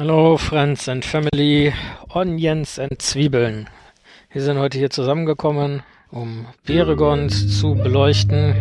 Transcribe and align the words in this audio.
Hallo 0.00 0.38
Friends 0.38 0.88
and 0.88 1.04
Family, 1.04 1.74
Onions 2.14 2.78
and 2.78 3.02
Zwiebeln. 3.02 3.68
Wir 4.32 4.40
sind 4.40 4.56
heute 4.56 4.78
hier 4.78 4.88
zusammengekommen, 4.88 5.82
um 6.10 6.46
Beregons 6.64 7.60
zu 7.60 7.74
beleuchten. 7.74 8.54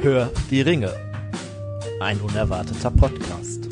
Hör 0.00 0.30
die 0.50 0.62
Ringe. 0.62 0.90
Ein 2.00 2.18
unerwarteter 2.22 2.90
Podcast. 2.90 3.68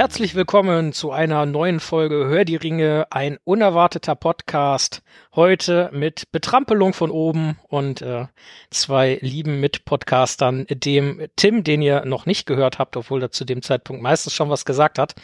Herzlich 0.00 0.34
willkommen 0.34 0.94
zu 0.94 1.10
einer 1.12 1.44
neuen 1.44 1.78
Folge 1.78 2.24
Hör 2.26 2.46
die 2.46 2.56
Ringe, 2.56 3.06
ein 3.10 3.36
unerwarteter 3.44 4.14
Podcast. 4.14 5.02
Heute 5.34 5.90
mit 5.92 6.32
Betrampelung 6.32 6.94
von 6.94 7.10
oben 7.10 7.58
und 7.68 8.00
äh, 8.00 8.24
zwei 8.70 9.18
lieben 9.20 9.60
Mitpodcastern, 9.60 10.64
dem 10.70 11.26
Tim, 11.36 11.64
den 11.64 11.82
ihr 11.82 12.06
noch 12.06 12.24
nicht 12.24 12.46
gehört 12.46 12.78
habt, 12.78 12.96
obwohl 12.96 13.20
er 13.20 13.30
zu 13.30 13.44
dem 13.44 13.60
Zeitpunkt 13.60 14.00
meistens 14.00 14.32
schon 14.32 14.48
was 14.48 14.64
gesagt 14.64 14.98
hat. 14.98 15.16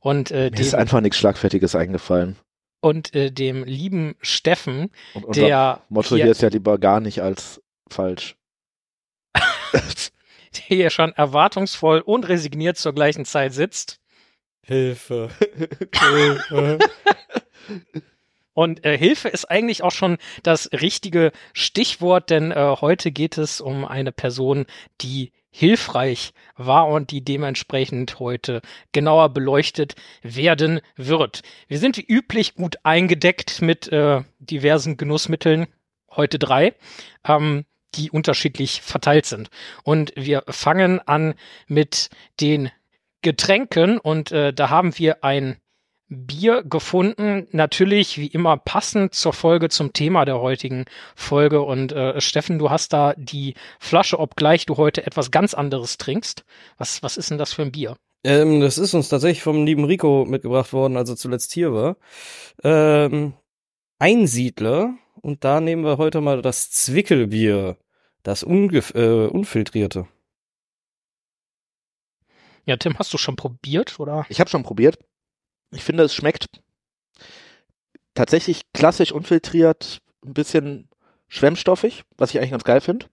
Und 0.00 0.30
äh, 0.30 0.44
Mir 0.44 0.50
dem, 0.50 0.60
ist 0.60 0.74
einfach 0.74 1.00
nichts 1.00 1.16
Schlagfertiges 1.16 1.74
eingefallen. 1.74 2.36
und 2.82 3.14
äh, 3.14 3.32
dem 3.32 3.64
lieben 3.64 4.14
Steffen, 4.20 4.90
Und 5.14 5.36
der 5.36 5.80
Motto 5.88 6.16
hier- 6.16 6.24
hier 6.24 6.32
ist 6.32 6.42
ja 6.42 6.50
lieber 6.50 6.76
gar 6.76 7.00
nicht 7.00 7.22
als 7.22 7.62
falsch. 7.88 8.36
der 9.72 9.80
hier 10.52 10.90
schon 10.90 11.12
erwartungsvoll 11.12 12.00
und 12.00 12.28
resigniert 12.28 12.76
zur 12.76 12.92
gleichen 12.92 13.24
Zeit 13.24 13.54
sitzt. 13.54 14.00
Hilfe. 16.00 16.78
Und 18.52 18.84
äh, 18.84 18.98
Hilfe 18.98 19.28
ist 19.28 19.44
eigentlich 19.46 19.82
auch 19.82 19.92
schon 19.92 20.18
das 20.42 20.70
richtige 20.72 21.32
Stichwort, 21.52 22.28
denn 22.30 22.50
äh, 22.50 22.76
heute 22.80 23.12
geht 23.12 23.38
es 23.38 23.60
um 23.60 23.84
eine 23.84 24.12
Person, 24.12 24.66
die 25.00 25.32
hilfreich 25.50 26.32
war 26.56 26.88
und 26.88 27.10
die 27.10 27.24
dementsprechend 27.24 28.18
heute 28.18 28.60
genauer 28.92 29.30
beleuchtet 29.30 29.94
werden 30.22 30.80
wird. 30.96 31.42
Wir 31.68 31.78
sind 31.78 31.96
wie 31.96 32.04
üblich 32.06 32.54
gut 32.54 32.76
eingedeckt 32.82 33.62
mit 33.62 33.88
äh, 33.88 34.22
diversen 34.38 34.96
Genussmitteln, 34.96 35.66
heute 36.10 36.38
drei, 36.38 36.74
ähm, 37.26 37.64
die 37.94 38.10
unterschiedlich 38.10 38.82
verteilt 38.82 39.26
sind. 39.26 39.50
Und 39.82 40.12
wir 40.14 40.42
fangen 40.48 41.00
an 41.00 41.34
mit 41.68 42.10
den 42.40 42.70
Getränken 43.22 43.98
und 43.98 44.32
äh, 44.32 44.52
da 44.52 44.70
haben 44.70 44.96
wir 44.98 45.24
ein 45.24 45.56
Bier 46.10 46.62
gefunden, 46.62 47.46
natürlich 47.50 48.16
wie 48.16 48.28
immer 48.28 48.56
passend 48.56 49.14
zur 49.14 49.34
Folge 49.34 49.68
zum 49.68 49.92
Thema 49.92 50.24
der 50.24 50.40
heutigen 50.40 50.86
Folge. 51.14 51.60
Und 51.60 51.92
äh, 51.92 52.18
Steffen, 52.20 52.58
du 52.58 52.70
hast 52.70 52.94
da 52.94 53.12
die 53.16 53.54
Flasche, 53.78 54.18
obgleich 54.18 54.64
du 54.64 54.78
heute 54.78 55.06
etwas 55.06 55.30
ganz 55.30 55.52
anderes 55.52 55.98
trinkst. 55.98 56.44
Was, 56.78 57.02
was 57.02 57.18
ist 57.18 57.30
denn 57.30 57.38
das 57.38 57.52
für 57.52 57.62
ein 57.62 57.72
Bier? 57.72 57.96
Ähm, 58.24 58.60
das 58.60 58.78
ist 58.78 58.94
uns 58.94 59.10
tatsächlich 59.10 59.42
vom 59.42 59.66
lieben 59.66 59.84
Rico 59.84 60.24
mitgebracht 60.24 60.72
worden, 60.72 60.96
als 60.96 61.10
er 61.10 61.16
zuletzt 61.16 61.52
hier 61.52 61.74
war. 61.74 61.96
Ähm, 62.64 63.34
Einsiedler. 63.98 64.94
Und 65.20 65.44
da 65.44 65.60
nehmen 65.60 65.84
wir 65.84 65.98
heute 65.98 66.20
mal 66.20 66.40
das 66.40 66.70
Zwickelbier. 66.70 67.76
Das 68.22 68.42
äh, 68.42 68.46
unfiltrierte. 68.46 70.06
Ja, 72.68 72.76
Tim, 72.76 72.98
hast 72.98 73.12
du 73.14 73.18
schon 73.18 73.34
probiert 73.34 73.98
oder? 73.98 74.26
Ich 74.28 74.40
habe 74.40 74.50
schon 74.50 74.62
probiert. 74.62 74.98
Ich 75.72 75.82
finde, 75.82 76.02
es 76.02 76.14
schmeckt 76.14 76.46
tatsächlich 78.12 78.62
klassisch 78.74 79.10
unfiltriert, 79.10 80.00
ein 80.24 80.34
bisschen 80.34 80.88
schwemmstoffig, 81.28 82.04
was 82.18 82.30
ich 82.30 82.38
eigentlich 82.38 82.50
ganz 82.50 82.64
geil 82.64 82.82
finde. 82.82 83.06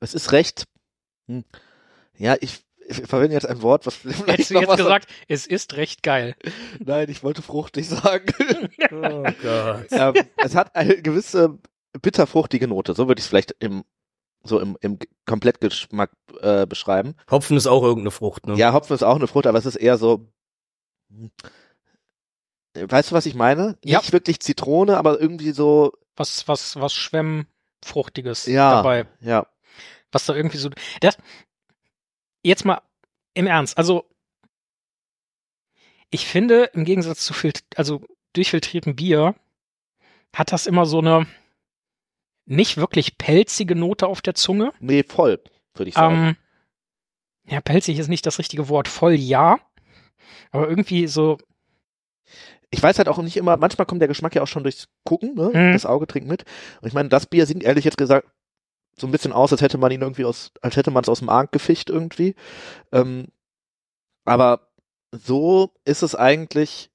Es 0.00 0.14
ist 0.14 0.32
recht. 0.32 0.64
Hm, 1.28 1.44
ja, 2.16 2.36
ich, 2.40 2.64
ich 2.88 2.96
verwende 3.06 3.34
jetzt 3.34 3.46
ein 3.46 3.62
Wort, 3.62 3.86
was 3.86 3.94
vielleicht 3.94 4.26
Hättest 4.26 4.50
du 4.50 4.54
jetzt 4.54 4.68
was- 4.68 4.76
gesagt, 4.78 5.08
es 5.28 5.46
ist 5.46 5.74
recht 5.76 6.02
geil. 6.02 6.34
Nein, 6.84 7.08
ich 7.08 7.22
wollte 7.22 7.42
fruchtig 7.42 7.88
sagen. 7.88 8.26
Oh 8.90 9.22
Gott. 9.42 9.86
ähm, 9.90 10.14
es 10.38 10.54
hat 10.56 10.74
eine 10.74 11.00
gewisse 11.02 11.58
bitterfruchtige 12.00 12.66
Note, 12.66 12.94
so 12.94 13.06
würde 13.06 13.18
ich 13.20 13.24
es 13.26 13.28
vielleicht 13.28 13.54
im 13.60 13.84
so 14.44 14.60
im, 14.60 14.76
im 14.80 14.98
Komplettgeschmack 15.26 16.10
äh, 16.40 16.66
beschreiben. 16.66 17.14
Hopfen 17.30 17.56
ist 17.56 17.66
auch 17.66 17.82
irgendeine 17.82 18.10
Frucht, 18.10 18.46
ne? 18.46 18.54
Ja, 18.56 18.72
Hopfen 18.72 18.94
ist 18.94 19.02
auch 19.02 19.16
eine 19.16 19.26
Frucht, 19.26 19.46
aber 19.46 19.58
es 19.58 19.66
ist 19.66 19.76
eher 19.76 19.98
so. 19.98 20.26
hm, 21.10 21.30
Weißt 22.74 23.10
du, 23.10 23.14
was 23.14 23.26
ich 23.26 23.34
meine? 23.34 23.76
Ja. 23.84 23.98
Nicht 23.98 24.12
wirklich 24.12 24.40
Zitrone, 24.40 24.96
aber 24.98 25.20
irgendwie 25.20 25.50
so. 25.50 25.92
Was, 26.16 26.46
was, 26.46 26.76
was 26.76 26.92
Schwemmfruchtiges 26.92 28.46
Ja. 28.46 28.70
dabei. 28.76 29.06
Ja. 29.20 29.46
Was 30.12 30.26
da 30.26 30.34
irgendwie 30.34 30.58
so. 30.58 30.70
Das, 31.00 31.16
jetzt 32.42 32.64
mal 32.64 32.80
im 33.34 33.46
Ernst. 33.46 33.76
Also, 33.78 34.04
ich 36.10 36.26
finde, 36.26 36.64
im 36.72 36.84
Gegensatz 36.84 37.24
zu 37.24 37.34
Filt 37.34 37.64
also 37.76 38.00
durchfiltriertem 38.34 38.94
Bier, 38.96 39.34
hat 40.34 40.52
das 40.52 40.66
immer 40.66 40.86
so 40.86 40.98
eine 40.98 41.26
nicht 42.48 42.76
wirklich 42.76 43.18
pelzige 43.18 43.74
Note 43.74 44.06
auf 44.06 44.22
der 44.22 44.34
Zunge. 44.34 44.72
Nee, 44.80 45.04
voll, 45.04 45.40
würde 45.74 45.88
ich 45.88 45.94
sagen. 45.94 46.14
Ähm, 46.14 46.36
ja, 47.44 47.60
pelzig 47.60 47.98
ist 47.98 48.08
nicht 48.08 48.26
das 48.26 48.38
richtige 48.38 48.68
Wort. 48.68 48.88
Voll 48.88 49.14
ja. 49.14 49.58
Aber 50.50 50.68
irgendwie 50.68 51.06
so, 51.06 51.38
ich 52.70 52.82
weiß 52.82 52.98
halt 52.98 53.08
auch 53.08 53.18
nicht 53.18 53.36
immer, 53.36 53.56
manchmal 53.56 53.86
kommt 53.86 54.00
der 54.00 54.08
Geschmack 54.08 54.34
ja 54.34 54.42
auch 54.42 54.48
schon 54.48 54.62
durchs 54.62 54.88
Gucken, 55.04 55.34
ne? 55.34 55.50
Mhm. 55.52 55.72
Das 55.72 55.86
Auge 55.86 56.06
trinkt 56.06 56.28
mit. 56.28 56.44
Und 56.80 56.88
ich 56.88 56.94
meine, 56.94 57.08
das 57.08 57.26
Bier 57.26 57.46
sieht 57.46 57.62
ehrlich 57.62 57.84
jetzt 57.84 57.98
gesagt 57.98 58.26
so 58.96 59.06
ein 59.06 59.12
bisschen 59.12 59.32
aus, 59.32 59.52
als 59.52 59.62
hätte 59.62 59.78
man 59.78 59.92
ihn 59.92 60.02
irgendwie 60.02 60.24
aus, 60.24 60.50
als 60.60 60.76
hätte 60.76 60.90
man 60.90 61.02
es 61.02 61.08
aus 61.08 61.20
dem 61.20 61.28
Arg 61.28 61.52
gefischt 61.52 61.88
irgendwie. 61.88 62.34
Ähm, 62.92 63.28
aber 64.24 64.68
so 65.12 65.72
ist 65.84 66.02
es 66.02 66.14
eigentlich 66.14 66.90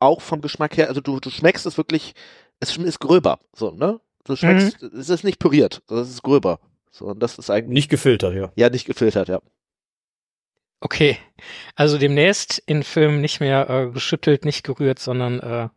auch 0.00 0.20
vom 0.20 0.40
Geschmack 0.40 0.76
her, 0.76 0.88
also 0.88 1.00
du, 1.00 1.20
du 1.20 1.30
schmeckst 1.30 1.66
es 1.66 1.76
wirklich, 1.76 2.14
es 2.60 2.76
ist 2.76 3.00
gröber, 3.00 3.38
so, 3.52 3.72
ne? 3.72 4.00
Du 4.24 4.36
schmeckst, 4.36 4.82
es 4.82 5.08
ist 5.10 5.24
nicht 5.24 5.38
püriert, 5.38 5.82
sondern 5.86 6.04
es 6.04 6.10
ist 6.10 6.22
gröber. 6.22 6.60
So, 6.90 7.06
und 7.06 7.20
das 7.20 7.38
ist 7.38 7.50
eigentlich, 7.50 7.74
Nicht 7.74 7.90
gefiltert, 7.90 8.34
ja. 8.34 8.52
ja, 8.54 8.70
nicht 8.70 8.86
gefiltert, 8.86 9.28
ja. 9.28 9.40
okay. 10.80 11.18
Also 11.74 11.98
demnächst 11.98 12.58
in 12.66 12.82
Filmen 12.82 13.20
nicht 13.20 13.40
mehr 13.40 13.68
äh, 13.68 13.90
geschüttelt, 13.90 14.44
nicht 14.44 14.64
gerührt, 14.64 14.98
sondern 14.98 15.40
äh, 15.40 15.68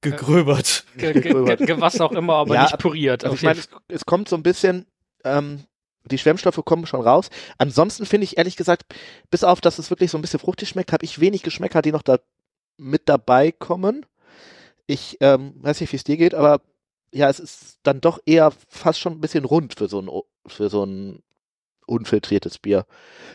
Gegröbert. 0.00 0.84
ge 0.96 1.12
ge 1.12 1.22
ge 1.22 1.56
ge 1.56 1.80
was 1.80 2.00
auch 2.00 2.12
immer, 2.12 2.34
aber 2.34 2.54
Ja, 2.54 2.62
nicht 2.64 2.78
püriert. 2.78 3.24
Also 3.24 3.36
ich 3.36 3.42
meine, 3.42 3.58
es, 3.58 3.68
es 3.88 4.04
kommt 4.04 4.28
so 4.28 4.36
ein 4.36 4.42
bisschen, 4.42 4.86
ähm, 5.24 5.64
die 6.04 6.18
Schwemmstoffe 6.18 6.60
kommen 6.64 6.86
schon 6.86 7.00
raus. 7.00 7.30
Ansonsten 7.58 8.04
finde 8.04 8.24
ich 8.24 8.36
ehrlich 8.36 8.56
gesagt, 8.56 8.84
bis 9.30 9.44
auf, 9.44 9.60
dass 9.60 9.78
es 9.78 9.90
wirklich 9.90 10.10
so 10.10 10.18
ein 10.18 10.22
bisschen 10.22 10.40
fruchtig 10.40 10.68
schmeckt, 10.68 10.92
habe 10.92 11.04
ich 11.04 11.20
wenig 11.20 11.42
Geschmäcker, 11.42 11.80
die 11.80 11.92
noch 11.92 12.02
da 12.02 12.18
mit 12.76 13.08
dabei 13.08 13.52
kommen. 13.52 14.04
Ich 14.86 15.16
ähm, 15.20 15.54
weiß 15.62 15.80
nicht, 15.80 15.92
wie 15.92 15.96
es 15.96 16.04
dir 16.04 16.16
geht, 16.16 16.34
aber 16.34 16.60
ja, 17.12 17.28
es 17.28 17.38
ist 17.38 17.78
dann 17.84 18.00
doch 18.00 18.18
eher 18.26 18.52
fast 18.68 18.98
schon 18.98 19.14
ein 19.14 19.20
bisschen 19.20 19.44
rund 19.44 19.74
für 19.74 19.88
so 19.88 20.00
ein, 20.00 20.10
für 20.46 20.68
so 20.68 20.84
ein 20.84 21.22
unfiltriertes 21.86 22.58
Bier. 22.58 22.86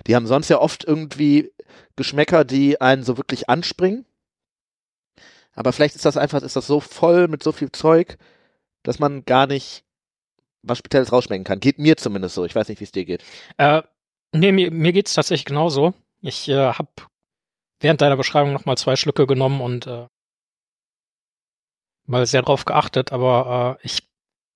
Die 0.08 0.16
haben 0.16 0.28
sonst 0.28 0.50
ja 0.50 0.60
oft 0.60 0.84
irgendwie 0.84 1.52
Geschmäcker, 1.96 2.44
die 2.44 2.82
einen 2.82 3.04
so 3.04 3.18
wirklich 3.18 3.50
anspringen. 3.50 4.06
Aber 5.54 5.74
vielleicht 5.74 5.96
ist 5.96 6.06
das 6.06 6.18
einfach, 6.18 6.42
ist 6.42 6.56
das 6.56 6.68
so 6.68 6.80
voll 6.80 7.28
mit 7.28 7.44
so 7.44 7.52
viel 7.52 7.72
Zeug, 7.72 8.18
dass 8.84 9.00
man 9.00 9.25
gar 9.25 9.48
nicht 9.48 9.84
was 10.62 10.78
Spezielles 10.78 11.12
rausschmecken 11.12 11.44
kann. 11.44 11.60
Geht 11.60 11.80
mir 11.80 11.98
zumindest 11.98 12.36
so. 12.36 12.45
Ich 12.45 12.56
weiß 12.56 12.68
nicht, 12.69 12.80
wie 12.80 12.86
es 12.86 12.92
dir 12.92 13.06
geht. 13.06 13.24
Äh, 13.57 13.81
nee, 14.34 14.52
mir, 14.52 14.72
mir 14.72 14.94
geht's 14.94 15.13
tatsächlich 15.13 15.45
genauso. 15.45 15.94
Ich 16.22 16.50
äh, 16.50 16.74
habe 16.74 16.90
während 17.80 18.02
deiner 18.02 18.18
Beschreibung 18.18 18.54
noch 18.54 18.66
mal 18.66 18.78
zwei 18.78 18.95
Schlücke 18.95 19.25
genommen 19.25 19.62
und 19.62 19.88
äh, 19.88 20.07
mal 22.09 22.25
sehr 22.25 22.41
drauf 22.41 22.65
geachtet, 22.65 23.11
aber 23.11 23.77
äh, 23.79 23.85
ich 23.85 24.07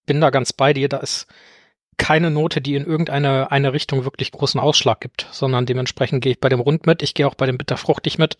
bin 0.06 0.20
da 0.20 0.30
ganz 0.30 0.54
bei 0.54 0.74
dir. 0.74 0.90
Da 0.90 0.98
ist 0.98 1.28
keine 1.98 2.32
Note, 2.32 2.60
die 2.62 2.76
in 2.76 2.86
irgendeine 2.86 3.52
eine 3.52 3.74
Richtung 3.74 4.04
wirklich 4.04 4.32
großen 4.32 4.60
Ausschlag 4.60 5.00
gibt, 5.00 5.28
sondern 5.32 5.66
dementsprechend 5.66 6.24
gehe 6.24 6.34
ich 6.34 6.40
bei 6.40 6.50
dem 6.50 6.60
Rund 6.60 6.86
mit. 6.86 7.02
Ich 7.02 7.14
gehe 7.14 7.28
auch 7.28 7.36
bei 7.36 7.46
dem 7.46 7.58
Bitterfruchtig 7.58 8.18
mit. 8.18 8.38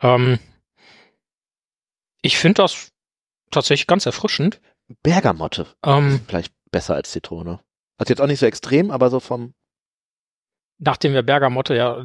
Ähm, 0.00 0.38
ich 2.22 2.38
finde 2.38 2.62
das 2.62 2.92
tatsächlich 3.50 3.86
ganz 3.86 4.06
erfrischend. 4.06 4.60
Bergamotte. 5.02 5.66
Ähm, 5.84 6.20
Vielleicht 6.26 6.54
besser 6.70 6.94
als 6.94 7.10
Zitrone. 7.10 7.60
Also 7.98 8.12
jetzt 8.12 8.20
auch 8.20 8.26
nicht 8.26 8.40
so 8.40 8.46
extrem, 8.46 8.90
aber 8.90 9.10
so 9.10 9.20
vom. 9.20 9.54
nachdem 10.78 11.12
wir 11.12 11.22
Bergamotte 11.22 11.74
ja 11.74 12.02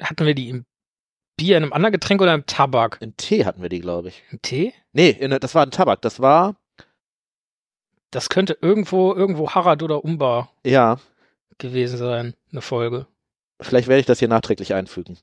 hatten 0.00 0.26
wir 0.26 0.34
die 0.34 0.48
im 0.48 0.64
Bier 1.36 1.56
in 1.56 1.62
einem 1.64 1.72
anderen 1.72 1.92
Getränk 1.92 2.20
oder 2.20 2.34
im 2.34 2.46
Tabak? 2.46 2.98
In 3.00 3.16
Tee 3.16 3.44
hatten 3.44 3.62
wir 3.62 3.68
die, 3.68 3.80
glaube 3.80 4.08
ich. 4.08 4.22
Im 4.30 4.40
Tee? 4.42 4.74
Nee, 4.92 5.10
in, 5.10 5.30
das 5.30 5.54
war 5.54 5.64
ein 5.64 5.70
Tabak. 5.70 6.02
Das 6.02 6.20
war, 6.20 6.56
Das 8.10 8.28
könnte 8.28 8.56
irgendwo, 8.60 9.14
irgendwo 9.14 9.50
Harad 9.50 9.82
oder 9.82 10.04
Umbar 10.04 10.50
ja, 10.64 10.98
gewesen 11.58 11.96
sein, 11.98 12.34
eine 12.50 12.60
Folge. 12.60 13.06
vielleicht 13.60 13.88
werde 13.88 14.00
ich 14.00 14.06
das 14.06 14.18
hier 14.18 14.28
nachträglich 14.28 14.74
einfügen. 14.74 15.18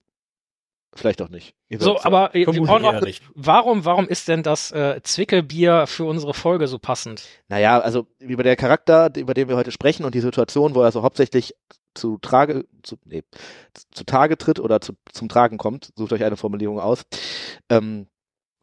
Vielleicht 0.95 1.21
auch 1.21 1.29
nicht. 1.29 1.53
Ihr 1.69 1.79
So, 1.79 2.01
aber 2.01 2.33
äh, 2.33 2.45
Vermutlich 2.45 2.69
auch 2.71 2.79
noch, 2.79 2.93
eher 2.93 3.01
nicht. 3.01 3.21
warum, 3.35 3.85
warum 3.85 4.07
ist 4.07 4.27
denn 4.27 4.41
das 4.41 4.71
äh, 4.71 4.99
Zwickelbier 5.03 5.85
für 5.85 6.05
unsere 6.05 6.33
Folge 6.33 6.67
so 6.67 6.79
passend? 6.79 7.25
Naja, 7.47 7.79
also 7.79 8.07
über 8.17 8.41
der 8.41 8.55
Charakter, 8.55 9.11
über 9.15 9.35
den 9.35 9.49
wir 9.49 9.55
heute 9.55 9.71
sprechen 9.71 10.03
und 10.03 10.15
die 10.15 10.19
Situation, 10.19 10.73
wo 10.73 10.81
er 10.81 10.91
so 10.91 11.03
hauptsächlich 11.03 11.53
zu 11.95 12.17
Trage, 12.19 12.65
zu, 12.83 12.97
nee, 13.05 13.23
zu 13.91 14.03
Tage 14.03 14.37
tritt 14.37 14.59
oder 14.59 14.81
zu, 14.81 14.93
zum 15.11 15.29
Tragen 15.29 15.57
kommt, 15.57 15.91
sucht 15.95 16.13
euch 16.13 16.23
eine 16.23 16.37
Formulierung 16.37 16.79
aus, 16.79 17.03
ähm, 17.69 18.07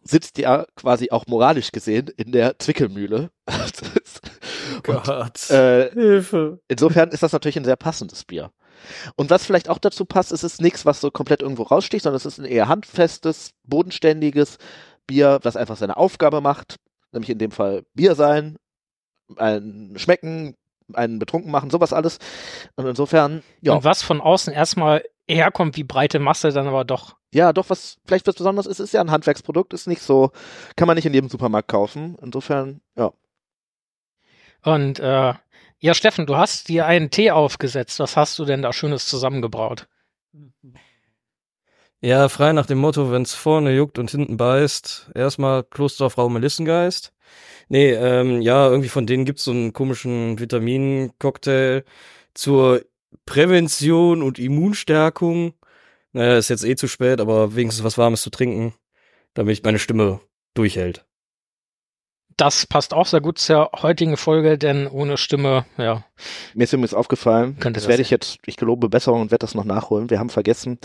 sitzt 0.02 0.38
ja 0.38 0.66
quasi 0.76 1.10
auch 1.10 1.26
moralisch 1.26 1.72
gesehen 1.72 2.08
in 2.16 2.32
der 2.32 2.58
Zwickelmühle. 2.58 3.30
Gott. 4.82 5.50
äh, 5.50 5.90
Hilfe. 5.90 6.60
insofern 6.68 7.10
ist 7.10 7.22
das 7.22 7.32
natürlich 7.32 7.56
ein 7.56 7.64
sehr 7.64 7.76
passendes 7.76 8.24
Bier. 8.24 8.52
Und 9.16 9.30
was 9.30 9.44
vielleicht 9.44 9.68
auch 9.68 9.78
dazu 9.78 10.04
passt, 10.04 10.32
ist 10.32 10.42
es 10.42 10.54
ist 10.54 10.60
nichts, 10.60 10.84
was 10.84 11.00
so 11.00 11.10
komplett 11.10 11.42
irgendwo 11.42 11.62
raussticht, 11.62 12.04
sondern 12.04 12.16
es 12.16 12.26
ist 12.26 12.38
ein 12.38 12.44
eher 12.44 12.68
handfestes, 12.68 13.52
bodenständiges 13.64 14.58
Bier, 15.06 15.40
was 15.42 15.56
einfach 15.56 15.76
seine 15.76 15.96
Aufgabe 15.96 16.40
macht, 16.40 16.76
nämlich 17.12 17.30
in 17.30 17.38
dem 17.38 17.50
Fall 17.50 17.84
Bier 17.94 18.14
sein, 18.14 18.56
ein 19.36 19.94
Schmecken, 19.96 20.56
einen 20.92 21.18
betrunken 21.18 21.50
machen, 21.50 21.70
sowas 21.70 21.92
alles. 21.92 22.18
Und 22.76 22.86
insofern, 22.86 23.42
ja, 23.60 23.74
Und 23.74 23.84
was 23.84 24.02
von 24.02 24.20
außen 24.20 24.52
erstmal 24.52 25.04
herkommt 25.28 25.76
wie 25.76 25.84
breite 25.84 26.18
Masse, 26.18 26.50
dann 26.50 26.68
aber 26.68 26.84
doch. 26.84 27.16
ja, 27.32 27.52
doch 27.52 27.68
was 27.70 27.98
vielleicht 28.06 28.26
was 28.26 28.36
Besonderes 28.36 28.66
ist, 28.66 28.78
ist 28.78 28.92
ja 28.92 29.00
ein 29.00 29.10
Handwerksprodukt, 29.10 29.72
ist 29.72 29.86
nicht 29.88 30.02
so, 30.02 30.30
kann 30.76 30.86
man 30.86 30.96
nicht 30.96 31.06
in 31.06 31.14
jedem 31.14 31.28
Supermarkt 31.28 31.68
kaufen. 31.68 32.16
Insofern, 32.22 32.80
ja. 32.96 33.12
Und 34.62 34.98
äh, 35.00 35.34
ja, 35.78 35.94
Steffen, 35.94 36.26
du 36.26 36.36
hast 36.36 36.68
dir 36.68 36.86
einen 36.86 37.10
Tee 37.10 37.30
aufgesetzt. 37.30 37.98
Was 38.00 38.16
hast 38.16 38.38
du 38.38 38.44
denn 38.44 38.62
da 38.62 38.72
Schönes 38.72 39.06
zusammengebraut? 39.06 39.88
Ja, 42.02 42.28
frei 42.28 42.52
nach 42.52 42.66
dem 42.66 42.78
Motto, 42.78 43.10
wenn's 43.10 43.34
vorne 43.34 43.74
juckt 43.74 43.98
und 43.98 44.10
hinten 44.10 44.36
beißt, 44.36 45.12
erstmal 45.14 45.64
Klosterfrau 45.64 46.28
Melissengeist. 46.28 47.12
Nee, 47.68 47.92
ähm, 47.92 48.42
ja, 48.42 48.68
irgendwie 48.68 48.90
von 48.90 49.06
denen 49.06 49.24
gibt's 49.24 49.44
so 49.44 49.50
einen 49.50 49.72
komischen 49.72 50.38
Vitamincocktail 50.38 51.84
zur 52.34 52.82
Prävention 53.24 54.22
und 54.22 54.38
Immunstärkung. 54.38 55.54
Naja, 56.12 56.38
ist 56.38 56.50
jetzt 56.50 56.64
eh 56.64 56.76
zu 56.76 56.86
spät, 56.88 57.20
aber 57.20 57.56
wenigstens 57.56 57.84
was 57.84 57.98
Warmes 57.98 58.22
zu 58.22 58.30
trinken, 58.30 58.74
damit 59.34 59.64
meine 59.64 59.78
Stimme 59.78 60.20
durchhält. 60.54 61.05
Das 62.36 62.66
passt 62.66 62.92
auch 62.92 63.06
sehr 63.06 63.22
gut 63.22 63.38
zur 63.38 63.70
heutigen 63.80 64.18
Folge, 64.18 64.58
denn 64.58 64.86
ohne 64.86 65.16
Stimme, 65.16 65.64
ja, 65.78 66.04
Mir 66.54 66.64
ist 66.64 66.72
übrigens 66.74 66.92
aufgefallen, 66.92 67.56
das 67.60 67.72
das 67.72 67.88
werde 67.88 68.02
ich 68.02 68.10
jetzt, 68.10 68.38
ich 68.44 68.56
gelobe 68.56 68.90
Besserung 68.90 69.22
und 69.22 69.30
werde 69.30 69.44
das 69.44 69.54
noch 69.54 69.64
nachholen. 69.64 70.10
Wir 70.10 70.18
haben 70.18 70.28
vergessen, 70.28 70.78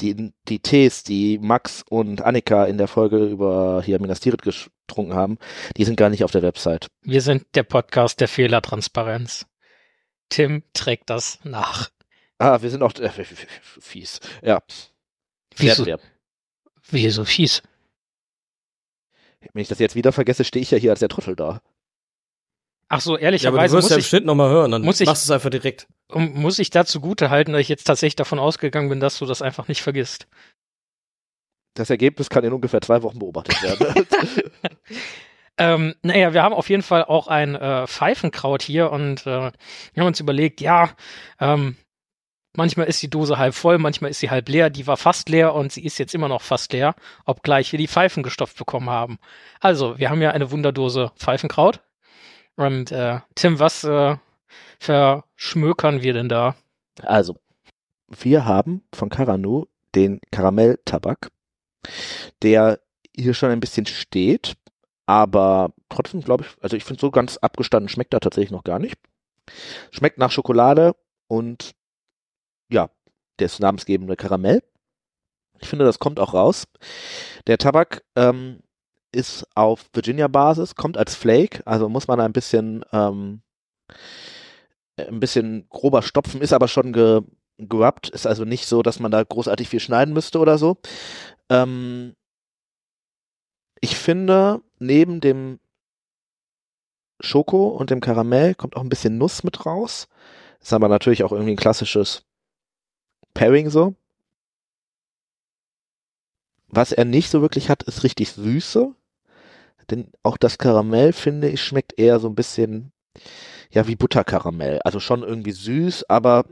die, 0.00 0.32
die 0.48 0.60
Tees, 0.60 1.02
die 1.02 1.38
Max 1.38 1.84
und 1.88 2.22
Annika 2.22 2.64
in 2.64 2.78
der 2.78 2.88
Folge 2.88 3.18
über 3.18 3.82
hier 3.84 4.00
Minas 4.00 4.20
Tirith 4.20 4.40
getrunken 4.40 5.12
haben, 5.14 5.36
die 5.76 5.84
sind 5.84 5.96
gar 5.96 6.08
nicht 6.08 6.24
auf 6.24 6.30
der 6.30 6.42
Website. 6.42 6.86
wir 7.02 7.20
sind 7.20 7.44
der 7.54 7.64
Podcast 7.64 8.20
der 8.20 8.28
Fehlertransparenz. 8.28 9.46
Tim 10.30 10.62
trägt 10.72 11.10
das 11.10 11.38
nach. 11.44 11.90
Ah, 12.38 12.62
wir 12.62 12.70
sind 12.70 12.82
auch 12.82 12.94
äh, 12.94 13.10
fies. 13.78 14.20
Ja. 14.42 14.62
Wieso, 15.56 15.84
Werden 15.84 16.00
wir. 16.02 16.90
wie 16.90 17.10
so 17.10 17.24
fies? 17.24 17.62
Wenn 19.52 19.62
ich 19.62 19.68
das 19.68 19.78
jetzt 19.78 19.94
wieder 19.96 20.12
vergesse, 20.12 20.44
stehe 20.44 20.62
ich 20.62 20.70
ja 20.70 20.78
hier 20.78 20.90
als 20.90 21.00
der 21.00 21.08
Trottel 21.08 21.36
da. 21.36 21.60
Ach 22.88 23.00
so, 23.00 23.12
Ja, 23.12 23.14
aber 23.14 23.18
du 23.20 23.24
ehrlicherweise 23.24 23.76
wirst 23.76 23.90
ja 23.90 23.96
im 23.96 23.98
muss, 23.98 24.04
ich, 24.04 24.08
Schnitt 24.08 24.24
nochmal 24.26 24.50
hören, 24.50 24.70
dann 24.70 24.82
muss 24.82 25.00
ich- 25.00 25.06
machst 25.06 25.24
du 25.24 25.32
es 25.32 25.34
einfach 25.34 25.50
direkt. 25.50 25.86
um, 26.08 26.32
muss 26.34 26.58
ich 26.58 26.70
dazu 26.70 27.00
gute 27.00 27.30
halten, 27.30 27.52
dass 27.52 27.60
ich 27.62 27.68
jetzt 27.68 27.84
tatsächlich 27.84 28.16
davon 28.16 28.38
ausgegangen 28.38 28.88
bin, 28.88 29.00
dass 29.00 29.18
du 29.18 29.26
das 29.26 29.42
einfach 29.42 29.68
nicht 29.68 29.82
vergisst. 29.82 30.26
Das 31.74 31.90
Ergebnis 31.90 32.30
kann 32.30 32.44
in 32.44 32.52
ungefähr 32.52 32.80
zwei 32.82 33.02
Wochen 33.02 33.18
beobachtet 33.18 33.60
werden. 33.62 34.06
Ähm, 35.56 35.94
naja, 36.02 36.32
wir 36.34 36.42
haben 36.42 36.52
auf 36.52 36.68
jeden 36.68 36.82
Fall 36.82 37.04
auch 37.04 37.28
ein 37.28 37.54
äh, 37.54 37.86
Pfeifenkraut 37.86 38.60
hier 38.60 38.90
und 38.90 39.20
äh, 39.20 39.52
wir 39.52 39.52
haben 40.00 40.06
uns 40.08 40.18
überlegt, 40.18 40.60
ja, 40.60 40.90
ähm, 41.38 41.76
manchmal 42.56 42.86
ist 42.86 43.02
die 43.02 43.10
Dose 43.10 43.38
halb 43.38 43.54
voll, 43.54 43.78
manchmal 43.78 44.10
ist 44.10 44.20
sie 44.20 44.30
halb 44.30 44.48
leer. 44.48 44.70
Die 44.70 44.86
war 44.86 44.96
fast 44.96 45.28
leer 45.28 45.54
und 45.54 45.72
sie 45.72 45.84
ist 45.84 45.98
jetzt 45.98 46.14
immer 46.14 46.28
noch 46.28 46.42
fast 46.42 46.72
leer, 46.72 46.94
obgleich 47.24 47.72
wir 47.72 47.78
die 47.78 47.88
Pfeifen 47.88 48.22
gestopft 48.22 48.56
bekommen 48.58 48.90
haben. 48.90 49.18
Also, 49.60 49.98
wir 49.98 50.10
haben 50.10 50.22
ja 50.22 50.30
eine 50.30 50.50
Wunderdose 50.50 51.12
Pfeifenkraut. 51.16 51.80
Und 52.56 52.92
äh, 52.92 53.20
Tim, 53.34 53.58
was 53.58 53.84
äh, 53.84 54.16
verschmökern 54.78 56.02
wir 56.02 56.12
denn 56.12 56.28
da? 56.28 56.54
Also, 57.02 57.36
wir 58.08 58.44
haben 58.44 58.82
von 58.94 59.08
Caranu 59.08 59.66
den 59.94 60.20
Karamelltabak, 60.30 61.30
der 62.42 62.80
hier 63.14 63.34
schon 63.34 63.50
ein 63.50 63.60
bisschen 63.60 63.86
steht, 63.86 64.54
aber 65.06 65.72
trotzdem 65.88 66.20
glaube 66.22 66.44
ich, 66.44 66.62
also 66.62 66.76
ich 66.76 66.84
finde 66.84 67.00
so 67.00 67.10
ganz 67.10 67.36
abgestanden 67.36 67.88
schmeckt 67.88 68.14
er 68.14 68.20
tatsächlich 68.20 68.50
noch 68.50 68.64
gar 68.64 68.78
nicht. 68.78 68.98
Schmeckt 69.90 70.18
nach 70.18 70.30
Schokolade 70.30 70.96
und 71.28 71.74
ja, 72.74 72.90
des 73.40 73.58
namensgebende 73.58 74.16
Karamell. 74.16 74.62
Ich 75.60 75.68
finde, 75.68 75.84
das 75.84 75.98
kommt 75.98 76.20
auch 76.20 76.34
raus. 76.34 76.66
Der 77.46 77.58
Tabak 77.58 78.04
ähm, 78.16 78.60
ist 79.12 79.46
auf 79.54 79.86
Virginia-Basis, 79.92 80.74
kommt 80.74 80.98
als 80.98 81.14
Flake, 81.14 81.62
also 81.66 81.88
muss 81.88 82.08
man 82.08 82.20
ein 82.20 82.32
bisschen 82.32 82.84
ähm, 82.92 83.42
ein 84.96 85.20
bisschen 85.20 85.66
grober 85.70 86.02
stopfen, 86.02 86.40
ist 86.40 86.52
aber 86.52 86.68
schon 86.68 86.92
ge 86.92 87.22
gerubbt, 87.56 88.08
ist 88.08 88.26
also 88.26 88.44
nicht 88.44 88.66
so, 88.66 88.82
dass 88.82 88.98
man 88.98 89.12
da 89.12 89.22
großartig 89.22 89.68
viel 89.68 89.78
schneiden 89.78 90.12
müsste 90.12 90.40
oder 90.40 90.58
so. 90.58 90.76
Ähm, 91.48 92.16
ich 93.80 93.96
finde, 93.96 94.60
neben 94.80 95.20
dem 95.20 95.60
Schoko 97.20 97.68
und 97.68 97.90
dem 97.90 98.00
Karamell 98.00 98.56
kommt 98.56 98.74
auch 98.74 98.82
ein 98.82 98.88
bisschen 98.88 99.18
Nuss 99.18 99.44
mit 99.44 99.64
raus. 99.66 100.08
Ist 100.60 100.72
aber 100.72 100.88
natürlich 100.88 101.22
auch 101.22 101.30
irgendwie 101.30 101.52
ein 101.52 101.56
klassisches 101.56 102.24
Pairing 103.34 103.70
so. 103.70 103.94
Was 106.68 106.92
er 106.92 107.04
nicht 107.04 107.30
so 107.30 107.40
wirklich 107.40 107.68
hat, 107.68 107.82
ist 107.84 108.02
richtig 108.02 108.32
Süße. 108.32 108.94
Denn 109.90 110.10
auch 110.22 110.36
das 110.36 110.58
Karamell, 110.58 111.12
finde 111.12 111.48
ich, 111.48 111.62
schmeckt 111.62 111.98
eher 111.98 112.18
so 112.18 112.28
ein 112.28 112.34
bisschen, 112.34 112.92
ja, 113.70 113.86
wie 113.86 113.96
Butterkaramell. 113.96 114.80
Also 114.82 114.98
schon 114.98 115.22
irgendwie 115.22 115.52
süß, 115.52 116.08
aber 116.08 116.46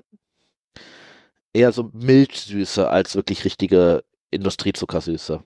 eher 1.53 1.73
so 1.73 1.91
Milchsüße 1.93 2.89
als 2.89 3.15
wirklich 3.15 3.45
richtige 3.45 4.05
Industriezuckersüße. 4.31 5.43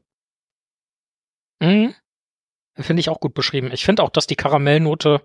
Mhm. 1.61 1.95
Finde 2.79 3.01
ich 3.01 3.09
auch 3.09 3.21
gut 3.21 3.35
beschrieben. 3.35 3.71
Ich 3.73 3.85
finde 3.85 4.03
auch, 4.03 4.11
dass 4.11 4.27
die 4.27 4.37
Karamellnote 4.37 5.23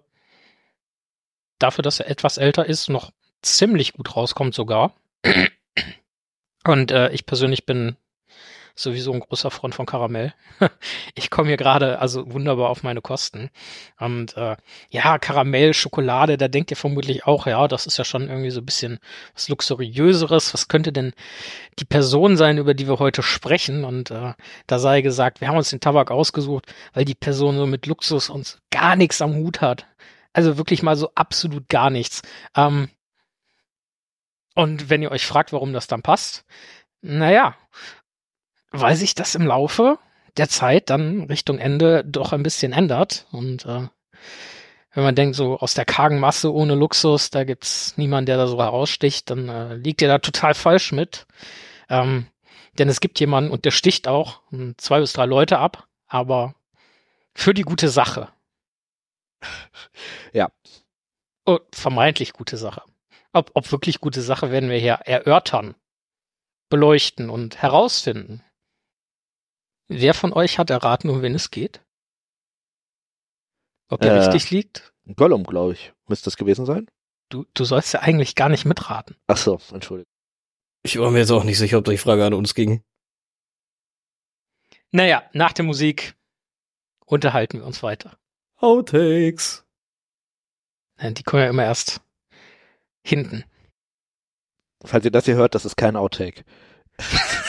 dafür, 1.60 1.82
dass 1.82 2.00
er 2.00 2.10
etwas 2.10 2.38
älter 2.38 2.66
ist, 2.66 2.90
noch 2.90 3.12
ziemlich 3.42 3.94
gut 3.94 4.16
rauskommt 4.16 4.56
sogar. 4.56 4.96
Und 6.66 6.92
äh, 6.92 7.10
ich 7.12 7.26
persönlich 7.26 7.66
bin 7.66 7.98
sowieso 8.76 9.12
ein 9.14 9.20
großer 9.20 9.52
Freund 9.52 9.76
von 9.76 9.86
Karamell. 9.86 10.34
ich 11.16 11.30
komme 11.30 11.50
hier 11.50 11.58
gerade 11.58 12.00
also 12.00 12.32
wunderbar 12.32 12.70
auf 12.70 12.84
meine 12.84 13.02
Kosten. 13.02 13.50
Und 14.00 14.36
äh, 14.38 14.56
ja, 14.90 15.18
Karamell, 15.20 15.74
Schokolade, 15.74 16.38
da 16.38 16.48
denkt 16.48 16.72
ihr 16.72 16.78
vermutlich 16.78 17.26
auch, 17.26 17.48
ja, 17.48 17.68
das 17.68 17.86
ist 17.86 17.98
ja 17.98 18.06
schon 18.06 18.30
irgendwie 18.30 18.52
so 18.52 18.62
ein 18.62 18.66
bisschen 18.66 19.00
was 19.34 19.50
Luxuriöseres. 19.50 20.54
Was 20.54 20.68
könnte 20.68 20.92
denn 20.92 21.14
die 21.80 21.86
Person 21.86 22.38
sein, 22.38 22.58
über 22.58 22.74
die 22.74 22.88
wir 22.88 23.00
heute 23.00 23.24
sprechen? 23.24 23.84
Und 23.84 24.12
äh, 24.12 24.34
da 24.68 24.80
sei 24.80 25.02
gesagt, 25.02 25.42
wir 25.42 25.48
haben 25.48 25.58
uns 25.58 25.70
den 25.70 25.80
Tabak 25.80 26.12
ausgesucht, 26.12 26.74
weil 26.94 27.06
die 27.06 27.16
Person 27.16 27.58
so 27.58 27.66
mit 27.66 27.86
Luxus 27.86 28.30
uns 28.30 28.60
gar 28.72 28.96
nichts 28.96 29.22
am 29.22 29.36
Hut 29.36 29.62
hat. 29.62 29.86
Also 30.34 30.58
wirklich 30.58 30.82
mal 30.82 30.96
so 30.96 31.10
absolut 31.16 31.68
gar 31.68 31.90
nichts. 31.90 32.22
Ähm, 32.56 32.90
und 34.62 34.92
wenn 34.92 35.02
ihr 35.02 35.12
euch 35.12 35.26
fragt, 35.26 35.54
warum 35.54 35.74
das 35.74 35.88
dann 35.88 36.04
passt, 36.04 36.46
naja, 37.02 37.56
weil 38.70 38.96
sich 38.96 39.16
das 39.16 39.34
im 39.34 39.48
Laufe 39.48 39.98
der 40.38 40.50
Zeit 40.50 40.92
dann 40.92 41.24
Richtung 41.24 41.58
Ende 41.58 42.04
doch 42.06 42.32
ein 42.32 42.44
bisschen 42.44 42.72
ändert. 42.72 43.26
Und 43.32 43.66
äh, 43.66 43.88
wenn 44.94 45.04
man 45.04 45.16
denkt, 45.16 45.36
so 45.36 45.58
aus 45.58 45.74
der 45.74 45.86
kargen 45.86 46.20
Masse 46.20 46.54
ohne 46.54 46.76
Luxus, 46.76 47.32
da 47.32 47.44
gibt's 47.44 47.98
niemanden, 47.98 48.28
der 48.28 48.38
da 48.38 48.46
so 48.46 48.60
heraussticht, 48.60 49.32
dann 49.32 49.50
äh, 49.50 49.76
liegt 49.78 50.02
ihr 50.04 50.08
da 50.08 50.20
total 50.20 50.54
falsch 50.54 50.92
mit. 50.92 51.26
Ähm, 51.90 52.28
denn 52.78 52.88
es 52.88 53.02
gibt 53.02 53.20
jemanden 53.20 53.50
und 53.50 53.66
der 53.66 53.72
sticht 53.72 54.08
auch 54.08 54.42
hm, 54.52 54.76
zwei 54.78 55.00
bis 55.00 55.14
drei 55.14 55.26
Leute 55.26 55.58
ab, 55.58 55.88
aber 56.08 56.54
für 57.34 57.56
die 57.56 57.64
gute 57.64 57.90
Sache. 57.90 58.30
Ja. 60.34 60.50
Oh, 61.46 61.58
vermeintlich 61.74 62.34
gute 62.34 62.58
Sache. 62.58 62.84
Ob, 63.34 63.52
ob 63.54 63.72
wirklich 63.72 64.00
gute 64.02 64.22
Sache 64.22 64.52
werden 64.52 64.70
wir 64.70 64.78
hier 64.78 64.94
erörtern, 65.06 65.76
beleuchten 66.70 67.30
und 67.30 67.62
herausfinden. 67.62 68.44
Wer 69.88 70.14
von 70.14 70.34
euch 70.34 70.58
hat 70.58 70.70
erraten, 70.70 71.10
um 71.10 71.22
wen 71.22 71.36
es 71.36 71.52
geht? 71.52 71.84
Ob 73.90 74.02
der 74.02 74.14
Äh. 74.14 74.20
richtig 74.20 74.52
liegt? 74.52 74.94
Gollum, 75.16 75.44
glaube 75.44 75.74
ich. 75.74 75.94
Müsste 76.08 76.26
das 76.26 76.38
gewesen 76.38 76.66
sein? 76.66 76.90
Du, 77.30 77.46
du 77.54 77.64
sollst 77.66 77.94
ja 77.94 78.02
eigentlich 78.02 78.36
gar 78.36 78.50
nicht 78.50 78.66
mitraten. 78.66 79.16
Ach 79.28 79.38
so, 79.38 79.60
Entschuldigung. 79.72 80.12
Ich 80.84 80.98
war 80.98 81.12
mir 81.12 81.20
jetzt 81.20 81.32
auch 81.32 81.44
nicht 81.44 81.58
sicher, 81.58 81.78
ob 81.78 81.86
die 81.86 81.98
Frage 81.98 82.26
an 82.26 82.34
uns 82.34 82.54
ging. 82.56 82.84
Naja, 84.92 85.24
nach 85.34 85.54
der 85.54 85.64
Musik 85.64 86.16
unterhalten 87.06 87.60
wir 87.60 87.66
uns 87.66 87.84
weiter. 87.84 88.18
Outtakes. 88.58 89.66
Die 91.02 91.24
kommen 91.24 91.44
ja 91.44 91.50
immer 91.50 91.64
erst 91.64 92.02
hinten. 93.04 93.44
Falls 94.84 95.06
ihr 95.06 95.12
das 95.12 95.26
hier 95.26 95.36
hört, 95.36 95.56
das 95.56 95.66
ist 95.66 95.78
kein 95.78 95.96
Outtake. 95.96 96.44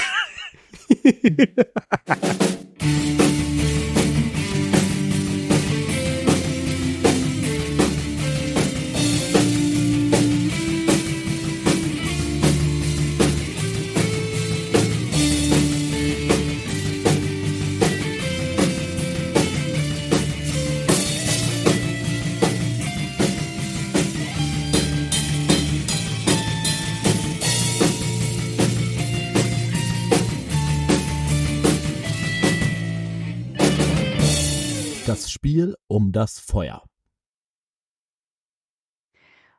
Das 35.23 35.31
Spiel 35.31 35.77
um 35.87 36.11
das 36.11 36.41
Feuer. 36.41 36.83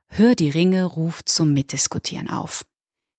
Hör 0.08 0.36
die 0.36 0.50
Ringe 0.50 0.84
ruft 0.84 1.30
zum 1.30 1.54
Mitdiskutieren 1.54 2.30
auf. 2.30 2.66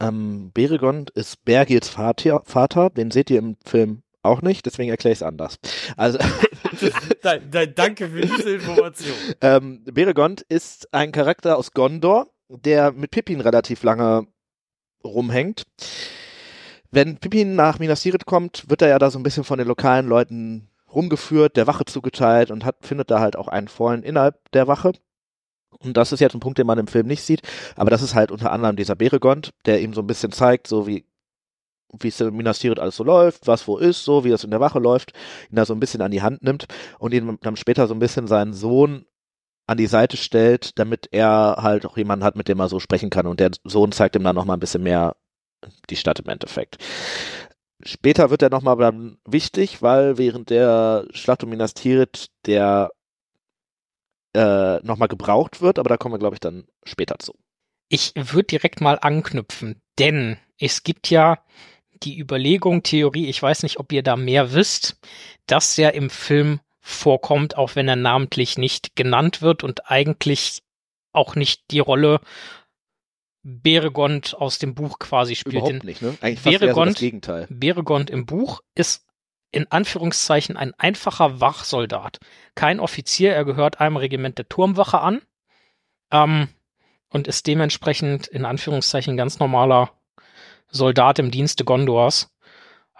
Ähm, 0.00 0.50
Beregond 0.54 1.10
ist 1.10 1.44
Bergils 1.44 1.88
Vater, 1.88 2.42
Vater, 2.44 2.90
den 2.90 3.10
seht 3.10 3.30
ihr 3.30 3.38
im 3.38 3.56
Film 3.64 4.02
auch 4.22 4.42
nicht, 4.42 4.66
deswegen 4.66 4.90
erkläre 4.90 5.12
ich 5.12 5.18
es 5.18 5.22
anders. 5.22 5.58
Also, 5.96 6.18
danke 7.74 8.08
für 8.08 8.20
diese 8.20 8.54
Information. 8.54 9.16
ähm, 9.40 9.84
Beregond 9.84 10.42
ist 10.42 10.92
ein 10.92 11.12
Charakter 11.12 11.56
aus 11.56 11.72
Gondor, 11.72 12.28
der 12.48 12.92
mit 12.92 13.10
Pippin 13.10 13.40
relativ 13.40 13.82
lange 13.82 14.26
rumhängt. 15.04 15.64
Wenn 16.90 17.18
Pippin 17.18 17.54
nach 17.54 17.78
Minas 17.78 18.02
Tirith 18.02 18.26
kommt, 18.26 18.68
wird 18.68 18.82
er 18.82 18.88
ja 18.88 18.98
da 18.98 19.10
so 19.10 19.18
ein 19.18 19.22
bisschen 19.22 19.44
von 19.44 19.58
den 19.58 19.68
lokalen 19.68 20.08
Leuten 20.08 20.68
rumgeführt, 20.92 21.56
der 21.56 21.66
Wache 21.66 21.84
zugeteilt 21.84 22.50
und 22.50 22.64
hat, 22.64 22.76
findet 22.80 23.10
da 23.10 23.20
halt 23.20 23.36
auch 23.36 23.48
einen 23.48 23.68
Freund 23.68 24.04
innerhalb 24.04 24.50
der 24.50 24.66
Wache. 24.66 24.92
Und 25.78 25.96
das 25.96 26.12
ist 26.12 26.20
jetzt 26.20 26.34
ein 26.34 26.40
Punkt, 26.40 26.58
den 26.58 26.66
man 26.66 26.78
im 26.78 26.88
Film 26.88 27.06
nicht 27.06 27.22
sieht, 27.22 27.42
aber 27.76 27.90
das 27.90 28.02
ist 28.02 28.14
halt 28.14 28.32
unter 28.32 28.50
anderem 28.52 28.76
dieser 28.76 28.96
Beregond, 28.96 29.52
der 29.66 29.80
ihm 29.80 29.94
so 29.94 30.02
ein 30.02 30.06
bisschen 30.06 30.32
zeigt, 30.32 30.66
so 30.66 30.86
wie 30.86 31.06
wie 31.98 32.08
es 32.08 32.20
in 32.20 32.36
Minas 32.36 32.64
alles 32.64 32.96
so 32.96 33.04
läuft, 33.04 33.46
was 33.46 33.66
wo 33.66 33.78
ist, 33.78 34.04
so 34.04 34.24
wie 34.24 34.30
das 34.30 34.44
in 34.44 34.50
der 34.50 34.60
Wache 34.60 34.78
läuft, 34.78 35.12
ihn 35.50 35.56
da 35.56 35.64
so 35.64 35.74
ein 35.74 35.80
bisschen 35.80 36.02
an 36.02 36.10
die 36.10 36.22
Hand 36.22 36.42
nimmt 36.42 36.66
und 36.98 37.12
ihn 37.12 37.38
dann 37.40 37.56
später 37.56 37.86
so 37.86 37.94
ein 37.94 38.00
bisschen 38.00 38.26
seinen 38.26 38.52
Sohn 38.52 39.06
an 39.66 39.76
die 39.76 39.86
Seite 39.86 40.16
stellt, 40.16 40.78
damit 40.78 41.08
er 41.12 41.56
halt 41.60 41.86
auch 41.86 41.96
jemanden 41.96 42.24
hat, 42.24 42.36
mit 42.36 42.48
dem 42.48 42.58
er 42.58 42.68
so 42.68 42.80
sprechen 42.80 43.10
kann. 43.10 43.26
Und 43.26 43.38
der 43.38 43.52
Sohn 43.64 43.92
zeigt 43.92 44.16
ihm 44.16 44.24
dann 44.24 44.34
nochmal 44.34 44.56
ein 44.56 44.60
bisschen 44.60 44.82
mehr 44.82 45.16
die 45.88 45.96
Stadt 45.96 46.18
im 46.18 46.28
Endeffekt. 46.28 46.78
Später 47.84 48.30
wird 48.30 48.42
er 48.42 48.50
nochmal 48.50 48.76
dann 48.76 49.18
wichtig, 49.24 49.80
weil 49.80 50.18
während 50.18 50.50
der 50.50 51.06
Schlacht 51.12 51.44
um 51.44 51.50
Minas 51.50 51.74
Tirith 51.74 52.28
der 52.46 52.90
äh, 54.34 54.78
nochmal 54.82 55.08
gebraucht 55.08 55.60
wird, 55.60 55.78
aber 55.78 55.88
da 55.88 55.96
kommen 55.96 56.14
wir, 56.14 56.18
glaube 56.18 56.34
ich, 56.34 56.40
dann 56.40 56.66
später 56.84 57.18
zu. 57.18 57.34
Ich 57.88 58.12
würde 58.14 58.44
direkt 58.44 58.80
mal 58.80 58.98
anknüpfen, 59.00 59.80
denn 59.98 60.36
es 60.58 60.82
gibt 60.82 61.10
ja 61.10 61.38
die 62.02 62.18
Überlegung, 62.18 62.82
Theorie, 62.82 63.26
ich 63.26 63.42
weiß 63.42 63.62
nicht, 63.62 63.78
ob 63.78 63.92
ihr 63.92 64.02
da 64.02 64.16
mehr 64.16 64.52
wisst, 64.52 64.98
dass 65.46 65.76
er 65.78 65.94
im 65.94 66.10
Film 66.10 66.60
vorkommt, 66.80 67.56
auch 67.56 67.76
wenn 67.76 67.88
er 67.88 67.96
namentlich 67.96 68.58
nicht 68.58 68.96
genannt 68.96 69.42
wird 69.42 69.62
und 69.62 69.90
eigentlich 69.90 70.62
auch 71.12 71.34
nicht 71.34 71.70
die 71.70 71.80
Rolle 71.80 72.20
Beregond 73.42 74.34
aus 74.36 74.58
dem 74.58 74.74
Buch 74.74 74.98
quasi 74.98 75.34
spielt. 75.34 75.56
Überhaupt 75.56 75.84
nicht, 75.84 76.02
ne? 76.02 76.16
Eigentlich 76.20 76.44
eher 76.46 76.58
so 76.58 76.66
das 76.66 76.74
Beregond- 76.76 76.98
Gegenteil. 76.98 77.46
Beregond 77.48 78.10
im 78.10 78.26
Buch 78.26 78.60
ist 78.74 79.06
in 79.50 79.70
Anführungszeichen 79.70 80.56
ein 80.56 80.74
einfacher 80.74 81.40
Wachsoldat. 81.40 82.18
Kein 82.54 82.80
Offizier, 82.80 83.32
er 83.32 83.44
gehört 83.44 83.80
einem 83.80 83.96
Regiment 83.96 84.38
der 84.38 84.48
Turmwache 84.48 85.00
an 85.00 85.22
ähm, 86.12 86.48
und 87.08 87.26
ist 87.26 87.46
dementsprechend 87.46 88.26
in 88.28 88.44
Anführungszeichen 88.44 89.16
ganz 89.16 89.38
normaler 89.38 89.90
Soldat 90.70 91.18
im 91.18 91.30
Dienste 91.30 91.64
Gondors. 91.64 92.30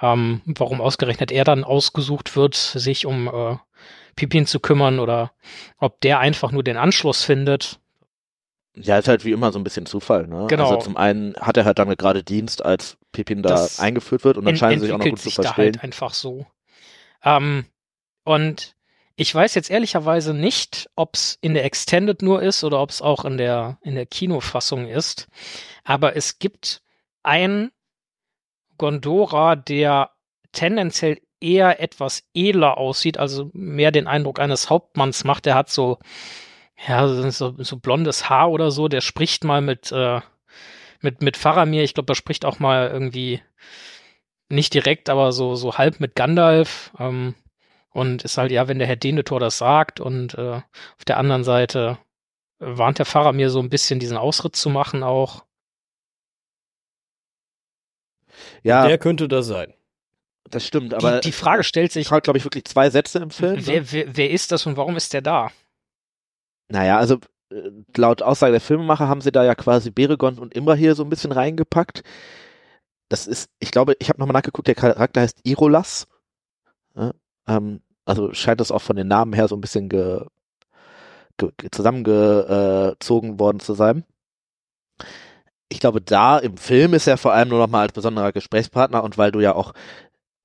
Ähm, 0.01 0.41
warum 0.47 0.81
ausgerechnet 0.81 1.31
er 1.31 1.45
dann 1.45 1.63
ausgesucht 1.63 2.35
wird, 2.35 2.55
sich 2.55 3.05
um 3.05 3.29
äh, 3.29 3.57
Pippin 4.17 4.47
zu 4.47 4.61
kümmern 4.61 4.99
oder 4.99 5.33
ob 5.79 6.01
der 6.01 6.19
einfach 6.21 6.53
nur 6.53 6.63
den 6.63 6.77
Anschluss 6.77 7.23
findet. 7.23 7.81
Ja, 8.75 8.99
ist 8.99 9.09
halt 9.09 9.25
wie 9.25 9.33
immer 9.33 9.53
so 9.53 9.59
ein 9.59 9.65
bisschen 9.65 9.85
Zufall, 9.85 10.27
ne? 10.27 10.47
Genau. 10.49 10.71
Also 10.71 10.85
zum 10.85 10.97
einen 10.97 11.35
hat 11.37 11.57
er 11.57 11.65
halt 11.65 11.79
dann 11.79 11.95
gerade 11.97 12.23
Dienst, 12.23 12.65
als 12.65 12.97
Pippin 13.13 13.43
da 13.43 13.51
Das 13.51 13.81
eingeführt 13.81 14.25
wird 14.25 14.39
und 14.39 14.45
dann 14.45 14.57
scheinen 14.57 14.81
sie 14.81 14.87
sich 14.87 14.95
auch 14.95 14.99
noch 14.99 15.05
gut 15.05 15.13
entwickelt 15.13 15.23
zu 15.23 15.29
sich 15.29 15.37
da 15.37 15.43
verstehen. 15.43 15.75
halt 15.75 15.85
einfach 15.85 16.15
so. 16.15 16.47
Ähm, 17.25 17.67
und 18.25 18.75
ich 19.17 19.35
weiß 19.35 19.55
jetzt 19.55 19.71
ehrlicherweise 19.71 20.33
nicht, 20.33 20.89
ob 20.97 21.15
es 21.15 21.37
in 21.43 21.53
der 21.53 21.65
Extended 21.65 22.23
nur 22.23 22.43
ist 22.43 22.65
oder 22.65 22.81
ob 22.81 22.91
es 22.91 23.03
auch 23.03 23.25
in 23.25 23.37
der, 23.37 23.79
in 23.83 23.95
der 23.95 24.07
Kinofassung 24.07 24.87
ist. 24.87 25.29
Aber 25.85 26.17
es 26.17 26.39
gibt 26.39 26.83
einen 27.23 27.71
Gondora, 28.79 29.57
der 29.57 30.11
tendenziell 30.53 31.21
eher 31.41 31.81
etwas 31.81 32.25
edler 32.35 32.79
aussieht, 32.79 33.19
also 33.19 33.51
mehr 33.53 33.93
den 33.93 34.07
Eindruck 34.07 34.41
eines 34.41 34.71
Hauptmanns 34.71 35.25
macht. 35.25 35.47
Der 35.47 35.55
hat 35.55 35.71
so, 35.71 35.99
ja, 36.87 37.07
so, 37.31 37.55
so 37.59 37.77
blondes 37.79 38.29
Haar 38.29 38.51
oder 38.51 38.71
so. 38.71 38.89
Der 38.89 39.01
spricht 39.01 39.45
mal 39.45 39.61
mit, 39.61 39.93
äh, 39.93 40.21
mit, 41.01 41.23
mit 41.23 41.37
Faramir. 41.37 41.83
Ich 41.83 41.95
glaube, 41.95 42.13
er 42.13 42.17
spricht 42.17 42.45
auch 42.45 42.59
mal 42.59 42.89
irgendwie 42.89 43.43
nicht 44.49 44.75
direkt, 44.75 45.09
aber 45.09 45.33
so, 45.33 45.55
so 45.55 45.79
halb 45.79 46.01
mit 46.01 46.15
Gandalf. 46.15 46.93
Ähm, 46.99 47.35
und 47.93 48.23
ist 48.23 48.39
halt, 48.39 48.53
ja, 48.53 48.69
wenn 48.69 48.79
der 48.79 48.87
Herr 48.87 48.97
Denethor 48.97 49.41
das 49.41 49.59
sagt 49.59 50.01
und 50.01 50.35
äh, 50.35 50.61
auf 50.97 51.05
der 51.07 51.17
anderen 51.17 51.45
Seite 51.45 51.99
warnt 52.61 52.99
der 52.99 53.07
Faramir 53.07 53.51
so 53.51 53.59
ein 53.59 53.71
bisschen 53.71 53.99
diesen 53.99 54.17
Ausritt 54.17 54.55
zu 54.55 54.71
machen 54.71 55.03
auch. 55.03 55.45
Ja, 58.63 58.87
Der 58.87 58.99
könnte 58.99 59.29
das 59.29 59.47
sein. 59.47 59.75
Das 60.51 60.67
stimmt, 60.67 60.95
aber 60.95 61.21
die, 61.21 61.29
die 61.29 61.33
Frage 61.33 61.63
stellt 61.63 61.93
sich, 61.93 62.11
ich 62.11 62.23
glaube 62.23 62.39
ich 62.39 62.45
wirklich 62.45 62.65
zwei 62.65 62.91
Sätze 62.91 63.19
im 63.21 63.31
Film. 63.31 63.55
ne? 63.55 63.67
wer, 63.67 63.93
wer, 63.93 64.17
wer 64.17 64.31
ist 64.31 64.51
das 64.51 64.67
und 64.67 64.77
warum 64.77 64.97
ist 64.97 65.13
der 65.13 65.23
da? 65.23 65.51
Naja, 66.69 66.99
also 66.99 67.19
äh, 67.51 67.71
laut 67.97 68.23
Aussage 68.23 68.53
der 68.53 68.61
Filmemacher 68.61 69.09
haben 69.09 69.21
sie 69.21 69.33
da 69.33 69.45
ja 69.45 69.55
quasi 69.55 69.91
Beregon 69.91 70.39
und 70.39 70.55
Imra 70.55 70.75
hier 70.75 70.95
so 70.95 71.05
ein 71.05 71.11
bisschen 71.11 71.33
reingepackt. 71.33 72.03
Das 73.09 73.27
ist, 73.27 73.51
ich 73.59 73.71
glaube, 73.71 73.95
ich 73.99 74.09
habe 74.09 74.21
nochmal 74.21 74.35
nachgeguckt, 74.35 74.69
der 74.69 74.75
Charakter 74.75 75.21
heißt 75.21 75.41
Irolas. 75.45 76.07
Ja, 76.97 77.13
ähm, 77.47 77.81
also 78.05 78.33
scheint 78.35 78.61
das 78.61 78.73
auch 78.73 78.83
von 78.83 78.97
den 78.97 79.09
Namen 79.09 79.33
her 79.33 79.47
so 79.49 79.57
ein 79.57 79.61
bisschen 79.61 79.89
ge, 79.89 80.25
ge, 81.39 81.51
ge, 81.57 81.71
zusammengezogen 81.71 83.39
worden 83.39 83.61
zu 83.61 83.75
sein. 83.75 84.05
Ich 85.71 85.81
glaube, 85.81 86.01
da 86.01 86.39
im 86.39 86.57
Film 86.57 86.95
ist 86.95 87.07
er 87.07 87.17
vor 87.17 87.33
allem 87.33 87.49
nur 87.49 87.61
nochmal 87.61 87.83
als 87.83 87.93
besonderer 87.93 88.33
Gesprächspartner 88.33 89.03
und 89.05 89.17
weil 89.19 89.33
du 89.33 89.41
ja 89.41 89.55
auch 89.55 89.73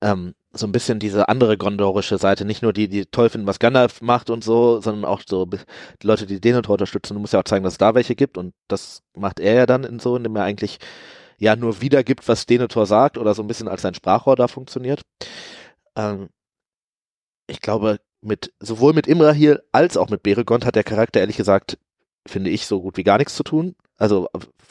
ähm, 0.02 0.34
so 0.52 0.66
ein 0.66 0.72
bisschen 0.72 0.98
diese 0.98 1.28
andere 1.28 1.58
gondorische 1.58 2.18
Seite, 2.18 2.44
nicht 2.44 2.62
nur 2.62 2.72
die, 2.72 2.88
die 2.88 3.06
toll 3.06 3.28
finden, 3.28 3.46
was 3.46 3.58
Gandalf 3.58 4.00
macht 4.02 4.30
und 4.30 4.44
so, 4.44 4.80
sondern 4.80 5.04
auch 5.04 5.22
so 5.26 5.46
die 5.46 6.06
Leute, 6.06 6.26
die 6.26 6.40
Denethor 6.40 6.74
unterstützen. 6.74 7.14
Du 7.14 7.20
musst 7.20 7.32
ja 7.32 7.40
auch 7.40 7.44
zeigen, 7.44 7.64
dass 7.64 7.74
es 7.74 7.78
da 7.78 7.94
welche 7.94 8.14
gibt 8.14 8.38
und 8.38 8.54
das 8.68 9.02
macht 9.14 9.40
er 9.40 9.54
ja 9.54 9.66
dann 9.66 9.84
in 9.84 9.98
so, 9.98 10.16
indem 10.16 10.36
er 10.36 10.44
eigentlich 10.44 10.78
ja 11.38 11.56
nur 11.56 11.80
wiedergibt, 11.80 12.28
was 12.28 12.46
Denethor 12.46 12.86
sagt 12.86 13.18
oder 13.18 13.34
so 13.34 13.42
ein 13.42 13.48
bisschen 13.48 13.68
als 13.68 13.82
sein 13.82 13.94
Sprachrohr 13.94 14.36
da 14.36 14.48
funktioniert. 14.48 15.02
Ähm, 15.96 16.28
ich 17.48 17.60
glaube, 17.60 17.98
mit 18.22 18.52
sowohl 18.60 18.92
mit 18.92 19.06
Imrahil 19.06 19.62
als 19.72 19.96
auch 19.96 20.08
mit 20.10 20.22
Beregond 20.22 20.64
hat 20.64 20.76
der 20.76 20.84
Charakter 20.84 21.20
ehrlich 21.20 21.36
gesagt, 21.36 21.78
finde 22.26 22.50
ich, 22.50 22.66
so 22.66 22.80
gut 22.80 22.96
wie 22.96 23.04
gar 23.04 23.18
nichts 23.18 23.36
zu 23.36 23.44
tun. 23.44 23.76
Also 23.98 24.28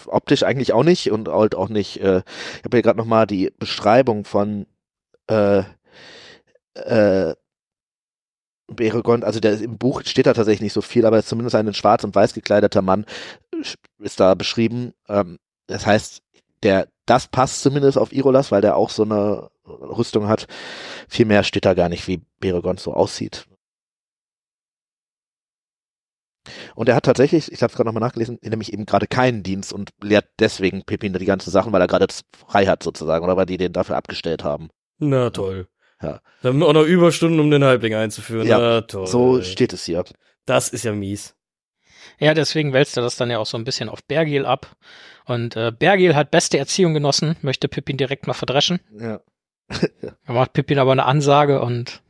optisch 0.08 0.44
eigentlich 0.44 0.74
auch 0.74 0.84
nicht 0.84 1.12
und 1.12 1.30
halt 1.30 1.56
auch 1.56 1.70
nicht, 1.70 2.00
äh, 2.00 2.20
ich 2.20 2.64
habe 2.64 2.78
hier 2.78 2.82
gerade 2.84 2.98
nochmal 2.98 3.26
die 3.26 3.52
Beschreibung 3.58 4.24
von 4.26 4.68
äh, 5.28 5.64
äh, 6.76 7.36
Beregond, 8.68 9.24
also 9.24 9.40
der, 9.40 9.62
im 9.62 9.78
Buch 9.78 10.02
steht 10.06 10.26
da 10.26 10.34
tatsächlich 10.34 10.62
nicht 10.62 10.74
so 10.74 10.82
viel, 10.82 11.06
aber 11.06 11.24
zumindest 11.24 11.56
ein 11.56 11.68
in 11.68 11.74
schwarz 11.74 12.04
und 12.04 12.16
weiß 12.16 12.34
gekleideter 12.34 12.82
Mann 12.82 13.06
ist 14.00 14.20
da 14.20 14.34
beschrieben. 14.34 14.94
Ähm, 15.08 15.38
das 15.68 15.86
heißt, 15.86 16.22
der, 16.64 16.88
das 17.06 17.28
passt 17.28 17.62
zumindest 17.62 17.98
auf 17.98 18.12
Irolas, 18.12 18.52
weil 18.52 18.62
der 18.62 18.76
auch 18.76 18.90
so 18.90 19.04
eine 19.04 19.50
Rüstung 19.68 20.28
hat. 20.28 20.48
Viel 21.08 21.26
mehr 21.26 21.44
steht 21.44 21.66
da 21.66 21.74
gar 21.74 21.90
nicht, 21.90 22.08
wie 22.08 22.22
Beregond 22.40 22.80
so 22.80 22.94
aussieht. 22.94 23.48
Und 26.76 26.90
er 26.90 26.96
hat 26.96 27.06
tatsächlich, 27.06 27.52
ich 27.52 27.62
habe 27.62 27.72
es 27.72 27.76
gerade 27.76 27.88
nochmal 27.88 28.02
nachgelesen, 28.02 28.40
nämlich 28.42 28.74
eben 28.74 28.86
gerade 28.86 29.08
keinen 29.08 29.44
Dienst 29.44 29.74
und 29.74 29.92
lehrt 30.02 30.26
deswegen 30.40 30.84
Pippin 30.84 31.14
die 31.14 31.26
ganzen 31.26 31.52
Sachen, 31.52 31.72
weil 31.74 31.82
er 31.82 31.88
gerade 31.88 32.08
frei 32.48 32.66
hat 32.66 32.84
sozusagen 32.84 33.24
oder 33.24 33.38
weil 33.38 33.46
die 33.46 33.58
den 33.58 33.74
dafür 33.74 33.98
abgestellt 33.98 34.44
haben. 34.44 34.70
Na 35.00 35.30
toll. 35.30 35.68
Ja. 36.02 36.22
Dann 36.42 36.62
auch 36.62 36.74
noch 36.74 36.84
Überstunden, 36.84 37.40
um 37.40 37.50
den 37.50 37.64
Halbling 37.64 37.96
einzuführen. 37.96 38.48
Ja, 38.48 38.60
Na 38.60 38.82
toll. 38.82 39.08
So 39.08 39.42
steht 39.42 39.74
es 39.74 39.86
hier. 39.86 40.04
Das 40.46 40.70
ist 40.70 40.84
ja 40.84 40.94
mies. 40.94 41.36
Ja, 42.20 42.34
deswegen 42.34 42.74
wälzt 42.74 42.98
er 42.98 43.04
das 43.04 43.16
dann 43.16 43.30
ja 43.30 43.40
auch 43.40 43.46
so 43.46 43.58
ein 43.58 43.64
bisschen 43.64 43.90
auf 43.90 44.04
Bergil 44.04 44.46
ab. 44.46 44.76
Und 45.26 45.56
äh, 45.56 45.72
Bergil 45.72 46.16
hat 46.16 46.32
beste 46.32 46.58
Erziehung 46.58 46.94
genossen, 46.94 47.36
möchte 47.42 47.68
Pippin 47.68 47.98
direkt 47.98 48.28
mal 48.28 48.34
verdreschen. 48.34 48.80
Ja. 48.98 49.22
Er 50.28 50.34
macht 50.34 50.54
Pippin 50.54 50.80
aber 50.80 50.92
eine 50.92 51.06
Ansage 51.06 51.62
und 51.62 52.02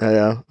Ja, 0.00 0.10
ja. 0.12 0.44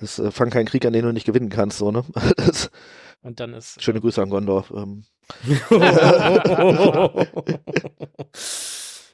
Das 0.00 0.18
äh, 0.18 0.30
fang 0.30 0.50
keinen 0.50 0.66
Krieg, 0.66 0.84
an 0.84 0.92
den 0.92 1.04
du 1.04 1.12
nicht 1.12 1.26
gewinnen 1.26 1.50
kannst, 1.50 1.78
so, 1.78 1.90
ne? 1.92 2.04
Das, 2.36 2.70
und 3.22 3.38
dann 3.40 3.54
ist 3.54 3.82
schöne 3.82 4.00
Grüße 4.00 4.20
an 4.20 4.30
Gondor. 4.30 4.64
Ähm, 4.74 5.04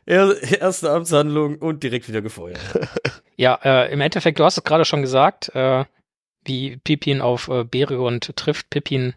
Er- 0.06 0.42
Erste 0.60 0.90
Amtshandlung 0.90 1.56
und 1.58 1.82
direkt 1.82 2.08
wieder 2.08 2.22
gefeuert. 2.22 2.60
Ja, 3.40 3.54
äh, 3.62 3.92
im 3.92 4.00
Endeffekt, 4.00 4.40
du 4.40 4.44
hast 4.44 4.58
es 4.58 4.64
gerade 4.64 4.84
schon 4.84 5.00
gesagt, 5.00 5.54
äh, 5.54 5.84
wie 6.44 6.76
Pippin 6.78 7.20
auf 7.20 7.46
äh, 7.46 7.62
Beregond 7.62 8.34
trifft. 8.34 8.68
Pippin 8.68 9.14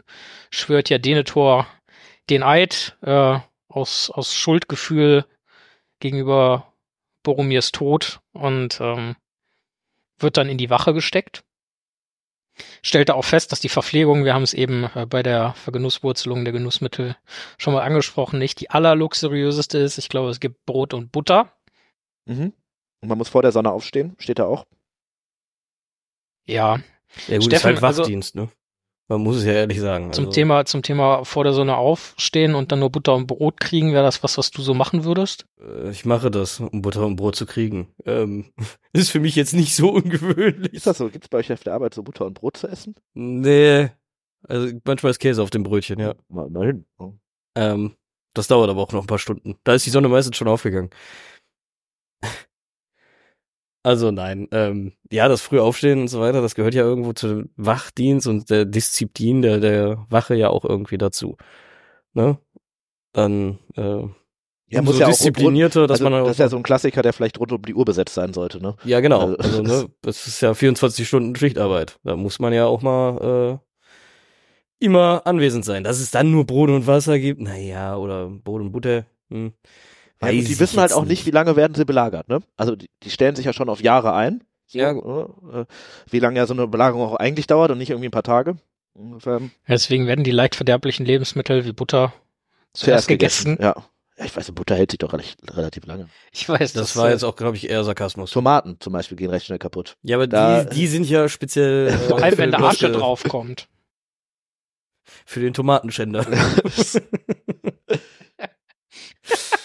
schwört 0.48 0.90
ja 0.90 0.98
Denethor 0.98 1.66
den 2.30 2.44
Eid 2.44 2.96
äh, 3.02 3.40
aus, 3.66 4.10
aus 4.10 4.32
Schuldgefühl 4.32 5.24
gegenüber 5.98 6.72
Boromirs 7.24 7.72
Tod 7.72 8.20
und 8.32 8.78
ähm, 8.80 9.16
wird 10.22 10.36
dann 10.36 10.48
in 10.48 10.58
die 10.58 10.70
Wache 10.70 10.94
gesteckt. 10.94 11.44
Stellte 12.82 13.14
auch 13.14 13.24
fest, 13.24 13.50
dass 13.50 13.60
die 13.60 13.70
Verpflegung, 13.70 14.24
wir 14.24 14.34
haben 14.34 14.42
es 14.42 14.52
eben 14.52 14.84
äh, 14.94 15.06
bei 15.06 15.22
der 15.22 15.54
Vergenusswurzelung 15.54 16.44
der 16.44 16.52
Genussmittel 16.52 17.16
schon 17.56 17.72
mal 17.72 17.82
angesprochen, 17.82 18.38
nicht 18.38 18.60
die 18.60 18.68
allerluxuriöseste 18.70 19.78
ist. 19.78 19.96
Ich 19.98 20.08
glaube, 20.10 20.28
es 20.30 20.38
gibt 20.40 20.64
Brot 20.66 20.92
und 20.94 21.12
Butter. 21.12 21.52
mhm. 22.26 22.52
Und 23.00 23.08
man 23.08 23.18
muss 23.18 23.30
vor 23.30 23.42
der 23.42 23.50
Sonne 23.52 23.72
aufstehen, 23.72 24.14
steht 24.20 24.38
da 24.38 24.44
auch. 24.46 24.64
Ja, 26.46 26.76
Ja 27.26 27.38
gut, 27.38 27.38
ist 27.38 27.44
Steffen, 27.46 27.64
halt 27.74 27.82
also- 27.82 28.02
Wachdienst, 28.02 28.36
ne? 28.36 28.48
Man 29.12 29.24
muss 29.24 29.36
es 29.36 29.44
ja 29.44 29.52
ehrlich 29.52 29.78
sagen. 29.78 30.10
Zum 30.14 30.24
also, 30.24 30.34
Thema, 30.34 30.64
zum 30.64 30.82
Thema 30.82 31.24
vor 31.24 31.44
der 31.44 31.52
Sonne 31.52 31.76
aufstehen 31.76 32.54
und 32.54 32.72
dann 32.72 32.78
nur 32.78 32.88
Butter 32.88 33.14
und 33.14 33.26
Brot 33.26 33.60
kriegen, 33.60 33.92
wäre 33.92 34.02
das 34.02 34.22
was, 34.22 34.38
was 34.38 34.50
du 34.50 34.62
so 34.62 34.72
machen 34.72 35.04
würdest? 35.04 35.44
äh, 35.60 35.90
Ich 35.90 36.06
mache 36.06 36.30
das, 36.30 36.60
um 36.60 36.80
Butter 36.80 37.04
und 37.04 37.16
Brot 37.16 37.36
zu 37.36 37.44
kriegen. 37.44 37.88
Ähm, 38.06 38.54
ist 38.94 39.10
für 39.10 39.20
mich 39.20 39.36
jetzt 39.36 39.52
nicht 39.52 39.76
so 39.76 39.90
ungewöhnlich. 39.92 40.72
Ist 40.72 40.86
das 40.86 40.96
so? 40.96 41.10
Gibt 41.10 41.24
es 41.24 41.28
bei 41.28 41.38
euch 41.38 41.52
auf 41.52 41.62
der 41.62 41.74
Arbeit 41.74 41.92
so 41.92 42.02
Butter 42.02 42.24
und 42.24 42.32
Brot 42.32 42.56
zu 42.56 42.68
essen? 42.68 42.94
Nee. 43.12 43.90
Also 44.48 44.74
manchmal 44.84 45.10
ist 45.10 45.18
Käse 45.18 45.42
auf 45.42 45.50
dem 45.50 45.62
Brötchen, 45.62 46.00
ja. 46.00 46.14
Hin. 46.30 46.86
Oh. 46.98 47.12
Ähm, 47.54 47.94
das 48.32 48.46
dauert 48.46 48.70
aber 48.70 48.80
auch 48.80 48.92
noch 48.92 49.02
ein 49.02 49.06
paar 49.06 49.18
Stunden. 49.18 49.56
Da 49.62 49.74
ist 49.74 49.84
die 49.84 49.90
Sonne 49.90 50.08
meistens 50.08 50.38
schon 50.38 50.48
aufgegangen. 50.48 50.88
Also 53.84 54.12
nein, 54.12 54.46
ähm, 54.52 54.92
ja, 55.10 55.26
das 55.28 55.40
frühe 55.42 55.62
Aufstehen 55.62 56.02
und 56.02 56.08
so 56.08 56.20
weiter, 56.20 56.40
das 56.40 56.54
gehört 56.54 56.74
ja 56.74 56.82
irgendwo 56.84 57.12
zu 57.14 57.26
dem 57.28 57.50
Wachdienst 57.56 58.28
und 58.28 58.48
der 58.48 58.64
Disziplin 58.64 59.42
der, 59.42 59.58
der 59.58 60.06
Wache 60.08 60.36
ja 60.36 60.50
auch 60.50 60.64
irgendwie 60.64 60.98
dazu. 60.98 61.36
Ne? 62.14 62.38
Dann 63.12 63.58
äh, 63.76 64.04
Ja, 64.68 64.82
muss 64.82 64.98
ja 65.00 65.06
auch 65.06 65.10
disziplinierter, 65.10 65.88
dass 65.88 66.00
also, 66.00 66.04
man 66.04 66.12
das 66.12 66.22
auch, 66.22 66.30
ist 66.30 66.38
ja 66.38 66.48
so 66.48 66.56
ein 66.58 66.62
Klassiker, 66.62 67.02
der 67.02 67.12
vielleicht 67.12 67.40
rund 67.40 67.50
um 67.50 67.62
die 67.62 67.74
Uhr 67.74 67.84
besetzt 67.84 68.14
sein 68.14 68.32
sollte, 68.32 68.62
ne? 68.62 68.76
ja 68.84 69.00
genau, 69.00 69.34
also- 69.34 69.36
also 69.38 69.62
ne, 69.62 69.88
das 70.02 70.28
ist 70.28 70.40
ja 70.40 70.54
24 70.54 71.06
Stunden 71.08 71.34
Schichtarbeit. 71.34 71.98
Da 72.04 72.14
muss 72.16 72.38
man 72.38 72.52
ja 72.52 72.66
auch 72.66 72.82
mal 72.82 73.58
äh, 74.80 74.84
immer 74.84 75.22
anwesend 75.26 75.64
sein. 75.64 75.84
Dass 75.84 75.98
es 76.00 76.10
dann 76.10 76.30
nur 76.30 76.46
Brot 76.46 76.70
und 76.70 76.86
Wasser 76.86 77.18
gibt, 77.18 77.40
naja, 77.40 77.96
oder 77.96 78.28
Brot 78.30 78.60
und 78.62 78.72
Butter, 78.72 79.06
hm, 79.30 79.52
Ja, 80.22 80.28
und 80.30 80.48
die 80.48 80.58
wissen 80.60 80.80
halt 80.80 80.92
auch 80.92 81.04
nicht, 81.04 81.26
wie 81.26 81.30
lange 81.30 81.56
werden 81.56 81.74
sie 81.74 81.84
belagert, 81.84 82.28
ne? 82.28 82.40
Also 82.56 82.76
die, 82.76 82.88
die 83.02 83.10
stellen 83.10 83.36
sich 83.36 83.44
ja 83.46 83.52
schon 83.52 83.68
auf 83.68 83.82
Jahre 83.82 84.12
ein. 84.14 84.44
So, 84.66 84.78
Ja. 84.78 84.90
äh, 84.92 85.64
wie 86.10 86.18
lange 86.18 86.38
ja 86.38 86.46
so 86.46 86.54
eine 86.54 86.66
Belagerung 86.68 87.02
auch 87.06 87.16
eigentlich 87.16 87.46
dauert 87.46 87.70
und 87.70 87.78
nicht 87.78 87.90
irgendwie 87.90 88.08
ein 88.08 88.12
paar 88.12 88.22
Tage. 88.22 88.56
Ungefähr. 88.94 89.40
Deswegen 89.68 90.06
werden 90.06 90.24
die 90.24 90.30
leicht 90.30 90.54
verderblichen 90.54 91.04
Lebensmittel 91.06 91.64
wie 91.64 91.72
Butter 91.72 92.12
zuerst 92.72 93.08
gegessen. 93.08 93.56
Ja. 93.60 93.74
ja. 93.76 93.84
Ich 94.24 94.36
weiß, 94.36 94.52
Butter 94.52 94.76
hält 94.76 94.90
sich 94.92 94.98
doch 94.98 95.14
recht, 95.14 95.40
relativ 95.56 95.86
lange. 95.86 96.06
Ich 96.32 96.48
weiß, 96.48 96.74
Das 96.74 96.96
war 96.96 97.10
jetzt 97.10 97.24
auch, 97.24 97.34
glaube 97.34 97.56
ich, 97.56 97.68
eher 97.68 97.82
Sarkasmus. 97.82 98.30
Tomaten 98.30 98.76
zum 98.78 98.92
Beispiel 98.92 99.16
gehen 99.16 99.30
recht 99.30 99.46
schnell 99.46 99.58
kaputt. 99.58 99.96
Ja, 100.02 100.16
aber 100.16 100.26
Da- 100.26 100.64
die, 100.64 100.74
die 100.76 100.86
sind 100.86 101.08
ja 101.08 101.28
speziell 101.28 101.88
äh, 101.88 101.92
vor 102.08 102.22
allem, 102.22 102.38
wenn 102.38 102.52
für 102.52 102.58
da 102.58 102.68
Asche 102.68 102.92
draufkommt. 102.92 103.68
Für 105.26 105.40
den 105.40 105.54
Tomatenschänder. 105.54 106.24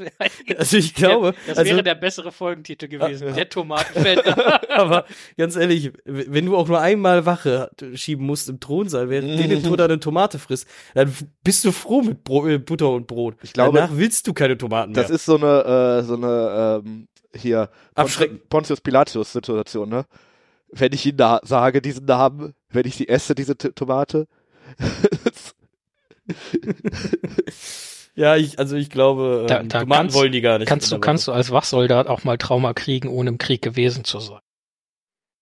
Das, 0.20 0.30
wär, 0.46 0.58
also 0.58 0.76
ich 0.76 0.94
glaube, 0.94 1.34
das 1.46 1.58
also, 1.58 1.70
wäre 1.70 1.82
der 1.82 1.94
bessere 1.94 2.32
Folgentitel 2.32 2.88
gewesen. 2.88 3.28
Ja. 3.28 3.34
Der 3.34 3.48
Tomatenfelder. 3.48 4.70
aber 4.70 5.04
ganz 5.36 5.56
ehrlich, 5.56 5.92
wenn 6.04 6.46
du 6.46 6.56
auch 6.56 6.68
nur 6.68 6.80
einmal 6.80 7.26
Wache 7.26 7.70
schieben 7.94 8.26
musst 8.26 8.48
im 8.48 8.60
Thronsaal, 8.60 9.10
während 9.10 9.38
den 9.38 9.50
den 9.50 9.62
Tod 9.62 9.80
eine 9.80 10.00
Tomate 10.00 10.38
frisst, 10.38 10.66
dann 10.94 11.12
bist 11.44 11.64
du 11.64 11.72
froh 11.72 12.02
mit 12.02 12.24
Bro 12.24 12.48
äh, 12.48 12.58
Butter 12.58 12.90
und 12.90 13.06
Brot. 13.06 13.36
Ich 13.42 13.52
glaube- 13.52 13.78
Danach 13.78 13.96
willst 13.96 14.26
du 14.26 14.32
keine 14.32 14.58
Tomaten 14.58 14.92
mehr. 14.92 15.02
Das 15.02 15.10
ist 15.10 15.24
so 15.24 15.36
eine, 15.36 16.00
äh, 16.00 16.02
so 16.02 16.14
eine, 16.14 16.82
ähm, 16.84 17.08
hier, 17.34 17.70
Abschrecken. 17.94 18.40
Pontius 18.48 18.80
Pilatus-Situation, 18.80 19.88
ne? 19.88 20.04
Wenn 20.72 20.92
ich 20.92 21.06
ihnen 21.06 21.16
da 21.16 21.40
sage, 21.42 21.82
diesen 21.82 22.04
Namen, 22.04 22.54
wenn 22.70 22.86
ich 22.86 22.96
sie 22.96 23.08
esse, 23.08 23.34
diese 23.34 23.56
T 23.56 23.72
Tomate. 23.72 24.26
ja, 28.14 28.36
ich, 28.36 28.58
also 28.58 28.76
ich 28.76 28.90
glaube, 28.90 29.44
Da- 29.48 29.60
ähm, 29.60 29.68
da 29.68 29.80
Tomaten 29.80 30.00
kannst- 30.02 30.16
wollen 30.16 30.32
die 30.32 30.40
gar 30.40 30.58
nicht. 30.58 30.68
kannst, 30.68 30.90
du, 30.92 30.98
kannst 30.98 31.26
du 31.28 31.32
als 31.32 31.50
Wachsoldat 31.50 32.06
auch 32.06 32.24
mal 32.24 32.38
Trauma 32.38 32.74
kriegen, 32.74 33.08
ohne 33.08 33.30
im 33.30 33.38
Krieg 33.38 33.62
gewesen 33.62 34.04
zu 34.04 34.20
sein. 34.20 34.40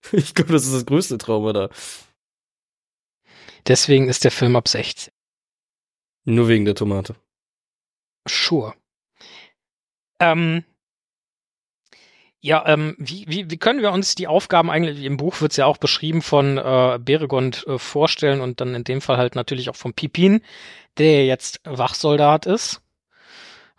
Ich 0.13 0.35
glaube, 0.35 0.53
das 0.53 0.65
ist 0.67 0.75
das 0.75 0.87
größte 0.87 1.19
Trauma 1.19 1.53
da. 1.53 1.69
Deswegen 3.67 4.09
ist 4.09 4.25
der 4.25 4.31
Film 4.31 4.57
ab 4.57 4.69
16. 4.69 5.13
Nur 6.25 6.49
wegen 6.49 6.65
der 6.65 6.75
Tomate. 6.75 7.17
Sure. 8.29 8.75
Ähm, 10.21 10.65
ja, 12.41 12.65
ähm, 12.69 12.95
wie, 12.99 13.25
wie, 13.29 13.51
wie 13.51 13.57
können 13.57 13.83
wir 13.83 13.91
uns 13.93 14.15
die 14.15 14.29
Aufgaben 14.29 14.71
eigentlich, 14.71 15.03
im 15.05 15.17
Buch 15.17 15.41
wird 15.41 15.53
es 15.53 15.57
ja 15.57 15.67
auch 15.67 15.79
beschrieben, 15.79 16.23
von 16.23 16.57
äh, 16.59 16.99
Beregond 17.03 17.67
äh, 17.67 17.79
vorstellen 17.79 18.41
und 18.41 18.61
dann 18.61 18.75
in 18.75 18.85
dem 18.85 19.01
Fall 19.01 19.17
halt 19.17 19.35
natürlich 19.35 19.69
auch 19.71 19.77
von 19.77 19.93
Pipin, 19.95 20.41
der 20.99 21.27
jetzt 21.27 21.61
Wachsoldat 21.65 22.47
ist, 22.47 22.83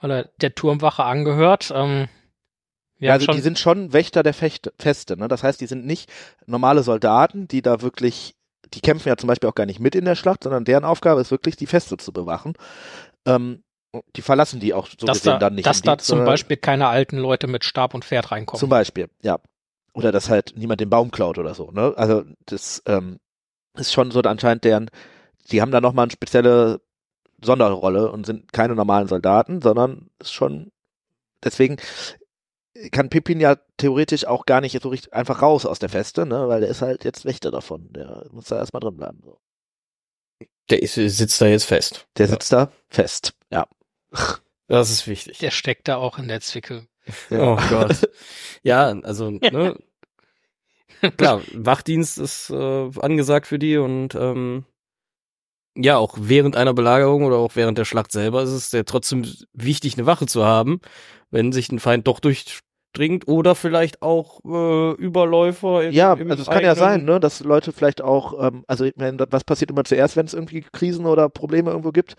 weil 0.02 0.12
er 0.12 0.30
der 0.42 0.56
Turmwache 0.56 1.04
angehört. 1.04 1.72
Ähm, 1.76 2.08
haben 3.02 3.12
also 3.12 3.32
die 3.32 3.42
sind 3.42 3.58
schon 3.60 3.94
Wächter 3.94 4.24
der 4.24 4.34
Fecht 4.34 4.72
Feste, 4.78 5.18
ne? 5.18 5.28
Das 5.28 5.44
heißt, 5.44 5.62
die 5.62 5.68
sind 5.68 5.86
nicht 5.86 6.12
normale 6.46 6.84
Soldaten, 6.84 7.48
die 7.48 7.62
da 7.62 7.82
wirklich, 7.82 8.36
die 8.74 8.82
kämpfen 8.82 9.08
ja 9.08 9.18
zum 9.18 9.28
Beispiel 9.28 9.50
auch 9.50 9.56
gar 9.56 9.66
nicht 9.66 9.80
mit 9.80 9.96
in 9.96 10.06
der 10.06 10.16
Schlacht, 10.16 10.44
sondern 10.44 10.66
deren 10.66 10.84
Aufgabe 10.84 11.22
ist 11.22 11.32
wirklich, 11.32 11.56
die 11.56 11.68
Feste 11.68 11.98
zu 11.98 12.12
bewachen. 12.12 12.54
Ähm, 13.26 13.64
die 14.16 14.22
verlassen 14.22 14.60
die 14.60 14.74
auch 14.74 14.88
so 14.88 15.08
dass 15.08 15.20
gesehen 15.20 15.34
da, 15.34 15.40
dann 15.40 15.56
nicht. 15.56 15.66
dass 15.66 15.82
da 15.82 15.96
Dienst, 15.96 16.08
zum 16.08 16.26
Beispiel 16.26 16.58
keine 16.58 16.88
alten 16.88 17.18
Leute 17.18 17.48
mit 17.48 17.64
Stab 17.64 17.94
und 17.94 18.06
Pferd 18.06 18.32
reinkommen. 18.32 18.60
Zum 18.60 18.70
Beispiel, 18.70 19.10
ja. 19.22 19.40
Oder 19.94 20.12
dass 20.12 20.30
halt 20.30 20.54
niemand 20.56 20.82
den 20.82 20.90
Baum 20.90 21.10
klaut 21.10 21.38
oder 21.38 21.56
so, 21.56 21.72
ne? 21.72 21.94
Also 21.96 22.24
das 22.46 22.84
ähm, 22.86 23.20
ist 23.76 23.92
schon 23.92 24.12
so 24.12 24.20
anscheinend 24.22 24.64
deren, 24.64 24.90
die 25.52 25.62
haben 25.62 25.72
da 25.72 25.82
nochmal 25.82 26.04
eine 26.04 26.12
spezielle 26.12 26.82
Sonderrolle 27.42 28.12
und 28.12 28.26
sind 28.26 28.52
keine 28.54 28.76
normalen 28.76 29.08
Soldaten, 29.08 29.62
sondern 29.62 30.10
ist 30.20 30.34
schon, 30.34 30.72
deswegen 31.44 31.78
kann 32.92 33.10
Pippin 33.10 33.40
ja 33.40 33.58
theoretisch 33.78 34.26
auch 34.26 34.46
gar 34.46 34.62
nicht 34.62 34.82
so 34.82 34.90
richtig 34.90 35.14
einfach 35.14 35.42
raus 35.42 35.66
aus 35.66 35.80
der 35.80 35.90
Feste, 35.90 36.26
ne? 36.26 36.48
Weil 36.48 36.62
der 36.62 36.70
ist 36.70 36.82
halt 36.82 37.04
jetzt 37.04 37.26
Wächter 37.26 37.52
davon. 37.52 37.92
Der 37.92 38.26
muss 38.32 38.46
da 38.46 38.58
erstmal 38.58 38.80
drin 38.80 38.96
bleiben. 38.96 39.20
So. 39.24 39.40
Der 40.70 40.82
ist, 40.82 40.94
sitzt 40.94 41.42
da 41.42 41.48
jetzt 41.48 41.66
fest. 41.66 42.08
Der 42.18 42.28
sitzt 42.28 42.52
da 42.54 42.72
fest, 42.90 43.34
ja. 43.52 43.68
Das 44.68 44.92
ist 44.92 45.08
wichtig. 45.08 45.40
Der 45.40 45.52
steckt 45.52 45.88
da 45.88 45.98
auch 45.98 46.20
in 46.20 46.28
der 46.28 46.42
Zwickel. 46.42 46.88
Oh 47.32 47.58
Gott. 47.70 48.10
Ja, 48.64 48.88
also, 49.02 49.32
ne? 49.32 49.76
Klar, 51.18 51.42
Wachdienst 51.54 52.18
ist 52.18 52.50
äh, 52.50 52.90
angesagt 53.00 53.48
für 53.48 53.58
die 53.58 53.78
und 53.78 54.16
ähm, 54.16 54.66
ja, 55.76 55.98
auch 55.98 56.16
während 56.20 56.56
einer 56.56 56.74
Belagerung 56.74 57.24
oder 57.24 57.38
auch 57.38 57.56
während 57.56 57.78
der 57.78 57.86
Schlacht 57.86 58.12
selber 58.12 58.44
ist 58.44 58.52
es 58.52 58.72
ja 58.72 58.84
trotzdem 58.84 59.26
wichtig, 59.54 59.96
eine 59.98 60.06
Wache 60.06 60.26
zu 60.26 60.46
haben, 60.46 60.82
wenn 61.32 61.52
sich 61.52 61.72
ein 61.72 61.80
Feind 61.80 62.08
doch 62.08 62.20
durchdringt 62.94 63.28
oder 63.28 63.56
vielleicht 63.56 64.02
auch 64.02 64.40
äh, 64.46 64.92
Überläufer. 64.96 65.84
in- 65.84 65.94
Ja, 65.94 66.14
im 66.14 66.30
also 66.30 66.44
es 66.44 66.50
kann 66.50 66.64
ja 66.64 66.76
sein, 66.76 67.06
ne, 67.06 67.20
dass 67.20 67.42
Leute 67.42 67.72
vielleicht 67.72 68.02
auch, 68.02 68.48
ähm, 68.48 68.64
also 68.68 68.86
ich 68.86 68.96
meine, 68.98 69.18
was 69.30 69.44
passiert 69.44 69.72
immer 69.72 69.84
zuerst, 69.84 70.16
wenn 70.16 70.26
es 70.26 70.34
irgendwie 70.34 70.62
Krisen 70.62 71.06
oder 71.06 71.30
Probleme 71.30 71.70
irgendwo 71.72 71.92
gibt? 71.92 72.16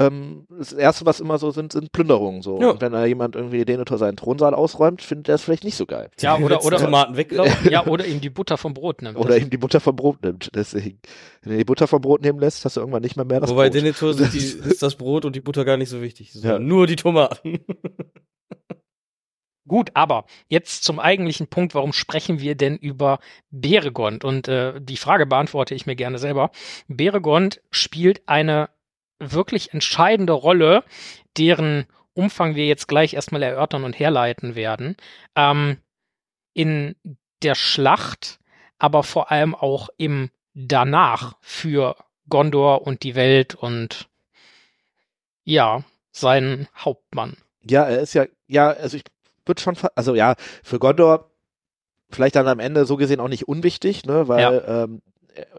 Ähm, 0.00 0.46
das 0.50 0.72
erste, 0.72 1.06
was 1.06 1.20
immer 1.20 1.38
so 1.38 1.52
sind, 1.52 1.72
sind 1.72 1.92
Plünderungen. 1.92 2.42
So. 2.42 2.60
Ja. 2.60 2.70
Und 2.70 2.80
wenn 2.80 2.92
da 2.92 3.04
jemand 3.06 3.36
irgendwie 3.36 3.64
Denethor 3.64 3.96
seinen 3.96 4.16
Thronsaal 4.16 4.52
ausräumt, 4.54 5.02
findet 5.02 5.28
er 5.28 5.36
es 5.36 5.42
vielleicht 5.42 5.62
nicht 5.62 5.76
so 5.76 5.86
geil. 5.86 6.10
Ja, 6.20 6.36
oder, 6.40 6.64
oder, 6.64 6.78
Tomaten 6.78 7.16
wegklauen. 7.16 7.52
ja, 7.70 7.86
oder 7.86 8.04
ihm 8.04 8.20
die 8.20 8.30
Butter 8.30 8.56
vom 8.56 8.74
Brot 8.74 9.02
nimmt. 9.02 9.16
Oder 9.16 9.36
ihm 9.36 9.50
die 9.50 9.56
Butter 9.56 9.78
vom 9.80 9.94
Brot 9.94 10.22
nimmt. 10.24 10.50
Deswegen, 10.54 10.98
wenn 11.42 11.52
er 11.52 11.58
die 11.58 11.64
Butter 11.64 11.86
vom 11.86 12.00
Brot 12.00 12.22
nehmen 12.22 12.40
lässt, 12.40 12.64
hast 12.64 12.76
du 12.76 12.80
irgendwann 12.80 13.02
nicht 13.02 13.16
mehr 13.16 13.24
mehr 13.24 13.40
das 13.40 13.50
Wobei 13.50 13.68
Brot. 13.68 13.74
Denethor 13.74 14.14
sind 14.14 14.32
die, 14.32 14.38
ist 14.38 14.82
das 14.82 14.96
Brot 14.96 15.24
und 15.24 15.36
die 15.36 15.40
Butter 15.40 15.64
gar 15.64 15.76
nicht 15.76 15.90
so 15.90 16.02
wichtig. 16.02 16.32
sondern 16.32 16.50
Ja. 16.52 16.58
Nur 16.58 16.86
die 16.88 16.96
Tomaten. 16.96 17.60
Gut, 19.66 19.90
aber 19.94 20.26
jetzt 20.48 20.84
zum 20.84 21.00
eigentlichen 21.00 21.46
Punkt, 21.46 21.74
warum 21.74 21.92
sprechen 21.94 22.38
wir 22.38 22.54
denn 22.54 22.76
über 22.76 23.18
Beregond? 23.50 24.22
Und 24.22 24.46
äh, 24.46 24.78
die 24.80 24.98
Frage 24.98 25.26
beantworte 25.26 25.74
ich 25.74 25.86
mir 25.86 25.96
gerne 25.96 26.18
selber. 26.18 26.50
Beregond 26.86 27.62
spielt 27.70 28.28
eine 28.28 28.68
wirklich 29.18 29.72
entscheidende 29.72 30.34
Rolle, 30.34 30.84
deren 31.38 31.86
Umfang 32.12 32.54
wir 32.54 32.66
jetzt 32.66 32.88
gleich 32.88 33.14
erstmal 33.14 33.42
erörtern 33.42 33.84
und 33.84 33.98
herleiten 33.98 34.54
werden. 34.54 34.96
Ähm, 35.34 35.78
in 36.52 36.94
der 37.42 37.54
Schlacht, 37.54 38.38
aber 38.78 39.02
vor 39.02 39.30
allem 39.30 39.54
auch 39.54 39.88
im 39.96 40.30
danach 40.52 41.36
für 41.40 41.96
Gondor 42.28 42.86
und 42.86 43.02
die 43.02 43.14
Welt 43.14 43.54
und 43.54 44.08
ja, 45.42 45.84
seinen 46.12 46.68
Hauptmann. 46.76 47.36
Ja, 47.62 47.84
er 47.84 48.00
ist 48.00 48.14
ja, 48.14 48.26
ja, 48.46 48.70
also 48.70 48.96
ich 48.96 49.04
würde 49.46 49.60
schon, 49.60 49.76
also 49.94 50.14
ja, 50.14 50.34
für 50.62 50.78
Gondor 50.78 51.30
vielleicht 52.10 52.36
dann 52.36 52.48
am 52.48 52.60
Ende 52.60 52.84
so 52.86 52.96
gesehen 52.96 53.20
auch 53.20 53.28
nicht 53.28 53.48
unwichtig, 53.48 54.04
ne, 54.06 54.28
weil 54.28 54.40
ähm, 54.66 55.02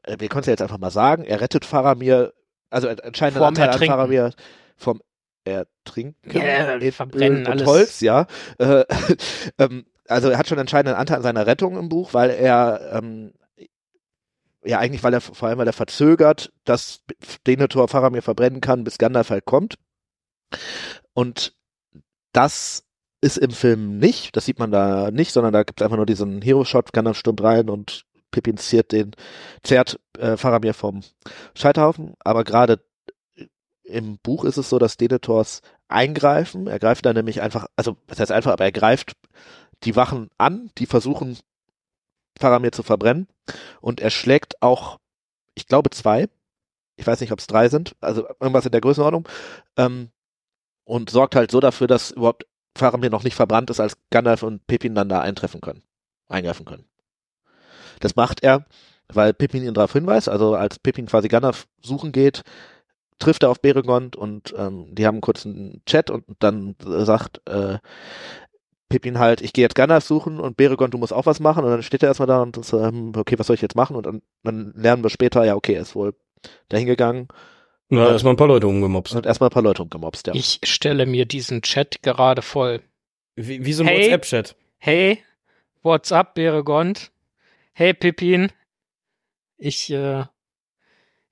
er- 0.04 0.19
wir 0.19 0.30
können 0.30 0.41
es 0.41 0.45
ja 0.48 0.54
jetzt 0.54 0.62
einfach 0.62 0.78
mal 0.78 0.91
sagen, 0.91 1.24
er 1.26 1.41
rettet 1.41 1.65
Faramir, 1.65 2.34
also 2.69 2.88
anscheinend 2.88 3.38
Vorm 3.38 3.50
Anteil 3.50 3.69
an. 3.69 3.80
Faramir 3.88 4.32
vom 4.78 5.02
Ertrinken, 5.43 6.32
Ja, 6.32 6.91
verbrennen 6.91 7.38
Öl 7.38 7.45
und 7.45 7.48
alles. 7.52 7.65
Holz, 7.67 8.00
ja. 8.02 8.26
Äh, 8.58 8.86
ähm, 9.60 9.86
also 10.08 10.30
er 10.30 10.38
hat 10.38 10.48
schon 10.48 10.58
entscheidenden 10.58 10.98
Anteil 10.98 11.17
an 11.17 11.24
seiner 11.24 11.45
Rettung 11.45 11.78
im 11.78 11.89
Buch, 11.89 12.13
weil 12.13 12.30
er 12.32 12.91
ähm, 12.93 13.34
ja 14.63 14.80
eigentlich, 14.80 15.04
weil 15.04 15.13
er 15.13 15.21
vor 15.21 15.48
allem, 15.48 15.60
weil 15.60 15.67
er 15.67 15.74
verzögert, 15.74 16.52
dass 16.63 17.04
Denethor 17.45 17.88
Faramir 17.88 18.21
verbrennen 18.24 18.62
kann, 18.62 18.84
bis 18.84 18.98
Gandalf 18.98 19.30
halt 19.30 19.45
kommt. 19.45 19.76
Und 21.13 21.54
das 22.32 22.85
ist 23.26 23.38
im 23.38 23.50
Film 23.50 23.98
nicht, 23.98 24.38
das 24.38 24.46
sieht 24.46 24.60
man 24.60 24.70
da 24.70 25.10
nicht, 25.10 25.32
sondern 25.32 25.52
da 25.52 25.64
gibt 25.64 25.82
es 25.82 25.84
einfach 25.84 25.98
nur 25.98 26.06
diesen 26.06 26.44
Hero-Shot, 26.44 26.94
Gandalf 26.94 27.18
stürmt 27.18 27.42
rein 27.42 27.72
und 27.72 28.06
Pippin 28.30 28.58
ziert 28.58 28.92
den, 28.92 29.16
zerrt 29.64 30.00
äh, 30.20 30.38
Faramir 30.38 30.76
vom 30.76 31.02
Scheiterhaufen. 31.56 32.14
Aber 32.20 32.44
gerade 32.44 32.86
im 33.84 34.20
Buch 34.20 34.46
ist 34.46 34.58
es 34.58 34.70
so, 34.70 34.78
dass 34.78 34.98
Denethors 34.98 35.62
eingreifen. 35.88 36.68
Er 36.68 36.78
greift 36.78 37.04
dann 37.08 37.16
nämlich 37.16 37.42
einfach, 37.42 37.66
also 37.76 37.98
das 38.06 38.20
heißt 38.20 38.32
einfach, 38.32 38.52
aber 38.52 38.66
er 38.66 38.72
greift 38.72 39.14
die 39.84 39.96
Wachen 39.96 40.30
an, 40.38 40.70
die 40.78 40.86
versuchen 40.86 41.36
Faramir 42.38 42.74
zu 42.74 42.84
verbrennen. 42.84 43.28
Und 43.82 44.02
er 44.02 44.12
schlägt 44.12 44.62
auch, 44.62 45.00
ich 45.56 45.66
glaube 45.66 45.90
zwei, 45.90 46.28
ich 46.96 47.08
weiß 47.08 47.22
nicht, 47.22 47.32
ob 47.32 47.40
es 47.40 47.48
drei 47.48 47.70
sind, 47.70 47.96
also 48.02 48.28
irgendwas 48.40 48.68
in 48.68 48.72
der 48.72 48.82
Größenordnung, 48.82 49.28
ähm, 49.78 50.10
und 50.84 51.10
sorgt 51.10 51.36
halt 51.36 51.50
so 51.50 51.60
dafür, 51.60 51.88
dass 51.88 52.12
überhaupt 52.12 52.46
Faramir 52.76 53.10
noch 53.10 53.24
nicht 53.24 53.36
verbrannt 53.36 53.70
ist, 53.70 53.80
als 53.80 53.98
Gandalf 54.10 54.44
und 54.44 54.68
Pippin 54.68 54.96
dann 54.96 55.10
da 55.10 55.22
eintreffen 55.22 55.62
können, 55.62 55.84
eingreifen 56.28 56.66
können. 56.66 56.86
Das 58.00 58.16
macht 58.16 58.44
er, 58.44 58.66
weil 59.08 59.34
Pippin 59.34 59.64
ihn 59.64 59.74
darauf 59.74 59.94
hinweist, 59.94 60.30
also 60.30 60.56
als 60.56 60.80
Pippin 60.80 61.06
quasi 61.06 61.28
Gandalf 61.28 61.68
suchen 61.82 62.12
geht, 62.12 62.44
trifft 63.20 63.44
er 63.44 63.50
auf 63.50 63.62
Beregond 63.62 64.16
und 64.16 64.54
ähm, 64.58 64.94
die 64.94 65.08
haben 65.08 65.22
kurz 65.22 65.46
einen 65.46 65.82
Chat 65.86 66.10
und 66.10 66.26
dann 66.40 66.76
sagt 66.82 67.42
äh, 67.48 67.78
Pippin 68.90 69.20
halt, 69.20 69.42
ich 69.42 69.54
gehe 69.54 69.64
jetzt 69.64 69.76
Gandalf 69.76 70.04
suchen 70.04 70.40
und 70.40 70.58
Beregond, 70.58 70.94
du 70.94 70.98
musst 70.98 71.14
auch 71.14 71.26
was 71.26 71.40
machen. 71.40 71.64
Und 71.64 71.72
dann 71.72 71.84
steht 71.84 72.04
er 72.04 72.10
erstmal 72.10 72.28
da 72.28 72.42
und 72.42 72.58
ist, 72.58 72.72
ähm, 72.74 73.14
okay, 73.16 73.40
was 73.40 73.48
soll 73.48 73.56
ich 73.56 73.62
jetzt 73.62 73.76
machen? 73.76 73.96
Und 73.96 74.06
dann, 74.06 74.22
dann 74.44 74.74
lernen 74.76 75.04
wir 75.04 75.10
später, 75.10 75.44
ja 75.44 75.56
okay, 75.56 75.74
er 75.74 75.82
ist 75.82 75.96
wohl 75.96 76.14
dahin 76.70 76.86
gegangen 76.86 77.28
Na, 77.89 78.10
erstmal 78.10 78.34
ein 78.34 78.38
paar 78.38 78.48
Leute 78.48 78.67
umgemobst. 78.67 79.13
und 79.15 79.26
erstmal 79.26 79.50
ein 79.50 79.54
paar 79.54 79.62
Leute 79.63 79.84
umgemobst, 79.84 80.28
ja. 80.28 80.34
Ich 80.34 80.60
stelle 80.63 81.06
mir 81.06 81.26
diesen 81.26 81.62
Chat 81.62 82.02
gerade 82.02 82.41
voll. 82.41 82.82
Wie, 83.36 83.63
wie 83.65 83.74
so 83.74 83.84
ein 83.84 83.88
Hey. 83.88 84.06
WhatsApp-Chat. 84.12 84.56
Hey, 84.78 85.24
what's 85.84 86.12
up, 86.12 86.34
Beregond? 86.36 87.12
Hey, 87.74 87.93
Pippin. 87.93 88.52
Ich, 89.58 89.89
äh, 89.91 90.26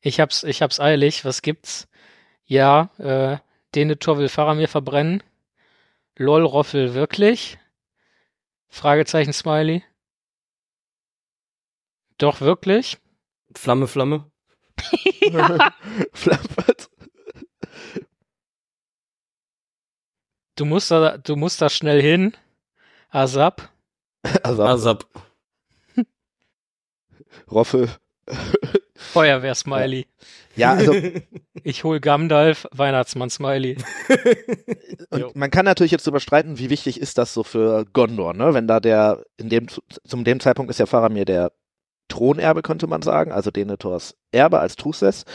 ich 0.02 0.20
hab's, 0.20 0.44
ich 0.44 0.62
hab's 0.62 0.80
eilig. 0.80 1.26
Was 1.26 1.42
gibt's? 1.42 1.88
Ja, 2.46 2.90
äh, 3.00 3.38
Denethor 3.74 4.18
will 4.18 4.30
Faramir 4.30 4.68
verbrennen. 4.68 5.24
Lol, 6.18 6.46
Roffel, 6.46 6.94
wirklich? 6.94 7.58
Fragezeichen, 8.70 9.34
Smiley. 9.34 9.84
Doch, 12.18 12.42
wirklich? 12.42 12.98
Flamme, 13.56 13.88
Flamme. 13.88 14.30
Flappert. 16.24 16.90
Du 20.56 20.66
musst 20.66 20.92
da, 20.92 21.18
du 21.18 21.36
musst 21.36 21.62
da 21.62 21.70
schnell 21.70 22.02
hin. 22.02 22.34
Asap. 23.10 23.70
Also 24.44 24.64
Asap. 24.64 25.06
Roffel. 27.52 27.90
Feuerwehr, 28.96 29.56
Smiley. 29.56 30.08
Ja, 30.56 30.74
also 30.74 30.94
Ich 31.64 31.84
hol 31.84 32.00
Gandalf, 32.00 32.68
Weihnachtsmann, 32.72 33.30
Smiley. 33.30 33.78
Und 35.10 35.20
Jo. 35.20 35.32
man 35.34 35.50
kann 35.50 35.66
natürlich 35.66 35.92
jetzt 35.92 36.08
überstreiten, 36.08 36.60
wie 36.60 36.70
wichtig 36.70 37.00
ist 37.00 37.18
das 37.18 37.34
so 37.34 37.44
für 37.44 37.86
Gondor, 37.86 38.34
ne? 38.34 38.54
Wenn 38.54 38.68
da 38.68 38.80
der, 38.80 39.24
in 39.38 39.50
dem, 39.50 39.68
zum 40.06 40.24
dem 40.24 40.40
Zeitpunkt 40.40 40.70
ist 40.70 40.80
ja 40.80 40.86
Faramir 40.86 41.26
der 41.26 41.52
Thronerbe, 42.10 42.62
könnte 42.62 42.88
man 42.88 43.02
sagen, 43.02 43.32
also 43.32 43.50
Denethors 43.50 44.16
Erbe 44.32 44.60
als 44.60 44.76
Truces. 44.76 45.26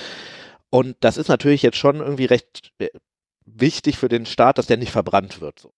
Und 0.71 0.97
das 1.01 1.17
ist 1.17 1.29
natürlich 1.29 1.63
jetzt 1.63 1.77
schon 1.79 1.97
irgendwie 1.97 2.27
recht 2.27 2.73
äh, 2.79 2.89
wichtig 3.47 3.97
für 3.99 4.09
den 4.09 4.27
Staat, 4.27 4.59
dass 4.59 4.67
der 4.67 4.77
nicht 4.77 4.93
verbrannt 4.93 5.41
wird. 5.41 5.59
So. 5.59 5.73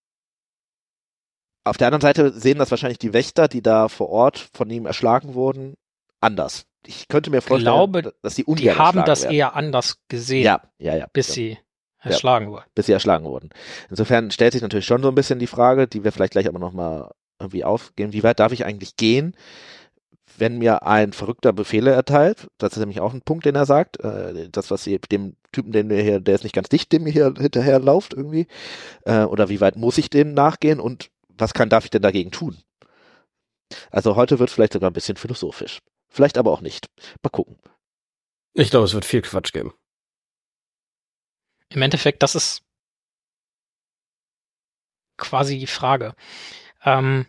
Auf 1.63 1.77
der 1.77 1.87
anderen 1.87 2.01
Seite 2.01 2.31
sehen 2.33 2.57
das 2.57 2.71
wahrscheinlich 2.71 2.99
die 2.99 3.13
Wächter, 3.13 3.47
die 3.47 3.61
da 3.61 3.87
vor 3.87 4.09
Ort 4.09 4.49
von 4.53 4.69
ihm 4.69 4.85
erschlagen 4.85 5.33
wurden, 5.35 5.75
anders. 6.19 6.65
Ich 6.85 7.07
könnte 7.07 7.29
mir 7.29 7.41
vorstellen, 7.41 7.73
glaube, 7.73 8.13
dass 8.23 8.35
die 8.35 8.41
Die 8.43 8.47
ungern 8.49 8.77
haben 8.77 8.85
erschlagen 8.97 9.05
das 9.05 9.21
werden. 9.23 9.35
eher 9.35 9.55
anders 9.55 9.97
gesehen, 10.07 10.43
Ja, 10.43 10.61
ja, 10.79 10.95
ja. 10.95 11.07
bis 11.13 11.27
ja. 11.29 11.33
sie 11.35 11.57
erschlagen 11.99 12.49
wurden. 12.49 12.65
bis 12.73 12.87
sie 12.87 12.91
erschlagen 12.91 13.25
wurden. 13.25 13.49
Insofern 13.91 14.31
stellt 14.31 14.53
sich 14.53 14.63
natürlich 14.63 14.87
schon 14.87 15.03
so 15.03 15.09
ein 15.09 15.15
bisschen 15.15 15.37
die 15.37 15.45
Frage, 15.47 15.87
die 15.87 16.03
wir 16.03 16.11
vielleicht 16.11 16.31
gleich 16.33 16.47
aber 16.47 16.57
nochmal 16.57 17.11
irgendwie 17.39 17.63
aufgehen, 17.63 18.11
wie 18.13 18.23
weit 18.23 18.39
darf 18.39 18.51
ich 18.51 18.65
eigentlich 18.65 18.95
gehen, 18.95 19.35
wenn 20.37 20.57
mir 20.57 20.83
ein 20.83 21.13
Verrückter 21.13 21.53
Befehle 21.53 21.91
erteilt? 21.91 22.47
Das 22.57 22.73
ist 22.73 22.79
nämlich 22.79 22.99
auch 22.99 23.13
ein 23.13 23.21
Punkt, 23.21 23.45
den 23.45 23.55
er 23.55 23.65
sagt. 23.65 23.99
Äh, 23.99 24.49
das, 24.49 24.71
was 24.71 24.87
ihr 24.87 24.99
dem 24.99 25.35
Typen, 25.51 25.71
den 25.71 25.89
wir 25.89 26.01
hier, 26.01 26.19
der 26.19 26.35
ist 26.35 26.43
nicht 26.43 26.55
ganz 26.55 26.69
dicht, 26.69 26.91
dem 26.91 27.05
hier 27.05 27.33
hinterherlauft 27.37 28.13
irgendwie. 28.13 28.47
Äh, 29.05 29.23
oder 29.23 29.49
wie 29.49 29.61
weit 29.61 29.75
muss 29.75 29.97
ich 29.97 30.09
dem 30.09 30.33
nachgehen 30.33 30.79
und 30.79 31.09
was 31.29 31.53
kann, 31.53 31.69
darf 31.69 31.85
ich 31.85 31.89
denn 31.89 32.01
dagegen 32.01 32.31
tun? 32.31 32.57
Also 33.89 34.15
heute 34.15 34.39
wird 34.39 34.49
vielleicht 34.49 34.73
sogar 34.73 34.89
ein 34.89 34.93
bisschen 34.93 35.17
philosophisch. 35.17 35.79
Vielleicht 36.09 36.37
aber 36.37 36.51
auch 36.51 36.61
nicht. 36.61 36.87
Mal 37.23 37.29
gucken. 37.29 37.57
Ich 38.53 38.69
glaube, 38.69 38.85
es 38.85 38.93
wird 38.93 39.05
viel 39.05 39.21
Quatsch 39.21 39.53
geben. 39.53 39.73
Im 41.69 41.81
Endeffekt, 41.81 42.21
das 42.21 42.35
ist 42.35 42.63
quasi 45.17 45.57
die 45.57 45.67
Frage. 45.67 46.15
Ähm, 46.83 47.25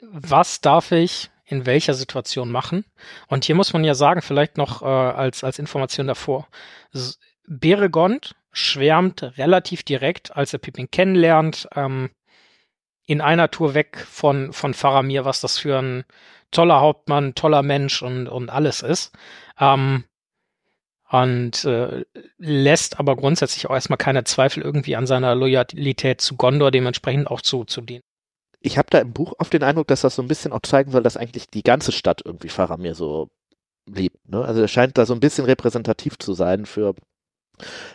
was 0.00 0.60
darf 0.60 0.92
ich 0.92 1.30
in 1.50 1.66
welcher 1.66 1.94
Situation 1.94 2.50
machen? 2.50 2.84
Und 3.28 3.44
hier 3.44 3.54
muss 3.54 3.72
man 3.72 3.84
ja 3.84 3.94
sagen, 3.94 4.22
vielleicht 4.22 4.56
noch 4.56 4.82
äh, 4.82 4.86
als, 4.86 5.44
als 5.44 5.58
Information 5.58 6.06
davor. 6.06 6.48
Beregond 7.46 8.34
schwärmt 8.52 9.22
relativ 9.38 9.82
direkt, 9.82 10.36
als 10.36 10.52
er 10.52 10.58
Pippin 10.58 10.90
kennenlernt, 10.90 11.68
ähm, 11.74 12.10
in 13.06 13.20
einer 13.20 13.50
Tour 13.50 13.74
weg 13.74 13.98
von, 14.08 14.52
von 14.52 14.74
Faramir, 14.74 15.24
was 15.24 15.40
das 15.40 15.58
für 15.58 15.78
ein 15.78 16.04
toller 16.50 16.80
Hauptmann, 16.80 17.34
toller 17.34 17.62
Mensch 17.62 18.02
und, 18.02 18.28
und 18.28 18.50
alles 18.50 18.82
ist. 18.82 19.12
Ähm, 19.58 20.04
und 21.10 21.64
äh, 21.64 22.04
lässt 22.38 23.00
aber 23.00 23.16
grundsätzlich 23.16 23.68
auch 23.68 23.74
erstmal 23.74 23.96
keine 23.96 24.22
Zweifel 24.22 24.62
irgendwie 24.62 24.94
an 24.94 25.08
seiner 25.08 25.34
Loyalität 25.34 26.20
zu 26.20 26.36
Gondor, 26.36 26.70
dementsprechend 26.70 27.26
auch 27.26 27.40
zu, 27.40 27.64
zu 27.64 27.80
denen. 27.80 28.02
Ich 28.60 28.78
habe 28.78 28.88
da 28.90 28.98
im 28.98 29.12
Buch 29.12 29.34
oft 29.38 29.52
den 29.52 29.62
Eindruck, 29.62 29.86
dass 29.88 30.02
das 30.02 30.14
so 30.14 30.22
ein 30.22 30.28
bisschen 30.28 30.52
auch 30.52 30.62
zeigen 30.62 30.90
soll, 30.90 31.02
dass 31.02 31.16
eigentlich 31.16 31.48
die 31.48 31.62
ganze 31.62 31.92
Stadt 31.92 32.22
irgendwie 32.24 32.48
Faramir 32.48 32.94
so 32.94 33.28
liebt. 33.86 34.28
Ne? 34.28 34.44
Also 34.44 34.60
er 34.60 34.68
scheint 34.68 34.98
da 34.98 35.06
so 35.06 35.14
ein 35.14 35.20
bisschen 35.20 35.44
repräsentativ 35.44 36.18
zu 36.18 36.34
sein 36.34 36.66
für 36.66 36.94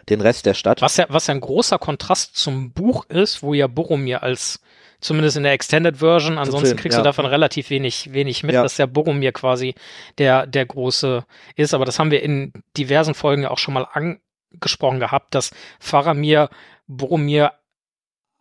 den 0.09 0.21
Rest 0.21 0.45
der 0.45 0.53
Stadt. 0.53 0.81
Was 0.81 0.97
ja, 0.97 1.05
was 1.09 1.27
ja 1.27 1.33
ein 1.33 1.41
großer 1.41 1.79
Kontrast 1.79 2.35
zum 2.37 2.71
Buch 2.71 3.05
ist, 3.05 3.41
wo 3.41 3.53
ja 3.53 3.67
Boromir 3.67 4.23
als 4.23 4.59
zumindest 4.99 5.37
in 5.37 5.43
der 5.43 5.53
Extended 5.53 5.97
Version. 5.97 6.37
Ansonsten 6.37 6.69
Film, 6.69 6.77
kriegst 6.77 6.97
ja. 6.97 7.01
du 7.01 7.05
davon 7.05 7.25
relativ 7.25 7.69
wenig, 7.69 8.13
wenig 8.13 8.43
mit, 8.43 8.55
ja. 8.55 8.63
dass 8.63 8.75
der 8.75 8.87
Boromir 8.87 9.31
quasi 9.31 9.75
der, 10.17 10.47
der 10.47 10.65
große 10.65 11.25
ist. 11.55 11.73
Aber 11.73 11.85
das 11.85 11.99
haben 11.99 12.11
wir 12.11 12.23
in 12.23 12.53
diversen 12.77 13.13
Folgen 13.13 13.43
ja 13.43 13.51
auch 13.51 13.57
schon 13.57 13.73
mal 13.73 13.87
angesprochen 13.91 14.99
gehabt, 14.99 15.35
dass 15.35 15.51
Faramir 15.79 16.49
Boromir 16.87 17.53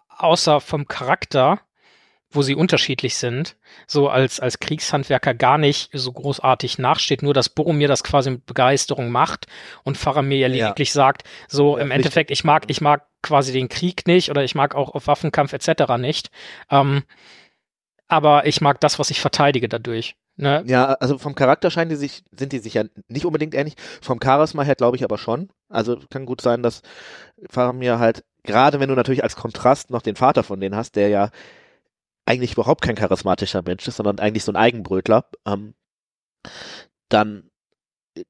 außer 0.09 0.61
vom 0.61 0.87
Charakter 0.87 1.61
wo 2.35 2.43
sie 2.43 2.55
unterschiedlich 2.55 3.17
sind, 3.17 3.57
so 3.87 4.09
als, 4.09 4.41
als 4.41 4.59
Kriegshandwerker 4.59 5.35
gar 5.35 5.59
nicht 5.59 5.91
so 5.93 6.13
großartig 6.13 6.79
nachsteht, 6.79 7.23
nur 7.23 7.35
dass 7.35 7.49
Boromir 7.49 7.89
das 7.89 8.05
quasi 8.05 8.31
mit 8.31 8.47
Begeisterung 8.47 9.11
macht 9.11 9.47
und 9.83 9.97
Faramir 9.97 10.39
ja 10.39 10.49
lediglich 10.49 10.93
sagt, 10.93 11.25
so 11.49 11.77
im 11.77 11.91
Endeffekt, 11.91 12.31
ich 12.31 12.45
mag, 12.45 12.65
ich 12.69 12.81
mag 12.81 13.07
quasi 13.23 13.53
den 13.53 13.69
Krieg 13.69 14.07
nicht 14.07 14.31
oder 14.31 14.45
ich 14.45 14.55
mag 14.55 14.75
auch 14.75 14.95
auf 14.95 15.07
Waffenkampf 15.07 15.53
etc. 15.53 15.97
nicht. 15.99 16.31
Ähm, 16.71 17.05
aber 18.07 18.47
ich 18.47 18.61
mag 18.61 18.81
das, 18.81 18.99
was 18.99 19.11
ich 19.11 19.21
verteidige 19.21 19.69
dadurch. 19.69 20.17
Ne? 20.37 20.65
Ja, 20.67 20.95
also 20.95 21.17
vom 21.19 21.35
Charakter 21.35 21.71
scheinen 21.71 21.91
die 21.91 21.97
sich, 21.97 22.25
sind 22.33 22.53
die 22.53 22.59
sich 22.59 22.75
ja 22.75 22.85
nicht 23.09 23.25
unbedingt 23.25 23.55
ähnlich. 23.55 23.77
Vom 24.03 24.21
Charisma 24.23 24.63
her 24.63 24.75
glaube 24.75 24.97
ich 24.97 25.05
aber 25.05 25.17
schon. 25.17 25.49
Also 25.69 25.97
kann 26.11 26.27
gut 26.27 26.41
sein, 26.41 26.63
dass 26.63 26.83
Faramir 27.49 27.99
halt, 27.99 28.25
gerade 28.43 28.81
wenn 28.81 28.89
du 28.89 28.97
natürlich 28.97 29.23
als 29.23 29.37
Kontrast 29.37 29.91
noch 29.91 30.03
den 30.03 30.17
Vater 30.17 30.43
von 30.43 30.61
denen 30.61 30.75
hast, 30.75 30.97
der 30.97 31.09
ja 31.09 31.31
eigentlich 32.27 32.53
überhaupt 32.53 32.83
kein 32.83 32.97
charismatischer 32.97 33.63
Mensch 33.63 33.87
ist, 33.87 33.97
sondern 33.97 34.19
eigentlich 34.19 34.45
so 34.45 34.53
ein 34.53 34.57
Eigenbrötler, 34.57 35.27
ähm, 35.47 35.75
dann 37.09 37.51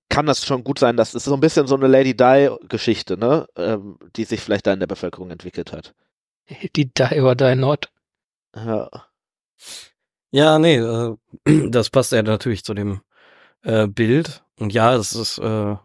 kann 0.09 0.27
das 0.27 0.45
schon 0.45 0.65
gut 0.65 0.79
sein, 0.79 0.97
dass 0.97 1.15
es 1.15 1.25
so 1.25 1.35
ein 1.35 1.41
bisschen 1.41 1.67
so 1.67 1.77
eine 1.77 1.87
Lady 1.87 2.17
Di-Geschichte, 2.17 3.19
ne, 3.19 3.47
ähm, 3.57 3.99
die 4.17 4.25
sich 4.25 4.41
vielleicht 4.41 4.67
da 4.67 4.73
in 4.73 4.81
der 4.81 4.87
Bevölkerung 4.87 5.31
entwickelt 5.31 5.73
hat. 5.73 5.95
Die 6.77 6.93
Die 6.93 7.21
or 7.21 7.35
Die 7.35 7.55
Not. 7.55 7.91
Ja. 8.55 8.91
Ja, 10.31 10.59
nee, 10.59 10.77
äh, 10.77 11.17
das 11.71 11.91
passt 11.91 12.13
ja 12.13 12.23
natürlich 12.23 12.65
zu 12.65 12.75
dem 12.75 13.03
äh, 13.63 13.87
Bild. 13.87 14.43
Und 14.59 14.73
ja, 14.73 14.95
es 14.95 15.15
ist, 15.15 15.39
äh, 15.39 15.77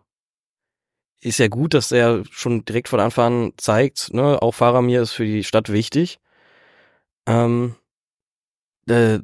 ist 1.21 1.39
ja 1.39 1.47
gut, 1.47 1.73
dass 1.73 1.91
er 1.91 2.23
schon 2.29 2.65
direkt 2.65 2.87
von 2.87 2.99
Anfang 2.99 3.45
an 3.47 3.53
zeigt, 3.57 4.13
ne, 4.13 4.41
auch 4.41 4.53
Faramir 4.53 5.01
ist 5.01 5.11
für 5.11 5.25
die 5.25 5.43
Stadt 5.43 5.71
wichtig. 5.71 6.19
Ähm, 7.27 7.75
äh, 8.89 9.19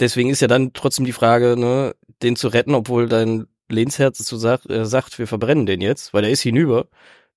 deswegen 0.00 0.30
ist 0.30 0.40
ja 0.40 0.48
dann 0.48 0.72
trotzdem 0.72 1.04
die 1.04 1.12
Frage, 1.12 1.56
ne, 1.56 1.94
den 2.22 2.36
zu 2.36 2.48
retten, 2.48 2.74
obwohl 2.74 3.08
dein 3.08 3.46
Lehnsherz 3.68 4.18
zu 4.18 4.36
sagt, 4.36 4.70
äh, 4.70 4.86
sagt, 4.86 5.18
wir 5.18 5.26
verbrennen 5.26 5.66
den 5.66 5.80
jetzt, 5.80 6.14
weil 6.14 6.22
der 6.22 6.30
ist 6.30 6.42
hinüber. 6.42 6.88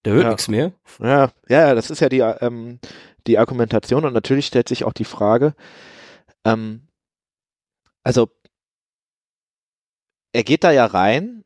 Der 0.06 0.14
hört 0.14 0.24
ja. 0.24 0.30
nichts 0.30 0.48
mehr. 0.48 0.74
Ja, 1.00 1.32
ja, 1.50 1.76
das 1.76 1.90
ist 1.90 2.00
ja 2.00 2.10
die, 2.10 2.20
ähm, 2.20 2.80
die 3.28 3.38
Argumentation 3.38 4.06
und 4.06 4.14
natürlich 4.14 4.46
stellt 4.46 4.70
sich 4.70 4.86
auch 4.86 4.94
die 4.94 5.06
Frage, 5.06 5.56
ähm, 6.46 6.88
also 8.04 8.30
er 10.32 10.44
geht 10.44 10.64
da 10.64 10.72
ja 10.72 10.86
rein 10.86 11.44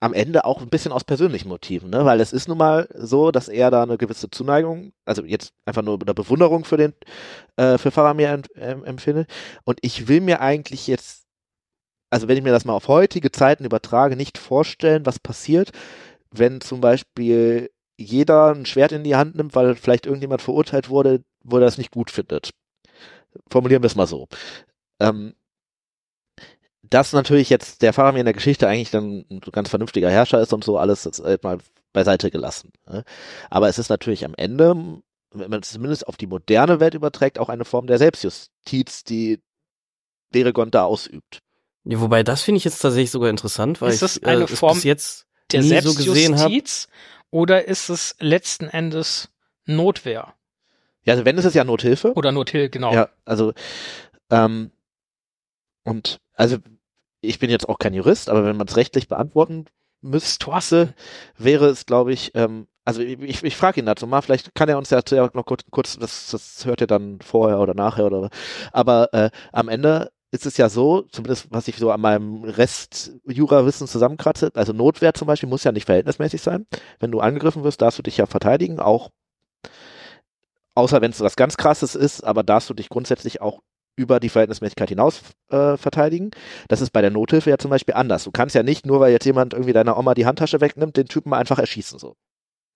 am 0.00 0.12
Ende 0.12 0.44
auch 0.44 0.60
ein 0.60 0.68
bisschen 0.68 0.92
aus 0.92 1.04
persönlichen 1.04 1.48
Motiven, 1.48 1.90
ne? 1.90 2.04
weil 2.04 2.20
es 2.20 2.32
ist 2.32 2.48
nun 2.48 2.58
mal 2.58 2.88
so, 2.94 3.30
dass 3.30 3.48
er 3.48 3.70
da 3.70 3.82
eine 3.82 3.96
gewisse 3.96 4.30
Zuneigung, 4.30 4.92
also 5.06 5.24
jetzt 5.24 5.54
einfach 5.64 5.82
nur 5.82 5.98
eine 6.00 6.14
Bewunderung 6.14 6.64
für 6.64 6.76
den, 6.76 6.92
äh, 7.56 7.78
für 7.78 7.90
Faramir 7.90 8.28
ent, 8.30 8.54
empfindet. 8.56 9.28
Und 9.64 9.78
ich 9.82 10.06
will 10.08 10.20
mir 10.20 10.40
eigentlich 10.40 10.86
jetzt, 10.86 11.24
also 12.10 12.28
wenn 12.28 12.36
ich 12.36 12.44
mir 12.44 12.52
das 12.52 12.66
mal 12.66 12.74
auf 12.74 12.88
heutige 12.88 13.32
Zeiten 13.32 13.64
übertrage, 13.64 14.16
nicht 14.16 14.36
vorstellen, 14.38 15.06
was 15.06 15.18
passiert, 15.18 15.70
wenn 16.30 16.60
zum 16.60 16.80
Beispiel 16.80 17.70
jeder 17.98 18.54
ein 18.54 18.66
Schwert 18.66 18.92
in 18.92 19.04
die 19.04 19.16
Hand 19.16 19.36
nimmt, 19.36 19.54
weil 19.54 19.74
vielleicht 19.74 20.04
irgendjemand 20.04 20.42
verurteilt 20.42 20.90
wurde, 20.90 21.24
wo 21.42 21.56
er 21.56 21.62
das 21.62 21.78
nicht 21.78 21.90
gut 21.90 22.10
findet. 22.10 22.50
Formulieren 23.50 23.82
wir 23.82 23.86
es 23.86 23.96
mal 23.96 24.06
so. 24.06 24.28
Ähm, 25.00 25.34
dass 26.90 27.12
natürlich 27.12 27.50
jetzt 27.50 27.82
der 27.82 27.92
Fahrer 27.92 28.12
mir 28.12 28.20
in 28.20 28.26
der 28.26 28.34
Geschichte 28.34 28.68
eigentlich 28.68 28.90
dann 28.90 29.24
ein 29.30 29.40
ganz 29.52 29.68
vernünftiger 29.68 30.10
Herrscher 30.10 30.40
ist 30.40 30.52
und 30.52 30.64
so 30.64 30.78
alles 30.78 31.04
jetzt 31.04 31.22
mal 31.42 31.58
beiseite 31.92 32.30
gelassen. 32.30 32.72
Ne? 32.88 33.04
Aber 33.50 33.68
es 33.68 33.78
ist 33.78 33.88
natürlich 33.88 34.24
am 34.24 34.34
Ende, 34.36 35.00
wenn 35.32 35.50
man 35.50 35.60
es 35.60 35.72
zumindest 35.72 36.06
auf 36.06 36.16
die 36.16 36.26
moderne 36.26 36.80
Welt 36.80 36.94
überträgt, 36.94 37.38
auch 37.38 37.48
eine 37.48 37.64
Form 37.64 37.86
der 37.86 37.98
Selbstjustiz, 37.98 39.04
die 39.04 39.40
Beregon 40.30 40.70
da 40.70 40.84
ausübt. 40.84 41.42
Ja, 41.84 42.00
wobei 42.00 42.22
das 42.22 42.42
finde 42.42 42.58
ich 42.58 42.64
jetzt 42.64 42.80
tatsächlich 42.80 43.10
sogar 43.10 43.30
interessant, 43.30 43.80
weil 43.80 43.92
ist 43.92 44.02
das 44.02 44.16
ich 44.18 44.26
eine 44.26 44.44
äh, 44.44 44.48
Form 44.48 44.78
jetzt 44.80 45.26
der 45.52 45.62
Selbstjustiz 45.62 46.82
so 46.82 46.88
oder 47.30 47.66
ist 47.66 47.88
es 47.88 48.16
letzten 48.18 48.68
Endes 48.68 49.30
Notwehr? 49.64 50.34
Ja, 51.04 51.12
also 51.12 51.24
wenn 51.24 51.38
ist 51.38 51.44
es 51.44 51.54
ja 51.54 51.64
Nothilfe. 51.64 52.12
Oder 52.14 52.32
Nothilfe, 52.32 52.70
genau. 52.70 52.92
Ja, 52.92 53.08
also 53.24 53.52
ähm, 54.30 54.72
und 55.84 56.18
also 56.34 56.58
ich 57.26 57.38
bin 57.38 57.50
jetzt 57.50 57.68
auch 57.68 57.78
kein 57.78 57.94
Jurist, 57.94 58.28
aber 58.28 58.44
wenn 58.44 58.56
man 58.56 58.66
es 58.66 58.76
rechtlich 58.76 59.08
beantworten 59.08 59.66
müsste, 60.00 60.94
wäre 61.36 61.66
es, 61.66 61.86
glaube 61.86 62.12
ich, 62.12 62.32
ähm, 62.34 62.66
also 62.84 63.02
ich, 63.02 63.42
ich, 63.42 63.56
frage 63.56 63.80
ihn 63.80 63.86
dazu 63.86 64.06
mal, 64.06 64.22
vielleicht 64.22 64.54
kann 64.54 64.68
er 64.68 64.78
uns 64.78 64.90
ja 64.90 65.00
noch 65.34 65.44
kurz, 65.44 65.64
kurz 65.70 65.98
das, 65.98 66.30
das 66.30 66.64
hört 66.64 66.80
ihr 66.80 66.86
dann 66.86 67.18
vorher 67.20 67.58
oder 67.60 67.74
nachher 67.74 68.06
oder 68.06 68.30
aber 68.72 69.12
äh, 69.12 69.30
am 69.52 69.68
Ende 69.68 70.10
ist 70.30 70.46
es 70.46 70.56
ja 70.56 70.68
so, 70.68 71.02
zumindest 71.02 71.48
was 71.50 71.68
ich 71.68 71.76
so 71.76 71.90
an 71.90 72.00
meinem 72.00 72.44
Rest 72.44 73.12
Jurawissen 73.26 73.88
zusammenkratze, 73.88 74.50
also 74.54 74.72
Notwehr 74.72 75.14
zum 75.14 75.26
Beispiel 75.26 75.48
muss 75.48 75.64
ja 75.64 75.72
nicht 75.72 75.86
verhältnismäßig 75.86 76.42
sein. 76.42 76.66
Wenn 77.00 77.10
du 77.10 77.20
angegriffen 77.20 77.64
wirst, 77.64 77.80
darfst 77.82 77.98
du 77.98 78.02
dich 78.02 78.18
ja 78.18 78.26
verteidigen, 78.26 78.78
auch 78.78 79.10
außer 80.74 81.00
wenn 81.00 81.10
es 81.10 81.20
was 81.20 81.36
ganz 81.36 81.56
krasses 81.56 81.94
ist, 81.94 82.22
aber 82.22 82.42
darfst 82.42 82.68
du 82.70 82.74
dich 82.74 82.88
grundsätzlich 82.88 83.40
auch 83.40 83.62
über 83.96 84.20
die 84.20 84.28
Verhältnismäßigkeit 84.28 84.90
hinaus 84.90 85.22
äh, 85.50 85.76
verteidigen. 85.76 86.30
Das 86.68 86.80
ist 86.80 86.90
bei 86.90 87.00
der 87.00 87.10
Nothilfe 87.10 87.50
ja 87.50 87.58
zum 87.58 87.70
Beispiel 87.70 87.94
anders. 87.94 88.24
Du 88.24 88.30
kannst 88.30 88.54
ja 88.54 88.62
nicht, 88.62 88.86
nur 88.86 89.00
weil 89.00 89.12
jetzt 89.12 89.24
jemand 89.24 89.54
irgendwie 89.54 89.72
deiner 89.72 89.98
Oma 89.98 90.14
die 90.14 90.26
Handtasche 90.26 90.60
wegnimmt, 90.60 90.96
den 90.96 91.06
Typen 91.06 91.30
mal 91.30 91.38
einfach 91.38 91.58
erschießen 91.58 91.98
so. 91.98 92.14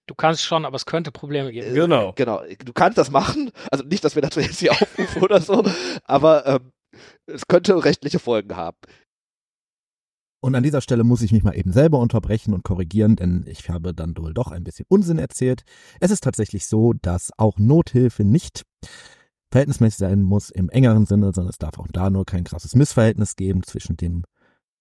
Du 0.07 0.15
kannst 0.17 0.43
schon, 0.43 0.65
aber 0.65 0.75
es 0.75 0.87
könnte 0.87 1.13
Probleme 1.13 1.53
geben. 1.53 1.73
Genau. 1.73 2.13
Genau. 2.17 2.43
Du 2.65 2.73
kannst 2.73 2.99
das 2.99 3.11
machen. 3.11 3.53
Also 3.71 3.85
nicht, 3.85 4.03
dass 4.03 4.17
wir 4.17 4.23
dazu 4.23 4.41
jetzt 4.41 4.59
hier 4.59 4.73
aufrufen 4.73 5.23
oder 5.23 5.41
so, 5.41 5.63
aber 6.05 6.47
ähm, 6.47 6.73
es 7.27 7.47
könnte 7.47 7.85
rechtliche 7.85 8.19
Folgen 8.19 8.57
haben. 8.57 8.77
Und 10.43 10.55
an 10.55 10.63
dieser 10.63 10.81
Stelle 10.81 11.05
muss 11.05 11.21
ich 11.21 11.33
mich 11.33 11.43
mal 11.43 11.57
eben 11.57 11.71
selber 11.71 11.99
unterbrechen 11.99 12.55
und 12.55 12.65
korrigieren, 12.65 13.15
denn 13.15 13.45
ich 13.47 13.69
habe 13.69 13.93
dann 13.93 14.17
wohl 14.17 14.33
doch 14.33 14.51
ein 14.51 14.65
bisschen 14.65 14.87
Unsinn 14.89 15.19
erzählt. 15.19 15.63
Es 16.01 16.11
ist 16.11 16.25
tatsächlich 16.25 16.67
so, 16.67 16.95
dass 16.95 17.31
auch 17.37 17.59
Nothilfe 17.59 18.25
nicht 18.25 18.65
verhältnismäßig 19.51 19.99
sein 19.99 20.23
muss 20.23 20.51
im 20.51 20.69
engeren 20.71 21.07
Sinne, 21.07 21.33
sondern 21.35 21.51
es 21.51 21.59
darf 21.59 21.79
auch 21.79 21.89
da 21.93 22.11
nur 22.11 22.25
kein 22.25 22.45
krasses 22.45 22.75
Missverhältnis 22.75 23.37
geben 23.37 23.63
zwischen 23.63 23.97
dem, 23.97 24.25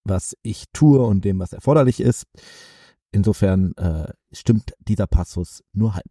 was 0.03 0.36
ich 0.41 0.65
tue 0.73 1.03
und 1.03 1.25
dem, 1.25 1.39
was 1.39 1.53
erforderlich 1.53 1.99
ist. 1.99 2.25
Insofern 3.12 3.73
äh, 3.77 4.12
stimmt 4.32 4.73
dieser 4.79 5.08
Passus 5.08 5.63
nur 5.73 5.95
halb. 5.95 6.05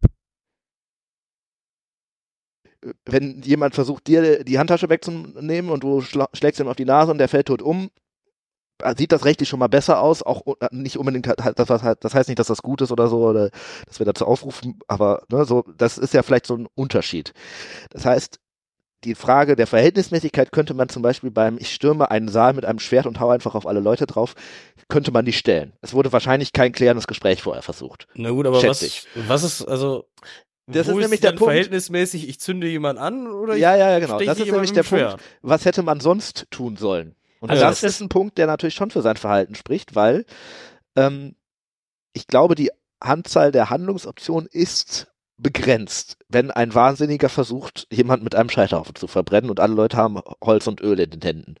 Wenn 3.05 3.41
jemand 3.41 3.75
versucht, 3.75 4.07
dir 4.07 4.43
die 4.43 4.59
Handtasche 4.59 4.89
wegzunehmen 4.89 5.71
und 5.71 5.83
du 5.83 6.01
schlägst 6.01 6.59
ihm 6.59 6.67
auf 6.67 6.77
die 6.77 6.85
Nase 6.85 7.11
und 7.11 7.17
der 7.17 7.27
fällt 7.27 7.47
tot 7.47 7.61
um, 7.61 7.89
äh, 8.81 8.95
sieht 8.97 9.11
das 9.11 9.25
rechtlich 9.25 9.49
schon 9.49 9.59
mal 9.59 9.67
besser 9.67 10.01
aus, 10.01 10.23
auch 10.23 10.43
äh, 10.59 10.67
nicht 10.71 10.97
unbedingt, 10.97 11.27
das, 11.27 11.55
das 11.55 12.13
heißt 12.13 12.29
nicht, 12.29 12.39
dass 12.39 12.47
das 12.47 12.61
gut 12.61 12.81
ist 12.81 12.91
oder 12.91 13.07
so, 13.07 13.27
oder 13.27 13.49
dass 13.85 13.99
wir 13.99 14.05
dazu 14.05 14.25
aufrufen, 14.25 14.79
aber 14.87 15.23
ne, 15.29 15.45
so, 15.45 15.63
das 15.77 15.97
ist 15.97 16.13
ja 16.13 16.23
vielleicht 16.23 16.45
so 16.45 16.55
ein 16.55 16.67
Unterschied. 16.75 17.33
Das 17.89 18.05
heißt, 18.05 18.39
die 19.03 19.15
Frage 19.15 19.55
der 19.55 19.67
Verhältnismäßigkeit 19.67 20.51
könnte 20.51 20.73
man 20.73 20.89
zum 20.89 21.01
Beispiel 21.01 21.31
beim 21.31 21.57
Ich 21.57 21.73
stürme 21.73 22.11
einen 22.11 22.27
Saal 22.27 22.53
mit 22.53 22.65
einem 22.65 22.79
Schwert 22.79 23.05
und 23.05 23.19
hau 23.19 23.29
einfach 23.29 23.55
auf 23.55 23.65
alle 23.65 23.79
Leute 23.79 24.05
drauf, 24.05 24.35
könnte 24.89 25.11
man 25.11 25.25
die 25.25 25.33
stellen. 25.33 25.73
Es 25.81 25.93
wurde 25.93 26.11
wahrscheinlich 26.11 26.51
kein 26.53 26.71
klärendes 26.71 27.07
Gespräch 27.07 27.41
vorher 27.41 27.61
versucht. 27.63 28.07
Na 28.15 28.31
gut, 28.31 28.45
aber 28.45 28.61
was, 28.61 28.81
ich. 28.81 29.07
was 29.27 29.43
ist, 29.43 29.63
also, 29.63 30.05
Das 30.67 30.87
wo 30.87 30.91
ist 30.97 31.03
nämlich 31.03 31.21
der 31.21 31.29
Punkt. 31.29 31.45
verhältnismäßig, 31.45 32.27
ich 32.27 32.39
zünde 32.39 32.67
jemanden 32.67 33.01
an 33.01 33.27
oder 33.27 33.55
Ja, 33.55 33.75
ich 33.75 33.79
ja, 33.79 33.91
ja, 33.91 33.99
genau. 33.99 34.15
stech 34.15 34.27
Das 34.27 34.39
ist 34.39 34.51
nämlich 34.51 34.73
der 34.73 34.83
dem 34.83 34.89
Punkt. 34.89 35.17
Was 35.41 35.65
hätte 35.65 35.83
man 35.83 35.99
sonst 35.99 36.47
tun 36.51 36.75
sollen? 36.75 37.15
Und 37.39 37.49
Also 37.51 37.63
das 37.63 37.81
das 37.81 37.91
ist 37.91 38.01
ein 38.01 38.09
Punkt, 38.09 38.37
der 38.37 38.47
natürlich 38.47 38.75
schon 38.75 38.91
für 38.91 39.01
sein 39.01 39.15
Verhalten 39.15 39.55
spricht, 39.55 39.95
weil 39.95 40.25
ähm, 40.97 41.35
ich 42.11 42.27
glaube, 42.27 42.55
die 42.55 42.71
Anzahl 42.99 43.51
der 43.53 43.69
Handlungsoptionen 43.69 44.49
ist 44.51 45.07
begrenzt, 45.39 46.17
wenn 46.27 46.51
ein 46.51 46.75
Wahnsinniger 46.75 47.29
versucht, 47.29 47.87
jemand 47.91 48.23
mit 48.23 48.35
einem 48.35 48.49
Scheiterhaufen 48.49 48.95
zu 48.95 49.07
verbrennen 49.07 49.49
und 49.49 49.59
alle 49.59 49.73
Leute 49.73 49.97
haben 49.97 50.19
Holz 50.43 50.67
und 50.67 50.81
Öl 50.81 50.99
in 50.99 51.09
den 51.09 51.21
Händen. 51.21 51.55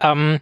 Ähm, 0.00 0.40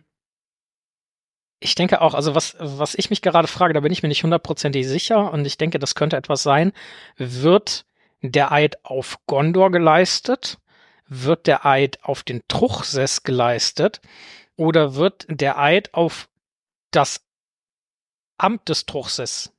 ich 1.59 1.75
denke 1.75 2.01
auch, 2.01 2.14
also 2.14 2.35
was, 2.35 2.57
was 2.59 2.95
ich 2.95 3.11
mich 3.11 3.21
gerade 3.21 3.49
frage, 3.49 3.75
da 3.75 3.81
bin 3.81 3.93
ich 3.93 4.03
mir 4.03 4.09
nicht 4.09 4.23
hundertprozentig 4.23 4.88
sicher 4.88 5.33
und 5.33 5.45
ich 5.45 5.59
denke, 5.59 5.79
das 5.79 5.95
könnte 5.95 6.16
etwas 6.16 6.43
sein. 6.43 6.73
Wird 7.16 7.85
der 8.23 8.53
Eid 8.53 8.85
auf 8.85 9.19
Gondor 9.27 9.71
geleistet? 9.71 10.59
Wird 11.07 11.47
der 11.47 11.66
Eid 11.66 11.99
auf 12.03 12.23
den 12.23 12.43
Truchsess 12.49 13.25
geleistet? 13.25 14.01
Oder 14.57 14.95
wird 14.95 15.27
der 15.29 15.59
Eid 15.59 15.93
auf 15.93 16.29
das 16.90 17.27
Amt 18.38 18.69
des 18.71 18.87
Truchsess, 18.87 19.53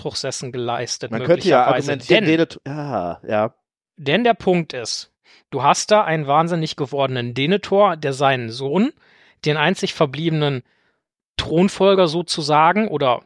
Truchsessen 0.00 0.52
geleistet? 0.52 1.10
Man 1.10 1.24
könnte 1.24 1.48
ja 1.48 1.64
argumentieren, 1.64 2.24
Denn- 2.24 2.46
ja, 2.66 3.20
ja, 3.26 3.54
Denn 3.96 4.24
der 4.24 4.34
Punkt 4.34 4.72
ist, 4.72 5.12
du 5.50 5.62
hast 5.62 5.90
da 5.90 6.02
einen 6.02 6.26
wahnsinnig 6.26 6.76
gewordenen 6.76 7.34
Denethor, 7.34 7.96
der 7.96 8.12
seinen 8.12 8.50
Sohn, 8.50 8.92
den 9.44 9.56
einzig 9.56 9.94
verbliebenen 9.94 10.62
Thronfolger 11.36 12.06
sozusagen, 12.06 12.88
oder 12.88 13.22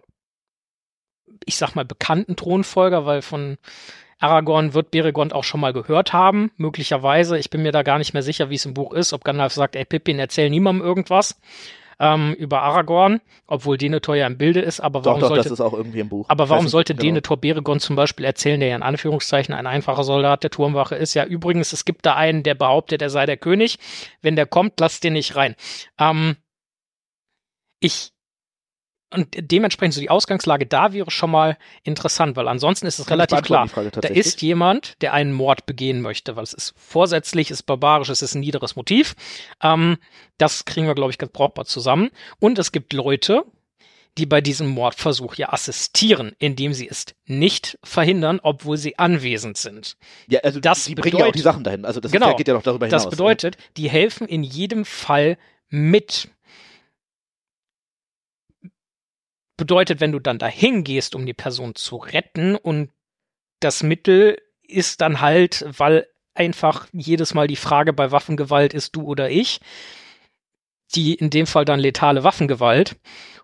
ich 1.47 1.57
sag 1.57 1.75
mal 1.75 1.85
bekannten 1.85 2.37
Thronfolger, 2.37 3.07
weil 3.07 3.23
von 3.23 3.59
Aragorn 4.19 4.75
wird 4.75 4.91
Beregond 4.91 5.33
auch 5.33 5.45
schon 5.45 5.61
mal 5.61 5.73
gehört 5.73 6.13
haben, 6.13 6.51
möglicherweise. 6.57 7.39
Ich 7.39 7.51
bin 7.51 7.63
mir 7.63 7.73
da 7.73 7.83
gar 7.83 7.99
nicht 7.99 8.15
mehr 8.15 8.23
sicher, 8.23 8.49
wie 8.51 8.55
es 8.55 8.65
im 8.65 8.75
Buch 8.75 8.93
ist, 8.93 9.13
ob 9.13 9.25
Gandalf 9.25 9.53
sagt, 9.53 9.77
ey 9.77 9.85
Pippin, 9.85 10.19
erzähl 10.19 10.51
niemandem 10.51 10.87
irgendwas 10.87 11.41
ähm, 12.01 12.35
über 12.35 12.63
Aragorn, 12.63 13.21
obwohl 13.47 13.77
Denethor 13.77 14.17
ja 14.17 14.27
im 14.27 14.39
Bilde 14.39 14.61
ist, 14.61 14.81
aber 14.81 15.01
doch, 15.01 15.07
warum 15.07 15.21
doch, 15.21 15.29
sollte 15.29 15.43
das 15.45 15.53
ist 15.53 15.61
auch 15.61 15.75
irgendwie 15.75 16.01
im 16.01 16.09
Buch. 16.09 16.27
aber 16.29 16.49
warum 16.49 16.69
sollte 16.69 16.95
genau. 16.95 17.03
Denethor 17.05 17.37
Beregond 17.37 17.83
zum 17.83 17.97
Beispiel 17.97 18.25
erzählen, 18.25 18.61
der 18.61 18.71
ja 18.71 18.77
in 18.77 18.83
Anführungszeichen 18.83 19.55
ein 19.55 19.67
einfacher 19.67 20.05
Soldat 20.05 20.43
der 20.43 20.51
Turmwache 20.51 20.95
ist? 20.97 21.15
Ja, 21.15 21.25
übrigens, 21.25 21.73
es 21.73 21.85
gibt 21.85 22.07
da 22.07 22.15
einen, 22.15 22.43
der 22.43 22.55
behauptet, 22.55 23.03
er 23.03 23.11
sei 23.11 23.27
der 23.27 23.37
König. 23.37 23.79
Wenn 24.23 24.37
der 24.37 24.47
kommt, 24.47 24.81
lasst 24.81 25.05
den 25.05 25.13
nicht 25.13 25.37
rein. 25.37 25.55
Ähm, 25.99 26.37
ich 27.81 28.14
und 29.15 29.29
dementsprechend 29.39 29.95
so 29.95 30.01
die 30.01 30.11
Ausgangslage 30.11 30.67
da 30.67 30.93
wäre 30.93 31.11
schon 31.11 31.31
mal 31.31 31.57
interessant, 31.83 32.37
weil 32.37 32.49
ansonsten 32.49 32.87
ist 32.87 32.99
es 32.99 33.09
relativ 33.11 33.43
klar. 33.43 33.69
Da 34.01 34.09
ist 34.09 34.43
jemand, 34.43 35.01
der 35.03 35.13
einen 35.13 35.33
Mord 35.33 35.67
begehen 35.67 36.01
möchte, 36.01 36.37
weil 36.37 36.43
es 36.45 36.53
ist 36.53 36.75
vorsätzlich, 36.77 37.51
ist 37.51 37.63
barbarisch, 37.65 38.09
es 38.11 38.23
ist 38.23 38.35
ein 38.35 38.41
niederes 38.41 38.77
Motiv. 38.77 39.15
Ähm, 39.63 39.97
das 40.39 40.65
kriegen 40.65 40.87
wir, 40.87 40.95
glaube 40.95 41.11
ich, 41.13 41.19
ganz 41.19 41.33
brauchbar 41.33 41.65
zusammen. 41.65 42.11
Und 42.41 42.59
es 42.59 42.73
gibt 42.73 42.93
Leute, 42.93 43.45
die 44.17 44.27
bei 44.27 44.41
diesem 44.41 44.69
Mordversuch 44.69 45.35
ja 45.35 45.53
assistieren, 45.53 46.37
indem 46.39 46.73
sie 46.73 46.89
es 46.89 47.07
nicht 47.27 47.79
verhindern, 47.83 48.39
obwohl 48.43 48.77
sie 48.77 48.97
anwesend 48.99 49.57
sind. 49.57 49.97
ja, 50.29 50.39
also 50.41 50.61
das 50.61 50.85
die 50.85 50.95
bringen 50.95 51.19
ja 51.19 51.25
auch 51.25 51.33
die 51.33 51.39
bedeutet- 51.39 51.43
Sachen 51.43 51.65
dahin. 51.65 51.85
Also 51.85 51.99
das 52.01 52.13
Genau. 52.13 52.37
geht 52.37 52.47
ja 52.47 52.55
noch 52.55 52.63
darüber 52.63 52.87
hinaus. 52.87 53.03
Das 53.05 53.11
bedeutet, 53.11 53.57
die 53.77 53.91
helfen 53.91 54.29
in 54.29 54.43
jedem 54.45 54.85
Fall 54.85 55.37
mit. 55.69 56.29
Bedeutet, 59.57 60.01
wenn 60.01 60.13
du 60.13 60.19
dann 60.19 60.39
dahin 60.39 60.85
gehst, 60.85 61.15
um 61.15 61.27
die 61.27 61.35
Person 61.35 61.75
zu 61.75 61.97
retten 61.97 62.57
und 62.57 62.91
das 63.61 63.83
Mittel 63.83 64.39
ist 64.63 65.01
dann 65.01 65.21
halt, 65.21 65.65
weil 65.79 66.07
einfach 66.35 66.89
jedes 66.93 67.35
Mal 67.35 67.47
die 67.47 67.57
Frage 67.57 67.93
bei 67.93 68.11
Waffengewalt 68.11 68.75
ist 68.75 68.97
du 68.97 69.03
oder 69.03 69.31
ich, 69.31 69.61
die 70.95 71.15
in 71.15 71.31
dem 71.31 71.47
Fall 71.47 71.65
dann 71.65 71.81
letale 71.81 72.25
Waffengewalt, 72.25 72.97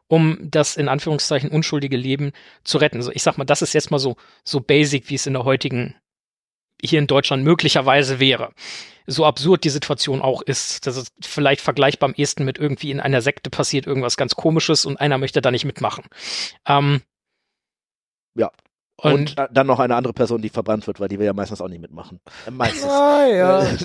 um 0.08 0.38
das 0.40 0.76
in 0.76 0.88
Anführungszeichen 0.88 1.50
unschuldige 1.50 1.96
Leben 1.96 2.32
zu 2.64 2.78
retten. 2.78 2.96
Also 2.96 3.12
ich 3.12 3.22
sag 3.22 3.38
mal, 3.38 3.44
das 3.44 3.62
ist 3.62 3.72
jetzt 3.72 3.90
mal 3.90 3.98
so, 3.98 4.16
so 4.44 4.60
basic, 4.60 5.08
wie 5.08 5.14
es 5.14 5.26
in 5.26 5.34
der 5.34 5.44
heutigen, 5.44 5.94
hier 6.84 6.98
in 6.98 7.06
Deutschland 7.06 7.44
möglicherweise 7.44 8.20
wäre. 8.20 8.52
So 9.06 9.24
absurd 9.24 9.64
die 9.64 9.70
Situation 9.70 10.22
auch 10.22 10.42
ist, 10.42 10.86
das 10.86 10.96
ist 10.96 11.12
vielleicht 11.22 11.60
vergleichbar 11.60 12.08
am 12.10 12.14
ehesten 12.14 12.44
mit 12.44 12.58
irgendwie 12.58 12.90
in 12.90 13.00
einer 13.00 13.22
Sekte 13.22 13.50
passiert 13.50 13.86
irgendwas 13.86 14.16
ganz 14.16 14.36
komisches 14.36 14.84
und 14.86 14.98
einer 15.00 15.18
möchte 15.18 15.40
da 15.40 15.50
nicht 15.50 15.64
mitmachen. 15.64 16.04
Ähm, 16.66 17.02
Ja. 18.34 18.50
Und, 19.02 19.12
Und, 19.12 19.38
äh, 19.38 19.48
dann 19.50 19.66
noch 19.66 19.78
eine 19.80 19.96
andere 19.96 20.12
Person, 20.12 20.42
die 20.42 20.50
verbrannt 20.50 20.86
wird, 20.86 21.00
weil 21.00 21.08
die 21.08 21.18
will 21.18 21.24
ja 21.24 21.32
meistens 21.32 21.62
auch 21.62 21.68
nicht 21.68 21.80
mitmachen. 21.80 22.20
Äh, 22.46 22.50
meistens. 22.50 22.84
Ah, 22.90 23.26
ja. 23.26 23.62
Äh, 23.62 23.76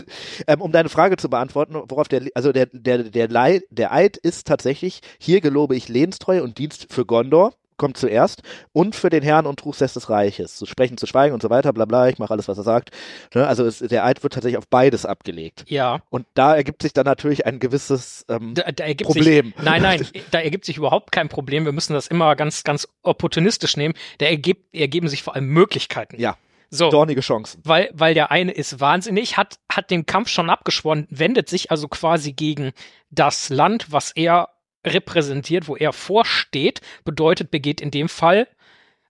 ähm, 0.47 0.61
um 0.61 0.73
deine 0.73 0.89
Frage 0.89 1.15
zu 1.15 1.29
beantworten, 1.29 1.75
worauf 1.87 2.09
der, 2.09 2.23
also 2.35 2.51
der, 2.51 2.65
der, 2.73 3.03
der, 3.03 3.29
Lei- 3.29 3.61
der 3.69 3.93
Eid 3.93 4.17
ist 4.17 4.45
tatsächlich, 4.45 4.99
hier 5.17 5.39
gelobe 5.39 5.73
ich 5.75 5.87
Lebenstreue 5.87 6.43
und 6.43 6.57
Dienst 6.57 6.87
für 6.91 7.05
Gondor, 7.05 7.53
kommt 7.77 7.97
zuerst, 7.97 8.41
und 8.73 8.95
für 8.95 9.09
den 9.09 9.23
Herrn 9.23 9.45
und 9.45 9.59
Truchsess 9.59 9.93
des 9.93 10.09
Reiches, 10.09 10.55
zu 10.55 10.65
sprechen, 10.65 10.97
zu 10.97 11.05
schweigen 11.05 11.33
und 11.33 11.41
so 11.41 11.49
weiter, 11.49 11.73
bla 11.73 11.85
bla, 11.85 12.07
ich 12.09 12.19
mache 12.19 12.31
alles, 12.31 12.47
was 12.47 12.57
er 12.57 12.63
sagt. 12.63 12.91
Ne, 13.33 13.47
Also 13.47 13.65
es, 13.65 13.79
der 13.79 14.05
Eid 14.05 14.23
wird 14.23 14.33
tatsächlich 14.33 14.57
auf 14.57 14.67
beides 14.67 15.05
abgelegt. 15.05 15.65
ja, 15.67 16.01
Und 16.09 16.25
da 16.33 16.55
ergibt 16.55 16.81
sich 16.81 16.93
dann 16.93 17.05
natürlich 17.05 17.45
ein 17.45 17.59
gewisses 17.59 18.25
ähm, 18.29 18.53
da, 18.53 18.71
da 18.71 18.85
Problem. 19.03 19.53
sich, 19.55 19.63
nein, 19.63 19.81
nein, 19.81 20.07
da 20.31 20.39
ergibt 20.39 20.65
sich 20.65 20.77
überhaupt 20.77 21.11
kein 21.11 21.29
Problem. 21.29 21.65
Wir 21.65 21.71
müssen 21.71 21.93
das 21.93 22.07
immer 22.07 22.35
ganz, 22.35 22.63
ganz 22.63 22.87
opportunistisch 23.03 23.77
nehmen. 23.77 23.93
Da 24.17 24.25
ergibt, 24.25 24.75
ergeben 24.75 25.07
sich 25.07 25.23
vor 25.23 25.35
allem 25.35 25.47
Möglichkeiten. 25.47 26.19
Ja. 26.19 26.37
So. 26.71 26.89
dornige 26.89 27.21
Chancen. 27.21 27.61
weil, 27.63 27.89
weil 27.93 28.13
der 28.15 28.31
eine 28.31 28.51
ist 28.51 28.79
wahnsinnig, 28.79 29.37
hat, 29.37 29.59
hat 29.71 29.91
den 29.91 30.05
Kampf 30.05 30.29
schon 30.29 30.49
abgeschworen, 30.49 31.07
wendet 31.09 31.47
sich 31.47 31.71
also 31.71 31.87
quasi 31.87 32.33
gegen 32.33 32.71
das 33.11 33.49
Land, 33.49 33.91
was 33.91 34.11
er 34.11 34.49
repräsentiert, 34.85 35.67
wo 35.67 35.75
er 35.75 35.93
vorsteht, 35.93 36.81
bedeutet, 37.03 37.51
begeht 37.51 37.81
in 37.81 37.91
dem 37.91 38.09
Fall, 38.09 38.47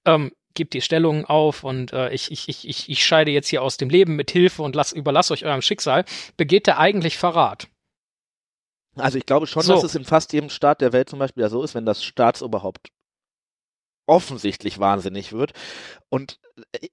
ähm, 0.05 0.31
gibt 0.53 0.73
die 0.73 0.81
Stellungen 0.81 1.25
auf 1.25 1.63
und 1.63 1.93
äh, 1.93 2.11
ich, 2.11 2.31
ich, 2.31 2.47
ich, 2.47 2.89
ich, 2.89 3.05
scheide 3.05 3.31
jetzt 3.31 3.49
hier 3.49 3.61
aus 3.61 3.77
dem 3.77 3.89
Leben 3.89 4.15
mit 4.15 4.31
Hilfe 4.31 4.63
und 4.63 4.75
lass, 4.75 4.93
überlasse 4.93 5.33
euch 5.33 5.45
eurem 5.45 5.61
Schicksal, 5.61 6.05
begeht 6.37 6.67
er 6.67 6.79
eigentlich 6.79 7.17
Verrat. 7.17 7.67
Also 8.95 9.17
ich 9.17 9.25
glaube 9.25 9.47
schon, 9.47 9.61
So. 9.63 9.73
dass 9.73 9.83
es 9.83 9.95
in 9.95 10.05
fast 10.05 10.31
jedem 10.31 10.49
Staat 10.49 10.79
der 10.79 10.93
Welt 10.93 11.09
zum 11.09 11.19
Beispiel 11.19 11.43
ja 11.43 11.49
so 11.49 11.61
ist, 11.61 11.75
wenn 11.75 11.85
das 11.85 12.03
Staatsoberhaupt 12.03 12.89
offensichtlich 14.07 14.79
wahnsinnig 14.79 15.33
wird. 15.33 15.53
Und 16.09 16.39
äh, 16.71 16.87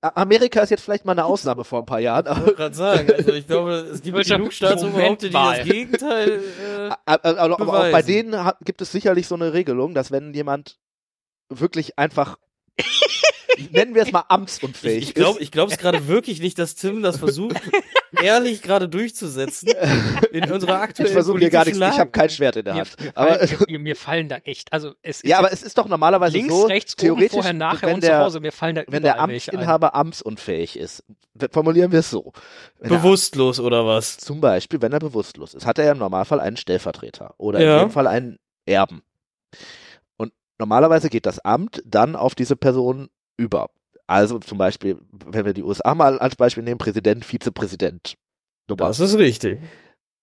Amerika 0.00 0.60
ist 0.60 0.70
jetzt 0.70 0.82
vielleicht 0.82 1.04
mal 1.04 1.12
eine 1.12 1.24
Ausnahme 1.26 1.64
vor 1.64 1.80
ein 1.80 1.86
paar 1.86 2.00
Jahren, 2.00 2.26
Ich 2.26 2.30
aber, 2.30 2.40
wollte 2.40 2.56
gerade 2.56 2.74
sagen, 2.74 3.12
also 3.12 3.32
ich 3.32 3.46
glaube, 3.46 3.72
es 3.72 4.02
gibt 4.02 4.26
genug 4.26 4.52
Staatsoberhaupte, 4.52 5.28
die 5.28 5.32
das. 5.32 5.64
Gegenteil. 5.64 6.42
Äh, 6.60 6.90
aber, 7.04 7.60
aber 7.60 7.60
auch 7.60 7.90
bei 7.90 8.02
denen 8.02 8.36
gibt 8.64 8.80
es 8.82 8.92
sicherlich 8.92 9.26
so 9.28 9.34
eine 9.34 9.52
Regelung, 9.52 9.94
dass 9.94 10.10
wenn 10.10 10.34
jemand 10.34 10.78
wirklich 11.48 11.98
einfach, 11.98 12.38
nennen 13.72 13.94
wir 13.94 14.02
es 14.02 14.12
mal 14.12 14.24
amtsunfähig 14.28 15.02
ich 15.08 15.14
glaube, 15.14 15.38
ist, 15.38 15.42
ich 15.44 15.50
glaube 15.50 15.72
es 15.72 15.78
gerade 15.78 16.08
wirklich 16.08 16.40
nicht, 16.40 16.58
dass 16.58 16.74
Tim 16.74 17.02
das 17.02 17.18
versucht, 17.18 17.56
ehrlich 18.22 18.62
gerade 18.62 18.88
durchzusetzen 18.88 19.68
in 20.32 20.50
unserer 20.50 20.80
aktuellen 20.80 21.08
ich 21.08 21.12
versuche 21.12 21.38
hier 21.38 21.50
gar 21.50 21.64
nichts, 21.64 21.78
ich 21.78 21.98
habe 21.98 22.10
kein 22.10 22.30
Schwert 22.30 22.56
in 22.56 22.64
der 22.64 22.74
Hand. 22.74 22.96
mir, 23.00 23.12
Aber, 23.16 23.46
fallen, 23.46 23.64
mir, 23.68 23.78
mir 23.78 23.96
fallen 23.96 24.28
da 24.28 24.36
echt, 24.38 24.72
also 24.72 24.92
es 25.02 25.18
ist 25.22 25.28
ja, 25.28 25.38
aber 25.38 25.52
es 25.52 25.62
ist 25.62 25.76
doch 25.78 25.88
normalerweise 25.88 26.36
links, 26.36 26.52
so, 26.54 26.66
rechts, 26.66 26.94
oben, 26.94 27.00
theoretisch, 27.00 27.32
vorher, 27.32 27.52
nachher 27.52 27.88
wenn 27.88 27.94
und 27.96 28.02
der, 28.02 28.18
zu 28.18 28.24
Hause, 28.24 28.40
mir 28.40 28.52
fallen 28.52 28.76
da 28.76 28.82
wenn 28.88 29.02
der 29.02 29.14
welche 29.26 29.52
ein. 29.52 29.58
Amtsinhaber 29.58 29.94
amtsunfähig 29.94 30.78
ist, 30.78 31.04
formulieren 31.50 31.92
wir 31.92 32.00
es 32.00 32.10
so. 32.10 32.32
Wenn 32.78 32.90
er 32.92 32.98
Bewusstlos 32.98 33.60
oder 33.60 33.86
was? 33.86 34.16
Zum 34.18 34.40
Beispiel, 34.40 34.80
wenn 34.82 34.92
er 34.92 34.98
bewusstlos 35.00 35.54
ist, 35.54 35.66
hat 35.66 35.78
er 35.78 35.84
ja 35.86 35.92
im 35.92 35.98
Normalfall 35.98 36.40
einen 36.40 36.56
Stellvertreter 36.56 37.34
oder 37.38 37.60
Ja. 37.60 37.74
in 37.74 37.88
dem 37.88 37.90
Fall 37.90 38.06
einen 38.06 38.38
Erben. 38.64 39.02
Und 40.16 40.32
normalerweise 40.58 41.08
geht 41.08 41.26
das 41.26 41.38
Amt 41.38 41.82
dann 41.84 42.16
auf 42.16 42.34
diese 42.34 42.56
Person 42.56 43.08
über. 43.36 43.68
Also 44.06 44.38
zum 44.38 44.58
Beispiel, 44.58 44.98
wenn 45.26 45.44
wir 45.44 45.52
die 45.52 45.62
USA 45.64 45.94
mal 45.94 46.18
als 46.18 46.36
Beispiel 46.36 46.62
nehmen, 46.62 46.78
Präsident, 46.78 47.24
Vizepräsident. 47.24 48.14
Nummer. 48.68 48.86
Das 48.86 49.00
ist 49.00 49.16
richtig. 49.18 49.60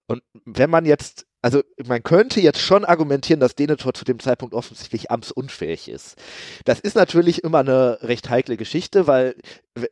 Und 0.07 0.21
wenn 0.45 0.69
man 0.69 0.85
jetzt, 0.85 1.25
also 1.41 1.61
man 1.85 2.03
könnte 2.03 2.41
jetzt 2.41 2.59
schon 2.59 2.83
argumentieren, 2.83 3.39
dass 3.39 3.55
Denethor 3.55 3.93
zu 3.93 4.03
dem 4.03 4.19
Zeitpunkt 4.19 4.53
offensichtlich 4.53 5.09
amtsunfähig 5.11 5.87
ist. 5.89 6.15
Das 6.65 6.79
ist 6.81 6.95
natürlich 6.95 7.43
immer 7.43 7.59
eine 7.59 7.99
recht 8.01 8.29
heikle 8.29 8.57
Geschichte, 8.57 9.07
weil 9.07 9.35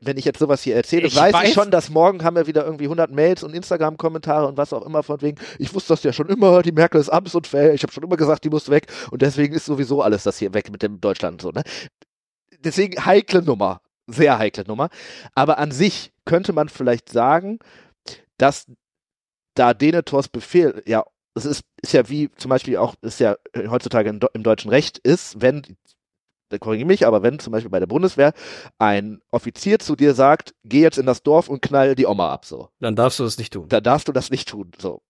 wenn 0.02 0.18
ich 0.18 0.26
jetzt 0.26 0.40
sowas 0.40 0.62
hier 0.64 0.76
erzähle, 0.76 1.08
Ich 1.08 1.16
weiß, 1.16 1.34
weiß- 1.34 1.44
ich 1.48 1.54
schon, 1.54 1.72
dass 1.72 1.90
morgen 1.90 2.24
haben 2.24 2.36
wir 2.36 2.46
wieder 2.48 2.66
irgendwie 2.66 2.88
100 2.88 3.12
Mails 3.12 3.44
und 3.44 3.54
Instagram-Kommentare 3.54 4.48
und 4.48 4.58
was 4.58 4.74
auch 4.74 4.86
immer 4.86 5.02
von 5.04 5.22
wegen, 5.22 5.40
ich 5.60 5.74
wusste 5.74 5.94
das 5.94 6.04
ja 6.04 6.12
schon 6.14 6.28
immer, 6.28 6.62
die 6.62 6.74
Merkel 6.74 7.00
ist 7.00 7.10
amtsunfähig, 7.10 7.76
ich 7.76 7.84
habe 7.84 7.94
schon 7.94 8.04
immer 8.04 8.18
gesagt, 8.18 8.44
die 8.44 8.50
muss 8.50 8.70
weg 8.70 8.88
und 9.12 9.22
deswegen 9.22 9.54
ist 9.56 9.66
sowieso 9.66 10.02
alles 10.02 10.24
das 10.24 10.38
hier 10.40 10.54
weg 10.54 10.72
mit 10.72 10.84
dem 10.84 11.00
Deutschland 11.00 11.42
so, 11.42 11.52
ne? 11.52 11.64
Deswegen 12.64 13.06
heikle 13.06 13.42
Nummer, 13.42 13.82
sehr 14.08 14.38
heikle 14.38 14.64
Nummer, 14.68 14.90
aber 15.36 15.58
an 15.58 15.72
sich 15.72 16.12
könnte 16.26 16.54
man 16.54 16.70
vielleicht 16.70 17.10
sagen, 17.10 17.60
dass 18.38 18.66
da 19.56 19.74
Denethors 19.74 20.30
Befehl, 20.30 20.82
ja, 20.86 21.04
es 21.36 21.46
ist, 21.46 21.64
ist 21.82 21.94
ja 21.94 22.08
wie 22.10 22.30
zum 22.36 22.50
Beispiel 22.50 22.78
auch, 22.78 22.96
ist 23.02 23.20
ja 23.20 23.36
heutzutage 23.56 24.10
im, 24.10 24.20
im 24.34 24.44
deutschen 24.44 24.70
Recht 24.70 24.98
ist, 25.00 25.42
wenn, 25.42 25.62
korrigiere 26.60 26.88
mich, 26.88 27.08
aber 27.08 27.24
wenn 27.24 27.40
zum 27.40 27.52
Beispiel 27.52 27.70
bei 27.70 27.80
der 27.80 27.88
Bundeswehr 27.88 28.34
ein 28.80 29.22
Offizier 29.32 29.80
zu 29.80 29.96
dir 29.96 30.14
sagt, 30.14 30.54
geh 30.64 30.82
jetzt 30.82 30.98
in 30.98 31.06
das 31.06 31.24
Dorf 31.24 31.48
und 31.48 31.62
knall 31.62 31.96
die 31.96 32.06
Oma 32.06 32.32
ab, 32.32 32.46
so. 32.46 32.70
Dann 32.80 32.96
darfst 32.96 33.20
du 33.20 33.24
das 33.24 33.38
nicht 33.38 33.54
tun. 33.54 33.70
Dann 33.70 33.84
darfst 33.84 34.08
du 34.08 34.12
das 34.12 34.30
nicht 34.30 34.50
tun, 34.50 34.72
so. 34.78 35.02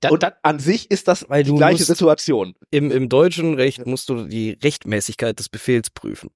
Da, 0.00 0.10
und 0.10 0.22
da, 0.22 0.34
an 0.42 0.58
sich 0.58 0.90
ist 0.90 1.08
das 1.08 1.28
Weil 1.28 1.42
die 1.42 1.50
du 1.50 1.56
gleiche 1.56 1.78
musst- 1.78 1.86
Situation. 1.86 2.54
Im, 2.70 2.90
Im 2.90 3.08
deutschen 3.08 3.54
Recht 3.54 3.86
musst 3.86 4.08
du 4.10 4.24
die 4.26 4.58
Rechtmäßigkeit 4.62 5.38
des 5.38 5.48
Befehls 5.48 5.88
prüfen. 5.90 6.30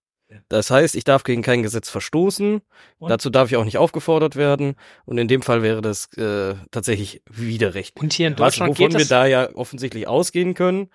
Das 0.49 0.71
heißt, 0.71 0.97
ich 0.97 1.05
darf 1.05 1.23
gegen 1.23 1.43
kein 1.43 1.63
Gesetz 1.63 1.89
verstoßen, 1.91 2.61
Und? 2.99 3.09
dazu 3.11 3.31
darf 3.31 3.51
ich 3.51 3.57
auch 3.57 3.65
nicht 3.65 3.79
aufgefordert 3.79 4.37
werden 4.37 4.75
und 5.05 5.19
in 5.19 5.29
dem 5.29 5.43
Fall 5.43 5.63
wäre 5.63 5.81
das 5.83 6.13
äh, 6.17 6.55
tatsächlich 6.71 7.23
widerrechtlich. 7.31 8.03
und 8.03 8.13
hier 8.13 8.27
in 8.29 8.33
Was, 8.35 8.39
Deutschland 8.55 8.71
wovon 8.71 8.89
geht 8.89 8.95
wir 8.95 9.03
es. 9.03 9.09
da 9.09 9.27
ja 9.27 9.55
offensichtlich 9.55 10.09
ausgehen 10.09 10.55
können, 10.55 10.91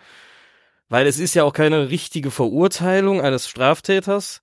weil 0.90 1.08
es 1.08 1.20
ist 1.20 1.36
ja 1.36 1.44
auch 1.44 1.54
keine 1.54 1.90
richtige 1.90 2.32
Verurteilung 2.32 3.22
eines 3.22 3.48
Straftäters 3.48 4.42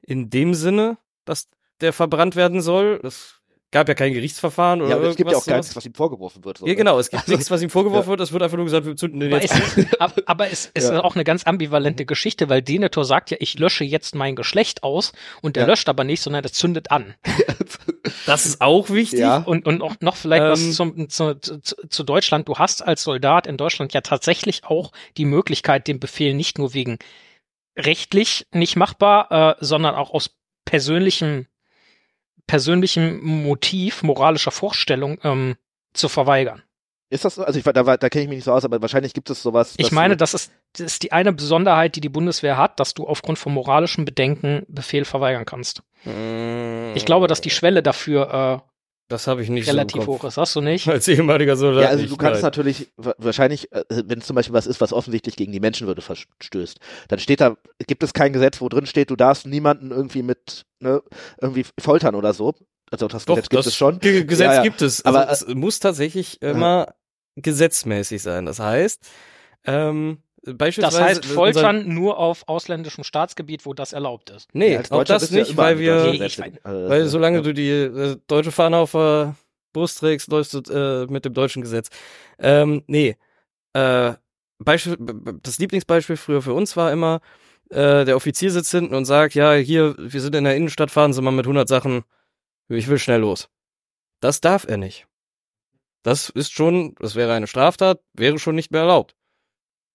in 0.00 0.30
dem 0.30 0.54
Sinne, 0.54 0.96
dass 1.24 1.48
der 1.80 1.92
verbrannt 1.92 2.36
werden 2.36 2.60
soll. 2.62 3.00
Es 3.02 3.39
gab 3.72 3.88
ja 3.88 3.94
kein 3.94 4.12
Gerichtsverfahren 4.12 4.80
oder 4.80 4.90
Ja, 4.90 4.96
aber 4.96 5.06
es 5.08 5.16
gibt 5.16 5.30
ja 5.30 5.36
auch 5.36 5.46
gar 5.46 5.58
nichts, 5.58 5.76
was 5.76 5.86
ihm 5.86 5.94
vorgeworfen 5.94 6.44
wird. 6.44 6.58
So, 6.58 6.66
Ja, 6.66 6.72
ne? 6.72 6.76
genau, 6.76 6.98
es 6.98 7.08
gibt 7.10 7.22
Also- 7.22 7.32
nichts, 7.32 7.50
was 7.50 7.62
ihm 7.62 7.70
vorgeworfen 7.70 8.08
wird, 8.08 8.20
es 8.20 8.32
wird 8.32 8.42
einfach 8.42 8.56
nur 8.56 8.66
gesagt, 8.66 8.84
wir 8.86 8.96
zünden 8.96 9.20
den 9.20 9.32
Aber 9.32 9.42
jetzt 9.42 9.54
es, 9.76 10.00
ab- 10.00 10.20
aber 10.26 10.50
es 10.50 10.66
ist 10.74 10.90
Ja. 10.90 11.04
auch 11.04 11.14
eine 11.14 11.22
ganz 11.24 11.46
ambivalente 11.46 12.04
Geschichte, 12.04 12.48
weil 12.48 12.62
Denethor 12.62 13.04
sagt 13.04 13.30
ja, 13.30 13.36
ich 13.40 13.58
lösche 13.58 13.84
jetzt 13.84 14.14
mein 14.14 14.34
Geschlecht 14.34 14.82
aus 14.82 15.12
und 15.40 15.54
der 15.56 15.64
Ja. 15.64 15.68
löscht 15.68 15.88
aber 15.88 16.02
nicht, 16.04 16.20
sondern 16.22 16.42
das 16.42 16.52
zündet 16.52 16.90
an. 16.90 17.14
Das 18.26 18.46
ist 18.46 18.60
auch 18.60 18.90
wichtig. 18.90 19.20
Ja. 19.20 19.38
Und, 19.38 19.66
und 19.66 19.82
auch 19.82 19.94
noch 20.00 20.16
vielleicht 20.16 20.42
Ähm. 20.42 20.50
was 20.50 20.72
zum, 20.74 21.08
zu, 21.08 21.34
zu, 21.38 21.60
zu 21.60 22.02
Deutschland. 22.04 22.48
Du 22.48 22.56
hast 22.56 22.82
als 22.82 23.02
Soldat 23.02 23.46
in 23.46 23.56
Deutschland 23.56 23.92
ja 23.92 24.00
tatsächlich 24.00 24.64
auch 24.64 24.92
die 25.16 25.24
Möglichkeit, 25.24 25.86
den 25.86 26.00
Befehl 26.00 26.34
nicht 26.34 26.58
nur 26.58 26.74
wegen 26.74 26.98
rechtlich 27.78 28.46
nicht 28.52 28.76
machbar, 28.76 29.30
äh, 29.60 29.64
sondern 29.64 29.94
auch 29.94 30.10
aus 30.10 30.30
persönlichem, 30.64 31.46
persönlichem 32.46 33.20
Motiv, 33.22 34.02
moralischer 34.02 34.50
Vorstellung 34.50 35.18
ähm, 35.22 35.56
zu 35.92 36.08
verweigern. 36.08 36.62
Ist 37.12 37.24
das 37.24 37.34
so? 37.34 37.44
Also 37.44 37.58
ich, 37.58 37.64
da, 37.64 37.82
da 37.82 38.08
kenne 38.08 38.22
ich 38.22 38.28
mich 38.28 38.36
nicht 38.36 38.44
so 38.44 38.52
aus, 38.52 38.64
aber 38.64 38.80
wahrscheinlich 38.80 39.14
gibt 39.14 39.30
es 39.30 39.42
sowas. 39.42 39.74
Ich 39.78 39.90
meine, 39.90 40.16
das 40.16 40.32
ist, 40.32 40.52
das 40.74 40.86
ist 40.86 41.02
die 41.02 41.10
eine 41.10 41.32
Besonderheit, 41.32 41.96
die 41.96 42.00
die 42.00 42.08
Bundeswehr 42.08 42.56
hat, 42.56 42.78
dass 42.78 42.94
du 42.94 43.06
aufgrund 43.06 43.38
von 43.38 43.52
moralischen 43.52 44.04
Bedenken 44.04 44.64
Befehl 44.68 45.04
verweigern 45.04 45.44
kannst. 45.44 45.82
Ich 46.04 47.04
glaube, 47.04 47.26
dass 47.26 47.40
die 47.40 47.50
Schwelle 47.50 47.82
dafür 47.82 48.62
Das 49.10 49.26
habe 49.26 49.42
ich 49.42 49.50
nicht 49.50 49.68
relativ 49.68 49.96
so 49.96 50.00
im 50.02 50.06
hoch 50.18 50.24
ist. 50.24 50.36
Hast 50.38 50.56
du 50.56 50.60
nicht? 50.60 50.88
Als 50.88 51.06
ehemaliger 51.08 51.56
Soldat. 51.56 51.82
ja, 51.82 51.88
also 51.90 52.02
nicht, 52.02 52.12
du 52.12 52.16
kannst 52.16 52.36
nein. 52.42 52.46
natürlich 52.46 52.88
wa- 52.96 53.14
wahrscheinlich, 53.18 53.70
äh, 53.72 53.84
wenn 54.06 54.20
es 54.20 54.26
zum 54.26 54.36
Beispiel 54.36 54.54
was 54.54 54.66
ist, 54.66 54.80
was 54.80 54.92
offensichtlich 54.92 55.36
gegen 55.36 55.52
die 55.52 55.60
Menschenwürde 55.60 56.00
verstößt, 56.00 56.78
dann 57.08 57.18
steht 57.18 57.40
da, 57.40 57.56
gibt 57.86 58.02
es 58.02 58.12
kein 58.12 58.32
Gesetz, 58.32 58.60
wo 58.60 58.68
drin 58.68 58.86
steht, 58.86 59.10
du 59.10 59.16
darfst 59.16 59.46
niemanden 59.46 59.90
irgendwie 59.90 60.22
mit, 60.22 60.64
ne, 60.78 61.02
irgendwie 61.42 61.66
foltern 61.78 62.14
oder 62.14 62.32
so. 62.32 62.54
Also 62.92 63.08
das 63.08 63.24
Doch, 63.24 63.34
Gesetz 63.34 63.48
gibt 63.50 63.58
das 63.58 63.66
es 63.66 63.76
schon. 63.76 63.98
Ge- 63.98 64.24
Gesetz 64.24 64.46
Ja, 64.46 64.54
ja. 64.54 64.62
gibt 64.62 64.80
es. 64.80 65.04
Also 65.04 65.18
Aber, 65.18 65.28
äh, 65.28 65.32
es 65.32 65.46
muss 65.48 65.80
tatsächlich 65.80 66.40
immer 66.40 66.94
gesetzmäßig 67.36 68.22
sein. 68.22 68.46
Das 68.46 68.58
heißt, 68.60 69.00
ähm, 69.66 70.18
Das 70.42 70.98
heißt, 70.98 71.26
Foltern 71.26 71.92
nur 71.92 72.18
auf 72.18 72.48
ausländischem 72.48 73.04
Staatsgebiet, 73.04 73.66
wo 73.66 73.74
das 73.74 73.92
erlaubt 73.92 74.30
ist. 74.30 74.48
Nee, 74.54 74.74
Ja, 74.74 74.82
auch 74.90 75.04
das 75.04 75.30
ja 75.30 75.40
nicht, 75.40 75.52
überall 75.52 75.74
weil 75.76 75.80
wir, 75.80 76.12
Nee, 76.12 76.18
Also 76.62 76.88
weil 76.88 77.06
solange 77.06 77.38
ja. 77.38 77.42
du 77.42 77.52
die 77.52 77.68
äh, 77.68 78.16
deutsche 78.26 78.50
Fahne 78.50 78.78
auf 78.78 78.92
der 78.92 79.36
Brust 79.72 79.98
trägst, 79.98 80.28
läufst 80.28 80.54
du 80.54 80.60
äh, 80.72 81.06
mit 81.10 81.24
dem 81.24 81.34
deutschen 81.34 81.62
Gesetz. 81.62 81.90
Ähm, 82.38 82.82
nee, 82.86 83.16
äh, 83.74 84.14
Beispiel, 84.58 84.96
das 85.42 85.58
Lieblingsbeispiel 85.58 86.16
früher 86.16 86.42
für 86.42 86.54
uns 86.54 86.76
war 86.76 86.92
immer, 86.92 87.20
äh, 87.70 88.04
der 88.04 88.16
Offizier 88.16 88.50
sitzt 88.50 88.70
hinten 88.70 88.94
und 88.94 89.04
sagt, 89.04 89.34
ja, 89.34 89.54
hier, 89.54 89.94
wir 89.98 90.20
sind 90.20 90.34
in 90.34 90.44
der 90.44 90.56
Innenstadt, 90.56 90.90
fahren 90.90 91.12
Sie 91.12 91.22
mal 91.22 91.30
mit 91.30 91.46
100 91.46 91.68
Sachen, 91.68 92.04
ich 92.68 92.88
will 92.88 92.98
schnell 92.98 93.20
los. 93.20 93.48
Das 94.20 94.40
darf 94.40 94.66
er 94.66 94.76
nicht. 94.76 95.06
Das 96.02 96.30
ist 96.30 96.52
schon, 96.52 96.94
das 96.98 97.14
wäre 97.14 97.32
eine 97.32 97.46
Straftat, 97.46 98.00
wäre 98.14 98.38
schon 98.38 98.54
nicht 98.54 98.70
mehr 98.70 98.82
erlaubt. 98.82 99.14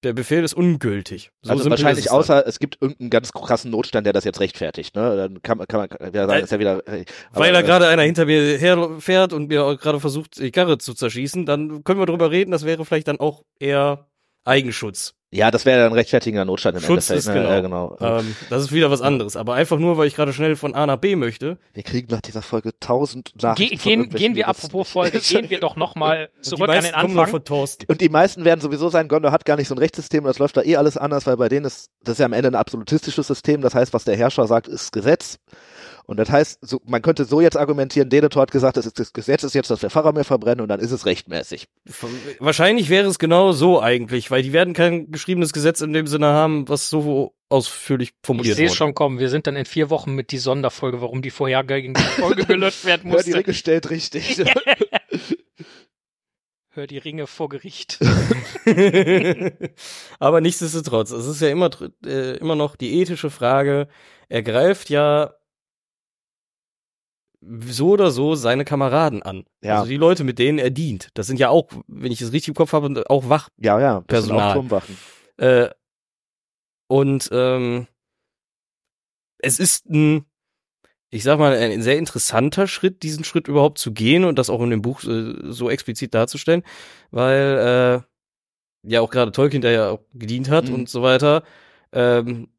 Der 0.06 0.14
Befehl 0.14 0.44
ist 0.44 0.54
ungültig. 0.54 1.32
So 1.42 1.52
also 1.52 1.68
wahrscheinlich 1.68 2.06
es 2.06 2.12
dann. 2.12 2.20
außer 2.20 2.46
es 2.46 2.60
gibt 2.60 2.78
irgendeinen 2.80 3.10
ganz 3.10 3.32
krassen 3.32 3.72
Notstand, 3.72 4.06
der 4.06 4.14
das 4.14 4.24
jetzt 4.24 4.40
rechtfertigt, 4.40 4.96
ne? 4.96 5.16
Dann 5.18 5.42
kann 5.42 5.58
man, 5.58 5.66
kann 5.68 5.80
man 5.80 5.90
kann 5.90 6.14
ja 6.14 6.28
sagen, 6.28 6.40
Äh, 6.40 6.44
ist 6.44 6.52
ja 6.52 6.60
wieder. 6.60 6.88
äh, 6.88 7.06
Weil 7.34 7.50
aber, 7.50 7.54
da 7.54 7.60
äh, 7.60 7.64
gerade 7.64 7.88
einer 7.88 8.04
hinter 8.04 8.26
mir 8.26 8.60
herfährt 8.60 9.34
und 9.34 9.48
mir 9.48 9.76
gerade 9.78 10.00
versucht, 10.00 10.38
die 10.38 10.52
Karre 10.52 10.78
zu 10.78 10.94
zerschießen, 10.94 11.48
dann 11.48 11.84
können 11.84 12.00
wir 12.00 12.06
drüber 12.06 12.30
reden, 12.30 12.52
das 12.52 12.66
wäre 12.66 12.86
vielleicht 12.86 13.08
dann 13.08 13.20
auch 13.20 13.44
eher 13.60 14.06
Eigenschutz. 14.44 15.16
Ja, 15.36 15.52
das 15.52 15.66
wäre 15.66 15.82
dann 15.82 15.94
rechtfertigender 15.94 16.46
Notstand 16.46 16.78
im 16.78 16.84
Schutz 16.84 17.10
Endeffekt. 17.10 17.20
ist 17.20 17.28
ne? 17.28 17.34
genau. 17.34 17.50
Ja, 17.50 17.60
genau. 17.60 18.20
Ähm, 18.20 18.36
das 18.50 18.64
ist 18.64 18.72
wieder 18.72 18.90
was 18.90 19.02
anderes. 19.02 19.36
Aber 19.36 19.54
einfach 19.54 19.78
nur, 19.78 19.98
weil 19.98 20.08
ich 20.08 20.16
gerade 20.16 20.32
schnell 20.32 20.56
von 20.56 20.74
A 20.74 20.86
nach 20.86 20.98
B 20.98 21.16
möchte. 21.16 21.58
wir 21.74 21.84
kriegen 21.84 22.08
nach 22.10 22.22
dieser 22.22 22.42
Folge 22.42 22.72
tausend 22.80 23.34
Ge 23.38 23.50
Nachrichten. 23.50 23.78
von 23.78 23.92
gehen, 23.92 24.10
gehen 24.10 24.36
wir, 24.36 24.48
apropos 24.48 24.90
Folge, 24.90 25.20
gehen 25.28 25.50
wir 25.50 25.60
doch 25.60 25.76
nochmal 25.76 26.30
zurück 26.42 26.70
an 26.70 26.84
den 26.84 26.94
Anfang. 26.94 27.28
von. 27.28 27.68
Und 27.88 28.02
die 28.02 28.10
meisten 28.10 28.46
werden 28.46 28.62
sowieso 28.62 28.90
sein, 28.90 29.08
Gondor 29.08 29.32
hat 29.32 29.46
gar 29.46 29.58
nicht 29.58 29.68
so 29.68 29.76
ein 29.76 29.80
Rechtssystem 29.80 30.24
und 30.24 30.28
das 30.28 30.40
läuft 30.40 30.56
da 30.56 30.62
eh 30.62 30.78
alles 30.78 30.98
anders, 30.98 31.28
weil 31.28 31.38
bei 31.38 31.50
denen 31.50 31.66
ist, 31.66 31.90
das 32.04 32.14
ist 32.14 32.20
ja 32.20 32.26
am 32.26 32.34
Ende 32.34 32.50
ein 32.50 32.56
absolutistisches 32.56 33.28
System, 33.28 33.62
das 33.62 33.76
heißt, 33.76 33.94
was 33.94 34.06
der 34.06 34.16
Herrscher 34.16 34.48
sagt, 34.48 34.68
ist 34.68 34.92
Gesetz. 34.92 35.40
Und 36.06 36.18
das 36.18 36.30
heißt, 36.30 36.60
so, 36.62 36.80
man 36.86 37.02
könnte 37.02 37.26
so 37.26 37.42
jetzt 37.42 37.58
argumentieren, 37.58 38.10
Denethor 38.10 38.44
hat 38.44 38.52
gesagt, 38.52 38.78
das, 38.78 38.86
ist, 38.86 39.00
das 39.00 39.12
Gesetz 39.12 39.44
ist 39.44 39.56
jetzt, 39.56 39.72
dass 39.72 39.82
wir 39.82 39.90
Pfarrer 39.90 40.14
mehr 40.14 40.24
verbrennen 40.24 40.62
und 40.62 40.68
dann 40.70 40.80
ist 40.80 40.92
es 40.92 41.06
rechtmäßig. 41.06 41.68
Wahrscheinlich 42.40 42.90
wäre 42.90 43.08
es 43.08 43.18
genau 43.18 43.52
so 43.54 43.82
eigentlich, 43.82 44.30
weil 44.30 44.44
die 44.44 44.54
werden 44.54 44.74
kein 44.76 45.12
geschriebenes 45.12 45.52
Gesetz 45.52 45.82
in 45.82 45.94
dem 45.94 46.06
Sinne 46.06 46.28
haben, 46.28 46.70
was 46.70 46.90
so 46.90 47.34
ausführlich 47.50 48.10
Ich 48.10 48.16
formuliert 48.24 48.56
sehe 48.56 48.68
wurde. 48.68 48.78
schon 48.78 48.94
kommen, 48.94 49.20
wir 49.20 49.30
sind 49.30 49.48
dann 49.48 49.56
in 49.56 49.66
vier 49.66 49.90
Wochen 49.90 50.14
mit 50.14 50.32
die 50.32 50.38
Sonderfolge, 50.38 51.02
warum 51.02 51.22
die 51.22 51.32
vorhergehende 51.32 52.00
Folge 52.00 52.46
gelöscht 52.48 52.86
werden 52.86 53.12
Hör 53.12 53.24
die 53.24 53.32
musste. 53.32 53.46
Ringe 53.46 53.54
stellt 53.56 53.90
richtig. 53.90 54.44
Hör 56.70 56.88
die 56.88 56.98
Ringe 56.98 57.26
vor 57.26 57.48
Gericht. 57.48 58.00
Aber 60.20 60.42
nichtsdestotrotz, 60.42 61.12
es 61.12 61.26
ist 61.26 61.42
ja 61.42 61.48
immer, 61.48 61.70
äh, 62.06 62.36
immer 62.38 62.56
noch 62.56 62.76
die 62.76 63.00
ethische 63.00 63.30
Frage, 63.30 63.88
er 64.28 64.44
greift 64.44 64.90
ja 64.90 65.34
so 67.68 67.90
oder 67.90 68.12
so 68.12 68.36
seine 68.36 68.66
Kameraden 68.66 69.22
an. 69.24 69.46
Ja. 69.62 69.76
Also 69.78 69.90
die 69.90 69.98
Leute, 69.98 70.24
mit 70.24 70.40
denen 70.40 70.58
er 70.60 70.72
dient. 70.72 71.10
Das 71.14 71.28
sind 71.28 71.40
ja 71.40 71.50
auch, 71.50 71.70
wenn 71.88 72.12
ich 72.12 72.22
es 72.22 72.32
richtig 72.32 72.50
im 72.50 72.54
Kopf 72.56 72.74
habe, 72.74 73.04
auch 73.10 73.30
Wach. 73.30 73.50
ja, 73.58 73.80
ja, 73.80 74.04
das 74.08 74.26
sind 74.26 74.36
auch 74.36 74.54
Turmwachen. 74.54 74.98
Äh, 75.38 75.70
und 76.88 77.30
ähm, 77.32 77.88
es 79.40 79.60
ist 79.60 79.90
ein, 79.90 80.26
ich 81.10 81.24
sag 81.24 81.40
mal, 81.40 81.56
ein 81.56 81.82
sehr 81.82 81.98
interessanter 81.98 82.68
Schritt, 82.68 83.04
diesen 83.04 83.24
Schritt 83.24 83.48
überhaupt 83.48 83.78
zu 83.78 83.92
gehen 83.92 84.24
und 84.24 84.40
das 84.40 84.50
auch 84.50 84.62
in 84.62 84.70
dem 84.70 84.82
Buch 84.82 85.04
äh, 85.04 85.34
so 85.52 85.70
explizit 85.70 86.14
darzustellen, 86.14 86.64
weil 87.12 88.04
äh, 88.04 88.90
ja 88.90 89.02
auch 89.02 89.10
gerade 89.12 89.32
Tolkien, 89.32 89.62
der 89.62 89.72
ja 89.72 89.90
auch 89.90 90.02
gedient 90.14 90.50
hat 90.50 90.70
Mhm. 90.70 90.74
und 90.76 90.90
so 90.90 91.02
weiter, 91.02 91.44
ähm, 91.92 92.50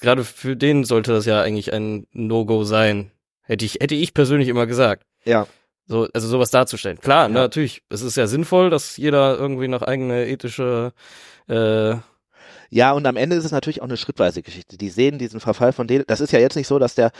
gerade 0.00 0.24
für 0.24 0.56
den 0.56 0.84
sollte 0.84 1.12
das 1.12 1.26
ja 1.26 1.42
eigentlich 1.42 1.72
ein 1.72 2.06
No-Go 2.12 2.64
sein. 2.64 3.10
Hätte 3.44 3.64
ich, 3.64 3.74
hätte 3.80 3.94
ich 3.94 4.14
persönlich 4.14 4.48
immer 4.48 4.66
gesagt. 4.66 5.04
Ja. 5.24 5.46
So, 5.86 6.08
also 6.14 6.28
sowas 6.28 6.50
darzustellen. 6.50 6.98
Klar, 6.98 7.24
Ja. 7.28 7.34
natürlich. 7.34 7.82
Es 7.90 8.02
ist 8.02 8.16
ja 8.16 8.26
sinnvoll, 8.26 8.70
dass 8.70 8.96
jeder 8.96 9.38
irgendwie 9.38 9.68
noch 9.68 9.82
eigene 9.82 10.26
ethische 10.26 10.92
äh, 11.48 11.96
Ja, 12.70 12.92
und 12.92 13.06
am 13.06 13.16
Ende 13.16 13.36
ist 13.36 13.44
es 13.44 13.52
natürlich 13.52 13.82
auch 13.82 13.86
eine 13.86 13.96
schrittweise 13.98 14.42
Geschichte. 14.42 14.78
Die 14.78 14.88
sehen 14.88 15.18
diesen 15.18 15.40
Verfall 15.40 15.72
von 15.72 15.86
denen. 15.86 16.04
Das 16.06 16.20
ist 16.20 16.32
ja 16.32 16.38
jetzt 16.40 16.56
nicht 16.56 16.66
so, 16.66 16.78
dass 16.78 16.94
der 16.94 17.12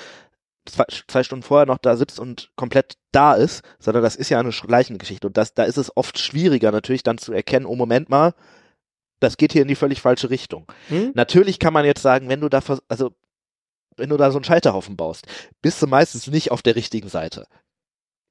zwei, 0.67 0.85
zwei 1.07 1.23
Stunden 1.23 1.43
vorher 1.43 1.67
noch 1.67 1.79
da 1.79 1.97
sitzt 1.97 2.19
und 2.19 2.51
komplett 2.57 2.95
da 3.13 3.35
ist, 3.35 3.63
sondern 3.79 4.03
das 4.03 4.17
ist 4.17 4.31
ja 4.31 4.41
eine 4.41 4.51
Leichengeschichte. 4.67 5.27
Und 5.27 5.37
das, 5.37 5.53
da 5.53 5.65
ist 5.65 5.77
es 5.77 5.95
oft 5.97 6.19
schwieriger 6.19 6.73
natürlich 6.73 7.03
dann 7.03 7.19
zu 7.19 7.33
erkennen, 7.35 7.67
oh 7.67 7.77
Moment 7.77 8.09
mal, 8.09 8.33
das 9.21 9.37
geht 9.37 9.53
hier 9.53 9.63
in 9.63 9.69
die 9.69 9.75
völlig 9.77 10.01
falsche 10.01 10.31
Richtung. 10.31 10.67
hm? 10.89 11.13
Natürlich 11.15 11.59
kann 11.59 11.73
man 11.75 11.85
jetzt 11.85 12.03
sagen, 12.03 12.29
wenn 12.31 12.41
du 12.41 12.49
da, 12.49 12.61
also, 12.89 13.13
wenn 13.97 14.11
du 14.11 14.17
da 14.17 14.31
so 14.31 14.39
einen 14.39 14.45
Scheiterhaufen 14.45 14.97
baust, 14.97 15.27
bist 15.63 15.81
du 15.83 15.87
meistens 15.87 16.27
nicht 16.27 16.51
auf 16.51 16.63
der 16.63 16.77
richtigen 16.77 17.09
Seite. 17.09 17.47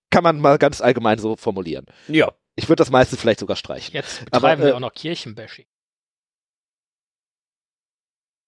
Kann 0.10 0.24
man 0.24 0.40
mal 0.40 0.58
ganz 0.58 0.82
allgemein 0.82 1.18
so 1.18 1.36
formulieren. 1.36 1.86
Ja. 2.08 2.34
Ich 2.56 2.70
würde 2.70 2.82
das 2.82 2.92
meistens 2.92 3.20
vielleicht 3.20 3.40
sogar 3.40 3.56
streichen. 3.56 3.94
Jetzt 3.94 4.22
Aber, 4.32 4.42
betreiben 4.42 4.62
äh, 4.62 4.66
wir 4.66 4.76
auch 4.76 4.80
noch 4.80 4.94
Kirchenbashing. 4.94 5.66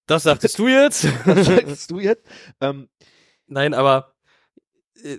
Das 0.06 0.22
sagtest 0.22 0.58
du 0.58 0.68
jetzt? 0.68 1.04
Was 1.26 1.46
sagst 1.46 1.90
du 1.90 1.98
jetzt? 1.98 2.24
Ähm, 2.60 2.88
Nein, 3.46 3.74
aber 3.74 4.14
äh, 5.02 5.18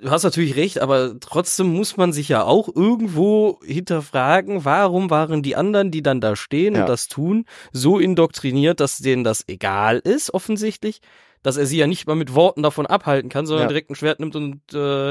du 0.00 0.10
hast 0.10 0.22
natürlich 0.22 0.56
recht, 0.56 0.80
aber 0.80 1.18
trotzdem 1.20 1.68
muss 1.68 1.96
man 1.96 2.12
sich 2.12 2.28
ja 2.28 2.44
auch 2.44 2.68
irgendwo 2.74 3.58
hinterfragen, 3.64 4.64
warum 4.64 5.10
waren 5.10 5.42
die 5.42 5.56
anderen, 5.56 5.90
die 5.90 6.02
dann 6.02 6.20
da 6.20 6.36
stehen 6.36 6.74
Ja. 6.74 6.82
und 6.82 6.88
das 6.88 7.08
tun, 7.08 7.44
so 7.72 7.98
indoktriniert, 7.98 8.80
dass 8.80 8.98
denen 8.98 9.24
das 9.24 9.44
egal 9.48 9.98
ist, 9.98 10.32
offensichtlich, 10.32 11.00
dass 11.42 11.56
er 11.56 11.66
sie 11.66 11.78
ja 11.78 11.86
nicht 11.86 12.06
mal 12.06 12.16
mit 12.16 12.34
Worten 12.34 12.62
davon 12.62 12.86
abhalten 12.86 13.28
kann, 13.30 13.46
sondern 13.46 13.64
Ja. 13.64 13.68
direkt 13.68 13.90
ein 13.90 13.94
Schwert 13.94 14.20
nimmt 14.20 14.36
und 14.36 14.60
äh, 14.72 15.10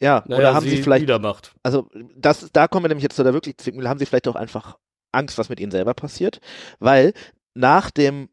Ja, 0.00 0.22
naja, 0.26 0.38
oder 0.38 0.54
haben 0.54 0.68
sie, 0.68 0.82
vielleicht, 0.82 1.02
wieder 1.02 1.18
macht. 1.18 1.54
also 1.62 1.88
das, 2.16 2.50
da 2.52 2.68
kommen 2.68 2.84
wir 2.84 2.88
nämlich 2.88 3.04
jetzt 3.04 3.16
zu 3.16 3.22
der 3.24 3.32
wirklich 3.34 3.56
Zwickmühle, 3.58 3.88
haben 3.88 3.98
sie 3.98 4.06
vielleicht 4.06 4.28
auch 4.28 4.34
einfach 4.36 4.76
Angst, 5.12 5.38
was 5.38 5.48
mit 5.48 5.60
ihnen 5.60 5.70
selber 5.70 5.94
passiert, 5.94 6.40
weil 6.80 7.12
nach 7.54 7.90
dem, 7.90 8.28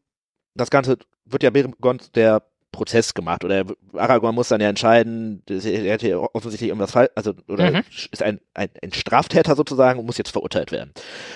das 0.54 0.70
Ganze 0.70 0.98
wird 1.24 1.42
ja 1.44 1.50
Beregond 1.50 2.16
der 2.16 2.42
Prozess 2.72 3.14
gemacht 3.14 3.44
oder 3.44 3.64
Aragorn 3.94 4.34
muss 4.34 4.48
dann 4.48 4.60
ja 4.60 4.68
entscheiden, 4.68 5.42
er 5.48 5.60
hätte 5.60 6.08
ja 6.08 6.16
offensichtlich 6.18 6.68
irgendwas 6.68 6.90
falsch, 6.90 7.10
also 7.14 7.34
oder 7.48 7.70
Mhm. 7.70 7.82
ist 8.10 8.22
ein, 8.22 8.40
ein, 8.54 8.70
ein 8.82 8.92
Straftäter 8.92 9.54
sozusagen 9.54 10.00
und 10.00 10.06
muss 10.06 10.18
jetzt 10.18 10.30
verurteilt 10.32 10.72
werden. 10.72 10.92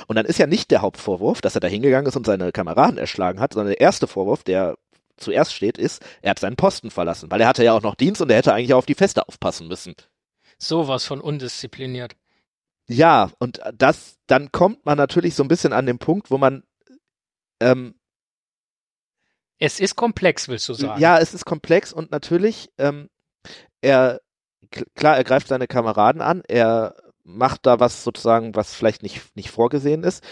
Und 0.09 0.17
dann 0.17 0.27
ist 0.27 0.39
ja 0.39 0.47
nicht 0.47 0.71
der 0.71 0.83
Hauptvorwurf, 0.83 1.41
dass 1.41 1.55
er 1.55 1.61
da 1.61 1.69
hingegangen 1.69 2.09
ist 2.09 2.17
und 2.17 2.27
seine 2.27 2.51
Kameraden 2.53 2.99
erschlagen 2.99 3.39
hat, 3.39 3.53
sondern 3.53 3.69
der 3.69 3.81
erste 3.81 4.07
Vorwurf, 4.07 4.43
der 4.43 4.77
zuerst 5.19 5.55
steht, 5.55 5.79
ist, 5.79 6.03
er 6.23 6.31
hat 6.31 6.39
seinen 6.39 6.57
Posten 6.57 6.91
verlassen, 6.91 7.31
weil 7.31 7.41
er 7.41 7.49
hatte 7.49 7.65
ja 7.65 7.73
auch 7.75 7.83
noch 7.83 7.95
Dienst 7.95 8.21
und 8.21 8.31
er 8.31 8.39
hätte 8.39 8.53
eigentlich 8.53 8.75
auch 8.75 8.79
auf 8.79 8.87
die 8.87 8.95
Feste 8.95 9.29
aufpassen 9.29 9.69
müssen. 9.69 9.95
Sowas 10.59 11.05
von 11.05 11.21
undiszipliniert. 11.21 12.17
Ja, 12.89 13.31
und 13.39 13.61
das, 13.77 14.17
dann 14.27 14.53
kommt 14.53 14.87
man 14.87 14.97
natürlich 14.97 15.35
so 15.35 15.43
ein 15.43 15.49
bisschen 15.49 15.73
an 15.73 15.87
den 15.87 15.99
Punkt, 15.99 16.31
wo 16.31 16.39
man 16.39 16.63
ähm, 17.61 17.95
Es 19.59 19.81
ist 19.81 19.97
komplex, 19.97 20.49
willst 20.49 20.69
du 20.69 20.75
sagen? 20.75 21.01
Ja, 21.01 21.19
es 21.19 21.35
ist 21.35 21.45
komplex 21.45 21.93
und 21.93 22.11
natürlich, 22.11 22.71
ähm, 22.79 23.09
er, 23.81 24.21
klar, 24.95 25.17
er 25.17 25.25
greift 25.25 25.49
seine 25.49 25.67
Kameraden 25.67 26.21
an, 26.21 26.43
er 26.47 26.95
macht 27.25 27.67
da 27.67 27.81
was 27.81 28.05
sozusagen, 28.05 28.55
was 28.55 28.75
vielleicht 28.75 29.03
nicht, 29.03 29.35
nicht 29.35 29.51
vorgesehen 29.51 30.05
ist. 30.05 30.23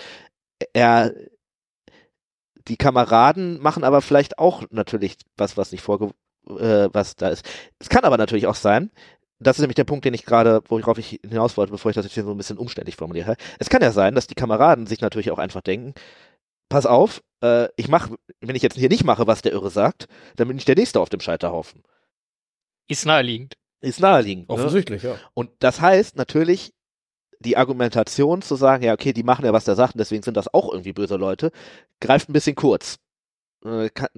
Er, 0.72 1.14
die 2.68 2.76
Kameraden 2.76 3.60
machen 3.60 3.84
aber 3.84 4.00
vielleicht 4.00 4.38
auch 4.38 4.62
natürlich 4.70 5.16
was, 5.36 5.56
was 5.56 5.72
nicht 5.72 5.82
vorge, 5.82 6.10
äh, 6.48 6.88
was 6.92 7.16
da 7.16 7.28
ist. 7.28 7.44
Es 7.78 7.88
kann 7.88 8.04
aber 8.04 8.18
natürlich 8.18 8.46
auch 8.46 8.54
sein, 8.54 8.90
das 9.40 9.56
ist 9.56 9.60
nämlich 9.60 9.74
der 9.74 9.84
Punkt, 9.84 10.04
den 10.04 10.14
ich 10.14 10.24
gerade, 10.24 10.62
worauf 10.68 10.98
ich 10.98 11.20
hinaus 11.22 11.56
wollte, 11.56 11.72
bevor 11.72 11.90
ich 11.90 11.94
das 11.96 12.04
jetzt 12.04 12.14
hier 12.14 12.24
so 12.24 12.30
ein 12.30 12.36
bisschen 12.36 12.58
umständlich 12.58 12.96
formuliere. 12.96 13.36
Es 13.58 13.68
kann 13.68 13.82
ja 13.82 13.92
sein, 13.92 14.14
dass 14.14 14.26
die 14.26 14.34
Kameraden 14.34 14.86
sich 14.86 15.00
natürlich 15.00 15.30
auch 15.30 15.38
einfach 15.38 15.60
denken, 15.60 15.94
pass 16.68 16.86
auf, 16.86 17.22
äh, 17.44 17.68
ich 17.76 17.88
mach, 17.88 18.10
wenn 18.40 18.56
ich 18.56 18.62
jetzt 18.62 18.76
hier 18.78 18.88
nicht 18.88 19.04
mache, 19.04 19.26
was 19.26 19.42
der 19.42 19.52
Irre 19.52 19.70
sagt, 19.70 20.06
dann 20.36 20.48
bin 20.48 20.56
ich 20.56 20.64
der 20.64 20.76
Nächste 20.76 21.00
auf 21.00 21.08
dem 21.10 21.20
Scheiterhaufen. 21.20 21.82
Ist 22.88 23.06
naheliegend. 23.06 23.54
Ist 23.80 24.00
naheliegend. 24.00 24.48
Ne? 24.48 24.54
Offensichtlich, 24.54 25.02
ja. 25.02 25.16
Und 25.34 25.50
das 25.58 25.80
heißt 25.80 26.16
natürlich, 26.16 26.72
die 27.40 27.56
Argumentation 27.56 28.40
zu 28.42 28.56
sagen, 28.56 28.84
ja, 28.84 28.94
okay, 28.94 29.12
die 29.12 29.22
machen 29.22 29.44
ja, 29.44 29.52
was 29.52 29.64
der 29.64 29.74
sagt, 29.74 29.94
und 29.94 29.98
deswegen 29.98 30.22
sind 30.22 30.36
das 30.36 30.52
auch 30.52 30.72
irgendwie 30.72 30.92
böse 30.94 31.16
Leute, 31.16 31.50
greift 32.00 32.28
ein 32.30 32.32
bisschen 32.32 32.54
kurz. 32.56 32.96
Äh, 33.64 33.90
kann, 33.90 34.08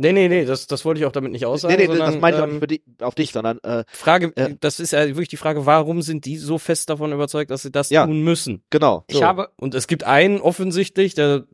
Nee, 0.00 0.12
nee, 0.12 0.28
nee, 0.28 0.44
das, 0.44 0.68
das 0.68 0.84
wollte 0.84 1.00
ich 1.00 1.06
auch 1.06 1.12
damit 1.12 1.32
nicht 1.32 1.44
aussagen. 1.44 1.74
nee, 1.74 1.80
nee, 1.80 1.86
sondern, 1.88 2.12
das 2.12 2.20
meine 2.20 2.36
ich 2.36 2.40
auch 2.40 2.46
ähm, 2.46 2.50
nicht 2.52 2.60
für 2.60 2.66
dich, 2.68 2.82
auf 3.00 3.14
dich, 3.16 3.32
sondern 3.32 3.58
äh, 3.64 3.82
Frage, 3.88 4.32
Äh, 4.36 4.54
das 4.60 4.78
ist 4.78 4.92
ja 4.92 5.04
wirklich 5.08 5.26
die 5.26 5.36
Frage, 5.36 5.66
warum 5.66 6.02
sind 6.02 6.24
die 6.24 6.36
so 6.36 6.58
fest 6.58 6.88
davon 6.88 7.10
überzeugt, 7.10 7.50
dass 7.50 7.62
sie 7.62 7.72
das 7.72 7.90
Ja. 7.90 8.06
tun 8.06 8.22
müssen? 8.22 8.62
genau. 8.70 9.02
Ich 9.08 9.20
habe, 9.24 9.50
Und 9.56 9.74
es 9.74 9.88
gibt 9.88 10.04
einen 10.04 10.40
offensichtlich, 10.40 11.14
der 11.14 11.46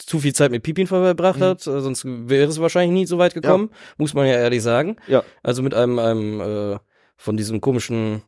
zu 0.00 0.18
viel 0.20 0.34
Zeit 0.34 0.50
mit 0.50 0.62
Pipin 0.62 0.86
verbracht 0.86 1.38
Mhm. 1.38 1.44
hat, 1.44 1.66
äh, 1.66 1.80
sonst 1.80 2.04
wäre 2.06 2.48
es 2.48 2.60
wahrscheinlich 2.60 2.92
nie 2.98 3.06
so 3.06 3.18
weit 3.18 3.34
gekommen, 3.34 3.70
muss 3.98 4.14
man 4.14 4.26
ja 4.26 4.34
ehrlich 4.34 4.62
sagen. 4.62 4.96
Ja. 5.06 5.22
Also 5.42 5.62
mit 5.62 5.74
einem, 5.74 5.98
einem 5.98 6.40
äh, 6.40 6.78
von 7.16 7.36
diesem 7.36 7.60
komischen, 7.60 8.22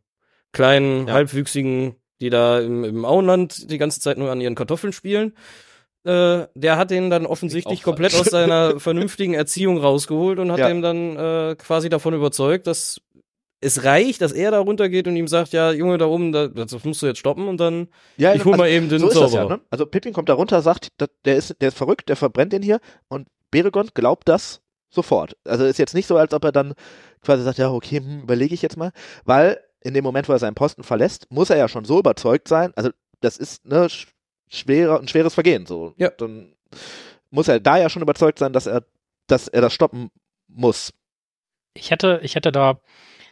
kleinen, 0.52 1.08
Ja. 1.08 1.14
halbwüchsigen, 1.14 1.96
die 2.20 2.30
da 2.30 2.60
im, 2.60 2.84
im 2.84 3.04
Auenland 3.04 3.70
die 3.70 3.78
ganze 3.78 4.00
Zeit 4.00 4.18
nur 4.18 4.30
an 4.30 4.40
ihren 4.40 4.54
Kartoffeln 4.54 4.92
spielen. 4.92 5.34
Äh, 6.04 6.46
der 6.54 6.76
hat 6.78 6.90
den 6.90 7.10
dann 7.10 7.26
offensichtlich 7.26 7.82
komplett 7.82 8.12
falsch. 8.12 8.26
aus 8.26 8.30
seiner 8.32 8.80
vernünftigen 8.80 9.34
Erziehung 9.34 9.78
rausgeholt 9.78 10.38
und 10.40 10.50
hat 10.50 10.58
Ja. 10.58 10.68
dem 10.68 10.82
dann 10.82 11.16
äh, 11.16 11.54
quasi 11.56 11.88
davon 11.88 12.12
überzeugt, 12.14 12.66
dass 12.66 13.00
es 13.62 13.84
reicht, 13.84 14.20
dass 14.20 14.32
er 14.32 14.50
da 14.50 14.58
runtergeht 14.58 15.06
und 15.06 15.16
ihm 15.16 15.28
sagt, 15.28 15.52
ja, 15.52 15.70
Junge, 15.72 15.96
da 15.96 16.06
oben, 16.06 16.32
da, 16.32 16.48
das 16.48 16.84
musst 16.84 17.00
du 17.00 17.06
jetzt 17.06 17.18
stoppen 17.18 17.48
und 17.48 17.58
dann 17.58 17.88
Ja, 18.16 18.34
ich 18.34 18.44
hol 18.44 18.56
mal 18.56 18.68
eben 18.68 18.88
den 18.88 18.98
so 18.98 19.08
ist 19.08 19.14
das 19.16 19.32
ja, 19.32 19.40
Zauberer. 19.40 19.56
ne? 19.58 19.62
Also 19.70 19.86
Pippin 19.86 20.12
kommt 20.12 20.28
da 20.28 20.34
runter, 20.34 20.60
sagt, 20.62 20.88
der 21.24 21.36
ist, 21.36 21.56
der 21.60 21.68
ist 21.68 21.76
verrückt, 21.78 22.08
der 22.08 22.16
verbrennt 22.16 22.52
den 22.52 22.62
hier 22.62 22.80
und 23.08 23.28
Beregond 23.50 23.94
glaubt 23.94 24.28
das 24.28 24.60
sofort. 24.90 25.36
Also 25.44 25.64
ist 25.64 25.78
jetzt 25.78 25.94
nicht 25.94 26.06
so, 26.06 26.16
als 26.16 26.34
ob 26.34 26.44
er 26.44 26.52
dann 26.52 26.74
quasi 27.22 27.42
sagt, 27.44 27.58
ja, 27.58 27.70
okay, 27.70 27.98
hm, 28.00 28.22
überlege 28.22 28.54
ich 28.54 28.62
jetzt 28.62 28.76
mal, 28.76 28.92
weil 29.24 29.58
in 29.80 29.94
dem 29.94 30.04
Moment, 30.04 30.28
wo 30.28 30.32
er 30.32 30.38
seinen 30.38 30.54
Posten 30.54 30.82
verlässt, 30.82 31.26
muss 31.30 31.50
er 31.50 31.56
ja 31.56 31.68
schon 31.68 31.84
so 31.84 31.98
überzeugt 31.98 32.48
sein, 32.48 32.72
also 32.76 32.90
das 33.20 33.36
ist 33.38 33.64
ne, 33.64 33.86
sch- 33.86 34.08
schwerer, 34.48 34.98
ein 35.00 35.08
schweres 35.08 35.34
Vergehen, 35.34 35.66
so. 35.66 35.94
Ja. 35.96 36.10
Dann 36.10 36.54
muss 37.30 37.48
er 37.48 37.60
da 37.60 37.78
ja 37.78 37.88
schon 37.88 38.02
überzeugt 38.02 38.38
sein, 38.38 38.52
dass 38.52 38.66
er, 38.66 38.84
dass 39.28 39.48
er 39.48 39.60
das 39.60 39.72
stoppen 39.72 40.10
muss. 40.48 40.92
ich 41.74 41.90
hätte, 41.90 42.20
ich 42.22 42.34
hätte 42.34 42.52
da 42.52 42.80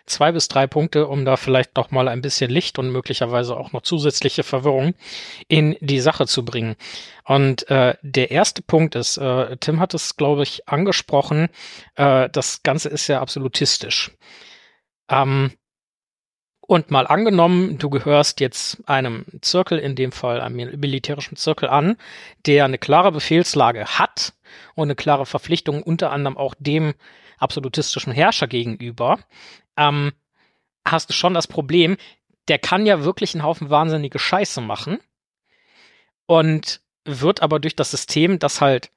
zwei 0.07 0.33
bis 0.33 0.49
drei 0.49 0.67
Punkte, 0.67 1.07
um 1.07 1.25
da 1.25 1.37
vielleicht 1.37 1.77
noch 1.77 1.91
mal 1.91 2.09
ein 2.09 2.21
bisschen 2.21 2.51
Licht 2.51 2.79
und 2.79 2.91
möglicherweise 2.91 3.57
auch 3.57 3.73
noch 3.73 3.83
zusätzliche 3.83 4.43
Verwirrung 4.43 4.95
in 5.49 5.77
die 5.81 6.01
Sache 6.01 6.27
zu 6.27 6.45
bringen. 6.45 6.77
Und 7.25 7.69
äh, 7.71 7.95
der 8.03 8.31
erste 8.31 8.63
Punkt 8.63 8.95
ist, 8.95 9.17
äh, 9.19 9.57
Tim 9.59 9.81
hat 9.81 9.95
es, 9.95 10.17
glaube 10.17 10.43
ich, 10.43 10.69
angesprochen, 10.69 11.49
äh, 11.97 12.29
das 12.31 12.63
Ganze 12.63 12.89
ist 12.89 13.07
ja 13.09 13.21
absolutistisch. 13.21 14.11
Ähm, 15.09 15.53
und 16.61 16.93
mal 16.93 17.09
angenommen, 17.09 17.79
du 17.79 17.91
gehörst 17.91 18.39
jetzt 18.39 18.81
einem 18.89 19.25
Zirkel, 19.41 19.79
in 19.81 19.97
dem 19.97 20.13
Fall 20.13 20.41
einem 20.41 20.55
mil- 20.55 20.77
militärischen 20.77 21.35
Zirkel 21.37 21.69
an, 21.69 21.97
der 22.47 22.65
eine 22.65 22.79
klare 22.79 23.11
Befehlslage 23.11 23.87
hat 23.99 24.35
und 24.77 24.85
eine 24.85 24.95
klare 24.95 25.27
Verpflichtung 25.27 25.83
unter 25.83 26.13
anderem 26.13 26.37
auch 26.37 26.55
dem 26.61 26.95
absolutistischen 27.41 28.13
Herrscher 28.13 28.47
gegenüber, 28.47 29.19
ähm, 29.77 30.13
hast 30.85 31.11
du 31.11 31.15
schon 31.15 31.35
das 31.35 31.47
Problem, 31.47 31.97
der 32.49 32.59
kann 32.59 32.87
ja 32.87 33.05
wirklich 33.05 33.35
einen 33.35 33.45
Haufen 33.45 33.71
wahnsinnige 33.71 34.19
Scheiße 34.19 34.61
machen 34.61 34.99
und 36.27 36.81
wird 37.05 37.43
aber 37.43 37.61
durch 37.61 37.77
das 37.77 37.91
System, 37.91 38.39
das 38.39 38.61
halt 38.61 38.91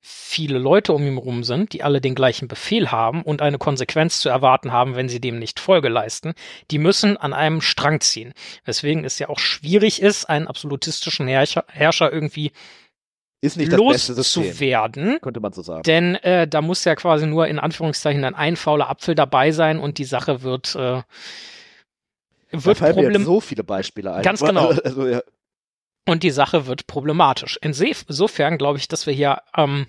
viele 0.00 0.58
Leute 0.58 0.92
um 0.92 1.04
ihn 1.06 1.16
rum 1.16 1.42
sind, 1.42 1.72
die 1.72 1.82
alle 1.82 2.00
den 2.00 2.14
gleichen 2.14 2.46
Befehl 2.46 2.92
haben 2.92 3.22
und 3.22 3.42
eine 3.42 3.58
Konsequenz 3.58 4.20
zu 4.20 4.28
erwarten 4.28 4.72
haben, 4.72 4.94
wenn 4.94 5.08
sie 5.08 5.20
dem 5.20 5.38
nicht 5.38 5.58
Folge 5.58 5.88
leisten, 5.88 6.34
die 6.70 6.78
müssen 6.78 7.16
an 7.16 7.32
einem 7.32 7.60
Strang 7.60 8.00
ziehen. 8.00 8.32
Weswegen 8.64 9.04
es 9.04 9.18
ja 9.18 9.28
auch 9.28 9.40
schwierig 9.40 10.00
ist, 10.00 10.26
einen 10.26 10.46
absolutistischen 10.46 11.26
Herrscher, 11.26 11.64
Herrscher 11.68 12.12
irgendwie 12.12 12.52
Ist 13.40 13.56
nicht 13.56 13.72
das 13.72 13.80
beste 13.80 14.14
System, 14.14 14.44
loszuwerden. 14.44 15.18
könnte 15.20 15.38
man 15.40 15.52
so 15.52 15.62
sagen. 15.62 15.82
Denn 15.84 16.16
äh, 16.16 16.48
da 16.48 16.60
muss 16.60 16.84
ja 16.84 16.96
quasi 16.96 17.26
nur 17.26 17.46
in 17.46 17.60
Anführungszeichen 17.60 18.24
ein 18.24 18.34
ein 18.34 18.56
fauler 18.56 18.90
Apfel 18.90 19.14
dabei 19.14 19.52
sein 19.52 19.78
und 19.78 19.98
die 19.98 20.04
Sache 20.04 20.42
wird, 20.42 20.74
äh, 20.74 21.02
Da 21.02 21.04
wird 22.50 22.78
fallen 22.78 22.96
mir 22.96 23.02
jetzt 23.02 23.12
problem 23.12 23.24
so 23.24 23.40
viele 23.40 23.62
Beispiele 23.62 24.12
ein. 24.12 24.22
Ganz 24.22 24.40
genau. 24.44 24.70
Also, 24.70 25.06
ja. 25.06 25.20
und 26.08 26.24
die 26.24 26.32
Sache 26.32 26.66
wird 26.66 26.88
problematisch. 26.88 27.58
Insofern 27.62 28.58
glaube 28.58 28.78
ich, 28.78 28.88
dass 28.88 29.06
wir 29.06 29.14
hier 29.14 29.42
ähm, 29.56 29.86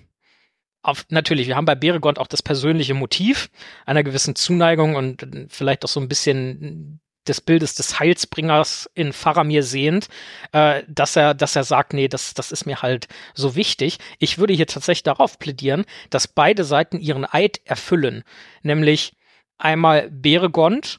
auf, 0.82 1.04
natürlich, 1.08 1.48
wir 1.48 1.56
haben 1.56 1.64
bei 1.64 1.74
Beregond 1.74 2.20
auch 2.20 2.28
das 2.28 2.42
persönliche 2.42 2.94
Motiv 2.94 3.50
einer 3.84 4.04
gewissen 4.04 4.36
Zuneigung 4.36 4.94
und 4.94 5.22
äh, 5.24 5.46
vielleicht 5.48 5.84
auch 5.84 5.88
so 5.88 6.00
ein 6.00 6.08
bisschen 6.08 7.00
des 7.30 7.40
Bildes 7.40 7.74
des 7.74 7.98
Heilsbringers 7.98 8.90
in 8.94 9.12
Faramir 9.12 9.62
sehend, 9.62 10.08
äh, 10.52 10.82
dass 10.88 11.16
er, 11.16 11.32
dass 11.34 11.56
er 11.56 11.64
sagt, 11.64 11.94
nee, 11.94 12.08
das, 12.08 12.34
das 12.34 12.52
ist 12.52 12.66
mir 12.66 12.82
halt 12.82 13.08
so 13.34 13.56
wichtig. 13.56 13.98
Ich 14.18 14.38
würde 14.38 14.52
hier 14.52 14.66
tatsächlich 14.66 15.04
darauf 15.04 15.38
plädieren, 15.38 15.84
dass 16.10 16.28
beide 16.28 16.64
Seiten 16.64 16.98
ihren 16.98 17.24
Eid 17.24 17.60
erfüllen, 17.64 18.24
nämlich 18.62 19.14
einmal 19.58 20.10
Beregond, 20.10 20.98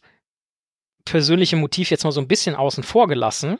persönliche 1.05 1.55
Motiv 1.55 1.91
jetzt 1.91 2.03
mal 2.03 2.11
so 2.11 2.21
ein 2.21 2.27
bisschen 2.27 2.55
außen 2.55 2.83
vor 2.83 3.07
gelassen, 3.07 3.57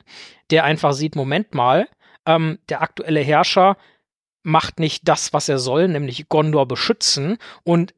der 0.50 0.64
einfach 0.64 0.94
sieht, 0.94 1.16
Moment 1.16 1.54
mal, 1.54 1.88
ähm, 2.26 2.60
der 2.70 2.82
aktuelle 2.82 3.22
Herrscher 3.22 3.78
macht 4.44 4.80
nicht 4.80 5.08
das, 5.08 5.34
was 5.34 5.50
er 5.50 5.60
soll, 5.60 5.88
nämlich 5.88 6.30
Gondor 6.30 6.68
beschützen 6.68 7.38
und 7.64 7.94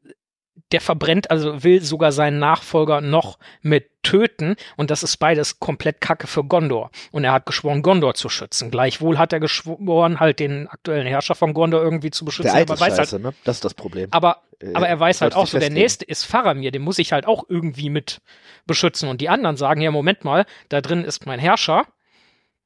der 0.72 0.80
verbrennt, 0.80 1.30
also 1.30 1.62
will 1.62 1.82
sogar 1.82 2.12
seinen 2.12 2.38
Nachfolger 2.38 3.00
noch 3.00 3.38
mit 3.62 3.90
töten 4.02 4.56
und 4.76 4.90
das 4.90 5.02
ist 5.02 5.16
beides 5.18 5.58
komplett 5.60 6.00
Kacke 6.00 6.26
für 6.26 6.44
Gondor. 6.44 6.90
Und 7.10 7.24
er 7.24 7.32
hat 7.32 7.46
geschworen, 7.46 7.82
Gondor 7.82 8.14
zu 8.14 8.28
schützen. 8.28 8.70
Gleichwohl 8.70 9.18
hat 9.18 9.32
er 9.32 9.40
geschworen, 9.40 10.20
halt 10.20 10.40
den 10.40 10.68
aktuellen 10.68 11.06
Herrscher 11.06 11.34
von 11.34 11.54
Gondor 11.54 11.82
irgendwie 11.82 12.10
zu 12.10 12.24
beschützen. 12.24 12.52
Der 12.52 12.62
aber 12.62 12.80
weiß 12.80 12.98
halt, 12.98 13.08
scheiße, 13.08 13.20
ne? 13.20 13.34
Das 13.44 13.56
ist 13.56 13.64
das 13.64 13.74
Problem. 13.74 14.08
aber 14.10 14.42
Äh, 14.60 14.74
aber 14.74 14.88
er 14.88 14.98
weiß 14.98 15.20
halt 15.20 15.32
sollte 15.32 15.42
auch 15.42 15.50
so, 15.50 15.58
der 15.58 15.70
nächste 15.70 16.04
ist 16.04 16.24
Faramir, 16.24 16.70
den 16.70 16.82
muss 16.82 16.98
ich 16.98 17.12
halt 17.12 17.26
auch 17.26 17.44
irgendwie 17.48 17.90
mit 17.90 18.20
beschützen. 18.66 19.08
Und 19.08 19.20
die 19.20 19.28
anderen 19.28 19.56
sagen, 19.56 19.80
ja, 19.80 19.90
Moment 19.90 20.24
mal, 20.24 20.46
da 20.68 20.80
drin 20.80 21.04
ist 21.04 21.26
mein 21.26 21.38
Herrscher 21.38 21.86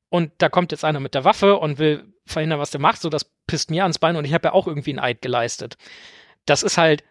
und 0.09 0.33
da 0.39 0.49
kommt 0.49 0.73
jetzt 0.73 0.85
einer 0.85 1.01
mit 1.01 1.15
der 1.15 1.25
Waffe 1.25 1.57
und 1.57 1.79
will 1.79 2.13
verhindern, 2.25 2.59
was 2.59 2.71
der 2.71 2.81
macht, 2.81 3.01
so 3.01 3.09
das 3.09 3.31
pisst 3.47 3.71
mir 3.71 3.83
ans 3.83 3.99
Bein 3.99 4.17
und 4.17 4.25
ich 4.25 4.35
habe 4.35 4.49
ja 4.49 4.53
auch 4.53 4.67
irgendwie 4.67 4.91
einen 4.91 4.99
Eid 4.99 5.23
geleistet. 5.23 5.77
Das 6.47 6.63
ist 6.63 6.79
halt 6.79 7.05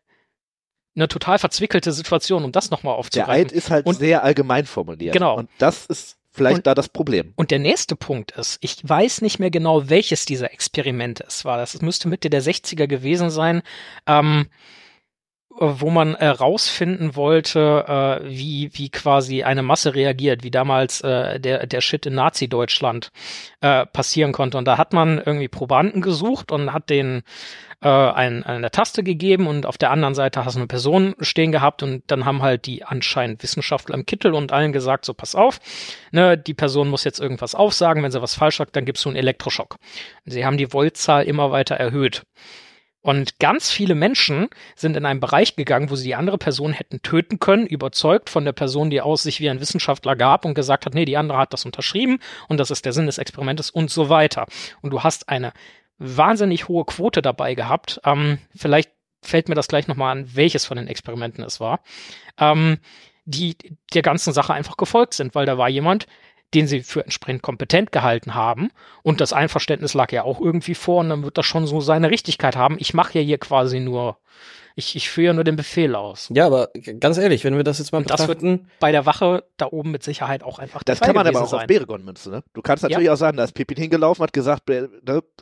eine 0.98 1.08
total 1.08 1.40
verzwickelte 1.40 1.92
Situation, 1.94 2.44
um 2.44 2.52
das 2.52 2.72
nochmal 2.72 2.94
Der 2.96 3.00
aufzugreifen. 3.00 3.46
Eid 3.48 3.52
ist 3.54 3.70
halt 3.70 3.86
Und- 3.86 3.96
sehr 4.00 4.24
allgemein 4.24 4.66
formuliert. 4.66 5.14
Genau. 5.14 5.38
Und 5.38 5.50
das 5.60 5.86
ist 5.86 6.18
vielleicht 6.32 6.58
Und- 6.58 6.68
da 6.68 6.76
das 6.76 6.90
Problem. 6.90 7.34
Und 7.36 7.52
der 7.52 7.60
nächste 7.60 7.96
Punkt 7.96 8.32
ist, 8.32 8.58
ich 8.62 8.78
weiß 8.84 9.22
nicht 9.22 9.40
mehr 9.40 9.50
genau, 9.52 9.90
welches 9.90 10.26
dieser 10.26 10.52
Experimente 10.52 11.24
es 11.28 11.46
war. 11.46 11.58
Das 11.58 11.82
müsste 11.82 12.08
Mitte 12.10 12.30
der 12.30 12.42
60er 12.42 12.88
gewesen 12.88 13.30
sein, 13.30 13.62
ähm, 14.08 14.48
wo 15.60 15.90
man 15.90 16.14
äh, 16.16 16.28
rausfinden 16.28 17.16
wollte, 17.16 18.22
äh, 18.24 18.30
wie, 18.30 18.70
wie 18.74 18.90
quasi 18.90 19.44
eine 19.44 19.64
Masse 19.64 19.96
reagiert, 19.96 20.44
wie 20.44 20.52
damals 20.52 21.02
äh, 21.02 21.40
der, 21.40 21.66
der 21.66 21.82
Shit 21.82 22.06
in 22.06 22.14
Nazi-Deutschland 22.14 23.12
äh, 23.62 23.86
passieren 23.88 24.32
konnte. 24.32 24.58
Und 24.58 24.66
da 24.66 24.78
hat 24.78 24.94
man 24.94 25.18
irgendwie 25.18 25.48
Probanden 25.48 26.02
gesucht 26.02 26.52
und 26.52 26.74
hat 26.74 26.90
den 26.90 27.24
äh, 27.82 27.90
ein, 27.90 28.44
eine 28.44 28.72
Taste 28.72 29.04
gegeben 29.04 29.48
und 29.48 29.66
auf 29.66 29.78
der 29.78 29.92
anderen 29.92 30.16
Seite 30.16 30.46
hast 30.46 30.56
du 30.56 30.60
eine 30.60 30.68
Person 30.68 31.16
stehen 31.20 31.52
gehabt 31.52 31.84
und 31.84 32.04
dann 32.08 32.26
haben 32.26 32.42
halt 32.42 32.66
die 32.66 32.84
anscheinend 32.84 33.42
Wissenschaftler 33.42 33.96
im 33.96 34.06
Kittel 34.06 34.34
und 34.34 34.52
allen 34.52 34.72
gesagt, 34.72 35.06
so 35.06 35.14
pass 35.14 35.36
auf, 35.36 35.60
ne, 36.12 36.38
die 36.38 36.54
Person 36.54 36.90
muss 36.90 37.04
jetzt 37.04 37.20
irgendwas 37.20 37.56
aufsagen, 37.56 38.04
wenn 38.04 38.12
sie 38.12 38.22
was 38.22 38.36
falsch 38.36 38.58
sagt, 38.58 38.76
dann 38.76 38.86
gibst 38.86 39.06
du 39.06 39.10
einen 39.10 39.18
Elektroschock. 39.18 39.78
Sie 40.26 40.46
haben 40.46 40.58
die 40.58 40.72
Voltzahl 40.72 41.24
immer 41.24 41.52
weiter 41.52 41.76
erhöht. 41.76 42.24
Und 43.08 43.40
ganz 43.40 43.72
viele 43.72 43.96
Menschen 43.96 44.50
sind 44.76 44.98
in 44.98 45.06
einen 45.06 45.22
Bereich 45.22 45.56
gegangen, 45.56 45.90
wo 45.90 45.96
sie 45.96 46.04
die 46.04 46.16
andere 46.16 46.38
Person 46.38 46.74
hätten 46.74 47.02
töten 47.02 47.40
können, 47.40 47.66
überzeugt 47.66 48.30
von 48.30 48.44
der 48.44 48.52
Person, 48.52 48.90
die 48.90 49.00
aus 49.00 49.24
sich 49.24 49.40
wie 49.40 49.50
ein 49.50 49.62
Wissenschaftler 49.62 50.18
gab 50.18 50.44
und 50.44 50.56
gesagt 50.56 50.86
hat, 50.86 50.94
nee, 50.94 51.06
die 51.06 51.16
andere 51.16 51.38
hat 51.38 51.54
das 51.54 51.64
unterschrieben 51.64 52.20
und 52.50 52.58
das 52.58 52.70
ist 52.70 52.84
der 52.84 52.92
Sinn 52.92 53.06
des 53.06 53.18
Experimentes 53.18 53.70
und 53.70 53.90
so 53.90 54.10
weiter. 54.10 54.46
Und 54.82 54.90
du 54.92 55.04
hast 55.04 55.30
eine 55.30 55.54
wahnsinnig 55.98 56.68
hohe 56.68 56.84
Quote 56.84 57.22
dabei 57.22 57.56
gehabt. 57.56 58.02
Ähm, 58.04 58.40
vielleicht 58.54 58.92
fällt 59.22 59.48
mir 59.48 59.56
das 59.56 59.70
gleich 59.70 59.88
nochmal 59.88 60.12
an, 60.12 60.36
welches 60.36 60.66
von 60.66 60.76
den 60.76 60.88
Experimenten 60.88 61.46
es 61.46 61.62
war, 61.62 61.80
ähm, 62.38 62.80
die 63.24 63.56
der 63.94 64.02
ganzen 64.02 64.34
Sache 64.34 64.54
einfach 64.54 64.76
gefolgt 64.76 65.14
sind, 65.14 65.34
weil 65.34 65.46
da 65.46 65.58
war 65.58 65.70
jemand, 65.70 66.08
den 66.54 66.68
sie 66.68 66.82
für 66.82 67.04
entsprechend 67.04 67.42
kompetent 67.42 67.92
gehalten 67.92 68.36
haben. 68.36 68.70
Und 69.04 69.22
das 69.22 69.34
Einverständnis 69.34 69.94
lag 69.94 70.12
ja 70.12 70.24
auch 70.24 70.40
irgendwie 70.40 70.76
vor 70.76 71.02
und 71.02 71.10
dann 71.10 71.24
wird 71.24 71.38
das 71.38 71.46
schon 71.46 71.68
so 71.68 71.82
seine 71.82 72.10
Richtigkeit 72.10 72.56
haben. 72.56 72.78
Ich 72.80 72.94
mache 72.94 73.20
ja 73.20 73.26
hier 73.26 73.38
quasi 73.38 73.80
nur, 73.80 74.18
ich, 74.76 74.96
ich 74.96 75.10
führe 75.10 75.34
nur 75.34 75.44
den 75.44 75.58
Befehl 75.58 75.94
aus. 75.96 76.30
Ja, 76.34 76.46
aber 76.46 76.70
ganz 77.00 77.18
ehrlich, 77.18 77.44
wenn 77.44 77.58
wir 77.58 77.64
das 77.64 77.80
jetzt 77.80 77.92
mal 77.92 77.98
und 77.98 78.10
das 78.10 78.28
wird 78.28 78.42
bei 78.80 78.92
der 78.92 79.06
Wache 79.06 79.44
da 79.58 79.68
oben 79.70 79.92
mit 79.92 80.04
Sicherheit 80.04 80.42
auch 80.44 80.60
einfach 80.60 80.84
Das 80.84 81.02
kann 81.02 81.16
man 81.16 81.28
aber 81.28 81.42
auch 81.42 81.50
sein. 81.50 81.62
auf 81.62 81.68
Beregon 81.68 82.06
münzen, 82.06 82.32
ne? 82.32 82.44
Du 82.54 82.62
kannst 82.62 82.84
natürlich 82.84 83.08
ja. 83.08 83.14
auch 83.14 83.18
sagen, 83.18 83.38
da 83.38 83.44
ist 83.44 83.54
Pippin 83.54 83.78
hingelaufen, 83.78 84.24
hat 84.24 84.32
gesagt, 84.32 84.70
ne, 84.70 84.90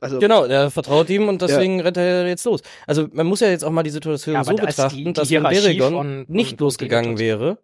also 0.02 0.20
Genau, 0.20 0.48
der 0.48 0.72
vertraut 0.72 1.10
ihm 1.10 1.28
und 1.28 1.42
deswegen 1.42 1.78
ja. 1.80 1.84
rennt 1.84 1.98
er 1.98 2.28
jetzt 2.28 2.46
los. 2.46 2.62
Also 2.88 3.08
man 3.12 3.28
muss 3.28 3.42
ja 3.42 3.50
jetzt 3.50 3.64
auch 3.64 3.72
mal 3.72 3.84
die 3.84 3.90
Situation 3.92 4.36
ja, 4.36 4.44
so 4.44 4.56
betrachten, 4.56 4.96
die, 4.96 5.04
die 5.04 5.14
dass 5.14 5.30
wenn 5.30 5.44
Beregon 5.44 6.26
nicht 6.30 6.60
losgegangen 6.60 7.20
wäre, 7.20 7.60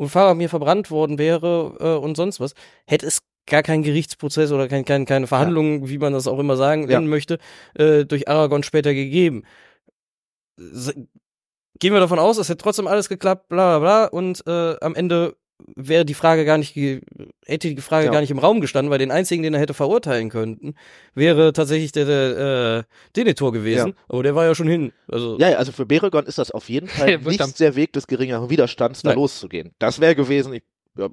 und 0.00 0.08
Faramir 0.08 0.48
verbrannt 0.48 0.90
worden 0.90 1.18
wäre 1.18 1.76
äh, 1.78 2.02
und 2.02 2.16
sonst 2.16 2.40
was, 2.40 2.54
hätte 2.86 3.06
es 3.06 3.20
gar 3.46 3.62
keinen 3.62 3.82
Gerichtsprozess 3.82 4.50
oder 4.50 4.66
kein, 4.66 4.86
kein, 4.86 5.04
keine 5.04 5.26
Verhandlungen, 5.26 5.82
ja. 5.82 5.88
wie 5.90 5.98
man 5.98 6.14
das 6.14 6.26
auch 6.26 6.38
immer 6.38 6.56
sagen 6.56 6.88
ja. 6.88 7.02
möchte, 7.02 7.38
äh, 7.74 8.06
durch 8.06 8.26
Aragorn 8.26 8.62
später 8.62 8.94
gegeben. 8.94 9.44
Gehen 10.56 11.92
wir 11.92 12.00
davon 12.00 12.18
aus, 12.18 12.38
es 12.38 12.48
hätte 12.48 12.62
trotzdem 12.62 12.86
alles 12.86 13.10
geklappt, 13.10 13.48
bla 13.48 13.78
bla 13.78 14.06
bla, 14.06 14.18
und 14.18 14.42
äh, 14.46 14.76
am 14.80 14.94
Ende 14.94 15.36
wäre 15.76 16.04
die 16.04 16.14
Frage 16.14 16.44
gar 16.44 16.58
nicht, 16.58 16.76
hätte 17.44 17.74
die 17.74 17.80
Frage 17.80 18.06
ja. 18.06 18.12
gar 18.12 18.20
nicht 18.20 18.30
im 18.30 18.38
Raum 18.38 18.60
gestanden, 18.60 18.90
weil 18.90 18.98
den 18.98 19.10
einzigen, 19.10 19.42
den 19.42 19.54
er 19.54 19.60
hätte 19.60 19.74
verurteilen 19.74 20.30
können, 20.30 20.74
wäre 21.14 21.52
tatsächlich 21.52 21.92
der, 21.92 22.04
der 22.04 22.86
äh, 22.86 22.94
Denethor 23.16 23.52
gewesen. 23.52 23.88
Ja. 23.88 23.94
Aber 24.08 24.22
der 24.22 24.34
war 24.34 24.44
ja 24.44 24.54
schon 24.54 24.68
hin. 24.68 24.92
Also 25.08 25.38
ja, 25.38 25.48
also 25.56 25.72
für 25.72 25.86
Beregon 25.86 26.26
ist 26.26 26.38
das 26.38 26.50
auf 26.50 26.68
jeden 26.68 26.88
Fall 26.88 27.18
nicht 27.18 27.60
der 27.60 27.76
Weg 27.76 27.92
des 27.92 28.06
geringeren 28.06 28.50
Widerstands, 28.50 29.02
da 29.02 29.10
Nein. 29.10 29.18
loszugehen. 29.18 29.74
Das 29.78 30.00
wäre 30.00 30.14
gewesen, 30.14 30.52
ich, 30.54 30.62
ja, 30.96 31.08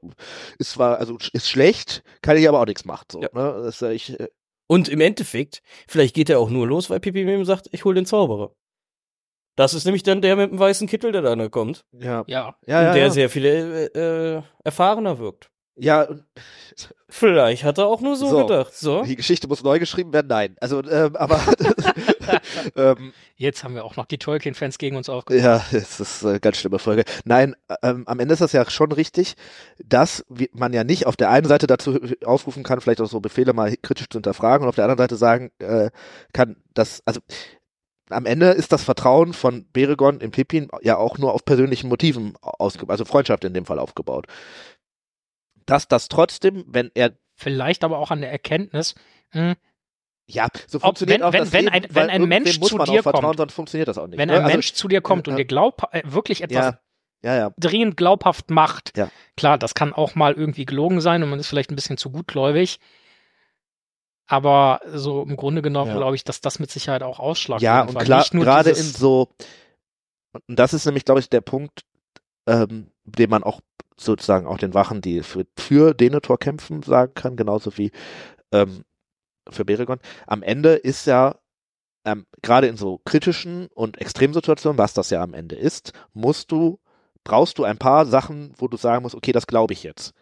ist 0.58 0.72
zwar, 0.72 1.00
also 1.00 1.18
ist 1.34 1.50
schlecht, 1.50 2.04
kann 2.22 2.38
ich 2.38 2.48
aber 2.48 2.62
auch 2.62 2.66
nichts 2.66 2.86
machen. 2.86 3.06
So, 3.12 3.22
ja. 3.22 3.30
ne? 3.34 3.64
das, 3.64 3.82
ich, 3.82 4.20
äh, 4.20 4.28
und 4.68 4.90
im 4.90 5.02
Endeffekt, 5.02 5.62
vielleicht 5.88 6.14
geht 6.14 6.30
er 6.30 6.40
auch 6.40 6.50
nur 6.50 6.68
los, 6.68 6.90
weil 6.90 7.00
Pipi 7.00 7.22
ihm 7.22 7.46
sagt, 7.46 7.70
ich 7.72 7.86
hol 7.86 7.96
den 7.96 8.06
Zauberer. 8.06 8.52
Das 9.58 9.74
ist 9.74 9.86
nämlich 9.86 10.04
dann 10.04 10.22
der 10.22 10.36
mit 10.36 10.52
dem 10.52 10.60
weißen 10.60 10.88
Kittel, 10.88 11.12
der 11.12 11.24
da 11.24 11.50
kommt. 11.50 11.84
Ja. 11.92 12.24
Ja. 12.28 12.56
ja, 12.68 12.84
ja 12.84 12.94
der 12.94 13.04
ja. 13.06 13.10
sehr 13.10 13.30
viel 13.30 13.44
äh, 13.44 14.42
erfahrener 14.64 15.18
wirkt. 15.18 15.50
Ja. 15.76 16.08
Vielleicht 17.10 17.64
hat 17.64 17.78
er 17.78 17.88
auch 17.88 18.02
nur 18.02 18.16
so, 18.18 18.28
so, 18.28 18.46
gedacht. 18.46 18.76
So. 18.76 19.04
Die 19.04 19.16
Geschichte 19.16 19.48
muss 19.48 19.64
neu 19.64 19.80
geschrieben 19.80 20.14
werden. 20.14 20.28
Nein. 20.28 20.58
Also, 20.60 20.84
ähm, 20.84 21.16
aber. 21.16 21.40
ähm, 22.76 23.14
Jetzt 23.36 23.64
haben 23.64 23.76
wir 23.76 23.86
auch 23.86 23.96
noch 23.96 24.06
die 24.06 24.18
Tolkien-Fans 24.18 24.78
gegen 24.78 24.96
uns 24.96 25.08
aufgenommen. 25.08 25.46
Ja, 25.46 25.66
das 25.72 26.00
ist 26.00 26.26
eine 26.26 26.40
ganz 26.40 26.58
schlimme 26.58 26.78
Folge. 26.78 27.06
Nein, 27.24 27.56
ähm, 27.82 28.04
am 28.08 28.20
Ende 28.20 28.34
ist 28.34 28.42
das 28.42 28.52
ja 28.52 28.70
schon 28.70 28.92
richtig, 28.92 29.36
dass 29.84 30.26
man 30.54 30.74
ja 30.74 30.84
nicht 30.84 31.08
auf 31.08 31.16
der 31.16 31.30
einen 31.32 31.48
Seite 31.48 31.66
dazu 31.66 32.00
aufrufen 32.26 32.64
kann, 32.64 32.82
vielleicht 32.82 33.02
auch 33.02 33.08
so 33.08 33.22
Befehle 33.22 33.54
mal 33.54 33.76
kritisch 33.82 34.10
zu 34.10 34.18
hinterfragen 34.18 34.64
und 34.64 34.70
auf 34.70 34.76
der 34.76 34.86
anderen 34.86 35.00
Seite 35.00 35.16
sagen 35.16 35.52
äh, 35.60 35.90
kann, 36.34 36.58
dass, 36.74 37.02
also 37.06 37.22
am 38.10 38.26
Ende 38.26 38.48
ist 38.52 38.72
das 38.72 38.84
Vertrauen 38.84 39.34
von 39.34 39.66
Beregon 39.72 40.20
im 40.22 40.32
Pippin 40.32 40.70
ja 40.82 40.98
auch 40.98 41.18
nur 41.18 41.34
auf 41.34 41.46
persönlichen 41.46 41.90
Motiven 41.90 42.36
ausgebaut, 42.42 42.92
also 42.92 43.06
Freundschaft 43.06 43.44
in 43.44 43.54
dem 43.54 43.66
Fall 43.66 43.80
aufgebaut. 43.80 44.28
Dass 45.66 45.88
das 45.88 46.08
trotzdem, 46.08 46.64
wenn 46.68 46.92
er 46.94 47.14
vielleicht 47.36 47.84
aber 47.84 48.00
auch 48.00 48.12
an 48.12 48.22
der 48.22 48.32
Erkenntnis, 48.32 48.96
mh, 49.34 49.50
hm, 49.50 49.56
ja, 50.30 50.48
so 50.68 50.80
funktioniert 50.80 51.20
wenn, 51.20 51.24
auch 51.26 51.34
wenn, 51.34 51.40
das 51.40 51.54
wenn 51.54 51.66
Leben, 51.66 51.76
ein, 51.76 51.88
wenn 51.90 52.10
ein 52.10 52.26
Mensch 52.26 52.60
zu 52.60 52.78
dir 52.80 53.02
kommt, 53.02 53.38
sonst 53.38 53.54
funktioniert 53.54 53.88
das 53.88 53.98
auch 53.98 54.08
nicht. 54.08 54.18
Wenn 54.18 54.28
ne? 54.28 54.36
ein 54.36 54.44
also, 54.44 54.54
Mensch 54.54 54.74
zu 54.74 54.90
dir 54.90 55.02
kommt 55.02 55.28
und 55.30 55.38
dir 55.38 55.46
glaub, 55.46 55.84
äh, 55.94 56.02
wirklich 56.06 56.42
etwas 56.44 56.76
ja, 57.24 57.34
ja, 57.34 57.36
ja. 57.36 57.54
dringend 57.58 57.96
glaubhaft 57.96 58.52
macht, 58.52 58.98
ja. 58.98 59.10
klar, 59.38 59.58
das 59.58 59.74
kann 59.74 59.94
auch 59.94 60.16
mal 60.16 60.34
irgendwie 60.34 60.66
gelogen 60.66 61.00
sein 61.00 61.24
und 61.24 61.30
man 61.30 61.40
ist 61.40 61.48
vielleicht 61.48 61.72
ein 61.72 61.76
bisschen 61.76 61.98
zu 61.98 62.12
gutgläubig. 62.12 62.80
Aber 64.28 64.82
so 64.94 65.24
im 65.24 65.38
Grunde 65.38 65.62
genommen 65.62 65.92
ja. 65.92 65.98
glaube 65.98 66.16
ich, 66.16 66.24
dass 66.24 66.42
das 66.42 66.60
mit 66.60 66.70
Sicherheit 66.70 67.02
auch 67.02 67.20
ausschlaggebend 67.20 67.64
Ja, 67.64 67.82
und 67.84 67.98
klar, 67.98 68.26
gerade 68.30 68.70
in 68.72 68.76
so, 68.76 69.30
und 70.48 70.60
das 70.60 70.74
ist 70.74 70.86
nämlich, 70.86 71.06
glaube 71.06 71.22
ich, 71.22 71.30
der 71.30 71.42
Punkt, 71.42 71.86
ähm, 72.46 72.92
den 73.06 73.30
man 73.30 73.44
auch 73.44 73.62
sozusagen 73.96 74.46
auch 74.46 74.58
den 74.58 74.74
Wachen, 74.74 75.02
die 75.02 75.24
für, 75.24 75.46
für 75.58 75.94
Denethor 75.94 76.38
kämpfen, 76.38 76.84
sagen 76.84 77.14
kann, 77.16 77.36
genauso 77.36 77.78
wie 77.78 77.92
ähm, 78.52 78.84
für 79.50 79.66
Beregon. 79.66 80.00
Am 80.28 80.44
Ende 80.44 80.74
ist 80.76 81.08
ja, 81.08 81.36
ähm, 82.06 82.26
gerade 82.42 82.68
in 82.68 82.78
so 82.78 83.02
kritischen 83.06 83.68
und 83.68 84.00
Extremsituationen, 84.00 84.78
was 84.78 84.94
das 84.94 85.10
ja 85.10 85.22
am 85.22 85.34
Ende 85.34 85.56
ist, 85.56 85.94
musst 86.14 86.52
du, 86.52 86.80
brauchst 87.24 87.58
du 87.58 87.64
ein 87.64 87.78
paar 87.78 88.06
Sachen, 88.06 88.54
wo 88.58 88.68
du 88.68 88.78
sagen 88.78 89.04
musst, 89.04 89.16
okay, 89.16 89.32
das 89.32 89.48
glaube 89.48 89.74
ich 89.74 89.84
jetzt. 89.84 90.14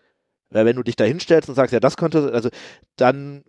Weil 0.50 0.66
wenn 0.66 0.76
du 0.76 0.84
dich 0.84 0.96
da 0.96 1.04
hinstellst 1.04 1.50
und 1.50 1.56
sagst, 1.56 1.74
ja, 1.74 1.80
das 1.80 1.98
könnte, 1.98 2.32
also 2.32 2.50
dann 2.96 3.44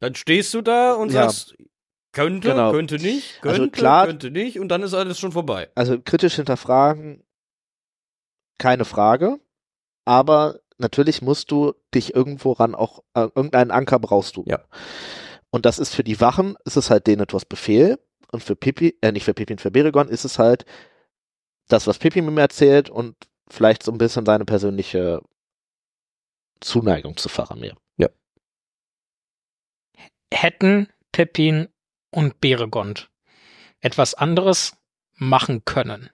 dann 0.00 0.14
stehst 0.14 0.52
du 0.54 0.62
da 0.62 0.94
und 0.94 1.12
ja. 1.12 1.24
sagst, 1.24 1.56
könnte, 2.12 2.50
genau. 2.50 2.72
könnte 2.72 2.96
nicht, 2.96 3.34
also 3.36 3.40
könnte, 3.42 3.62
also 3.62 3.70
klar, 3.70 4.06
könnte 4.06 4.30
nicht 4.30 4.58
und 4.58 4.68
dann 4.68 4.82
ist 4.82 4.94
alles 4.94 5.18
schon 5.18 5.32
vorbei. 5.32 5.70
Also 5.74 6.00
kritisch 6.00 6.36
hinterfragen, 6.36 7.22
keine 8.58 8.84
Frage, 8.84 9.38
aber 10.04 10.60
natürlich 10.78 11.22
musst 11.22 11.50
du 11.50 11.74
dich 11.94 12.14
irgendwo 12.14 12.52
ran 12.52 12.74
auch, 12.74 13.02
äh, 13.14 13.28
irgendeinen 13.34 13.70
Anker 13.70 13.98
brauchst 13.98 14.36
du. 14.36 14.44
Ja. 14.46 14.64
Und 15.50 15.66
das 15.66 15.78
ist 15.78 15.94
für 15.94 16.04
die 16.04 16.20
Wachen, 16.20 16.56
ist 16.64 16.76
es 16.76 16.90
halt 16.90 17.06
Denethors 17.06 17.44
Befehl 17.44 17.98
und 18.32 18.42
für 18.42 18.56
Pippi, 18.56 18.96
äh, 19.00 19.12
nicht 19.12 19.24
für 19.24 19.34
Pippi 19.34 19.54
und 19.54 19.60
für 19.60 19.70
Beregon 19.70 20.08
ist 20.08 20.24
es 20.24 20.38
halt 20.38 20.64
das, 21.68 21.86
was 21.86 21.98
Pippi 21.98 22.22
mir 22.22 22.40
erzählt 22.40 22.90
und 22.90 23.16
vielleicht 23.48 23.82
so 23.82 23.92
ein 23.92 23.98
bisschen 23.98 24.26
seine 24.26 24.44
persönliche 24.44 25.20
Zuneigung 26.60 27.16
zu 27.16 27.28
Faramir 27.28 27.76
hätten 30.32 30.88
Pepin 31.12 31.68
und 32.10 32.40
Beregond 32.40 33.10
etwas 33.80 34.14
anderes 34.14 34.76
machen 35.14 35.64
können 35.64 36.10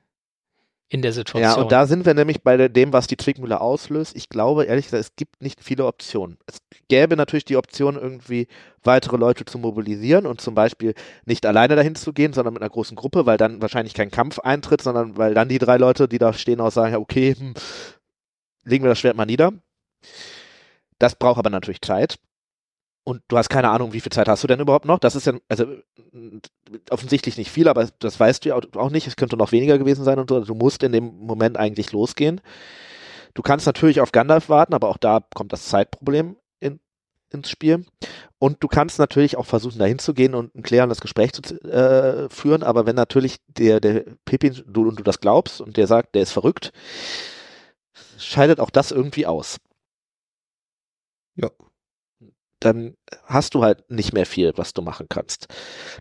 in 0.89 1.01
der 1.01 1.15
Situation. 1.15 1.43
Ja, 1.43 1.55
und 1.55 1.73
da 1.73 1.87
sind 1.87 2.05
wir 2.05 2.13
nämlich 2.13 2.43
bei 2.43 2.69
dem, 2.69 2.93
was 2.93 3.07
die 3.07 3.17
Zwickmühle 3.17 3.63
auslöst. 3.63 4.15
Ich 4.15 4.29
glaube, 4.29 4.65
ehrlich 4.65 4.85
gesagt, 4.87 5.01
es 5.01 5.17
gibt 5.17 5.41
nicht 5.41 5.65
viele 5.65 5.87
Optionen. 5.87 6.37
Es 6.47 6.59
gäbe 6.89 7.17
natürlich 7.17 7.47
die 7.47 7.57
Option, 7.57 7.97
irgendwie 7.97 8.47
weitere 8.83 9.17
Leute 9.17 9.47
zu 9.47 9.59
mobilisieren 9.59 10.27
und 10.27 10.43
zum 10.43 10.55
Beispiel 10.55 10.93
nicht 11.25 11.47
alleine 11.47 11.77
dahin 11.77 11.95
zu 11.95 12.13
gehen, 12.13 12.35
sondern 12.35 12.53
mit 12.53 12.63
einer 12.63 12.71
großen 12.71 12.95
Gruppe, 12.95 13.25
weil 13.25 13.39
dann 13.39 13.63
wahrscheinlich 13.63 13.95
kein 13.95 14.11
Kampf 14.11 14.39
eintritt, 14.39 14.83
sondern 14.83 15.17
weil 15.17 15.33
dann 15.33 15.49
die 15.49 15.59
drei 15.59 15.79
Leute, 15.79 16.09
die 16.09 16.19
da 16.19 16.35
stehen, 16.35 16.61
auch 16.61 16.71
sagen, 16.71 16.97
okay, 16.97 17.35
hm, 17.39 17.55
legen 18.65 18.85
wir 18.85 18.91
das 18.91 18.99
Schwert 18.99 19.17
mal 19.17 19.25
nieder. 19.25 19.53
Das 20.99 21.15
braucht 21.15 21.39
aber 21.39 21.49
natürlich 21.49 21.81
Zeit 21.81 22.19
und 23.05 23.23
du 23.29 23.37
hast 23.37 23.49
keine 23.49 23.71
Ahnung, 23.71 23.93
wie 23.93 24.01
viel 24.01 24.13
Zeit 24.13 24.29
hast 24.29 24.45
du 24.45 24.47
denn 24.47 24.61
überhaupt 24.61 24.85
noch? 24.85 24.99
Das 24.99 25.17
ist 25.17 25.27
ja, 25.27 25.35
also 25.49 25.67
offensichtlich 26.91 27.37
nicht 27.37 27.51
viel, 27.51 27.69
aber 27.69 27.89
das 27.99 28.21
weißt 28.21 28.45
du 28.45 28.51
ja 28.51 28.61
auch 28.77 28.91
nicht. 28.91 29.07
Es 29.07 29.17
könnte 29.17 29.37
noch 29.37 29.53
weniger 29.53 29.79
gewesen 29.79 30.05
sein 30.05 30.19
und 30.19 30.31
so. 30.31 30.41
Du 30.41 30.55
musst 30.55 30.83
in 30.83 30.93
dem 30.93 31.17
Moment 31.19 31.57
eigentlich 31.57 31.91
losgehen. 31.91 32.41
Du 33.35 33.43
kannst 33.43 33.67
natürlich 33.67 34.01
auf 34.01 34.13
Gandalf 34.13 34.49
warten, 34.49 34.75
aber 34.75 34.89
auch 34.89 34.99
da 34.99 35.21
kommt 35.35 35.53
das 35.53 35.67
Zeitproblem 35.67 36.37
in, 36.61 36.79
ins 37.31 37.51
Spiel. 37.51 37.85
Und 38.39 38.63
du 38.63 38.69
kannst 38.69 39.01
natürlich 39.01 39.37
auch 39.37 39.47
versuchen, 39.47 39.79
dahin 39.79 39.99
zu 39.99 40.15
gehen 40.15 40.35
und 40.35 40.55
ein 40.55 40.63
klärendes 40.63 41.01
Gespräch 41.01 41.33
zu 41.33 41.43
äh, 41.65 42.29
führen. 42.31 42.63
Aber 42.63 42.87
wenn 42.87 42.97
natürlich 42.97 43.39
der, 43.49 43.81
der 43.81 44.05
Pippin, 44.25 44.63
du 44.67 44.89
und 44.89 45.01
du 45.01 45.03
das 45.03 45.19
glaubst 45.19 45.61
und 45.61 45.77
der 45.77 45.89
sagt, 45.89 46.15
der 46.15 46.23
ist 46.23 46.33
verrückt, 46.33 46.73
scheidet 48.19 48.61
auch 48.61 48.71
das 48.71 48.93
irgendwie 48.93 49.27
aus. 49.27 49.59
Ja 51.35 51.51
dann 52.65 52.95
hast 53.25 53.55
du 53.55 53.63
halt 53.63 53.91
nicht 53.91 54.13
mehr 54.13 54.27
viel, 54.27 54.53
was 54.57 54.73
du 54.75 54.83
machen 54.83 55.07
kannst. 55.09 55.47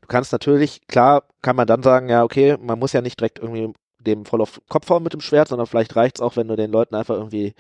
Du 0.02 0.08
kannst 0.08 0.32
natürlich, 0.32 0.82
klar, 0.88 1.24
kann 1.42 1.56
man 1.56 1.68
dann 1.68 1.84
sagen, 1.84 2.10
ja, 2.10 2.24
okay, 2.24 2.58
man 2.62 2.80
muss 2.80 2.94
ja 2.94 3.02
nicht 3.02 3.20
direkt 3.20 3.40
irgendwie 3.40 3.74
dem 4.00 4.26
voll 4.26 4.42
auf 4.42 4.62
Kopf 4.70 4.90
hauen 4.90 5.04
mit 5.04 5.14
dem 5.14 5.22
Schwert, 5.22 5.50
sondern 5.50 5.68
vielleicht 5.68 5.96
reicht's 5.96 6.22
auch, 6.22 6.36
wenn 6.36 6.48
du 6.48 6.56
den 6.56 6.72
Leuten 6.72 6.96
einfach 6.96 7.16
irgendwie 7.16 7.54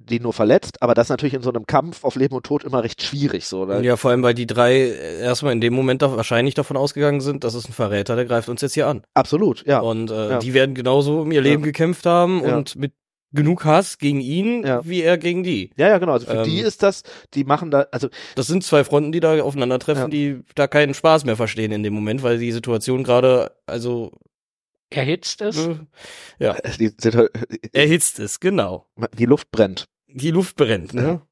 die 0.00 0.20
nur 0.20 0.32
verletzt, 0.32 0.80
aber 0.80 0.94
das 0.94 1.06
ist 1.06 1.10
natürlich 1.10 1.34
in 1.34 1.42
so 1.42 1.50
einem 1.50 1.66
Kampf 1.66 2.04
auf 2.04 2.14
Leben 2.14 2.34
und 2.34 2.46
Tod 2.46 2.62
immer 2.64 2.82
recht 2.84 3.02
schwierig, 3.02 3.46
so, 3.46 3.62
oder? 3.62 3.82
Ja, 3.82 3.96
vor 3.96 4.10
allem, 4.12 4.22
weil 4.22 4.32
die 4.32 4.46
drei 4.46 4.78
erstmal 5.20 5.52
in 5.52 5.60
dem 5.60 5.74
Moment 5.74 6.02
da 6.02 6.16
wahrscheinlich 6.16 6.54
davon 6.54 6.76
ausgegangen 6.76 7.20
sind, 7.20 7.42
das 7.44 7.54
ist 7.54 7.68
ein 7.68 7.72
Verräter, 7.72 8.14
der 8.14 8.24
greift 8.24 8.48
uns 8.48 8.60
jetzt 8.60 8.74
hier 8.74 8.86
an. 8.86 9.02
Absolut, 9.14 9.66
ja. 9.66 9.80
Und 9.80 10.10
äh, 10.10 10.30
Ja. 10.30 10.38
die 10.38 10.54
werden 10.54 10.74
genauso 10.74 11.20
um 11.22 11.32
ihr 11.32 11.40
Leben 11.42 11.62
Ja. 11.62 11.66
gekämpft 11.66 12.06
haben 12.06 12.42
Ja. 12.44 12.56
und 12.56 12.76
mit 12.76 12.92
genug 13.32 13.64
Hass 13.64 13.98
gegen 13.98 14.20
ihn, 14.20 14.66
Ja. 14.66 14.80
wie 14.86 15.02
er 15.02 15.18
gegen 15.18 15.42
die. 15.42 15.70
Ja, 15.76 15.88
ja, 15.88 15.98
genau. 15.98 16.12
Also 16.12 16.26
für 16.26 16.38
Ähm, 16.38 16.44
die 16.44 16.60
ist 16.60 16.82
das, 16.82 17.02
die 17.34 17.44
machen 17.44 17.70
da, 17.70 17.86
also 17.92 18.08
Das 18.34 18.46
sind 18.46 18.64
zwei 18.64 18.84
Fronten, 18.84 19.12
die 19.12 19.20
da 19.20 19.42
aufeinandertreffen, 19.42 20.04
Ja. 20.04 20.08
die 20.08 20.40
da 20.54 20.66
keinen 20.66 20.94
Spaß 20.94 21.24
mehr 21.24 21.36
verstehen 21.36 21.72
in 21.72 21.82
dem 21.82 21.92
Moment, 21.94 22.22
weil 22.22 22.38
die 22.38 22.52
Situation 22.52 23.04
gerade, 23.04 23.52
also 23.66 24.12
Erhitzt 24.90 25.42
ist. 25.42 25.58
äh, 25.58 25.76
ja, 26.38 26.54
die, 26.78 26.90
sind 26.98 27.14
halt- 27.14 27.30
erhitzt 27.74 28.18
ist, 28.18 28.40
genau. 28.40 28.86
die 29.18 29.26
Luft 29.26 29.50
brennt. 29.50 29.84
Die 30.06 30.30
Luft 30.30 30.56
brennt, 30.56 30.94
ne? 30.94 31.02
Ja. 31.02 31.22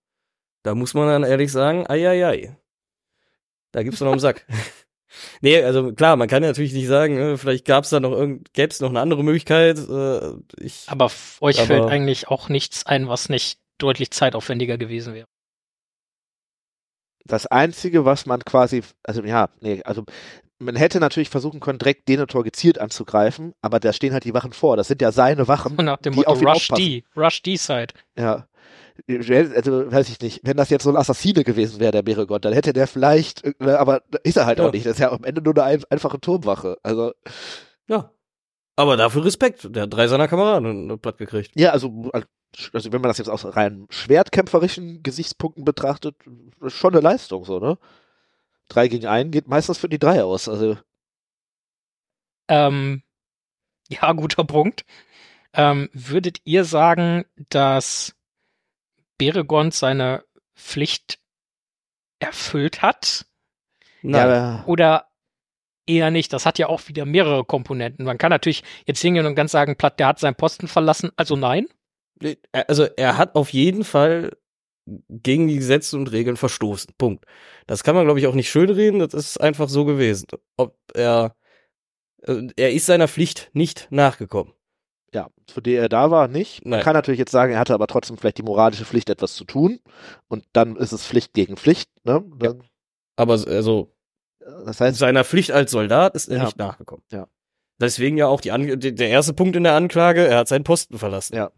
Da 0.62 0.74
muss 0.74 0.92
man 0.92 1.06
dann 1.08 1.22
ehrlich 1.24 1.50
sagen, 1.50 1.86
ei, 1.88 2.06
ei, 2.08 2.26
ei. 2.26 2.56
Da 3.72 3.82
gibt's 3.82 4.00
noch 4.00 4.10
einen 4.10 4.20
Sack. 4.20 4.44
nee, 5.40 5.62
also 5.62 5.92
klar, 5.92 6.16
man 6.16 6.28
kann 6.28 6.42
ja 6.42 6.48
natürlich 6.50 6.72
nicht 6.72 6.86
sagen, 6.88 7.16
äh, 7.18 7.36
vielleicht 7.36 7.64
gab's 7.64 7.90
da 7.90 8.00
noch 8.00 8.12
irgend, 8.12 8.52
gäb's 8.52 8.80
noch 8.80 8.90
eine 8.90 9.00
andere 9.00 9.22
Möglichkeit. 9.24 9.78
Äh, 9.78 10.32
ich, 10.58 10.84
Aber 10.88 11.10
euch 11.40 11.58
Aber- 11.58 11.66
fällt 11.66 11.84
eigentlich 11.84 12.28
auch 12.28 12.48
nichts 12.48 12.86
ein, 12.86 13.08
was 13.08 13.28
nicht 13.28 13.58
deutlich 13.78 14.10
zeitaufwendiger 14.10 14.78
gewesen 14.78 15.14
wäre. 15.14 15.26
Das 17.24 17.46
Einzige, 17.46 18.04
was 18.04 18.26
man 18.26 18.44
quasi, 18.44 18.82
also 19.02 19.22
ja, 19.22 19.48
nee, 19.60 19.82
also 19.84 20.04
man 20.58 20.76
hätte 20.76 21.00
natürlich 21.00 21.28
versuchen 21.28 21.60
können, 21.60 21.78
direkt 21.78 22.08
Denethor 22.08 22.44
gezielt 22.44 22.78
anzugreifen, 22.78 23.52
aber 23.60 23.80
da 23.80 23.92
stehen 23.92 24.12
halt 24.12 24.24
die 24.24 24.32
Wachen 24.32 24.52
vor. 24.52 24.76
Das 24.76 24.88
sind 24.88 25.02
ja 25.02 25.12
seine 25.12 25.48
Wachen. 25.48 25.76
Und 25.76 25.84
nach 25.84 25.98
dem 25.98 26.12
die 26.12 26.18
Motto 26.20 26.30
auf 26.30 26.40
ihn 26.40 26.48
Rush 26.48 26.56
aufpassen. 26.70 26.84
D, 26.84 27.04
Rush 27.16 27.42
D-Side. 27.42 27.94
Ja. 28.16 28.46
Also, 29.08 29.90
weiß 29.92 30.08
ich 30.08 30.20
nicht. 30.20 30.40
Wenn 30.44 30.56
das 30.56 30.70
jetzt 30.70 30.84
so 30.84 30.90
ein 30.90 30.96
Assassine 30.96 31.44
gewesen 31.44 31.80
wäre, 31.80 31.92
der 31.92 32.02
Beregott, 32.02 32.44
dann 32.44 32.52
hätte 32.52 32.72
der 32.72 32.86
vielleicht, 32.86 33.44
äh, 33.44 33.70
aber 33.72 34.02
ist 34.24 34.36
er 34.36 34.46
halt 34.46 34.58
Ja. 34.58 34.66
auch 34.66 34.72
nicht. 34.72 34.86
Das 34.86 34.94
ist 34.94 34.98
ja 34.98 35.12
am 35.12 35.24
Ende 35.24 35.42
nur 35.42 35.54
eine 35.54 35.64
ein, 35.64 35.84
einfache 35.90 36.20
Turmwache. 36.20 36.78
Also, 36.82 37.12
ja. 37.88 38.10
Aber 38.76 38.96
dafür 38.96 39.24
Respekt. 39.24 39.74
Der 39.74 39.84
hat 39.84 39.92
drei 39.94 40.06
seiner 40.08 40.28
Kameraden 40.28 40.98
platt 41.00 41.18
gekriegt. 41.18 41.52
ja, 41.54 41.70
also, 41.70 42.10
also 42.72 42.92
wenn 42.92 43.00
man 43.00 43.08
das 43.08 43.18
jetzt 43.18 43.28
aus 43.28 43.44
rein 43.56 43.86
schwertkämpferischen 43.90 45.02
Gesichtspunkten 45.02 45.64
betrachtet, 45.64 46.16
ist 46.60 46.74
schon 46.74 46.92
eine 46.92 47.00
Leistung, 47.02 47.44
so, 47.44 47.58
ne? 47.58 47.78
Drei 48.68 48.88
gegen 48.88 49.06
einen 49.06 49.30
geht 49.30 49.46
meistens 49.46 49.78
für 49.78 49.88
die 49.88 49.98
drei 49.98 50.24
aus. 50.24 50.48
Also, 50.48 50.76
Ähm, 52.48 53.02
ja, 53.88 54.12
guter 54.12 54.44
Punkt. 54.44 54.84
Ähm, 55.52 55.88
würdet 55.92 56.40
ihr 56.44 56.64
sagen, 56.64 57.24
dass 57.48 58.15
Beregond 59.18 59.74
seine 59.74 60.24
Pflicht 60.54 61.18
erfüllt 62.18 62.82
hat? 62.82 63.26
Ja, 64.02 64.64
Oder 64.66 65.06
eher 65.86 66.10
nicht? 66.10 66.32
Das 66.32 66.46
hat 66.46 66.58
ja 66.58 66.68
auch 66.68 66.88
wieder 66.88 67.04
mehrere 67.04 67.44
Komponenten. 67.44 68.04
Man 68.04 68.18
kann 68.18 68.30
natürlich 68.30 68.62
jetzt 68.86 69.00
hingehen 69.00 69.26
und 69.26 69.34
ganz 69.34 69.52
sagen, 69.52 69.76
Platt, 69.76 69.98
der 69.98 70.08
hat 70.08 70.18
seinen 70.18 70.34
Posten 70.34 70.68
verlassen, 70.68 71.10
also 71.16 71.36
nein. 71.36 71.66
Also 72.52 72.84
er 72.84 73.18
hat 73.18 73.34
auf 73.34 73.50
jeden 73.50 73.84
Fall 73.84 74.36
gegen 75.08 75.48
die 75.48 75.56
Gesetze 75.56 75.96
und 75.96 76.12
Regeln 76.12 76.36
verstoßen. 76.36 76.94
Punkt. 76.96 77.24
Das 77.66 77.82
kann 77.84 77.94
man, 77.94 78.04
glaube 78.04 78.20
ich, 78.20 78.26
auch 78.26 78.34
nicht 78.34 78.50
schönreden. 78.50 79.00
Das 79.00 79.14
ist 79.14 79.40
einfach 79.40 79.68
so 79.68 79.84
gewesen. 79.84 80.28
Ob 80.56 80.76
er, 80.94 81.36
äh, 82.22 82.46
er 82.56 82.72
ist 82.72 82.86
seiner 82.86 83.08
Pflicht 83.08 83.50
nicht 83.52 83.88
nachgekommen. 83.90 84.52
Ja, 85.14 85.28
für 85.50 85.62
die 85.62 85.74
er 85.74 85.88
da 85.88 86.10
war, 86.10 86.28
nicht. 86.28 86.64
Man 86.64 86.72
Nein. 86.72 86.82
kann 86.82 86.94
natürlich 86.94 87.18
jetzt 87.18 87.30
sagen, 87.32 87.52
er 87.52 87.58
hatte 87.58 87.74
aber 87.74 87.86
trotzdem 87.86 88.16
vielleicht 88.18 88.38
die 88.38 88.42
moralische 88.42 88.84
Pflicht, 88.84 89.08
etwas 89.08 89.34
zu 89.34 89.44
tun. 89.44 89.80
Und 90.28 90.44
dann 90.52 90.76
ist 90.76 90.92
es 90.92 91.06
Pflicht 91.06 91.32
gegen 91.34 91.56
Pflicht, 91.56 91.90
ne? 92.04 92.24
Dann, 92.38 92.62
Aber 93.16 93.32
also 93.34 93.92
Das 94.64 94.80
heißt, 94.80 94.98
seiner 94.98 95.24
Pflicht 95.24 95.50
als 95.52 95.70
Soldat 95.72 96.14
ist 96.14 96.28
er 96.28 96.36
Ja. 96.38 96.44
nicht 96.44 96.56
nachgekommen. 96.58 97.02
Ja. 97.10 97.26
Deswegen 97.80 98.16
ja 98.16 98.26
auch 98.28 98.40
die 98.40 98.52
An 98.52 98.62
der 98.80 99.08
erste 99.08 99.32
Punkt 99.34 99.56
in 99.56 99.64
der 99.64 99.74
Anklage, 99.74 100.26
er 100.26 100.38
hat 100.38 100.48
seinen 100.48 100.64
Posten 100.64 100.98
verlassen. 100.98 101.34
Ja. 101.36 101.50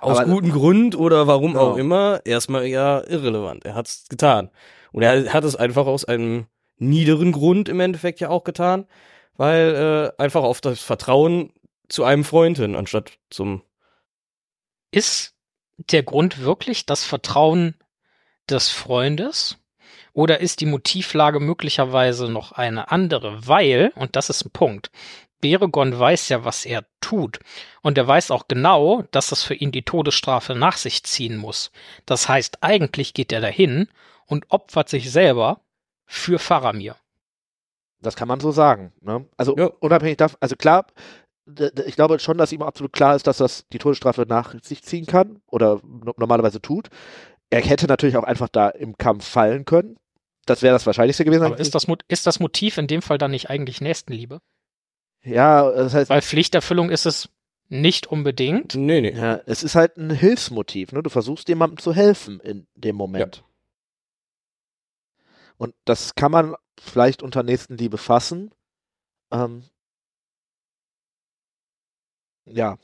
Aus 0.00 0.18
Aber- 0.18 0.30
gutem 0.32 0.50
Grund 0.52 0.96
oder 0.96 1.26
warum 1.26 1.52
Genau. 1.52 1.72
auch 1.72 1.76
immer, 1.76 2.20
erstmal 2.24 2.66
ja 2.66 3.00
irrelevant. 3.06 3.64
Er 3.64 3.74
hat's 3.74 4.06
getan. 4.08 4.50
Und 4.92 5.02
er 5.02 5.32
hat 5.32 5.44
es 5.44 5.56
einfach 5.56 5.86
aus 5.86 6.04
einem 6.04 6.46
niederen 6.78 7.32
Grund 7.32 7.68
im 7.68 7.80
Endeffekt 7.80 8.20
ja 8.20 8.30
auch 8.30 8.44
getan, 8.44 8.86
weil 9.36 10.12
äh, 10.18 10.22
einfach 10.22 10.42
auf 10.42 10.60
das 10.60 10.80
Vertrauen 10.80 11.52
zu 11.88 12.04
einem 12.04 12.24
Freund 12.24 12.58
hin, 12.58 12.76
anstatt 12.76 13.12
zum 13.30 13.62
Ist 14.90 15.34
der 15.76 16.02
Grund 16.02 16.40
wirklich 16.40 16.86
das 16.86 17.04
Vertrauen 17.04 17.74
des 18.48 18.68
Freundes? 18.68 19.58
Oder 20.12 20.40
ist 20.40 20.60
die 20.60 20.66
Motivlage 20.66 21.40
möglicherweise 21.40 22.28
noch 22.28 22.52
eine 22.52 22.90
andere? 22.90 23.46
Weil, 23.46 23.92
und 23.94 24.16
das 24.16 24.28
ist 24.28 24.44
ein 24.44 24.50
Punkt, 24.50 24.90
Beregon 25.40 25.98
weiß 25.98 26.28
ja, 26.28 26.44
was 26.44 26.64
er 26.66 26.84
tut. 27.00 27.40
Und 27.82 27.96
er 27.96 28.06
weiß 28.06 28.30
auch 28.30 28.46
genau, 28.46 29.02
dass 29.10 29.28
das 29.28 29.42
für 29.42 29.54
ihn 29.54 29.72
die 29.72 29.82
Todesstrafe 29.82 30.54
nach 30.54 30.76
sich 30.76 31.02
ziehen 31.04 31.36
muss. 31.36 31.70
Das 32.06 32.28
heißt, 32.28 32.62
eigentlich 32.62 33.14
geht 33.14 33.32
er 33.32 33.40
dahin 33.40 33.88
und 34.26 34.50
opfert 34.50 34.88
sich 34.88 35.10
selber 35.10 35.60
für 36.06 36.38
Faramir. 36.38 36.96
Das 38.02 38.16
kann 38.16 38.28
man 38.28 38.40
so 38.40 38.50
sagen. 38.52 38.92
Ne? 39.00 39.26
Also 39.36 39.56
Ja. 39.56 39.66
unabhängig 39.80 40.16
davon, 40.16 40.38
also 40.40 40.56
klar, 40.56 40.86
ich 41.86 41.96
glaube 41.96 42.18
schon, 42.20 42.38
dass 42.38 42.52
ihm 42.52 42.62
absolut 42.62 42.92
klar 42.92 43.16
ist, 43.16 43.26
dass 43.26 43.38
das 43.38 43.66
die 43.72 43.78
Todesstrafe 43.78 44.24
nach 44.28 44.54
sich 44.62 44.82
ziehen 44.82 45.06
kann 45.06 45.40
oder 45.46 45.80
no 45.82 46.12
normalerweise 46.16 46.60
tut. 46.60 46.88
Er 47.50 47.60
hätte 47.60 47.86
natürlich 47.86 48.16
auch 48.16 48.24
einfach 48.24 48.48
da 48.48 48.68
im 48.68 48.96
Kampf 48.96 49.26
fallen 49.26 49.64
können. 49.64 49.96
Das 50.46 50.62
wäre 50.62 50.72
das 50.72 50.86
Wahrscheinlichste 50.86 51.24
gewesen. 51.24 51.44
Aber 51.44 51.58
ist 51.58 51.74
das, 51.74 51.86
ist 52.08 52.26
das 52.26 52.40
Motiv 52.40 52.78
in 52.78 52.86
dem 52.86 53.02
Fall 53.02 53.18
dann 53.18 53.32
nicht 53.32 53.50
eigentlich 53.50 53.80
Nächstenliebe? 53.80 54.40
ja, 55.24 55.70
das 55.70 55.92
heißt, 55.94 56.10
Weil 56.10 56.22
Pflichterfüllung 56.22 56.90
ist 56.90 57.06
es 57.06 57.28
nicht 57.68 58.06
unbedingt. 58.06 58.74
Nee, 58.74 59.00
nee. 59.00 59.12
ja, 59.12 59.40
es 59.46 59.62
ist 59.62 59.74
halt 59.74 59.96
ein 59.96 60.10
Hilfsmotiv. 60.10 60.92
Ne? 60.92 61.02
Du 61.02 61.10
versuchst 61.10 61.48
jemandem 61.48 61.78
zu 61.78 61.94
helfen 61.94 62.40
in 62.40 62.66
dem 62.74 62.96
Moment. 62.96 63.44
Und 65.60 65.74
das 65.84 66.14
kann 66.14 66.32
man 66.32 66.56
vielleicht 66.80 67.22
unter 67.22 67.42
Nächstenliebe 67.42 67.98
fassen. 67.98 68.50
Ähm, 69.30 69.64
ja. 72.46 72.78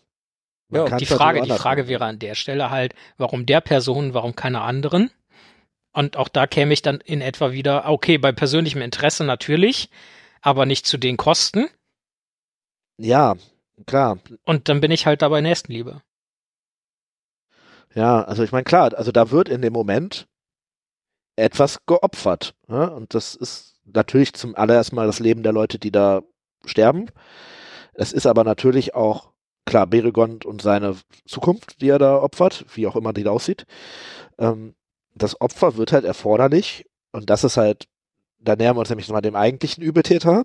Ja, 0.69 0.99
Die 0.99 1.07
Frage, 1.07 1.41
die 1.41 1.51
Frage 1.51 1.83
machen. 1.83 1.89
wäre 1.89 2.05
an 2.05 2.19
der 2.19 2.35
Stelle 2.35 2.69
halt, 2.69 2.95
warum 3.17 3.47
der 3.47 3.63
Person, 3.63 4.13
warum 4.13 4.37
keine 4.37 4.61
anderen? 4.61 5.11
Und 5.93 6.19
auch 6.19 6.29
da 6.29 6.47
käme 6.47 6.75
ich 6.75 6.83
dann 6.83 7.01
in 7.01 7.23
etwa 7.23 7.53
wieder, 7.53 7.89
okay, 7.89 8.19
bei 8.19 8.33
persönlichem 8.33 8.83
Interesse 8.83 9.25
natürlich, 9.25 9.89
aber 10.43 10.67
nicht 10.67 10.87
zu 10.87 10.99
den 10.99 11.17
Kosten. 11.17 11.69
Ja, 12.99 13.37
klar. 13.87 14.19
Und 14.45 14.69
dann 14.69 14.83
bin 14.83 14.91
ich 14.91 15.07
halt 15.07 15.23
dabei 15.23 15.41
Nächstenliebe. 15.41 16.03
Ja, 17.95 18.23
also 18.23 18.43
ich 18.43 18.53
meine, 18.53 18.65
klar, 18.65 18.93
also 18.93 19.13
da 19.13 19.31
wird 19.31 19.49
in 19.49 19.63
dem 19.63 19.73
Moment 19.73 20.29
etwas 21.37 21.85
geopfert. 21.87 22.55
Ne? 22.67 22.91
Und 22.91 23.15
das 23.15 23.35
ist 23.35 23.77
natürlich 23.85 24.33
zum 24.35 24.55
allerersten 24.55 24.97
Mal 24.97 25.07
das 25.07 25.21
Leben 25.21 25.43
der 25.43 25.53
Leute, 25.53 25.79
die 25.79 25.93
da 25.93 26.23
sterben. 26.65 27.07
Es 27.95 28.13
ist 28.13 28.27
aber 28.27 28.45
natürlich 28.45 28.95
auch, 28.95 29.33
klar, 29.65 29.87
Beregond 29.87 30.45
und 30.45 30.63
seine 30.63 30.97
Zukunft, 31.27 31.81
die 31.81 31.89
er 31.89 31.99
da 31.99 32.17
opfert, 32.19 32.65
wie 32.75 32.87
auch 32.87 32.97
immer 32.97 33.13
die 33.13 33.27
aussieht. 33.27 33.67
Ähm, 34.39 34.75
das 35.15 35.41
Opfer 35.41 35.77
wird 35.77 35.93
halt 35.93 36.05
erforderlich 36.05 36.87
und 37.13 37.31
das 37.31 37.45
ist 37.45 37.57
halt, 37.57 37.87
da 38.39 38.57
nähern 38.57 38.77
wir 38.77 38.81
uns 38.81 38.91
nämlich 38.91 39.09
mal 39.09 39.23
dem 39.23 39.37
eigentlichen 39.37 39.83
Übeltäter. 39.83 40.45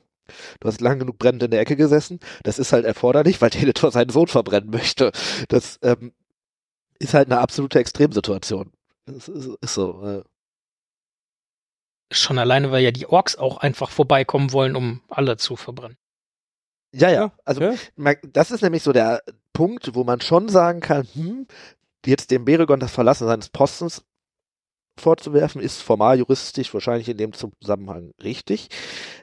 Du 0.59 0.67
hast 0.67 0.79
lang 0.79 0.99
genug 0.99 1.17
brennend 1.17 1.43
in 1.43 1.51
der 1.51 1.59
Ecke 1.59 1.75
gesessen. 1.75 2.19
Das 2.43 2.57
ist 2.57 2.71
halt 2.71 2.85
erforderlich, 2.85 3.41
weil 3.41 3.49
Teletor 3.49 3.91
seinen 3.91 4.09
Sohn 4.09 4.27
verbrennen 4.27 4.69
möchte. 4.69 5.11
Das 5.49 5.77
ähm, 5.81 6.13
ist 6.99 7.13
halt 7.13 7.29
eine 7.29 7.41
absolute 7.41 7.79
Extremsituation. 7.79 8.71
Das 9.05 9.27
ist, 9.27 9.49
ist 9.61 9.73
so. 9.73 10.03
Äh. 10.05 10.23
Schon 12.11 12.37
alleine, 12.37 12.71
weil 12.71 12.83
ja 12.83 12.91
die 12.91 13.07
Orks 13.07 13.37
auch 13.37 13.57
einfach 13.57 13.89
vorbeikommen 13.89 14.51
wollen, 14.51 14.75
um 14.75 15.01
alle 15.09 15.37
zu 15.37 15.55
verbrennen. 15.55 15.97
Ja, 16.93 17.09
ja. 17.09 17.31
Also 17.45 17.61
ja. 17.61 18.13
das 18.33 18.51
ist 18.51 18.61
nämlich 18.61 18.83
so 18.83 18.91
der 18.91 19.23
Punkt, 19.53 19.95
wo 19.95 20.03
man 20.03 20.21
schon 20.21 20.49
sagen 20.49 20.81
kann, 20.81 21.07
hm, 21.13 21.47
jetzt 22.05 22.31
dem 22.31 22.45
Beregon 22.45 22.79
das 22.79 22.91
Verlassen 22.91 23.27
seines 23.27 23.49
Postens 23.49 24.03
vorzuwerfen, 24.99 25.61
ist 25.61 25.81
formal 25.81 26.17
juristisch 26.17 26.73
wahrscheinlich 26.73 27.09
in 27.09 27.17
dem 27.17 27.33
Zusammenhang 27.33 28.11
richtig. 28.21 28.67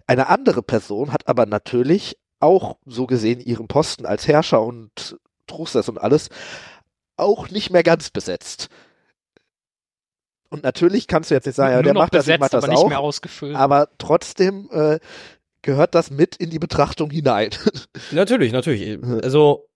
Eine 0.07 0.29
andere 0.29 0.63
Person 0.63 1.13
hat 1.13 1.29
aber 1.29 1.47
natürlich 1.47 2.19
auch 2.41 2.79
so 2.87 3.07
gesehen 3.07 3.41
ihren 3.41 3.69
Posten 3.69 4.07
als 4.07 4.27
Herrscher 4.27 4.63
und 4.63 5.19
Trustes 5.47 5.89
und 5.89 5.99
alles 5.99 6.31
auch 7.17 7.51
nicht 7.51 7.71
mehr 7.71 7.83
ganz 7.83 8.11
besetzt. 8.11 8.69
Und 10.51 10.63
natürlich 10.63 11.07
kannst 11.07 11.31
du 11.31 11.35
jetzt 11.35 11.47
nicht 11.47 11.57
sagen, 11.57 11.75
ja, 11.75 11.83
der 11.83 11.95
macht 11.95 12.15
das, 12.15 12.27
ich 12.27 12.35
besetzt, 12.35 12.41
mach 12.41 12.49
das 12.51 12.65
aber 12.65 12.73
nicht 12.73 12.83
auch. 12.83 12.89
mehr 12.89 13.01
ausgefüllt. 13.01 13.55
Aber 13.57 13.89
trotzdem 13.99 14.69
äh, 14.73 14.99
gehört 15.63 15.95
das 15.95 16.11
mit 16.11 16.37
in 16.37 16.51
die 16.51 16.59
Betrachtung 16.59 17.11
hinein. 17.11 17.51
Natürlich, 18.13 18.53
natürlich. 18.53 18.99
Also, 19.23 19.67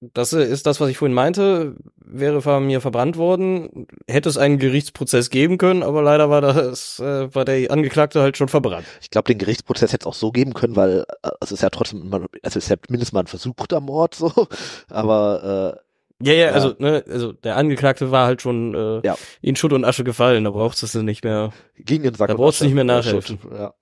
das 0.00 0.32
ist 0.32 0.66
das, 0.66 0.80
was 0.80 0.88
ich 0.88 0.96
vorhin 0.96 1.14
meinte. 1.14 1.74
Wäre 1.96 2.40
von 2.42 2.66
mir 2.66 2.80
verbrannt 2.80 3.16
worden, 3.18 3.86
hätte 4.08 4.28
es 4.28 4.38
einen 4.38 4.58
Gerichtsprozess 4.58 5.30
geben 5.30 5.58
können, 5.58 5.82
aber 5.82 6.02
leider 6.02 6.30
war 6.30 6.40
das, 6.40 6.98
äh, 7.00 7.32
war 7.34 7.44
der 7.44 7.70
Angeklagte 7.70 8.20
halt 8.22 8.36
schon 8.36 8.48
verbrannt. 8.48 8.86
Ich 9.02 9.10
glaube, 9.10 9.26
den 9.28 9.38
Gerichtsprozess 9.38 9.92
hätte 9.92 10.04
es 10.04 10.06
auch 10.06 10.14
so 10.14 10.32
geben 10.32 10.54
können, 10.54 10.74
weil 10.74 11.04
äh, 11.22 11.28
es 11.40 11.52
ist 11.52 11.62
ja 11.62 11.70
trotzdem, 11.70 12.02
immer- 12.02 12.26
also 12.42 12.58
es 12.58 12.64
ist 12.64 12.68
ja 12.70 12.76
mindestens 12.88 13.12
mal 13.12 13.20
ein 13.20 13.26
versuchter 13.26 13.80
Mord 13.80 14.14
so. 14.14 14.32
Aber 14.88 15.80
Ja, 16.22 16.32
ja, 16.34 16.46
Ja. 16.46 16.52
also, 16.52 16.74
ne, 16.78 17.02
also 17.08 17.32
der 17.32 17.56
Angeklagte 17.56 18.10
war 18.10 18.26
halt 18.26 18.42
schon 18.42 18.74
äh, 18.74 19.06
Ja. 19.06 19.16
in 19.40 19.56
Schutt 19.56 19.72
und 19.72 19.84
Asche 19.84 20.04
gefallen, 20.04 20.44
da 20.44 20.50
brauchst 20.50 20.82
du 20.82 20.86
es 20.86 20.94
nicht 20.94 21.24
mehr. 21.24 21.52
ging 21.76 22.04
in 22.04 22.14
Sack 22.14 22.28
Da 22.28 22.34
brauchst 22.34 22.60
du 22.60 22.64
nicht 22.64 22.74
mehr 22.74 22.84
Ja, 22.84 22.96
nachhelfen. 22.96 23.38
Schutt, 23.40 23.52
Ja. 23.52 23.74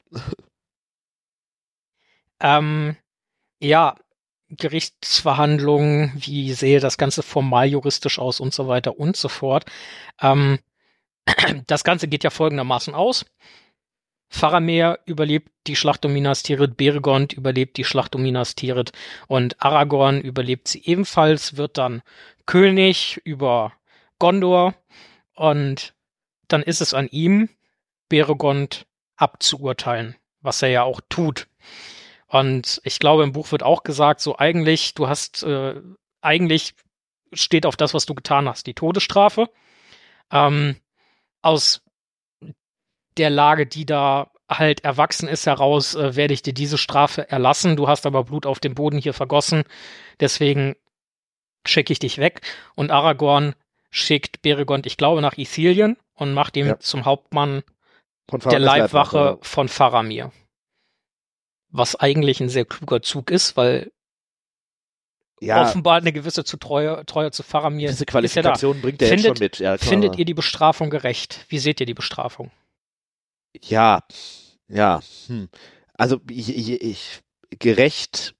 Ähm, 2.41 2.97
ja, 3.61 3.97
Gerichtsverhandlungen, 4.51 6.13
wie 6.17 6.53
sehe 6.53 6.81
das 6.81 6.97
Ganze 6.99 7.23
formal 7.23 7.67
juristisch 7.67 8.19
aus 8.19 8.41
und 8.41 8.55
so 8.55 8.69
weiter 8.69 8.99
und 8.99 9.17
so 9.17 9.29
fort. 9.29 9.65
Ähm, 10.21 10.59
das 11.67 11.85
Ganze 11.85 12.09
geht 12.09 12.25
ja 12.25 12.31
folgendermaßen 12.31 12.95
aus. 12.95 13.27
Faramir 14.29 14.99
überlebt 15.07 15.51
die 15.67 15.77
Schlacht 15.77 16.05
um 16.05 16.13
Minas 16.13 16.43
Tirith, 16.43 16.77
Beregond 16.77 17.33
überlebt 17.33 17.77
die 17.77 17.85
Schlacht 17.85 18.15
um 18.15 18.23
Minas 18.23 18.55
Tirith 18.55 18.93
und 19.27 19.63
Aragorn 19.63 20.21
überlebt 20.21 20.69
sie 20.69 20.85
ebenfalls, 20.85 21.57
wird 21.57 21.79
dann 21.79 22.03
König 22.47 23.21
über 23.25 23.73
Gondor 24.19 24.75
und 25.35 25.95
dann 26.49 26.63
ist 26.63 26.81
es 26.81 26.95
an 26.95 27.09
ihm, 27.09 27.49
Beregond 28.09 28.87
abzuurteilen, 29.17 30.17
was 30.41 30.63
er 30.63 30.69
ja 30.71 30.83
auch 30.83 31.01
tut. 31.09 31.47
Und 32.27 32.81
ich 32.85 32.99
glaube, 32.99 33.23
im 33.23 33.33
Buch 33.33 33.53
wird 33.53 33.63
auch 33.63 33.83
gesagt, 33.83 34.21
so 34.21 34.39
eigentlich, 34.39 34.95
du 34.95 35.09
hast, 35.09 35.43
äh, 35.43 35.81
eigentlich 36.21 36.75
steht 37.33 37.67
auf 37.67 37.77
das, 37.77 37.95
was 37.95 38.07
du 38.07 38.15
getan 38.15 38.49
hast, 38.49 38.67
die 38.67 38.75
Todesstrafe. 38.75 39.51
Ähm, 40.31 40.77
aus 41.41 41.83
der 43.19 43.31
Lage, 43.31 43.67
die 43.67 43.85
da 43.87 44.31
halt 44.49 44.85
erwachsen 44.85 45.29
ist, 45.29 45.47
heraus, 45.47 45.95
äh, 45.95 46.17
werde 46.17 46.33
ich 46.35 46.43
dir 46.43 46.55
diese 46.55 46.79
Strafe 46.79 47.29
erlassen. 47.31 47.77
Du 47.77 47.87
hast 47.89 48.07
aber 48.07 48.25
Blut 48.25 48.47
auf 48.47 48.61
dem 48.61 48.75
Boden 48.75 48.99
hier 48.99 49.13
vergossen. 49.13 49.65
Deswegen 50.21 50.75
schicke 51.67 51.93
ich 51.93 51.99
dich 51.99 52.19
weg. 52.19 52.41
Und 52.75 52.91
Aragorn 52.91 53.55
schickt 53.91 54.41
Beregond, 54.43 54.87
ich 54.87 54.97
glaube, 54.97 55.21
nach 55.21 55.37
Ithilien 55.37 55.97
und 56.15 56.33
macht 56.33 56.57
ihn 56.57 56.67
Ja. 56.67 56.79
zum 56.79 57.05
Hauptmann 57.05 57.63
der 58.31 58.41
Faramis 58.41 58.65
Leibwache 58.65 59.39
von 59.43 59.69
Faramir. 59.69 60.33
Was 61.71 61.95
eigentlich 61.97 62.41
ein 62.41 62.49
sehr 62.49 62.65
kluger 62.65 63.03
Zug 63.03 63.31
ist, 63.31 63.57
weil 63.57 63.91
Ja, 65.41 65.63
offenbar 65.63 65.99
eine 65.99 66.13
gewisse 66.13 66.43
zu 66.45 66.57
Treue, 66.57 67.05
Treue 67.07 67.31
zu 67.31 67.43
Faramir 67.43 67.89
diese 67.89 67.93
ist 67.93 68.01
ja. 68.01 68.07
Qualifikation 68.07 68.81
bringt 68.81 69.01
er 69.03 69.09
jetzt 69.09 69.23
Findet- 69.23 69.39
schon 69.39 69.45
mit. 69.45 69.59
Ja. 69.59 69.79
Findet 69.79 70.19
ihr 70.19 70.25
die 70.25 70.35
Bestrafung 70.35 70.91
gerecht? 70.91 71.45
Wie 71.49 71.59
seht 71.59 71.81
ihr 71.81 71.87
die 71.87 71.95
Bestrafung? 71.95 72.51
Ja, 73.63 74.03
ja. 74.69 75.01
Hm. 75.27 75.49
Also 75.95 76.21
ich, 76.31 76.57
ich, 76.57 76.81
ich, 76.83 77.23
gerecht 77.59 78.35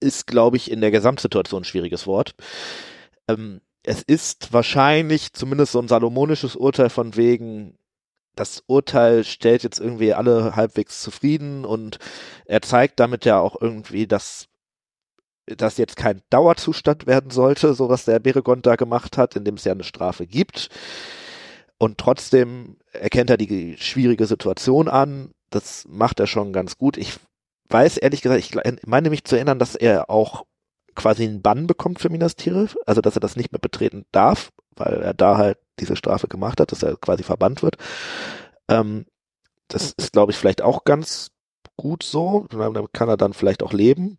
ist, 0.00 0.26
glaube 0.26 0.56
ich, 0.56 0.70
in 0.70 0.80
der 0.80 0.90
Gesamtsituation 0.90 1.62
ein 1.62 1.64
schwieriges 1.64 2.06
Wort. 2.06 2.34
Ähm, 3.28 3.60
es 3.82 4.02
ist 4.02 4.52
wahrscheinlich 4.52 5.32
zumindest 5.32 5.72
so 5.72 5.80
ein 5.80 5.88
salomonisches 5.88 6.56
Urteil 6.56 6.90
von 6.90 7.16
wegen, 7.16 7.78
das 8.34 8.62
Urteil 8.66 9.24
stellt 9.24 9.62
jetzt 9.62 9.80
irgendwie 9.80 10.12
alle 10.12 10.56
halbwegs 10.56 11.02
zufrieden 11.02 11.64
und 11.64 11.98
er 12.44 12.62
zeigt 12.62 13.00
damit 13.00 13.24
ja 13.24 13.38
auch 13.38 13.60
irgendwie, 13.60 14.06
dass 14.06 14.48
das 15.46 15.78
jetzt 15.78 15.96
kein 15.96 16.22
Dauerzustand 16.30 17.06
werden 17.06 17.30
sollte, 17.30 17.74
so 17.74 17.88
was 17.88 18.04
der 18.04 18.18
Beregond 18.18 18.66
da 18.66 18.76
gemacht 18.76 19.16
hat, 19.16 19.36
indem 19.36 19.54
es 19.54 19.64
ja 19.64 19.72
eine 19.72 19.84
Strafe 19.84 20.26
gibt. 20.26 20.68
Und 21.78 21.98
trotzdem 21.98 22.78
erkennt 22.92 23.30
er 23.30 23.36
die 23.36 23.76
schwierige 23.78 24.26
Situation 24.26 24.88
an. 24.88 25.32
Das 25.50 25.84
macht 25.88 26.20
er 26.20 26.26
schon 26.26 26.52
ganz 26.52 26.78
gut. 26.78 26.96
Ich 26.96 27.18
weiß 27.68 27.98
ehrlich 27.98 28.22
gesagt, 28.22 28.40
ich 28.40 28.54
meine 28.86 29.10
mich 29.10 29.24
zu 29.24 29.36
erinnern, 29.36 29.58
dass 29.58 29.74
er 29.74 30.08
auch 30.08 30.44
quasi 30.94 31.24
einen 31.24 31.42
Bann 31.42 31.66
bekommt 31.66 32.00
für 32.00 32.08
Minas 32.08 32.36
Tirith, 32.36 32.76
also 32.86 33.00
dass 33.02 33.16
er 33.16 33.20
das 33.20 33.36
nicht 33.36 33.52
mehr 33.52 33.60
betreten 33.60 34.06
darf, 34.12 34.50
weil 34.74 35.02
er 35.02 35.14
da 35.14 35.36
halt 35.36 35.58
diese 35.78 35.96
Strafe 35.96 36.26
gemacht 36.28 36.60
hat, 36.60 36.72
dass 36.72 36.82
er 36.82 36.96
quasi 36.96 37.22
verbannt 37.22 37.62
wird. 37.62 37.76
Ähm, 38.68 39.04
das 39.68 39.92
ist, 39.96 40.12
glaube 40.12 40.32
ich, 40.32 40.38
vielleicht 40.38 40.62
auch 40.62 40.84
ganz 40.84 41.30
gut 41.76 42.02
so. 42.02 42.46
Damit 42.50 42.92
kann 42.92 43.08
er 43.08 43.16
dann 43.16 43.34
vielleicht 43.34 43.62
auch 43.62 43.72
leben. 43.72 44.16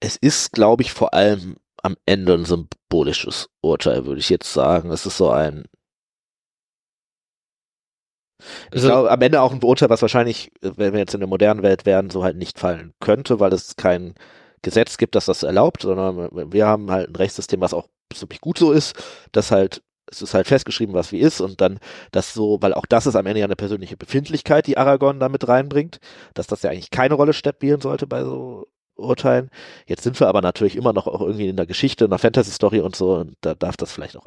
Es 0.00 0.16
ist, 0.16 0.52
glaube 0.52 0.82
ich, 0.82 0.92
vor 0.92 1.14
allem 1.14 1.56
am 1.82 1.96
Ende 2.04 2.34
ein 2.34 2.44
symbolisches 2.44 3.48
Urteil, 3.62 4.04
würde 4.04 4.20
ich 4.20 4.28
jetzt 4.28 4.52
sagen. 4.52 4.90
Es 4.90 5.06
ist 5.06 5.16
so 5.16 5.30
ein 5.30 5.64
ich 8.38 8.74
Also- 8.74 8.88
glaube, 8.88 9.10
am 9.10 9.22
Ende 9.22 9.40
auch 9.40 9.52
ein 9.52 9.62
Urteil, 9.62 9.90
was 9.90 10.02
wahrscheinlich, 10.02 10.50
äh, 10.62 10.72
wenn 10.76 10.92
wir 10.92 11.00
jetzt 11.00 11.14
in 11.14 11.20
der 11.20 11.28
modernen 11.28 11.62
Welt 11.62 11.86
wären, 11.86 12.10
so 12.10 12.24
halt 12.24 12.36
nicht 12.36 12.58
fallen 12.58 12.92
könnte, 13.00 13.40
weil 13.40 13.52
es 13.52 13.76
kein 13.76 14.14
Gesetz 14.62 14.96
gibt, 14.96 15.14
das 15.14 15.26
das 15.26 15.42
erlaubt, 15.42 15.82
sondern 15.82 16.30
wir 16.52 16.66
haben 16.66 16.90
halt 16.90 17.10
ein 17.10 17.16
Rechtssystem, 17.16 17.60
was 17.60 17.74
auch 17.74 17.86
ziemlich 18.14 18.40
gut 18.40 18.58
so 18.58 18.72
ist, 18.72 18.94
dass 19.32 19.50
halt, 19.50 19.82
es 20.10 20.22
ist 20.22 20.34
halt 20.34 20.46
festgeschrieben, 20.46 20.94
was 20.94 21.12
wie 21.12 21.18
ist 21.18 21.40
und 21.40 21.60
dann 21.60 21.78
das 22.12 22.32
so, 22.34 22.58
weil 22.62 22.72
auch 22.74 22.86
das 22.86 23.06
ist 23.06 23.16
am 23.16 23.26
Ende 23.26 23.40
ja 23.40 23.46
eine 23.46 23.56
persönliche 23.56 23.96
Befindlichkeit, 23.96 24.66
die 24.66 24.78
Aragorn 24.78 25.20
da 25.20 25.28
mit 25.28 25.46
reinbringt, 25.48 25.98
dass 26.34 26.46
das 26.46 26.62
ja 26.62 26.70
eigentlich 26.70 26.90
keine 26.90 27.14
Rolle 27.14 27.32
spielen 27.32 27.80
sollte 27.80 28.06
bei 28.06 28.22
so 28.24 28.66
Urteilen. 28.96 29.50
Jetzt 29.86 30.04
sind 30.04 30.18
wir 30.20 30.28
aber 30.28 30.40
natürlich 30.40 30.76
immer 30.76 30.92
noch 30.92 31.08
auch 31.08 31.20
irgendwie 31.20 31.48
in 31.48 31.56
der 31.56 31.66
Geschichte, 31.66 32.04
in 32.04 32.10
der 32.10 32.18
Fantasy-Story 32.18 32.80
und 32.80 32.94
so 32.96 33.14
und 33.16 33.34
da 33.40 33.54
darf 33.54 33.76
das 33.76 33.92
vielleicht 33.92 34.16
auch 34.16 34.26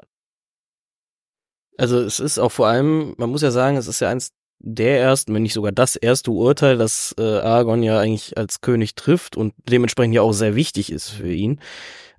Also 1.78 2.00
es 2.00 2.20
ist 2.20 2.40
auch 2.40 2.52
vor 2.52 2.68
allem, 2.68 3.14
man 3.18 3.30
muss 3.30 3.42
ja 3.42 3.52
sagen, 3.52 3.78
es 3.78 3.88
ist 3.88 4.00
ja 4.00 4.10
eins 4.10 4.32
der 4.60 5.00
ersten, 5.00 5.34
wenn 5.36 5.44
nicht 5.44 5.54
sogar 5.54 5.72
das 5.72 5.96
erste 5.96 6.32
Urteil, 6.32 6.78
das 6.78 7.14
äh, 7.20 7.22
Aragorn 7.22 7.84
ja 7.84 8.00
eigentlich 8.00 8.38
als 8.38 8.62
König 8.62 8.96
trifft 8.96 9.38
und 9.38 9.54
dementsprechend 9.70 10.16
ja 10.16 10.24
auch 10.24 10.34
sehr 10.34 10.56
wichtig 10.56 10.92
ist 10.92 11.10
für 11.10 11.32
ihn. 11.32 11.60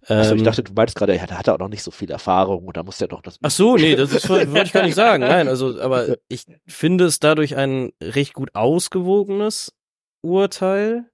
Also 0.07 0.35
ich 0.35 0.41
Ähm, 0.41 0.45
dachte, 0.45 0.63
du 0.63 0.73
meinst 0.73 0.95
gerade, 0.95 1.17
ja, 1.17 1.27
da 1.27 1.37
hat 1.37 1.49
er 1.49 1.55
auch 1.55 1.59
noch 1.59 1.69
nicht 1.69 1.83
so 1.83 1.91
viel 1.91 2.11
Erfahrung 2.11 2.65
und 2.65 2.77
da 2.77 2.83
muss 2.85 3.01
er 3.01 3.09
doch 3.09 3.21
das. 3.21 3.39
Ach 3.43 3.51
so, 3.51 3.77
nee, 3.77 3.97
das 3.97 4.13
ist, 4.13 4.29
wollte 4.29 4.63
ich 4.63 4.73
gar 4.73 4.85
nicht 4.85 4.95
sagen. 4.95 5.25
Nein, 5.25 5.49
also, 5.49 5.81
aber 5.81 6.17
ich 6.29 6.45
finde 6.67 7.05
es 7.05 7.19
dadurch 7.19 7.57
ein 7.57 7.91
recht 8.01 8.35
gut 8.35 8.55
ausgewogenes 8.55 9.75
Urteil. 10.23 11.05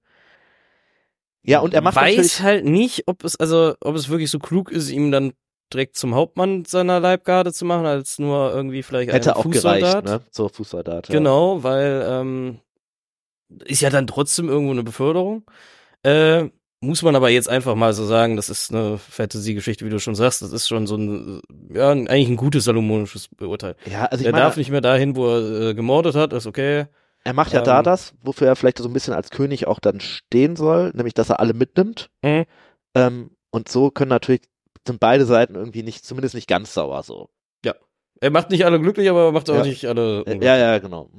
Ja, 1.41 1.59
und 1.59 1.73
er 1.73 1.81
macht 1.81 1.95
weiß 1.95 2.15
natürlich, 2.15 2.41
halt 2.41 2.65
nicht, 2.65 3.03
ob 3.07 3.23
es 3.23 3.35
also, 3.35 3.75
ob 3.81 3.95
es 3.95 4.09
wirklich 4.09 4.31
so 4.31 4.39
klug 4.39 4.71
ist, 4.71 4.89
ihm 4.89 5.11
dann 5.11 5.33
direkt 5.75 5.97
zum 5.97 6.15
Hauptmann 6.15 6.65
seiner 6.65 6.99
Leibgarde 6.99 7.53
zu 7.53 7.65
machen, 7.65 7.85
als 7.85 8.17
nur 8.17 8.53
irgendwie 8.53 8.81
vielleicht 8.81 9.11
hätte 9.11 9.35
auch 9.35 9.43
gereicht, 9.43 9.85
Fußsoldat. 9.85 10.05
ne? 10.05 10.21
So 10.31 10.49
Fußsoldat. 10.49 11.09
Ja. 11.09 11.13
Genau, 11.13 11.63
weil 11.63 12.05
ähm, 12.07 12.59
ist 13.65 13.81
ja 13.81 13.89
dann 13.89 14.07
trotzdem 14.07 14.49
irgendwo 14.49 14.71
eine 14.71 14.83
Beförderung. 14.83 15.43
Äh, 16.03 16.49
muss 16.81 17.01
man 17.01 17.15
aber 17.15 17.29
jetzt 17.29 17.49
einfach 17.49 17.75
mal 17.75 17.93
so 17.93 18.05
sagen, 18.05 18.35
das 18.35 18.49
ist 18.49 18.71
eine 18.71 18.97
Fantasy-Geschichte, 18.97 19.85
wie 19.85 19.89
du 19.89 19.99
schon 19.99 20.15
sagst. 20.15 20.41
Das 20.41 20.51
ist 20.51 20.67
schon 20.67 20.87
so 20.87 20.95
ein, 20.97 21.41
ja, 21.73 21.89
eigentlich 21.89 22.29
ein 22.29 22.37
gutes 22.37 22.65
salomonisches 22.65 23.29
Urteil. 23.39 23.75
Ja, 23.85 24.05
also 24.05 24.21
ich 24.21 24.27
er 24.27 24.31
meine, 24.31 24.43
darf 24.43 24.57
nicht 24.57 24.69
mehr 24.69 24.81
dahin, 24.81 25.15
wo 25.15 25.27
er 25.27 25.69
äh, 25.69 25.73
gemordet 25.73 26.15
hat, 26.15 26.33
ist 26.33 26.47
okay. 26.47 26.85
er 27.23 27.33
macht 27.33 27.53
ja 27.53 27.61
da 27.61 27.79
ähm, 27.79 27.83
das, 27.83 28.13
wofür 28.21 28.47
er 28.47 28.55
vielleicht 28.55 28.77
so 28.77 28.87
ein 28.87 28.93
bisschen 28.93 29.13
als 29.13 29.31
König 29.31 29.67
auch 29.67 29.79
dann 29.79 29.99
stehen 29.99 30.55
soll, 30.55 30.91
nämlich 30.93 31.13
dass 31.13 31.29
er 31.29 31.39
alle 31.39 31.53
mitnimmt. 31.53 32.09
Mhm. 32.23 32.45
Ähm, 32.93 33.31
und 33.51 33.69
so 33.69 33.89
können 33.89 34.09
natürlich 34.09 34.41
sind 34.87 34.99
beide 34.99 35.25
Seiten 35.25 35.55
irgendwie 35.55 35.83
nicht, 35.83 36.05
zumindest 36.05 36.35
nicht 36.35 36.47
ganz 36.47 36.73
sauer 36.73 37.03
so. 37.03 37.29
Er 38.21 38.31
macht 38.31 38.49
nicht 38.49 38.63
alle 38.65 38.79
glücklich, 38.79 39.09
aber 39.09 39.25
er 39.25 39.31
macht 39.33 39.49
auch 39.49 39.55
Ja. 39.55 39.63
nicht 39.63 39.85
alle. 39.85 40.01
Äh, 40.01 40.17
unglücklich. 40.19 40.43
Ja, 40.43 40.55
ja, 40.55 40.79
genau. 40.79 41.09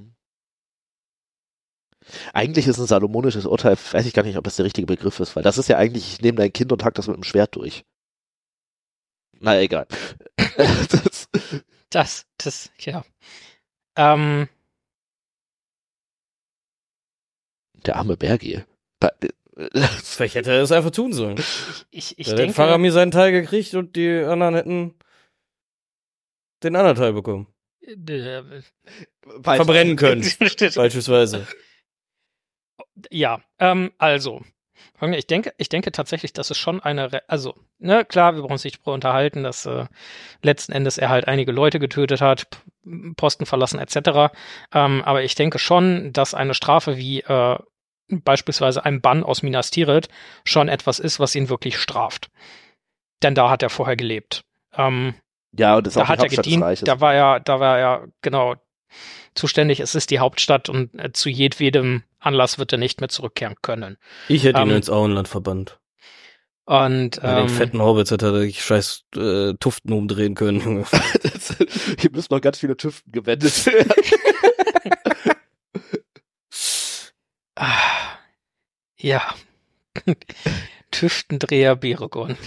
Eigentlich 2.32 2.66
ist 2.66 2.78
ein 2.78 2.86
salomonisches 2.86 3.44
Urteil, 3.44 3.76
weiß 3.76 4.06
ich 4.06 4.14
gar 4.14 4.22
nicht, 4.22 4.38
ob 4.38 4.44
das 4.44 4.56
der 4.56 4.64
richtige 4.64 4.86
Begriff 4.86 5.20
ist, 5.20 5.36
weil 5.36 5.42
das 5.42 5.58
ist 5.58 5.68
ja 5.68 5.76
eigentlich, 5.76 6.14
ich 6.14 6.20
nehme 6.22 6.38
dein 6.38 6.52
Kind 6.52 6.72
und 6.72 6.84
hack 6.84 6.94
das 6.94 7.06
mit 7.06 7.16
dem 7.16 7.22
Schwert 7.22 7.54
durch. 7.56 7.84
Na 9.40 9.60
egal. 9.60 9.86
das, 10.56 11.28
Das, 11.90 12.26
das, 12.38 12.70
ja. 12.78 13.04
Ähm, 13.96 14.48
der 17.84 17.96
arme 17.96 18.16
Bergi. 18.16 18.64
Vielleicht 20.02 20.34
hätte 20.34 20.52
er 20.52 20.62
es 20.62 20.72
einfach 20.72 20.90
tun 20.90 21.12
sollen. 21.12 21.36
ich, 21.90 22.18
ich 22.18 22.26
da 22.26 22.32
hätte 22.32 22.42
denke, 22.42 22.54
Faramir 22.54 22.92
seinen 22.92 23.10
Teil 23.10 23.32
gekriegt 23.32 23.74
und 23.74 23.96
die 23.96 24.18
anderen 24.18 24.54
hätten 24.54 24.94
den 26.62 26.76
anderen 26.76 26.96
Teil 26.96 27.12
bekommen. 27.12 27.46
äh, 27.80 28.42
Verbrennen 29.42 29.96
können, 29.96 30.22
beispielsweise. 30.74 31.46
ja, 33.10 33.40
ähm, 33.58 33.92
also, 33.98 34.42
Ich 35.12 35.26
denke, 35.26 35.54
ich 35.58 35.68
denke 35.68 35.92
tatsächlich, 35.92 36.32
dass 36.32 36.50
es 36.50 36.58
schon 36.58 36.80
eine, 36.80 37.12
Re 37.12 37.22
also, 37.28 37.54
ne, 37.78 38.04
klar, 38.04 38.34
wir 38.34 38.42
brauchen 38.42 38.52
uns 38.52 38.64
nicht 38.64 38.78
darüber 38.78 38.94
unterhalten, 38.94 39.42
dass 39.42 39.66
äh, 39.66 39.86
letzten 40.42 40.72
Endes 40.72 40.98
er 40.98 41.08
halt 41.08 41.28
einige 41.28 41.52
Leute 41.52 41.78
getötet 41.78 42.20
hat, 42.20 42.46
Posten 43.16 43.46
verlassen 43.46 43.78
etc. 43.78 44.34
Ähm, 44.72 45.02
aber 45.02 45.22
ich 45.22 45.34
denke 45.34 45.58
schon, 45.58 46.12
dass 46.12 46.34
eine 46.34 46.54
Strafe 46.54 46.96
wie 46.96 47.20
äh, 47.20 47.58
beispielsweise 48.08 48.84
ein 48.84 49.00
Bann 49.00 49.24
aus 49.24 49.42
Minas 49.42 49.70
Tirith 49.70 50.08
schon 50.44 50.68
etwas 50.68 50.98
ist, 50.98 51.20
was 51.20 51.34
ihn 51.34 51.48
wirklich 51.48 51.78
straft. 51.78 52.28
Denn 53.22 53.34
da 53.34 53.50
hat 53.50 53.62
er 53.62 53.70
vorher 53.70 53.96
gelebt. 53.96 54.44
Ähm, 54.74 55.14
ja, 55.52 55.76
und 55.76 55.86
das 55.86 55.92
ist 55.92 55.96
da 55.96 56.04
auch 56.04 56.08
hat 56.08 56.22
er 56.22 56.28
gedient, 56.28 56.86
da 56.86 57.00
war 57.00 57.14
er, 57.14 57.40
da 57.40 57.60
war 57.60 57.78
er 57.78 58.08
genau 58.20 58.56
zuständig. 59.34 59.80
Es 59.80 59.94
ist 59.94 60.10
die 60.10 60.18
Hauptstadt 60.18 60.68
und 60.68 60.94
äh, 60.98 61.12
zu 61.12 61.28
jedwedem 61.28 62.02
Anlass 62.18 62.58
wird 62.58 62.72
er 62.72 62.78
nicht 62.78 63.00
mehr 63.00 63.08
zurückkehren 63.08 63.56
können. 63.62 63.96
Ich 64.28 64.44
hätte 64.44 64.60
ihn 64.60 64.70
Ähm, 64.70 64.76
ins 64.76 64.90
Auenland 64.90 65.28
verbannt. 65.28 65.78
Und 66.64 67.20
Bei 67.22 67.34
den 67.36 67.44
ähm, 67.44 67.48
fetten 67.48 67.80
Hobbits 67.80 68.10
hätte 68.10 68.26
er 68.26 68.40
die 68.40 68.52
scheiß 68.52 69.04
äh, 69.16 69.54
Tuften 69.60 69.92
umdrehen 69.92 70.34
können. 70.34 70.60
Junge. 70.60 70.84
Hier 72.00 72.10
müssen 72.10 72.34
noch 72.34 72.40
ganz 72.40 72.58
viele 72.58 72.76
Tüften 72.76 73.12
gewendet 73.12 73.66
werden. 73.66 73.92
ah, 77.56 78.18
ja. 78.96 79.34
Tüftendreher 80.90 81.76
Beregon. 81.76 82.36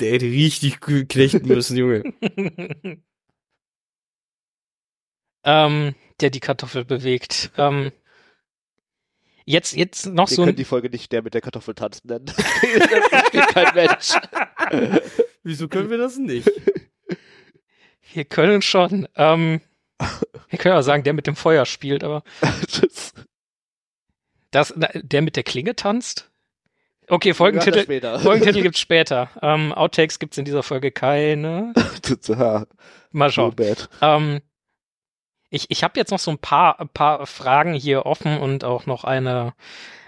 Der 0.00 0.12
hätte 0.12 0.26
richtig 0.26 0.80
gut 0.80 1.08
knechten 1.08 1.46
müssen, 1.46 1.76
Junge. 1.76 2.02
ähm, 5.44 5.94
der 6.20 6.30
die 6.30 6.40
Kartoffel 6.40 6.84
bewegt. 6.84 7.52
Ähm, 7.56 7.92
jetzt, 9.44 9.76
jetzt 9.76 10.06
noch 10.06 10.28
Wir 10.28 10.34
so 10.34 10.42
können 10.42 10.54
ein, 10.54 10.56
die 10.56 10.64
Folge 10.64 10.90
nicht 10.90 11.12
der 11.12 11.22
mit 11.22 11.34
der 11.34 11.42
Kartoffel 11.42 11.76
tanzen 11.76 12.08
nennen. 12.08 12.26
Das 12.26 12.34
versteht 12.34 13.46
kein 13.54 13.74
Mensch. 13.76 14.14
Wieso 15.44 15.68
können 15.68 15.90
wir 15.90 15.98
das 15.98 16.16
nicht? 16.18 16.50
wir 18.12 18.24
können 18.24 18.62
schon, 18.62 19.06
ähm, 19.16 19.60
wir 20.48 20.58
können 20.58 20.74
ja 20.74 20.82
sagen, 20.82 21.04
der 21.04 21.12
mit 21.12 21.26
dem 21.26 21.36
Feuer 21.36 21.66
spielt, 21.66 22.04
aber 22.04 22.22
Das, 24.54 24.72
der 24.76 25.20
mit 25.22 25.34
der 25.34 25.42
Klinge 25.42 25.74
tanzt? 25.74 26.30
Okay, 27.08 27.34
Folgentitel. 27.34 27.84
Folgentitel 28.20 28.62
gibt's 28.62 28.78
später. 28.78 29.28
Ähm, 29.42 29.72
Outtakes 29.72 30.20
gibt's 30.20 30.38
in 30.38 30.44
dieser 30.44 30.62
Folge 30.62 30.92
keine. 30.92 31.72
Mal 33.10 33.32
schauen. 33.32 33.56
Ähm, 34.00 34.42
ich 35.50 35.70
ich 35.70 35.82
habe 35.82 35.98
jetzt 35.98 36.12
noch 36.12 36.20
so 36.20 36.30
ein 36.30 36.38
paar, 36.38 36.78
ein 36.78 36.88
paar 36.88 37.26
Fragen 37.26 37.74
hier 37.74 38.06
offen 38.06 38.38
und 38.38 38.62
auch 38.62 38.86
noch 38.86 39.02
eine, 39.02 39.54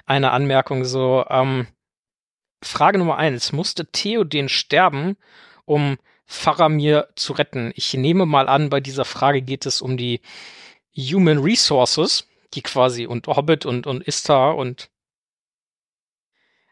eine 0.07 0.31
Anmerkung. 0.31 0.85
So, 0.85 1.25
ähm, 1.29 1.67
Frage 2.63 2.99
Nummer 2.99 3.17
eins. 3.17 3.51
Musste 3.51 3.91
Theoden 3.91 4.49
sterben, 4.49 5.17
um 5.65 5.99
Faramir 6.27 7.09
zu 7.15 7.33
retten? 7.33 7.73
Ich 7.77 7.95
nehme 7.95 8.27
mal 8.27 8.49
an, 8.49 8.69
bei 8.69 8.81
dieser 8.81 9.05
Frage 9.05 9.43
geht 9.43 9.65
es 9.67 9.81
um 9.81 9.97
die 9.97 10.21
Human 10.97 11.39
Resources, 11.39 12.29
die 12.55 12.63
quasi 12.63 13.07
und 13.07 13.27
Hobbit 13.27 13.67
und, 13.67 13.87
und 13.87 14.03
Istar 14.05 14.57
und 14.57 14.91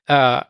äh, 0.06 0.42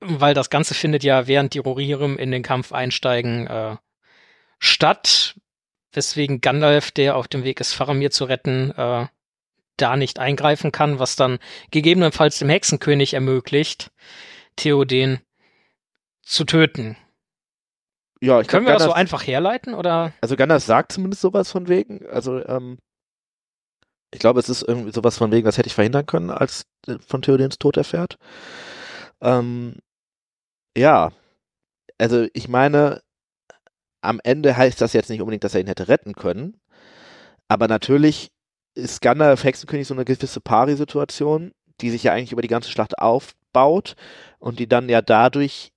weil 0.00 0.34
das 0.34 0.50
Ganze 0.50 0.74
findet 0.74 1.04
ja 1.04 1.26
während 1.26 1.54
die 1.54 1.58
Rohirrim 1.58 2.18
in 2.18 2.30
den 2.30 2.42
Kampf 2.42 2.72
einsteigen 2.72 3.46
äh, 3.46 3.76
statt, 4.58 5.38
weswegen 5.92 6.40
Gandalf, 6.40 6.90
der 6.90 7.16
auf 7.16 7.28
dem 7.28 7.44
Weg 7.44 7.60
ist, 7.60 7.72
Faramir 7.72 8.10
zu 8.10 8.24
retten, 8.24 8.70
äh, 8.72 9.06
da 9.76 9.96
nicht 9.96 10.18
eingreifen 10.18 10.72
kann, 10.72 10.98
was 10.98 11.16
dann 11.16 11.38
gegebenenfalls 11.70 12.38
dem 12.38 12.48
Hexenkönig 12.48 13.14
ermöglicht, 13.14 13.90
Theoden 14.56 15.20
zu 16.22 16.44
töten. 16.44 16.96
Ja, 18.20 18.40
ich 18.40 18.48
Können 18.48 18.64
glaub, 18.64 18.74
wir 18.74 18.78
das 18.78 18.88
so 18.88 18.92
einfach 18.92 19.26
herleiten 19.26 19.74
oder? 19.74 20.12
Also 20.20 20.36
Gandalf 20.36 20.64
sagt 20.64 20.92
zumindest 20.92 21.22
sowas 21.22 21.50
von 21.50 21.68
wegen. 21.68 22.06
Also, 22.06 22.44
ähm, 22.46 22.78
ich 24.12 24.20
glaube, 24.20 24.40
es 24.40 24.48
ist 24.48 24.62
irgendwie 24.62 24.92
sowas 24.92 25.18
von 25.18 25.32
wegen, 25.32 25.44
das 25.44 25.58
hätte 25.58 25.66
ich 25.66 25.74
verhindern 25.74 26.06
können, 26.06 26.30
als 26.30 26.64
äh, 26.86 26.96
von 27.06 27.22
Theodens 27.22 27.58
Tod 27.58 27.76
erfährt. 27.76 28.16
Ähm, 29.20 29.76
ja, 30.76 31.12
also 31.98 32.26
ich 32.32 32.48
meine, 32.48 33.02
am 34.00 34.20
Ende 34.22 34.56
heißt 34.56 34.80
das 34.80 34.92
jetzt 34.92 35.10
nicht 35.10 35.20
unbedingt, 35.20 35.44
dass 35.44 35.54
er 35.54 35.60
ihn 35.60 35.66
hätte 35.66 35.88
retten 35.88 36.14
können. 36.14 36.60
Aber 37.48 37.68
natürlich 37.68 38.30
ist 38.74 39.00
Gandalf 39.00 39.44
Hexenkönig 39.44 39.86
so 39.86 39.94
eine 39.94 40.04
gewisse 40.04 40.40
Pari-Situation, 40.40 41.52
die 41.80 41.90
sich 41.90 42.04
ja 42.04 42.12
eigentlich 42.12 42.32
über 42.32 42.42
die 42.42 42.48
ganze 42.48 42.70
Schlacht 42.70 42.98
aufbaut 42.98 43.96
und 44.38 44.58
die 44.58 44.68
dann 44.68 44.88
ja 44.88 45.02
dadurch 45.02 45.72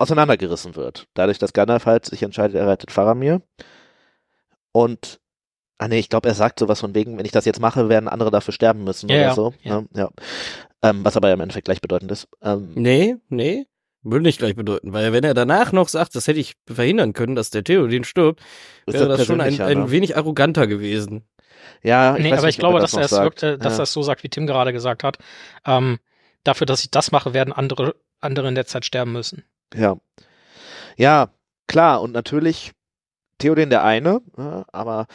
auseinandergerissen 0.00 0.76
wird. 0.76 1.06
Dadurch, 1.14 1.38
dass 1.38 1.52
Gandalf 1.52 1.86
halt 1.86 2.06
sich 2.06 2.22
entscheidet, 2.22 2.56
er 2.56 2.66
rettet 2.66 2.90
Faramir. 2.90 3.42
Und, 4.72 5.20
ah 5.78 5.88
nee, 5.88 5.98
ich 5.98 6.08
glaube, 6.08 6.28
er 6.28 6.34
sagt 6.34 6.58
sowas 6.58 6.80
von 6.80 6.94
wegen, 6.94 7.18
wenn 7.18 7.24
ich 7.24 7.32
das 7.32 7.44
jetzt 7.44 7.60
mache, 7.60 7.88
werden 7.88 8.08
andere 8.08 8.30
dafür 8.30 8.52
sterben 8.52 8.84
müssen 8.84 9.08
Ja, 9.08 9.16
oder 9.16 9.24
ja, 9.24 9.34
so. 9.34 9.54
ja. 9.62 9.84
Ja. 9.94 10.00
Ja. 10.02 10.10
Ähm, 10.82 11.04
was 11.04 11.16
aber 11.16 11.28
ja 11.28 11.34
im 11.34 11.40
Endeffekt 11.40 11.66
gleichbedeutend 11.66 12.10
ist. 12.10 12.28
Ähm, 12.42 12.72
Nee, 12.74 13.16
nee. 13.28 13.66
Würde 14.02 14.22
nicht 14.22 14.38
gleich 14.38 14.56
bedeuten, 14.56 14.94
weil 14.94 15.12
wenn 15.12 15.24
er 15.24 15.34
danach 15.34 15.72
noch 15.72 15.88
sagt, 15.88 16.14
das 16.14 16.26
hätte 16.26 16.40
ich 16.40 16.54
verhindern 16.66 17.12
können, 17.12 17.34
dass 17.34 17.50
der 17.50 17.62
Theoden 17.62 18.04
stirbt, 18.04 18.40
wäre 18.86 19.08
das 19.08 19.26
schon 19.26 19.42
ein, 19.42 19.60
ein 19.60 19.78
ne? 19.78 19.90
wenig 19.90 20.16
arroganter 20.16 20.66
gewesen. 20.66 21.28
Ja, 21.82 22.16
nee, 22.18 22.30
weiß 22.30 22.38
aber 22.38 22.46
nicht, 22.46 22.54
ich 22.56 22.58
glaube, 22.60 22.78
er 22.78 22.80
dass 22.80 22.94
er 22.94 23.02
es 23.02 23.10
sagt. 23.10 23.24
wirkt, 23.24 23.42
äh, 23.42 23.58
dass 23.58 23.74
ja. 23.74 23.80
er 23.80 23.82
es 23.82 23.92
so 23.92 24.02
sagt, 24.02 24.22
wie 24.22 24.30
Tim 24.30 24.46
gerade 24.46 24.72
gesagt 24.72 25.04
hat. 25.04 25.18
Ähm, 25.66 25.98
dafür, 26.44 26.66
dass 26.66 26.82
ich 26.82 26.90
das 26.90 27.12
mache, 27.12 27.34
werden 27.34 27.52
andere, 27.52 27.94
andere 28.20 28.48
in 28.48 28.54
der 28.54 28.64
Zeit 28.64 28.86
sterben 28.86 29.12
müssen. 29.12 29.44
Ja. 29.74 29.96
Ja, 30.96 31.30
klar, 31.66 32.02
und 32.02 32.12
natürlich 32.12 32.72
Theoden 33.38 33.70
der 33.70 33.84
eine, 33.84 34.20
ja, 34.36 34.64
aber 34.72 35.06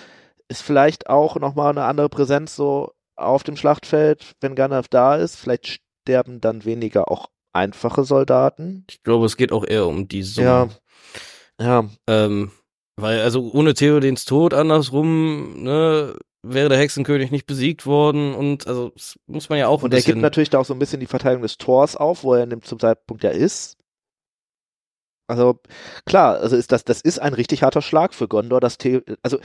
ist 0.48 0.64
vielleicht 0.64 1.10
auch 1.10 1.36
nochmal 1.38 1.72
eine 1.72 1.86
andere 1.86 2.10
Präsenz 2.10 2.56
so 2.56 2.92
auf 3.16 3.44
dem 3.44 3.58
Schlachtfeld, 3.58 4.34
wenn 4.42 4.56
Gandalf 4.56 4.88
da 4.88 5.16
ist. 5.16 5.36
Vielleicht 5.36 5.82
sterben 6.04 6.42
dann 6.42 6.66
weniger 6.66 7.10
auch 7.12 7.30
einfache 7.54 8.04
Soldaten. 8.04 8.86
Ich 8.90 9.02
glaube, 9.04 9.26
es 9.26 9.38
geht 9.38 9.52
auch 9.52 9.66
eher 9.66 9.88
um 9.88 10.08
die 10.08 10.24
Summe. 10.24 10.48
Ja. 10.48 10.70
Ja, 11.58 11.90
Ähm, 12.08 12.52
weil, 12.98 13.22
also 13.22 13.50
ohne 13.54 13.74
Theodens 13.74 14.26
Tod 14.26 14.54
andersrum, 14.54 15.64
ne, 15.64 16.16
wäre 16.44 16.70
der 16.70 16.78
Hexenkönig 16.78 17.32
nicht 17.32 17.48
besiegt 17.48 17.86
worden 17.86 18.36
und 18.36 18.68
also 18.68 18.90
das 18.90 19.18
muss 19.26 19.50
man 19.50 19.58
ja 19.58 19.68
auch 19.68 19.82
und 19.82 19.94
er 19.94 20.02
gibt 20.02 20.20
natürlich 20.20 20.50
da 20.50 20.60
auch 20.60 20.66
so 20.66 20.74
ein 20.74 20.80
bisschen 20.80 21.00
die 21.00 21.08
Verteidigung 21.08 21.42
des 21.42 21.58
Tors 21.58 21.96
auf, 21.96 22.24
wo 22.24 22.36
er 22.36 22.44
in 22.44 22.52
dem, 22.52 22.62
zum 22.62 22.80
Zeitpunkt 22.80 23.24
ja 23.24 23.32
ist. 23.32 23.75
Also 25.28 25.60
klar, 26.06 26.40
also 26.40 26.56
ist 26.56 26.72
das, 26.72 26.84
das 26.84 27.02
ist 27.02 27.20
ein 27.20 27.34
richtig 27.34 27.64
harter 27.64 27.82
Schlag 27.82 28.14
für 28.14 28.28
Gondor, 28.28 28.60
dass 28.60 28.78
The 28.82 29.02
also 29.24 29.40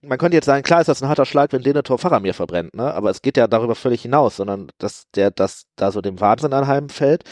man 0.00 0.18
könnte 0.18 0.36
jetzt 0.36 0.46
sagen, 0.46 0.62
klar 0.62 0.80
ist 0.80 0.86
das 0.86 1.02
ein 1.02 1.08
harter 1.08 1.26
Schlag, 1.26 1.52
wenn 1.52 1.62
Denethor 1.62 1.98
Faramir 1.98 2.34
verbrennt, 2.34 2.74
ne? 2.74 2.94
Aber 2.94 3.10
es 3.10 3.22
geht 3.22 3.36
ja 3.36 3.48
darüber 3.48 3.74
völlig 3.74 4.02
hinaus, 4.02 4.36
sondern 4.36 4.70
dass 4.78 5.10
der, 5.14 5.30
dass 5.30 5.66
da 5.76 5.90
so 5.90 6.00
dem 6.00 6.20
Wahnsinn 6.20 6.52
anheimfällt, 6.52 7.24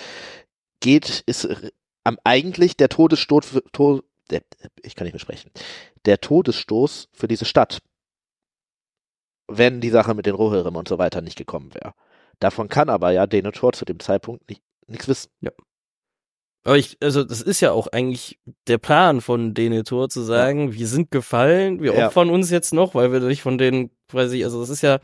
geht, 0.81 1.23
ist 1.27 1.49
am 2.05 2.19
eigentlich 2.25 2.77
der 2.77 2.89
Todesstoß 2.89 3.47
für, 3.47 3.63
to, 3.73 4.03
der, 4.31 4.43
ich 4.83 4.97
kann 4.97 5.05
nicht 5.05 5.15
mehr 5.15 5.21
sprechen, 5.21 5.51
der 6.05 6.21
Todesstoß 6.21 7.09
für 7.13 7.29
diese 7.29 7.45
Stadt. 7.45 7.81
Wenn 9.49 9.81
die 9.81 9.91
Sache 9.91 10.15
mit 10.15 10.27
den 10.27 10.35
Rohirrim 10.35 10.75
und 10.75 10.89
so 10.89 10.99
weiter 10.99 11.21
nicht 11.21 11.39
gekommen 11.39 11.73
wäre. 11.73 11.95
Davon 12.41 12.69
kann 12.69 12.91
aber 12.91 13.13
ja 13.13 13.27
Denethor 13.27 13.73
zu 13.73 13.85
dem 13.85 14.01
Zeitpunkt 14.01 14.49
nicht, 14.49 14.63
nichts 14.89 15.09
wissen. 15.09 15.31
Aber 16.67 16.77
ich, 16.77 16.97
also 17.01 17.23
das 17.23 17.43
ist 17.43 17.61
ja 17.61 17.71
auch 17.71 17.87
eigentlich 17.87 18.41
der 18.67 18.79
Plan 18.79 19.21
von 19.21 19.55
Denethor 19.55 20.09
zu 20.09 20.23
sagen, 20.23 20.73
wir 20.73 20.89
sind 20.89 21.13
gefallen, 21.13 21.81
wir 21.81 21.95
Ja. 21.95 22.09
opfern 22.09 22.29
uns 22.29 22.51
jetzt 22.51 22.75
noch, 22.75 22.97
weil 22.97 23.13
wir 23.13 23.21
nicht 23.21 23.41
von 23.41 23.57
denen, 23.57 23.91
weiß 24.11 24.33
ich, 24.33 24.43
also 24.43 24.59
das 24.61 24.69
ist 24.71 24.83
ja 24.83 24.99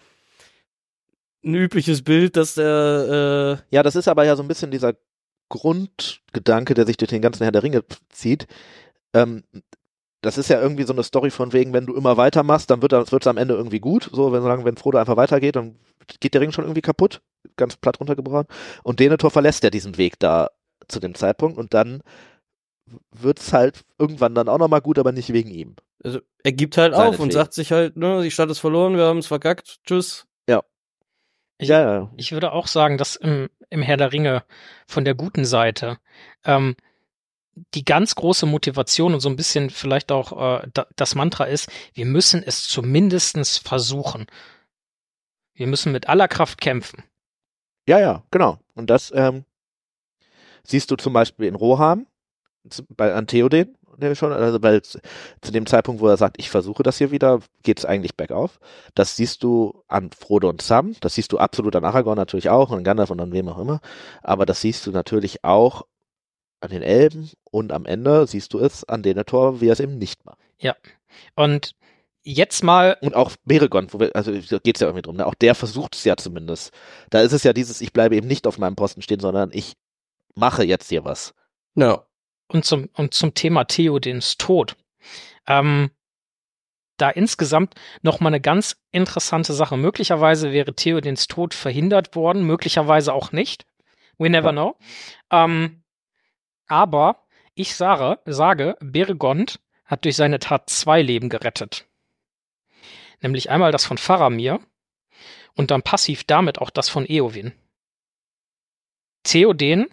ein 1.45 1.55
übliches 1.55 2.03
Bild, 2.03 2.37
dass 2.37 2.57
der, 2.57 3.61
äh, 3.71 3.75
Ja, 3.75 3.85
das 3.85 3.95
ist 3.95 4.09
aber 4.09 4.25
ja 4.25 4.35
so 4.35 4.43
ein 4.43 4.49
bisschen 4.49 4.73
dieser 4.73 4.95
Grundgedanke, 5.51 6.75
der 6.75 6.85
sich 6.85 6.97
durch 6.97 7.11
den 7.11 7.23
ganzen 7.23 7.45
Herr 7.45 7.53
der 7.53 7.63
Ringe 7.63 7.85
zieht. 8.09 8.49
Ähm, 9.15 9.45
das 10.21 10.39
ist 10.39 10.49
ja 10.49 10.61
irgendwie 10.61 10.83
so 10.85 10.93
eine 10.93 11.05
Story 11.05 11.31
von 11.31 11.53
wegen, 11.53 11.73
wenn 11.73 11.87
du 11.87 11.95
immer 11.95 12.17
weitermachst, 12.17 12.71
dann 12.71 12.83
wird 12.83 12.93
es 12.93 13.27
am 13.29 13.37
Ende 13.37 13.55
irgendwie 13.55 13.81
gut. 13.81 14.11
So, 14.13 14.33
wenn, 14.33 14.43
solange, 14.43 14.65
wenn 14.65 14.77
Frodo 14.77 14.99
einfach 14.99 15.17
weitergeht, 15.17 15.55
dann 15.55 15.77
geht 16.19 16.35
der 16.35 16.41
Ring 16.41 16.51
schon 16.51 16.65
irgendwie 16.65 16.81
kaputt. 16.83 17.23
Ganz 17.57 17.77
platt 17.77 18.01
runtergebrochen. 18.01 18.47
Und 18.83 18.99
Denethor 18.99 19.31
verlässt 19.31 19.63
ja 19.63 19.71
diesen 19.71 19.97
Weg 19.97 20.19
da 20.19 20.51
zu 20.89 21.01
dem 21.01 21.15
Zeitpunkt 21.15 21.59
und 21.59 21.75
dann 21.75 22.03
wird's 23.11 23.53
halt 23.53 23.85
irgendwann 23.99 24.35
dann 24.35 24.49
auch 24.49 24.59
nochmal 24.59 24.81
gut, 24.81 24.99
aber 24.99 25.13
nicht 25.13 25.33
wegen 25.33 25.51
ihm. 25.51 25.77
also 26.03 26.21
er 26.43 26.53
gibt 26.53 26.77
halt 26.77 26.95
auf 26.95 27.21
und 27.21 27.33
sagt 27.33 27.55
sich 27.55 27.73
halt, 27.73 27.97
ne, 27.97 28.23
die 28.23 28.31
Stadt 28.31 28.51
ist 28.51 28.59
verloren, 28.59 28.97
wir 28.97 29.05
haben 29.05 29.19
es 29.19 29.29
verkackt, 29.29 29.81
tschüss. 29.85 30.27
Ich, 31.63 31.69
ja, 31.69 31.81
ja. 31.81 32.11
Ich 32.17 32.33
würde 32.33 32.53
auch 32.53 32.67
sagen, 32.67 32.99
dass 32.99 33.15
im, 33.15 33.49
im 33.71 33.83
Herr 33.83 33.97
der 33.97 34.13
Ringe 34.13 34.43
von 34.89 35.05
der 35.05 35.15
guten 35.15 35.45
Seite 35.45 35.99
ähm, 36.45 36.75
die 37.75 37.85
ganz 37.85 38.17
große 38.17 38.47
Motivation 38.47 39.15
und 39.15 39.21
so 39.21 39.29
ein 39.29 39.37
bisschen 39.37 39.71
vielleicht 39.71 40.11
auch 40.11 40.63
äh, 40.63 40.69
da, 40.75 40.87
das 40.97 41.15
Mantra 41.15 41.45
ist, 41.45 41.71
wir 41.95 42.05
müssen 42.05 42.43
es 42.43 42.67
zumindestens 42.67 43.59
versuchen. 43.59 44.27
Wir 45.55 45.69
müssen 45.69 45.93
mit 45.93 46.09
aller 46.09 46.27
Kraft 46.27 46.61
kämpfen. 46.61 47.05
Ja, 47.87 48.01
ja, 48.01 48.25
genau. 48.33 48.59
Und 48.75 48.91
das 48.91 49.13
ähm, 49.15 49.45
siehst 50.65 50.91
du 50.91 50.97
zum 50.97 51.13
Beispiel 51.13 51.47
in 51.47 51.55
Rohan, 51.55 52.07
bei 52.97 53.13
an 53.13 53.27
Theoden, 53.27 53.77
schon, 54.15 54.33
also 54.33 54.63
weil 54.63 54.83
zu 54.83 55.01
dem 55.53 55.67
Zeitpunkt, 55.67 56.01
wo 56.01 56.09
er 56.09 56.17
sagt, 56.17 56.37
ich 56.39 56.51
versuche 56.51 56.83
das 56.83 56.99
hier 56.99 57.11
wieder, 57.11 57.41
geht 57.63 57.79
es 57.79 57.85
eigentlich 57.85 58.17
bergauf. 58.17 58.59
Das 58.95 59.17
siehst 59.17 59.43
du 59.43 59.83
an 59.89 60.11
Frodo 60.11 60.49
und 60.49 60.63
Sam, 60.63 60.95
das 61.01 61.15
siehst 61.15 61.33
du 61.33 61.39
absolut 61.39 61.77
an 61.77 61.85
Aragorn 61.85 62.17
natürlich 62.17 62.49
auch 62.49 62.71
und 62.71 62.79
an 62.79 62.85
Gandalf 62.85 63.11
und 63.11 63.21
an 63.21 63.33
wem 63.33 63.49
auch 63.49 63.59
immer, 63.59 63.81
aber 64.23 64.47
das 64.47 64.61
siehst 64.61 64.87
du 64.87 64.91
natürlich 64.91 65.45
auch 65.45 65.83
an 66.61 66.71
den 66.71 66.83
Elben 66.83 67.31
und 67.51 67.73
am 67.73 67.87
Ende 67.87 68.27
siehst 68.27 68.53
du 68.55 68.61
es 68.61 68.85
an 68.85 69.03
Denethor, 69.03 69.61
wie 69.61 69.69
er 69.69 69.73
es 69.73 69.81
eben 69.81 69.99
nicht 69.99 70.25
macht. 70.25 70.39
Ja. 70.59 70.77
Und 71.35 71.75
jetzt 72.23 72.63
mal. 72.63 72.97
Und 73.01 73.15
auch 73.15 73.33
Beregon, 73.45 73.89
wo 73.91 74.01
wir, 74.01 74.15
also 74.15 74.33
geht 74.33 74.77
es 74.77 74.81
ja 74.81 74.87
irgendwie 74.87 75.03
drum, 75.03 75.17
ne? 75.17 75.27
auch 75.27 75.35
der 75.35 75.55
versucht 75.55 75.97
es 75.97 76.05
ja 76.05 76.17
zumindest. 76.17 76.73
Da 77.11 77.21
ist 77.21 77.33
es 77.33 77.43
ja 77.43 77.53
dieses, 77.53 77.81
ich 77.81 77.93
bleibe 77.93 78.17
eben 78.17 78.29
nicht 78.29 78.47
auf 78.47 78.59
meinem 78.59 78.77
Posten 78.77 79.03
stehen, 79.03 79.21
sondern 79.21 79.51
ich 79.53 79.75
mache 80.35 80.65
jetzt 80.65 80.89
hier 80.89 81.05
was. 81.05 81.35
Ja. 81.75 82.07
Und 82.49 82.65
zum, 82.65 82.89
und 82.95 83.15
zum 83.15 83.35
Thema 83.35 83.65
Theodens 83.65 84.37
Tod. 84.37 84.77
Ähm, 85.47 85.91
da 86.99 87.11
insgesamt 87.11 87.75
noch 88.03 88.21
mal 88.21 88.29
eine 88.29 88.41
ganz 88.41 88.77
interessante 88.91 89.55
Sache. 89.55 89.77
Möglicherweise 89.77 90.53
wäre 90.53 90.75
Theodens 90.75 91.27
Tod 91.27 91.55
verhindert 91.55 92.15
worden, 92.15 92.45
möglicherweise 92.45 93.13
auch 93.13 93.33
nicht. 93.33 93.67
We 94.19 94.31
never 94.31 94.49
ja. 94.49 94.53
know. 94.53 94.77
Ähm, 95.31 95.83
aber 96.67 97.27
ich 97.55 97.75
sage, 97.75 98.21
sage, 98.27 98.77
Beregond 98.81 99.61
hat 99.85 100.05
durch 100.05 100.17
seine 100.17 100.39
Tat 100.39 100.71
zwei 100.71 101.03
Leben 101.03 101.29
gerettet. 101.29 101.87
Nämlich 103.21 103.51
einmal 103.51 103.73
das 103.73 103.85
von 103.85 103.99
Faramir 103.99 104.61
und 105.55 105.71
dann 105.71 105.83
passiv 105.83 106.25
damit 106.25 106.59
auch 106.59 106.71
das 106.71 106.89
von 106.89 107.05
Eowyn. 107.07 107.53
Theoden 109.23 109.93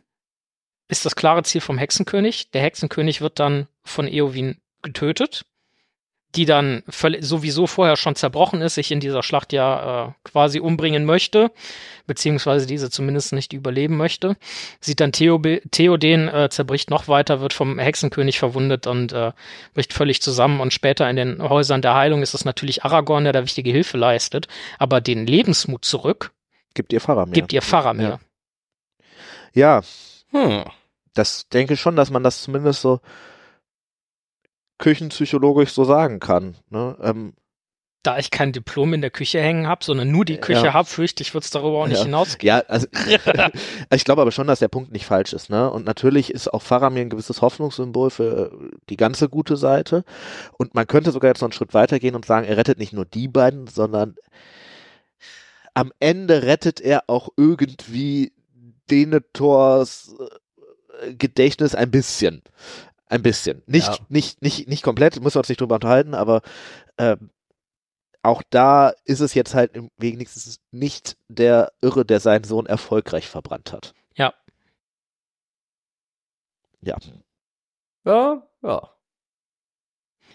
ist 0.89 1.05
das 1.05 1.15
klare 1.15 1.43
Ziel 1.43 1.61
vom 1.61 1.77
Hexenkönig. 1.77 2.51
Der 2.51 2.61
Hexenkönig 2.61 3.21
wird 3.21 3.39
dann 3.39 3.67
von 3.83 4.07
Eowyn 4.07 4.57
getötet 4.81 5.45
die 6.35 6.45
dann 6.45 6.83
sowieso 6.87 7.65
vorher 7.65 7.95
schon 7.95 8.15
zerbrochen 8.15 8.61
ist, 8.61 8.75
sich 8.75 8.91
in 8.91 8.99
dieser 8.99 9.23
Schlacht 9.23 9.51
ja 9.51 10.07
äh, 10.07 10.11
quasi 10.23 10.59
umbringen 10.59 11.03
möchte, 11.03 11.51
beziehungsweise 12.05 12.67
diese 12.67 12.91
zumindest 12.91 13.33
nicht 13.33 13.51
überleben 13.51 13.97
möchte, 13.97 14.37
sieht 14.79 14.99
dann 14.99 15.11
Theo 15.11 15.39
Theoden, 15.71 16.27
äh, 16.27 16.49
zerbricht 16.51 16.91
noch 16.91 17.07
weiter, 17.07 17.41
wird 17.41 17.53
vom 17.53 17.79
Hexenkönig 17.79 18.37
verwundet 18.37 18.85
und 18.85 19.11
äh, 19.11 19.31
bricht 19.73 19.91
völlig 19.91 20.21
zusammen 20.21 20.59
und 20.59 20.71
später 20.71 21.09
in 21.09 21.15
den 21.15 21.41
Häusern 21.41 21.81
der 21.81 21.95
Heilung 21.95 22.21
ist 22.21 22.35
es 22.35 22.45
natürlich 22.45 22.83
Aragorn, 22.83 23.23
der 23.23 23.33
da 23.33 23.43
wichtige 23.43 23.71
Hilfe 23.71 23.97
leistet, 23.97 24.47
aber 24.77 25.01
den 25.01 25.25
Lebensmut 25.25 25.83
zurück 25.83 26.31
gibt 26.75 26.93
ihr 26.93 27.01
Faramir. 27.01 27.33
Gibt 27.33 27.53
ihr 27.53 27.63
Faramir. 27.63 28.19
Ja. 29.53 29.81
ja. 29.81 29.83
Hm. 30.31 30.63
Das 31.19 31.49
denke 31.49 31.73
ich 31.73 31.81
schon, 31.81 31.97
dass 31.97 32.11
man 32.11 32.23
das 32.23 32.41
zumindest 32.41 32.81
so 32.81 33.01
küchenpsychologisch 34.77 35.71
so 35.71 35.83
sagen 35.83 36.19
kann. 36.21 36.55
Ne? 36.69 36.97
Ähm, 37.01 37.33
da 38.03 38.17
ich 38.17 38.31
kein 38.31 38.53
Diplom 38.53 38.93
in 38.93 39.01
der 39.01 39.09
Küche 39.09 39.41
hängen 39.41 39.67
habe, 39.67 39.83
sondern 39.83 40.09
nur 40.09 40.23
die 40.23 40.37
Küche 40.37 40.67
ja. 40.67 40.73
habe, 40.73 40.87
fürchte 40.87 41.21
ich, 41.21 41.33
wird 41.33 41.43
es 41.43 41.49
darüber 41.49 41.79
auch 41.79 41.87
nicht 41.87 41.97
ja. 41.97 42.05
hinausgehen. 42.05 42.47
Ja, 42.47 42.63
also 42.69 42.87
ich 43.93 44.05
glaube 44.05 44.21
aber 44.21 44.31
schon, 44.31 44.47
dass 44.47 44.59
der 44.59 44.69
Punkt 44.69 44.93
nicht 44.93 45.05
falsch 45.05 45.33
ist. 45.33 45.49
Ne? 45.49 45.69
Und 45.69 45.85
natürlich 45.85 46.31
ist 46.31 46.47
auch 46.47 46.61
Faramir 46.61 47.01
ein 47.01 47.09
gewisses 47.09 47.41
Hoffnungssymbol 47.41 48.09
für 48.09 48.57
die 48.89 48.95
ganze 48.95 49.27
gute 49.27 49.57
Seite. 49.57 50.05
Und 50.57 50.73
man 50.73 50.87
könnte 50.87 51.11
sogar 51.11 51.29
jetzt 51.29 51.41
noch 51.41 51.47
einen 51.47 51.53
Schritt 51.53 51.73
weitergehen 51.73 52.15
und 52.15 52.23
sagen, 52.23 52.47
er 52.47 52.55
rettet 52.55 52.79
nicht 52.79 52.93
nur 52.93 53.05
die 53.05 53.27
beiden, 53.27 53.67
sondern 53.67 54.15
am 55.73 55.91
Ende 55.99 56.43
rettet 56.43 56.79
er 56.79 57.03
auch 57.07 57.27
irgendwie 57.35 58.31
Denethors 58.89 60.15
äh, 60.19 60.25
Gedächtnis 61.17 61.75
ein 61.75 61.91
bisschen. 61.91 62.41
Ein 63.07 63.23
bisschen. 63.23 63.63
Nicht, 63.65 63.87
ja. 63.87 64.05
nicht, 64.09 64.41
nicht, 64.41 64.67
nicht 64.67 64.83
komplett, 64.83 65.19
müssen 65.21 65.35
wir 65.35 65.39
uns 65.39 65.49
nicht 65.49 65.61
drüber 65.61 65.75
unterhalten, 65.75 66.13
aber 66.13 66.41
ähm, 66.97 67.31
auch 68.21 68.43
da 68.49 68.89
ist 69.05 69.21
es 69.21 69.33
jetzt 69.33 69.55
halt 69.55 69.71
wenigstens 69.97 70.59
nicht 70.71 71.17
der 71.27 71.71
Irre, 71.81 72.05
der 72.05 72.19
seinen 72.19 72.43
Sohn 72.43 72.65
erfolgreich 72.65 73.27
verbrannt 73.27 73.71
hat. 73.71 73.93
Ja. 74.15 74.33
Ja. 76.81 76.97
Ja, 78.05 78.43
ja. 78.61 78.89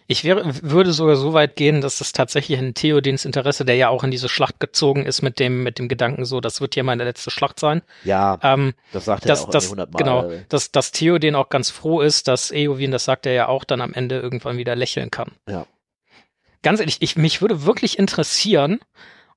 Ich 0.06 0.22
wäre, 0.22 0.44
würde 0.62 0.92
sogar 0.92 1.16
so 1.16 1.32
weit 1.32 1.56
gehen, 1.56 1.80
dass 1.80 2.02
es 2.02 2.12
tatsächlich 2.12 2.58
in 2.58 2.74
Theodens 2.74 3.24
Interesse, 3.24 3.64
der 3.64 3.76
ja 3.76 3.88
auch 3.88 4.04
in 4.04 4.10
diese 4.10 4.28
Schlacht 4.28 4.60
gezogen 4.60 5.06
ist, 5.06 5.22
mit 5.22 5.38
dem, 5.38 5.62
mit 5.62 5.78
dem 5.78 5.88
Gedanken 5.88 6.26
so, 6.26 6.40
das 6.40 6.60
wird 6.60 6.74
hier 6.74 6.84
meine 6.84 7.04
letzte 7.04 7.30
Schlacht 7.30 7.58
sein. 7.58 7.80
Ja, 8.04 8.38
ähm, 8.42 8.74
das 8.92 9.06
sagt 9.06 9.24
er 9.24 9.28
dass, 9.28 9.44
auch 9.46 9.50
dass, 9.50 9.70
hundertmal. 9.70 10.02
Genau, 10.02 10.44
dass, 10.50 10.70
dass 10.70 10.92
Theoden 10.92 11.34
auch 11.34 11.48
ganz 11.48 11.70
froh 11.70 12.02
ist, 12.02 12.28
dass 12.28 12.50
Eowyn, 12.50 12.90
das 12.90 13.06
sagt 13.06 13.24
er 13.24 13.32
ja 13.32 13.48
auch, 13.48 13.64
dann 13.64 13.80
am 13.80 13.94
Ende 13.94 14.20
irgendwann 14.20 14.58
wieder 14.58 14.76
lächeln 14.76 15.10
kann. 15.10 15.32
Ja. 15.48 15.66
Ganz 16.62 16.80
ehrlich, 16.80 16.98
ich, 17.00 17.16
mich 17.16 17.40
würde 17.40 17.64
wirklich 17.64 17.98
interessieren, 17.98 18.80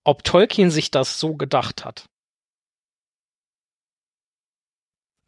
ob 0.04 0.26
Tolkien 0.26 0.70
sich 0.70 0.92
das 0.92 1.18
so 1.18 1.36
gedacht 1.36 1.86
hat. 1.86 2.06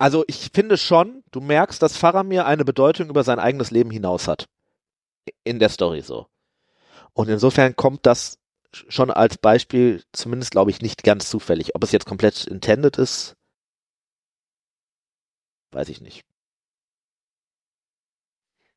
Also 0.01 0.25
ich 0.27 0.49
finde 0.53 0.77
schon, 0.77 1.23
du 1.31 1.39
merkst, 1.39 1.81
dass 1.81 1.97
Faramir 1.97 2.45
eine 2.45 2.65
Bedeutung 2.65 3.09
über 3.09 3.23
sein 3.23 3.39
eigenes 3.39 3.71
Leben 3.71 3.91
hinaus 3.91 4.27
hat 4.27 4.47
in 5.43 5.59
der 5.59 5.69
Story 5.69 6.01
so. 6.01 6.27
Und 7.13 7.29
insofern 7.29 7.75
kommt 7.75 8.05
das 8.05 8.39
schon 8.71 9.11
als 9.11 9.37
Beispiel, 9.37 10.03
zumindest 10.13 10.51
glaube 10.51 10.71
ich, 10.71 10.81
nicht 10.81 11.03
ganz 11.03 11.29
zufällig. 11.29 11.75
Ob 11.75 11.83
es 11.83 11.91
jetzt 11.91 12.05
komplett 12.05 12.45
intended 12.45 12.97
ist, 12.97 13.35
weiß 15.71 15.89
ich 15.89 16.01
nicht. 16.01 16.23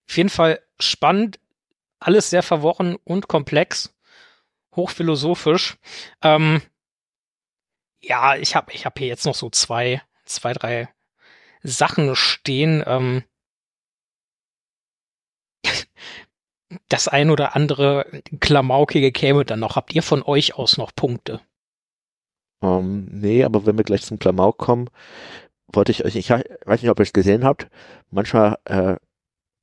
Auf 0.08 0.16
jeden 0.16 0.28
Fall 0.28 0.60
spannend, 0.78 1.38
alles 1.98 2.30
sehr 2.30 2.42
verworren 2.42 2.96
und 3.04 3.28
komplex, 3.28 3.94
hochphilosophisch. 4.74 5.76
Ähm, 6.22 6.60
ja, 8.00 8.36
ich 8.36 8.56
habe 8.56 8.72
ich 8.72 8.84
hab 8.84 8.98
hier 8.98 9.06
jetzt 9.08 9.24
noch 9.24 9.34
so 9.34 9.48
zwei, 9.50 10.02
zwei, 10.24 10.52
drei 10.52 10.88
Sachen 11.62 12.14
stehen. 12.16 12.82
Ähm, 12.86 13.24
das 16.88 17.08
ein 17.08 17.30
oder 17.30 17.56
andere 17.56 18.06
Klamaukige 18.40 19.12
käme 19.12 19.44
dann 19.44 19.60
noch. 19.60 19.76
Habt 19.76 19.94
ihr 19.94 20.02
von 20.02 20.22
euch 20.22 20.54
aus 20.54 20.76
noch 20.76 20.94
Punkte? 20.94 21.40
Um, 22.60 22.68
ähm, 22.68 23.08
nee, 23.10 23.44
aber 23.44 23.66
wenn 23.66 23.76
wir 23.76 23.84
gleich 23.84 24.02
zum 24.02 24.18
Klamauk 24.18 24.58
kommen, 24.58 24.88
wollte 25.72 25.92
ich 25.92 26.04
euch, 26.04 26.16
ich 26.16 26.30
weiß 26.30 26.82
nicht, 26.82 26.90
ob 26.90 26.98
ihr 27.00 27.04
es 27.04 27.12
gesehen 27.12 27.44
habt, 27.44 27.68
manchmal 28.10 28.58
äh, 28.64 28.96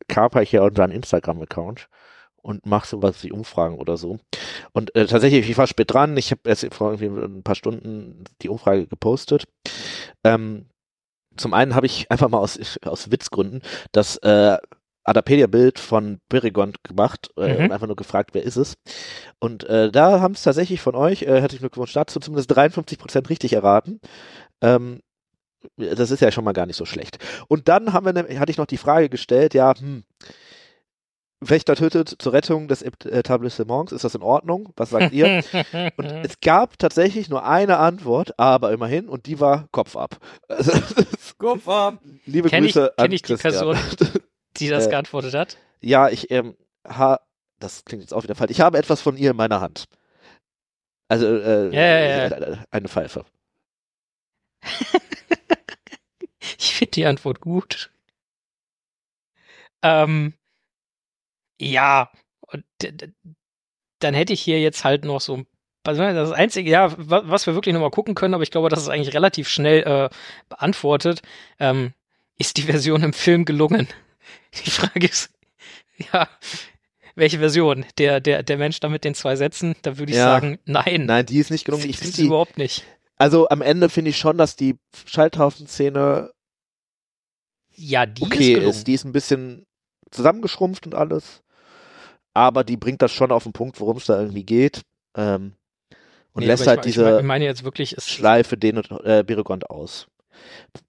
kaper 0.07 0.41
ich 0.41 0.51
ja 0.51 0.63
unseren 0.63 0.91
Instagram-Account 0.91 1.87
und 2.41 2.65
mache 2.65 2.87
sowas 2.87 3.23
wie 3.23 3.31
Umfragen 3.31 3.77
oder 3.77 3.97
so. 3.97 4.19
Und 4.73 4.95
äh, 4.95 5.05
tatsächlich, 5.05 5.49
ich 5.49 5.57
war 5.57 5.67
spät 5.67 5.93
dran, 5.93 6.17
ich 6.17 6.31
habe 6.31 6.41
erst 6.45 6.73
vor 6.73 6.91
irgendwie 6.91 7.23
ein 7.23 7.43
paar 7.43 7.55
Stunden 7.55 8.23
die 8.41 8.49
Umfrage 8.49 8.87
gepostet. 8.87 9.45
Ähm, 10.23 10.65
zum 11.37 11.53
einen 11.53 11.75
habe 11.75 11.85
ich 11.85 12.11
einfach 12.11 12.29
mal 12.29 12.39
aus, 12.39 12.59
aus 12.83 13.11
Witzgründen 13.11 13.61
das 13.91 14.17
äh, 14.17 14.57
Adapedia-Bild 15.03 15.79
von 15.79 16.19
Beregon 16.29 16.73
gemacht 16.83 17.29
äh, 17.37 17.53
mhm. 17.53 17.65
und 17.65 17.71
einfach 17.71 17.87
nur 17.87 17.95
gefragt, 17.95 18.31
wer 18.33 18.43
ist 18.43 18.57
es. 18.57 18.75
Und 19.39 19.63
äh, 19.63 19.91
da 19.91 20.19
haben 20.19 20.33
es 20.33 20.43
tatsächlich 20.43 20.81
von 20.81 20.95
euch, 20.95 21.23
äh, 21.23 21.41
herzlichen 21.41 21.63
Glückwunsch 21.63 21.93
dazu, 21.93 22.19
zumindest 22.19 22.51
53 22.55 22.97
Prozent 22.97 23.29
richtig 23.29 23.53
erraten. 23.53 23.99
Ähm, 24.61 25.01
das 25.77 26.11
ist 26.11 26.21
ja 26.21 26.31
schon 26.31 26.43
mal 26.43 26.53
gar 26.53 26.65
nicht 26.65 26.77
so 26.77 26.85
schlecht. 26.85 27.17
Und 27.47 27.67
dann 27.67 27.93
haben 27.93 28.05
wir, 28.05 28.13
ne, 28.13 28.39
hatte 28.39 28.51
ich 28.51 28.57
noch 28.57 28.65
die 28.65 28.77
Frage 28.77 29.09
gestellt, 29.09 29.53
ja, 29.53 29.73
hm, 29.77 30.03
Wächter 31.41 31.75
tötet 31.75 32.15
zur 32.19 32.33
Rettung 32.33 32.67
des 32.67 32.81
Etablissements, 32.81 33.93
ist 33.93 34.03
das 34.03 34.13
in 34.13 34.21
Ordnung? 34.21 34.73
Was 34.75 34.89
sagt 34.89 35.13
ihr? 35.13 35.41
und 35.97 36.05
es 36.05 36.41
gab 36.41 36.77
tatsächlich 36.77 37.29
nur 37.29 37.45
eine 37.45 37.77
Antwort, 37.77 38.37
aber 38.37 38.73
immerhin, 38.73 39.07
und 39.07 39.25
die 39.25 39.39
war 39.39 39.69
Kopf 39.71 39.95
ab. 39.95 40.17
Kopf 41.37 41.67
ab. 41.67 41.99
Liebe 42.25 42.49
kenn 42.49 42.65
Grüße 42.65 42.91
ich, 42.91 43.01
kenn 43.03 43.11
ich 43.13 43.21
die 43.21 43.35
Person. 43.35 43.77
die 44.59 44.69
das 44.69 44.87
äh, 44.87 44.89
geantwortet 44.89 45.33
hat? 45.33 45.57
Ja, 45.81 46.09
ich 46.09 46.29
ähm, 46.31 46.55
ha, 46.87 47.19
das 47.59 47.85
klingt 47.85 48.03
jetzt 48.03 48.13
auch 48.13 48.23
wieder 48.23 48.35
falsch. 48.35 48.51
Ich 48.51 48.61
habe 48.61 48.77
etwas 48.77 49.01
von 49.01 49.17
ihr 49.17 49.31
in 49.31 49.37
meiner 49.37 49.61
Hand. 49.61 49.85
Also 51.07 51.25
äh, 51.25 51.73
ja, 51.73 52.27
ja, 52.27 52.27
ja. 52.27 52.65
eine 52.71 52.87
Pfeife. 52.87 53.25
ich 56.57 56.75
finde 56.75 56.91
die 56.91 57.05
Antwort 57.05 57.39
gut. 57.39 57.91
Ähm, 59.81 60.33
ja, 61.59 62.11
und 62.41 62.63
dann 63.99 64.13
hätte 64.13 64.33
ich 64.33 64.41
hier 64.41 64.61
jetzt 64.61 64.83
halt 64.83 65.05
noch 65.05 65.21
so 65.21 65.37
ein 65.37 65.47
also 65.87 66.03
das 66.03 66.31
Einzige, 66.31 66.69
ja, 66.69 66.93
was 66.97 67.47
wir 67.47 67.55
wirklich 67.55 67.73
nochmal 67.73 67.89
gucken 67.89 68.13
können, 68.13 68.33
aber 68.33 68.43
ich 68.43 68.51
glaube, 68.51 68.69
das 68.69 68.81
ist 68.81 68.89
eigentlich 68.89 69.15
relativ 69.15 69.47
schnell 69.47 69.83
äh, 69.83 70.09
beantwortet. 70.49 71.21
Ähm, 71.57 71.93
ist 72.37 72.57
die 72.57 72.63
Version 72.63 73.01
im 73.01 73.13
Film 73.13 73.45
gelungen? 73.45 73.87
Die 74.65 74.69
Frage 74.71 75.07
ist, 75.07 75.31
ja, 76.13 76.27
welche 77.15 77.39
Version? 77.39 77.85
Der, 77.97 78.19
der, 78.19 78.43
der 78.43 78.57
Mensch 78.57 78.79
da 78.79 78.89
mit 78.89 79.03
den 79.03 79.13
zwei 79.15 79.35
Sätzen? 79.35 79.75
Da 79.81 79.97
würde 79.97 80.11
ich 80.11 80.17
Ja. 80.17 80.25
sagen, 80.25 80.59
nein. 80.65 81.05
Nein, 81.05 81.25
die 81.25 81.37
ist 81.39 81.51
nicht 81.51 81.65
gelungen. 81.65 81.87
Ich 81.89 81.97
finde 81.97 82.09
ist 82.09 82.17
die, 82.17 82.25
überhaupt 82.25 82.57
nicht. 82.57 82.83
also 83.17 83.49
am 83.49 83.61
Ende 83.61 83.89
finde 83.89 84.09
ich 84.11 84.17
schon, 84.17 84.37
dass 84.37 84.55
die 84.55 84.77
Scheithaufen-Szene 85.05 86.31
Ja, 87.75 88.05
die 88.05 88.23
okay 88.23 88.53
ist 88.53 88.77
ist. 88.77 88.87
Die 88.87 88.93
ist 88.93 89.05
ein 89.05 89.11
bisschen 89.11 89.65
zusammengeschrumpft 90.11 90.85
und 90.85 90.95
alles. 90.95 91.41
Aber 92.33 92.63
die 92.63 92.77
bringt 92.77 93.01
das 93.01 93.11
schon 93.11 93.31
auf 93.31 93.43
den 93.43 93.53
Punkt, 93.53 93.79
worum 93.79 93.97
es 93.97 94.05
da 94.05 94.19
irgendwie 94.19 94.45
geht. 94.45 94.81
Ähm, 95.15 95.53
und 96.33 96.43
Nee, 96.43 96.47
lässt 96.47 96.67
halt 96.67 96.85
ich, 96.85 96.93
diese 96.93 97.17
Ich 97.19 97.25
meine 97.25 97.45
jetzt 97.45 97.63
wirklich, 97.63 97.95
Schleife 97.99 98.55
den 98.57 98.77
und 98.77 98.91
äh, 99.03 99.23
Beregond 99.25 99.69
aus. 99.69 100.07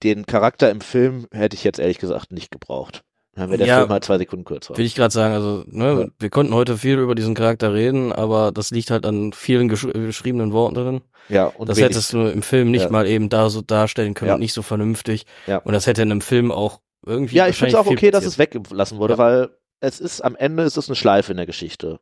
Den 0.02 0.26
Charakter 0.26 0.70
im 0.70 0.80
Film 0.80 1.26
hätte 1.32 1.56
ich 1.56 1.64
jetzt 1.64 1.78
ehrlich 1.80 1.98
gesagt 1.98 2.30
nicht 2.30 2.50
gebraucht. 2.50 3.02
Dann 3.34 3.48
wäre 3.48 3.58
der 3.58 3.66
Ja. 3.68 3.78
Film 3.78 3.90
halt 3.90 4.04
zwei 4.04 4.18
Sekunden 4.18 4.44
kürzer. 4.44 4.76
Will 4.76 4.84
ich 4.84 4.94
gerade 4.96 5.12
sagen, 5.12 5.34
also 5.34 5.62
ne, 5.68 6.00
Ja. 6.02 6.08
wir 6.18 6.30
konnten 6.30 6.52
heute 6.52 6.76
viel 6.76 6.98
über 6.98 7.14
diesen 7.14 7.34
Charakter 7.34 7.72
reden, 7.72 8.12
aber 8.12 8.50
das 8.52 8.70
liegt 8.72 8.90
halt 8.90 9.06
an 9.06 9.32
vielen 9.32 9.68
gesch 9.68 9.86
geschriebenen 9.86 10.52
Worten 10.52 10.74
drin. 10.74 11.00
Ja, 11.28 11.46
und 11.46 11.68
das 11.68 11.76
wenig- 11.78 11.90
hättest 11.90 12.12
du 12.12 12.22
im 12.26 12.42
Film 12.42 12.70
nicht 12.72 12.84
Ja. 12.84 12.90
mal 12.90 13.06
eben 13.06 13.28
da 13.28 13.48
so 13.48 13.60
darstellen 13.62 14.14
können, 14.14 14.30
Ja. 14.32 14.38
nicht 14.38 14.52
so 14.52 14.62
vernünftig. 14.62 15.26
Ja. 15.46 15.58
Und 15.58 15.72
das 15.72 15.86
hätte 15.86 16.02
in 16.02 16.10
einem 16.10 16.20
Film 16.22 16.50
auch 16.50 16.80
irgendwie. 17.06 17.36
Ja, 17.36 17.46
ich 17.46 17.56
finde 17.56 17.68
es 17.70 17.74
auch 17.76 17.86
okay, 17.86 17.96
viel 17.98 18.10
dass 18.10 18.24
es 18.24 18.36
passiert. 18.36 18.54
weggelassen 18.66 18.98
wurde, 18.98 19.16
weil 19.16 19.50
es 19.78 20.00
ist 20.00 20.20
am 20.22 20.34
Ende 20.34 20.64
ist 20.64 20.76
es 20.76 20.88
eine 20.88 20.96
Schleife 20.96 21.30
in 21.30 21.36
der 21.36 21.46
Geschichte, 21.46 22.00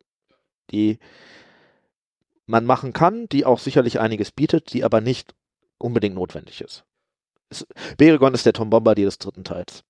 die 0.70 0.98
man 2.46 2.64
machen 2.64 2.94
kann, 2.94 3.28
die 3.28 3.44
auch 3.44 3.58
sicherlich 3.58 4.00
einiges 4.00 4.32
bietet, 4.32 4.72
die 4.72 4.82
aber 4.82 5.02
nicht 5.02 5.34
unbedingt 5.76 6.14
notwendig 6.14 6.62
ist. 6.62 6.84
Es, 7.50 7.66
Beregon 7.98 8.32
ist 8.34 8.46
der 8.46 8.54
Tom 8.54 8.70
Bombardier 8.70 9.04
des 9.04 9.18
dritten 9.18 9.44
Teils. 9.44 9.84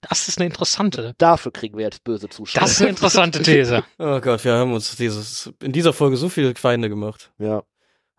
Das 0.00 0.28
ist 0.28 0.38
eine 0.38 0.46
interessante. 0.46 1.14
Dafür 1.18 1.52
kriegen 1.52 1.76
wir 1.76 1.84
jetzt 1.84 2.04
böse 2.04 2.28
Zuschauer. 2.28 2.62
Das 2.62 2.72
ist 2.72 2.80
eine 2.80 2.90
interessante 2.90 3.42
These. 3.42 3.84
Oh 3.98 4.20
Gott, 4.20 4.44
wir 4.44 4.52
haben 4.54 4.72
uns 4.72 4.96
dieses 4.96 5.52
in 5.62 5.72
dieser 5.72 5.92
Folge 5.92 6.16
so 6.16 6.28
viele 6.28 6.54
Feinde 6.54 6.88
gemacht. 6.88 7.32
ja. 7.38 7.62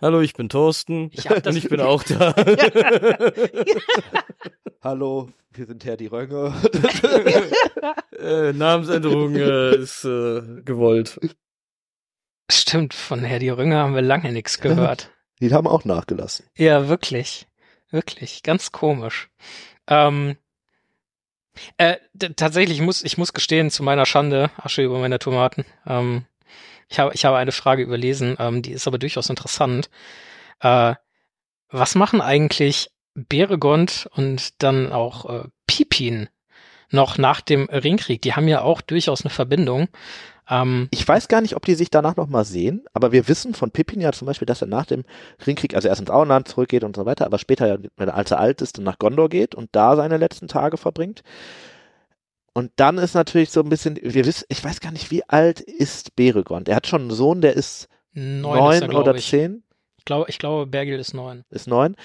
Hallo, 0.01 0.21
ich 0.21 0.33
bin 0.33 0.49
Thorsten 0.49 1.11
Ich 1.13 1.29
und 1.29 1.55
ich 1.55 1.69
bin 1.69 1.79
auch 1.79 2.01
da. 2.01 2.33
Hallo, 4.81 5.29
wir 5.51 5.67
sind 5.67 5.85
Herr 5.85 5.95
die 5.95 6.07
Rönge. 6.07 6.55
äh, 8.19 8.51
Namensänderung 8.51 9.35
äh, 9.35 9.75
ist 9.75 10.03
äh, 10.03 10.41
gewollt. 10.65 11.19
Stimmt, 12.49 12.95
von 12.95 13.23
Herr 13.23 13.37
die 13.37 13.49
Rünger 13.49 13.77
haben 13.77 13.93
wir 13.93 14.01
lange 14.01 14.31
nichts 14.31 14.59
gehört. 14.59 15.11
Die 15.39 15.53
haben 15.53 15.67
auch 15.67 15.85
nachgelassen. 15.85 16.47
Ja, 16.57 16.87
wirklich. 16.87 17.47
Wirklich. 17.91 18.41
Ganz 18.41 18.71
komisch. 18.71 19.29
Ähm, 19.85 20.35
äh, 21.78 21.98
tatsächlich 22.36 22.80
ich 22.80 22.84
muss 22.84 23.03
ich 23.03 23.18
muss 23.18 23.34
gestehen, 23.34 23.69
zu 23.72 23.84
meiner 23.84 24.06
Schande, 24.06 24.52
Asche 24.57 24.84
über 24.84 24.99
meine 24.99 25.19
Tomaten. 25.19 25.65
Ähm, 25.86 26.26
ich 26.90 26.99
habe 26.99 27.14
ich 27.14 27.26
habe 27.26 27.38
eine 27.38 27.52
Frage 27.52 27.84
überlesen, 27.84 28.36
ähm, 28.40 28.61
die 28.61 28.72
ist 28.72 28.88
aber 28.88 28.98
durchaus 28.98 29.30
interessant. 29.30 29.90
Äh, 30.60 30.95
was 31.69 31.95
machen 31.95 32.22
eigentlich 32.22 32.90
Beregond 33.14 34.10
und 34.14 34.61
dann 34.61 34.91
auch 34.91 35.30
äh, 35.30 35.48
Pipin 35.68 36.30
noch 36.90 37.18
nach 37.18 37.41
dem 37.41 37.69
Ringkrieg? 37.69 38.22
Die 38.22 38.34
haben 38.34 38.48
ja 38.48 38.61
auch 38.61 38.82
durchaus 38.82 39.22
eine 39.22 39.30
Verbindung. 39.30 39.88
Ähm, 40.52 40.88
Ich 40.91 41.07
weiß 41.07 41.28
gar 41.30 41.41
nicht, 41.41 41.56
ob 41.56 41.65
die 41.65 41.76
sich 41.76 41.90
danach 41.90 42.18
noch 42.18 42.28
mal 42.28 42.45
sehen, 42.45 42.86
aber 42.94 43.11
wir 43.11 43.28
wissen 43.28 43.53
von 43.56 43.72
Pippin 43.72 44.02
ja 44.02 44.11
zum 44.11 44.26
Beispiel, 44.28 44.45
dass 44.45 44.61
er 44.61 44.68
nach 44.68 44.86
dem 44.86 45.03
Ringkrieg, 45.48 45.73
also 45.76 45.88
erst 45.88 46.02
ins 46.02 46.10
Auenland 46.11 46.48
zurückgeht 46.49 46.84
und 46.84 46.95
so 46.95 47.06
weiter, 47.06 47.26
aber 47.26 47.40
später, 47.40 47.68
ja, 47.68 47.78
wenn 47.98 48.10
er 48.10 48.15
als 48.15 48.32
er 48.32 48.40
alt 48.40 48.61
ist, 48.61 48.78
dann 48.78 48.84
nach 48.86 48.99
Gondor 48.99 49.30
geht 49.30 49.56
und 49.56 49.69
da 49.72 49.95
seine 49.95 50.18
letzten 50.18 50.48
Tage 50.48 50.78
verbringt. 50.78 51.23
Und 52.53 52.72
dann 52.76 52.98
ist 52.98 53.14
natürlich 53.14 53.49
so 53.49 53.61
ein 53.61 53.69
bisschen, 53.69 53.98
wir 54.02 54.26
wissen, 54.26 54.45
ich 54.49 54.64
weiß 54.64 54.82
gar 54.82 54.91
nicht, 54.91 55.10
wie 55.10 55.23
alt 55.30 55.61
ist 55.61 56.15
Beregond? 56.18 56.68
Er 56.68 56.76
hat 56.76 56.88
schon 56.88 57.02
einen 57.03 57.11
Sohn, 57.11 57.40
der 57.40 57.56
ist 57.56 57.88
neun, 58.14 58.82
er, 58.82 58.94
oder 58.94 59.15
ich. 59.15 59.30
zehn, 59.30 59.64
Ich 59.98 60.03
glaube, 60.06 60.30
ich 60.30 60.38
glaube, 60.38 60.68
Bergil 60.68 60.99
ist 60.99 61.14
neun. 61.14 61.45
ist 61.49 61.68
neun. 61.68 61.95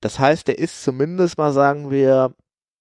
Das 0.00 0.20
heißt, 0.20 0.46
der 0.46 0.58
ist 0.58 0.84
zumindest 0.84 1.38
mal, 1.38 1.52
sagen 1.52 1.90
wir, 1.90 2.34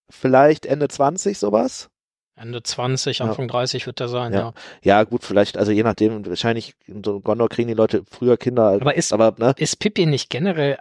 vielleicht 0.10 0.68
Ende 0.68 0.88
20 0.88 1.40
sowas. 1.40 1.90
Ende 2.36 2.62
20, 2.64 3.20
Ja. 3.20 3.26
Anfang 3.26 3.48
30 3.48 3.86
wird 3.88 3.99
er 4.02 4.07
sein, 4.10 4.34
Ja. 4.34 4.40
ja. 4.40 4.53
Ja, 4.84 5.03
gut, 5.03 5.24
vielleicht, 5.24 5.57
also 5.57 5.72
je 5.72 5.84
nachdem, 5.84 6.26
wahrscheinlich 6.26 6.76
in 6.86 7.03
so 7.03 7.20
Gondor 7.22 7.49
kriegen 7.49 7.68
die 7.70 7.74
Leute 7.74 8.03
früher 8.10 8.38
Kinder. 8.38 8.70
Aber 8.82 8.95
ist- 8.95 9.14
aber 9.14 9.36
ne, 9.38 9.53
Ist 9.57 9.80
Pippi 9.80 10.06
nicht 10.06 10.30
generell 10.30 10.78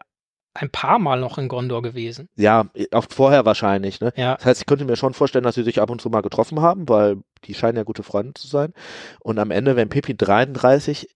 ein 0.57 0.71
paar 0.71 0.99
Mal 0.99 1.19
noch 1.21 1.39
in 1.39 1.49
Gondor 1.49 1.83
gewesen? 1.83 2.29
Ja, 2.37 2.67
auch 2.93 3.07
vorher 3.09 3.45
wahrscheinlich, 3.45 4.01
ne? 4.01 4.13
Ja. 4.17 4.37
Das 4.37 4.47
heißt, 4.47 4.61
ich 4.63 4.67
könnte 4.67 4.85
mir 4.85 4.97
schon 4.97 5.15
vorstellen, 5.15 5.45
dass 5.45 5.55
sie 5.57 5.65
sich 5.65 5.81
ab 5.81 5.91
und 5.91 6.01
zu 6.01 6.11
mal 6.11 6.23
getroffen 6.23 6.61
haben, 6.61 6.89
weil 6.89 7.17
die 7.45 7.55
scheinen 7.55 7.77
ja 7.77 7.83
gute 7.83 8.03
Freunde 8.05 8.35
zu 8.35 8.47
sein. 8.47 8.73
Und 9.21 9.39
am 9.39 9.51
Ende, 9.51 9.75
wenn 9.77 9.89
Pippi 9.89 10.17
33 10.17 11.09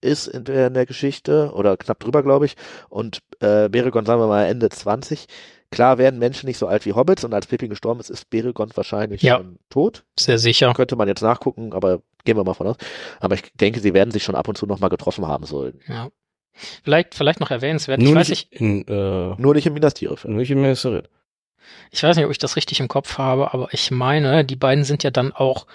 ist 0.00 0.26
in 0.28 0.44
der, 0.44 0.68
in 0.68 0.74
der 0.74 0.86
Geschichte, 0.86 1.52
oder 1.54 1.76
knapp 1.76 1.98
drüber, 1.98 2.22
glaube 2.22 2.46
ich, 2.46 2.54
und 2.88 3.18
äh, 3.40 3.68
Beregond, 3.68 4.06
sagen 4.06 4.20
wir 4.20 4.28
mal, 4.28 4.44
Ende 4.46 4.68
20, 4.68 5.26
klar 5.70 5.98
werden 5.98 6.18
Menschen 6.18 6.46
nicht 6.46 6.58
so 6.58 6.66
alt 6.66 6.84
wie 6.86 6.92
Hobbits, 6.94 7.24
und 7.24 7.34
als 7.34 7.46
Pippi 7.46 7.68
gestorben 7.68 8.00
ist, 8.00 8.10
ist 8.10 8.30
Beregond 8.30 8.76
wahrscheinlich 8.76 9.22
Ja. 9.22 9.36
schon 9.38 9.58
tot. 9.70 10.04
Sehr 10.18 10.38
sicher. 10.38 10.72
Könnte 10.74 10.96
man 10.96 11.08
jetzt 11.08 11.22
nachgucken, 11.22 11.72
aber 11.72 12.02
gehen 12.24 12.36
wir 12.36 12.44
mal 12.44 12.54
von 12.54 12.66
aus. 12.68 12.76
Aber 13.20 13.34
ich 13.34 13.42
denke, 13.54 13.80
sie 13.80 13.94
werden 13.94 14.10
sich 14.10 14.24
schon 14.24 14.34
ab 14.34 14.48
und 14.48 14.56
zu 14.58 14.66
noch 14.66 14.80
mal 14.80 14.88
getroffen 14.88 15.26
haben 15.26 15.44
sollen. 15.46 15.80
Ja. 15.88 16.08
Vielleicht, 16.82 17.14
vielleicht 17.14 17.38
noch 17.40 17.50
erwähnenswert. 17.50 18.00
Nur 18.00 18.10
Ich 18.10 18.16
weiß 18.16 18.28
nicht 18.30 18.50
nicht, 18.52 18.60
in, 18.60 18.88
äh, 18.88 19.34
Nur 19.38 19.54
nicht 19.54 19.66
im 19.66 19.74
Minas 19.74 19.94
Tirith. 19.94 20.24
nur 20.24 20.38
nicht 20.38 20.50
in 20.50 20.60
Ministerit. 20.60 21.08
ich 21.90 22.02
weiß 22.02 22.16
nicht, 22.16 22.24
ob 22.24 22.30
ich 22.32 22.38
das 22.38 22.56
richtig 22.56 22.80
im 22.80 22.88
Kopf 22.88 23.16
habe, 23.18 23.52
aber 23.54 23.68
ich 23.72 23.90
meine, 23.90 24.44
die 24.44 24.56
beiden 24.56 24.84
sind 24.84 25.02
ja 25.04 25.10
dann 25.10 25.32
auch 25.32 25.66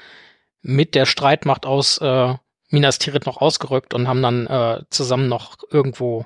mit 0.61 0.95
der 0.95 1.05
Streitmacht 1.05 1.65
aus 1.65 1.99
äh, 1.99 2.33
Minas 2.69 2.97
Tirith 2.99 3.25
noch 3.25 3.37
ausgerückt 3.37 3.93
und 3.93 4.07
haben 4.07 4.21
dann 4.21 4.47
äh, 4.47 4.81
zusammen 4.89 5.27
noch 5.29 5.55
irgendwo 5.69 6.25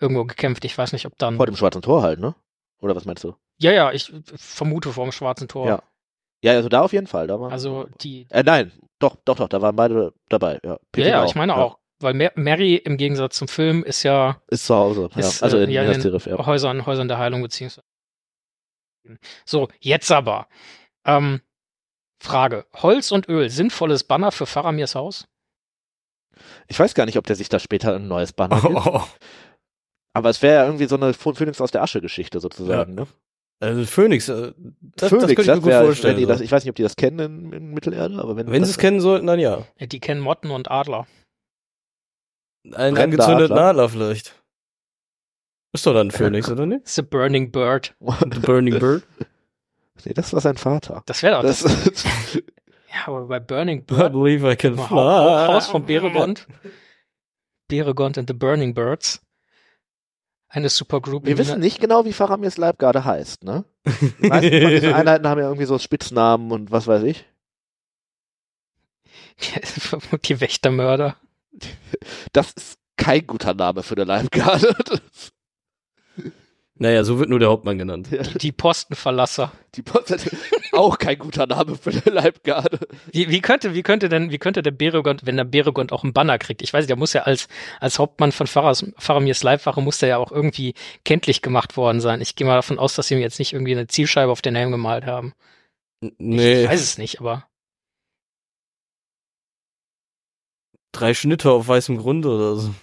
irgendwo 0.00 0.24
gekämpft. 0.24 0.64
Ich 0.64 0.76
weiß 0.76 0.92
nicht, 0.92 1.06
ob 1.06 1.16
dann. 1.18 1.36
Vor 1.36 1.46
dem 1.46 1.56
Schwarzen 1.56 1.82
Tor 1.82 2.02
halt, 2.02 2.18
ne? 2.20 2.34
Oder 2.80 2.94
was 2.96 3.04
meinst 3.04 3.24
du? 3.24 3.34
Ja, 3.58 3.72
ja, 3.72 3.92
ich 3.92 4.12
vermute 4.36 4.92
vor 4.92 5.04
dem 5.04 5.12
Schwarzen 5.12 5.48
Tor. 5.48 5.66
Ja. 5.66 5.82
Ja, 6.44 6.52
also 6.52 6.68
da 6.68 6.82
auf 6.82 6.92
jeden 6.92 7.08
Fall. 7.08 7.26
Da 7.26 7.40
war, 7.40 7.50
Also 7.50 7.88
die. 8.00 8.26
Äh, 8.30 8.44
nein, 8.44 8.70
doch, 9.00 9.16
doch, 9.24 9.36
doch, 9.36 9.48
da 9.48 9.60
waren 9.60 9.74
beide 9.74 10.12
dabei. 10.28 10.60
Ja, 10.64 10.78
Ja, 10.96 11.06
ja, 11.06 11.24
ich 11.24 11.34
meine 11.34 11.52
ja. 11.52 11.58
auch. 11.58 11.78
Weil 12.00 12.14
Mary 12.36 12.76
im 12.76 12.96
Gegensatz 12.96 13.36
zum 13.38 13.48
Film 13.48 13.82
ist 13.82 14.04
ja 14.04 14.40
Ist 14.46 14.66
zu 14.66 14.74
Hause. 14.76 15.08
Ist, 15.16 15.40
ja. 15.40 15.44
Also 15.44 15.58
äh, 15.58 15.64
in 15.64 15.70
ja, 15.70 15.82
in- 15.82 16.00
Tirith, 16.00 16.26
ja. 16.26 16.46
Häusern, 16.46 16.86
Häusern 16.86 17.08
der 17.08 17.18
Heilung 17.18 17.42
beziehungsweise. 17.42 17.84
So, 19.44 19.68
jetzt 19.80 20.12
aber. 20.12 20.46
Ähm, 21.04 21.40
Frage. 22.22 22.66
Holz 22.74 23.10
und 23.10 23.28
Öl, 23.28 23.50
sinnvolles 23.50 24.04
Banner 24.04 24.30
für 24.30 24.46
Faramirs 24.46 24.94
Haus? 24.94 25.26
Ich 26.68 26.78
weiß 26.78 26.94
gar 26.94 27.06
nicht, 27.06 27.18
ob 27.18 27.26
der 27.26 27.34
sich 27.36 27.48
da 27.48 27.58
später 27.58 27.96
ein 27.96 28.06
neues 28.06 28.32
Banner 28.32 28.60
gibt. 28.60 28.74
Oh, 28.76 29.02
Aber 30.14 30.30
es 30.30 30.42
wäre 30.42 30.54
ja 30.56 30.64
irgendwie 30.66 30.86
so 30.86 30.96
eine 30.96 31.12
Phönix 31.14 31.60
aus 31.60 31.70
der 31.70 31.82
Asche-Geschichte 31.82 32.40
sozusagen, 32.40 32.94
ne? 32.94 33.06
Also 33.60 33.84
Phoenix, 33.86 34.28
äh, 34.28 34.52
das, 34.96 35.10
Phönix, 35.10 35.10
das 35.10 35.10
könnte 35.10 35.32
ich 35.32 35.46
mir 35.48 35.54
gut 35.56 35.64
wär- 35.66 35.84
vorstellen. 35.84 36.14
Wenn 36.16 36.20
die 36.20 36.26
das, 36.26 36.38
so. 36.38 36.44
ich 36.44 36.52
weiß 36.52 36.64
nicht, 36.64 36.70
ob 36.70 36.76
die 36.76 36.82
das 36.84 36.94
kennen 36.96 37.18
in, 37.18 37.52
in 37.52 37.70
Mittelerde, 37.74 38.18
aber 38.20 38.36
wenn, 38.36 38.50
Wenn 38.50 38.64
sie 38.64 38.70
es 38.70 38.78
kennen 38.78 39.00
sollten, 39.00 39.26
dann 39.26 39.40
ja. 39.40 39.64
Ja, 39.78 39.86
Die 39.86 39.98
kennen 40.00 40.20
Motten 40.20 40.50
und 40.52 40.70
Adler. 40.70 41.06
Ein 42.64 42.94
Brennender 42.94 43.02
angezündeten 43.24 43.52
Adler. 43.58 43.68
Adler 43.70 43.88
vielleicht. 43.88 44.34
Ist 45.72 45.86
doch 45.86 45.92
dann 45.92 46.08
ein 46.08 46.10
Phönix, 46.12 46.48
oder 46.50 46.66
nicht? 46.66 46.80
It's 46.82 46.98
a 46.98 47.02
burning 47.02 47.50
bird. 47.50 47.94
The 48.00 48.38
Burning 48.40 48.78
Bird. 48.78 49.02
nee, 50.04 50.14
das 50.14 50.32
war 50.32 50.40
sein 50.40 50.56
Vater. 50.56 51.02
Das 51.06 51.22
wäre 51.22 51.34
doch 51.36 51.42
das. 51.42 51.62
Das, 51.62 52.04
Ja, 52.90 53.06
aber 53.06 53.26
bei 53.26 53.38
Burning 53.40 53.80
I 53.80 53.82
Bird. 53.82 54.12
believe 54.12 54.50
I 54.50 54.56
can 54.56 54.74
fly. 54.76 54.86
Hau- 54.88 55.48
Haus 55.48 55.66
von 55.66 55.84
Beregond. 55.84 56.46
Beregond 57.68 58.16
and 58.18 58.28
the 58.28 58.34
Burning 58.34 58.72
Birds. 58.72 59.20
Eine 60.50 60.70
Supergroup. 60.70 61.26
wir 61.26 61.36
wissen 61.36 61.60
nicht 61.60 61.78
genau, 61.80 62.06
wie 62.06 62.12
Faramirs 62.12 62.56
Leibgarde 62.56 63.04
heißt, 63.04 63.44
ne? 63.44 63.64
Die 64.20 64.28
meisten 64.28 64.62
von 64.62 64.70
diesen 64.70 64.94
Einheiten 64.94 65.28
haben 65.28 65.38
ja 65.38 65.46
irgendwie 65.46 65.66
so 65.66 65.78
Spitznamen 65.78 66.50
und 66.52 66.70
was 66.70 66.86
weiß 66.86 67.02
ich. 67.02 67.26
Die 70.24 70.40
Wächtermörder. 70.40 71.16
Das 72.32 72.52
ist 72.52 72.78
kein 72.96 73.26
guter 73.26 73.54
Name 73.54 73.82
für 73.82 73.94
eine 73.94 74.04
Leibgarde. 74.04 74.74
Naja, 76.80 77.02
so 77.02 77.18
wird 77.18 77.28
nur 77.28 77.40
der 77.40 77.48
Hauptmann 77.48 77.76
genannt. 77.76 78.08
Die, 78.10 78.38
die 78.38 78.52
Postenverlasser. 78.52 79.50
Die 79.74 79.82
Post 79.82 80.14
auch 80.72 80.96
kein 80.98 81.18
guter 81.18 81.46
Name 81.46 81.74
für 81.74 81.90
eine 81.90 82.00
Leibgarde. 82.04 82.78
Wie, 83.10 83.28
wie 83.30 83.40
könnte, 83.40 83.74
wie 83.74 83.82
könnte 83.82 84.08
denn, 84.08 84.30
wie 84.30 84.38
könnte 84.38 84.62
der 84.62 84.70
Beregond, 84.70 85.26
wenn 85.26 85.36
der 85.36 85.44
Beregond 85.44 85.90
auch 85.92 86.04
einen 86.04 86.12
Banner 86.12 86.38
kriegt? 86.38 86.62
Ich 86.62 86.72
weiß 86.72 86.82
nicht, 86.82 86.90
der 86.90 86.96
muss 86.96 87.12
ja 87.14 87.22
als, 87.22 87.48
als 87.80 87.98
Hauptmann 87.98 88.30
von 88.30 88.46
Faras, 88.46 88.86
Faramirs 88.96 89.42
Leibwache 89.42 89.80
muss 89.82 89.98
der 89.98 90.08
ja 90.08 90.16
auch 90.18 90.30
irgendwie 90.30 90.74
kenntlich 91.04 91.42
gemacht 91.42 91.76
worden 91.76 92.00
sein. 92.00 92.20
Ich 92.20 92.36
gehe 92.36 92.46
mal 92.46 92.54
davon 92.54 92.78
aus, 92.78 92.94
dass 92.94 93.08
sie 93.08 93.14
ihm 93.14 93.20
jetzt 93.20 93.40
nicht 93.40 93.52
irgendwie 93.52 93.72
eine 93.72 93.88
Zielscheibe 93.88 94.30
auf 94.30 94.40
den 94.42 94.54
Helm 94.54 94.70
gemalt 94.70 95.04
haben. 95.04 95.34
N- 96.00 96.10
Ich 96.10 96.14
Nee, 96.18 96.68
weiß 96.68 96.80
es 96.80 96.96
nicht, 96.96 97.18
aber 97.18 97.44
drei 100.92 101.14
Schnitte 101.14 101.50
auf 101.50 101.66
weißem 101.68 101.98
Grund 101.98 102.24
oder 102.26 102.56
so. 102.56 102.74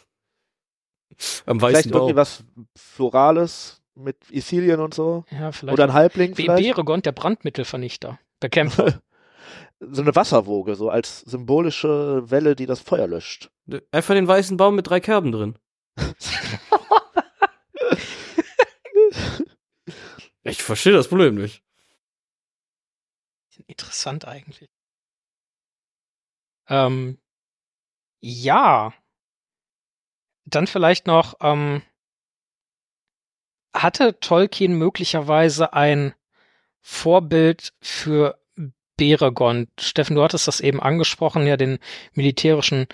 Am 1.46 1.60
Vielleicht 1.60 1.76
weißen 1.78 1.92
Bauch. 1.92 2.00
irgendwie 2.02 2.16
was 2.18 2.44
Florales 2.76 3.82
mit 3.96 4.30
Isilien 4.30 4.80
und 4.80 4.94
so. 4.94 5.26
ja, 5.32 5.52
vielleicht. 5.52 5.74
Oder 5.74 5.86
ein 5.86 5.94
Halbling 5.94 6.36
vielleicht. 6.36 6.76
Beregond, 6.76 7.06
der 7.06 7.12
Brandmittelvernichter. 7.12 8.20
Bekämpfer. 8.40 9.02
so 9.80 10.02
eine 10.02 10.16
Wasserwoge, 10.16 10.76
so 10.76 10.90
als 10.90 11.22
symbolische 11.22 12.30
Welle, 12.30 12.56
die 12.56 12.66
das 12.66 12.82
Feuer 12.82 13.08
löscht. 13.08 13.52
Einfach 13.92 14.14
den 14.14 14.28
weißen 14.28 14.58
Baum 14.58 14.76
mit 14.76 14.88
drei 14.88 15.00
Kerben 15.00 15.32
drin. 15.32 15.58
ich 20.44 20.62
verstehe 20.62 20.94
das 20.94 21.08
Problem 21.08 21.36
nicht. 21.36 21.64
Interessant 23.68 24.26
eigentlich. 24.26 24.70
Ähm, 26.68 27.20
ja. 28.20 28.94
Dann 30.46 30.68
vielleicht 30.68 31.08
noch, 31.08 31.36
ähm, 31.42 31.82
hatte 33.76 34.20
Tolkien 34.20 34.78
möglicherweise 34.78 35.74
ein 35.74 36.14
Vorbild 36.82 37.74
für 37.82 38.40
Beregond? 38.98 39.70
Steffen, 39.80 40.16
du 40.16 40.24
hattest 40.24 40.48
das 40.48 40.62
eben 40.62 40.82
angesprochen, 40.82 41.46
ja, 41.46 41.58
den 41.58 41.80
militärischen 42.14 42.88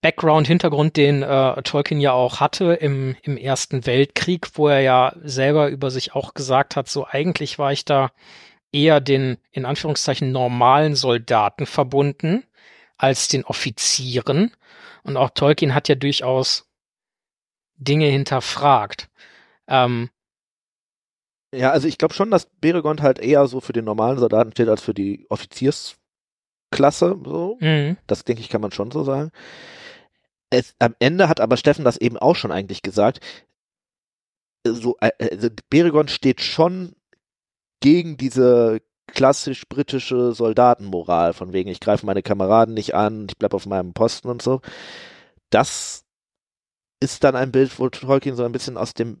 Background, 0.00 0.46
Hintergrund, 0.46 0.96
den 0.96 1.22
äh, 1.22 1.62
Tolkien 1.62 2.00
ja 2.00 2.12
auch 2.12 2.40
hatte 2.40 2.74
im, 2.74 3.16
im 3.22 3.36
Ersten 3.36 3.86
Weltkrieg, 3.86 4.48
wo 4.54 4.68
er 4.68 4.80
ja 4.80 5.12
selber 5.22 5.68
über 5.68 5.90
sich 5.90 6.14
auch 6.14 6.34
gesagt 6.34 6.76
hat, 6.76 6.88
so 6.88 7.06
eigentlich 7.06 7.58
war 7.58 7.72
ich 7.72 7.84
da 7.84 8.10
eher 8.72 9.00
den, 9.00 9.38
in 9.50 9.64
Anführungszeichen, 9.64 10.32
normalen 10.32 10.94
Soldaten 10.94 11.66
verbunden 11.66 12.44
als 12.96 13.28
den 13.28 13.44
Offizieren. 13.44 14.52
Und 15.02 15.16
auch 15.16 15.30
Tolkien 15.30 15.74
hat 15.74 15.88
ja 15.88 15.94
durchaus 15.94 16.68
Dinge 17.76 18.06
hinterfragt. 18.06 19.08
Ähm, 19.68 20.10
ja, 21.54 21.70
also 21.70 21.86
ich 21.86 21.98
glaube 21.98 22.14
schon, 22.14 22.30
dass 22.30 22.46
Beregond 22.60 23.00
halt 23.00 23.18
eher 23.18 23.46
so 23.46 23.60
für 23.60 23.72
den 23.72 23.84
normalen 23.84 24.18
Soldaten 24.18 24.50
steht 24.52 24.68
als 24.68 24.82
für 24.82 24.94
die 24.94 25.26
Offiziersklasse. 25.30 27.16
So. 27.24 27.58
mhm. 27.60 27.96
Das 28.06 28.24
denke 28.24 28.42
ich, 28.42 28.48
kann 28.48 28.60
man 28.60 28.72
schon 28.72 28.90
so 28.90 29.04
sagen. 29.04 29.30
Es, 30.50 30.74
am 30.78 30.94
Ende 30.98 31.28
hat 31.28 31.40
aber 31.40 31.56
Steffen 31.56 31.84
das 31.84 31.96
eben 31.96 32.16
auch 32.16 32.36
schon 32.36 32.50
eigentlich 32.50 32.82
gesagt. 32.82 33.20
So, 34.66 34.96
äh, 35.00 35.10
also 35.30 35.48
Beregond 35.70 36.10
steht 36.10 36.40
schon 36.40 36.96
gegen 37.80 38.16
diese 38.16 38.80
klassisch 39.06 39.68
britische 39.68 40.32
Soldatenmoral, 40.32 41.34
von 41.34 41.52
wegen, 41.52 41.70
ich 41.70 41.80
greife 41.80 42.06
meine 42.06 42.22
Kameraden 42.22 42.74
nicht 42.74 42.94
an, 42.94 43.26
ich 43.28 43.36
bleibe 43.36 43.54
auf 43.54 43.66
meinem 43.66 43.92
Posten 43.92 44.28
und 44.28 44.42
so. 44.42 44.60
Das 45.50 46.04
ist 47.00 47.22
dann 47.22 47.36
ein 47.36 47.52
Bild, 47.52 47.78
wo 47.78 47.88
Tolkien 47.90 48.34
so 48.34 48.44
ein 48.44 48.52
bisschen 48.52 48.76
aus 48.76 48.94
dem 48.94 49.20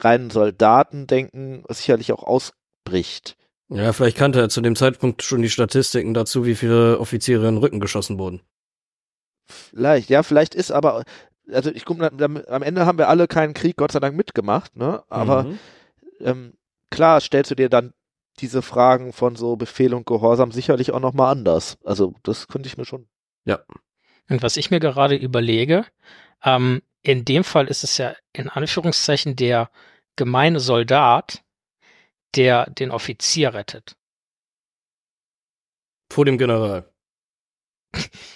reinen 0.00 0.30
Soldatendenken 0.30 1.64
sicherlich 1.68 2.12
auch 2.12 2.22
ausbricht. 2.22 3.36
Ja, 3.68 3.92
vielleicht 3.92 4.16
kannte 4.16 4.40
er 4.40 4.48
zu 4.48 4.60
dem 4.60 4.76
Zeitpunkt 4.76 5.22
schon 5.22 5.42
die 5.42 5.50
Statistiken 5.50 6.14
dazu, 6.14 6.44
wie 6.44 6.54
viele 6.54 6.98
Offiziere 6.98 7.48
in 7.48 7.54
den 7.54 7.62
Rücken 7.62 7.80
geschossen 7.80 8.18
wurden. 8.18 8.42
Vielleicht, 9.46 10.10
ja, 10.10 10.22
vielleicht 10.22 10.54
ist 10.54 10.70
aber, 10.70 11.04
also 11.50 11.70
ich 11.70 11.84
guck, 11.84 12.00
am 12.02 12.62
Ende 12.62 12.86
haben 12.86 12.98
wir 12.98 13.08
alle 13.08 13.26
keinen 13.28 13.54
Krieg, 13.54 13.76
Gott 13.76 13.92
sei 13.92 14.00
Dank, 14.00 14.16
mitgemacht, 14.16 14.76
ne? 14.76 15.02
Aber 15.08 15.44
mhm. 15.44 15.58
ähm, 16.20 16.52
klar 16.90 17.20
stellst 17.20 17.50
du 17.50 17.54
dir 17.54 17.68
dann 17.68 17.92
diese 18.38 18.62
Fragen 18.62 19.12
von 19.12 19.36
so 19.36 19.56
Befehl 19.56 19.94
und 19.94 20.06
Gehorsam 20.06 20.52
sicherlich 20.52 20.92
auch 20.92 21.00
nochmal 21.00 21.32
anders. 21.32 21.78
Also 21.84 22.14
das 22.22 22.48
könnte 22.48 22.66
ich 22.66 22.76
mir 22.76 22.84
schon. 22.84 23.06
Ja. 23.44 23.60
Und 24.28 24.42
was 24.42 24.56
ich 24.56 24.70
mir 24.70 24.80
gerade 24.80 25.16
überlege, 25.16 25.84
ähm, 26.44 26.82
in 27.02 27.24
dem 27.24 27.44
Fall 27.44 27.66
ist 27.66 27.84
es 27.84 27.98
ja 27.98 28.14
in 28.32 28.48
Anführungszeichen 28.48 29.36
der 29.36 29.70
gemeine 30.16 30.60
Soldat, 30.60 31.42
der 32.36 32.70
den 32.70 32.90
Offizier 32.90 33.54
rettet. 33.54 33.96
Vor 36.10 36.24
dem 36.24 36.38
General. 36.38 36.88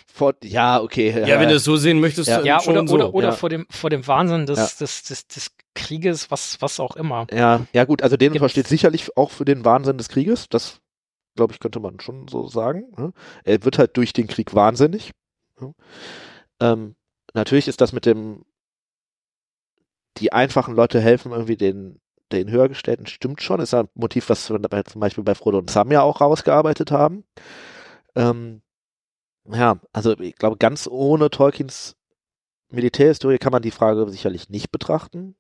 Vor, 0.07 0.35
ja, 0.43 0.81
okay. 0.81 1.11
Ja, 1.11 1.27
ja, 1.27 1.41
wenn 1.41 1.51
du 1.51 1.57
es 1.57 1.65
so 1.65 1.77
sehen 1.77 2.01
möchtest, 2.01 2.29
ja, 2.29 2.43
ja 2.43 2.63
oder, 2.63 2.87
so. 2.87 2.95
oder, 2.95 3.15
oder 3.15 3.29
ja. 3.29 3.33
vor 3.33 3.51
dem 3.51 3.67
vor 3.69 3.91
dem 3.91 4.07
Wahnsinn 4.07 4.47
des, 4.47 4.59
ja. 4.59 4.69
des, 4.81 5.03
des, 5.03 5.27
des 5.27 5.51
Krieges, 5.75 6.31
was 6.31 6.61
was 6.61 6.81
auch 6.81 6.97
immer. 6.97 7.27
Ja, 7.31 7.67
ja 7.75 7.85
gut, 7.85 8.03
also 8.03 8.17
den 8.17 8.35
versteht 8.35 8.67
sicherlich 8.67 9.15
auch 9.17 9.31
für 9.31 9.45
den 9.45 9.65
Wahnsinn 9.67 9.99
des 9.99 10.09
Krieges. 10.09 10.49
Das 10.49 10.81
glaube 11.35 11.53
ich 11.53 11.61
könnte 11.61 11.81
man 11.81 12.01
schon 12.01 12.29
so 12.29 12.49
sagen. 12.49 12.85
Ne? 12.97 13.13
Er 13.45 13.63
wird 13.65 13.79
halt 13.79 13.97
durch 13.99 14.15
den 14.15 14.27
Krieg 14.27 14.55
wahnsinnig. 14.55 15.13
Ähm, 16.61 16.97
natürlich 17.37 17.69
ist 17.69 17.81
das 17.81 17.93
mit 17.93 18.07
dem 18.07 18.45
die 20.19 20.33
einfachen 20.33 20.75
Leute 20.75 21.01
helfen 21.01 21.33
irgendwie 21.33 21.57
den 21.57 22.01
den 22.33 22.51
höhergestellten 22.51 23.07
stimmt 23.07 23.41
schon, 23.41 23.61
ist 23.61 23.73
ein 23.73 23.89
Motiv, 23.95 24.29
was 24.29 24.51
wir 24.51 24.85
zum 24.87 25.01
Beispiel 25.01 25.23
bei 25.23 25.37
Frodo 25.37 25.59
und 25.59 25.71
Sam 25.71 25.93
ja 25.93 26.03
auch 26.03 26.21
rausgearbeitet 26.21 26.91
haben. 26.91 27.25
Ähm, 28.17 28.63
ja, 29.49 29.79
also 29.93 30.19
ich 30.19 30.35
glaube, 30.35 30.57
ganz 30.57 30.89
ohne 30.91 31.31
Tolkiens 31.31 31.95
Militärhistorie 32.69 33.39
kann 33.39 33.53
man 33.53 33.63
die 33.63 33.71
Frage 33.71 34.09
sicherlich 34.11 34.49
nicht 34.49 34.73
betrachten. 34.73 35.37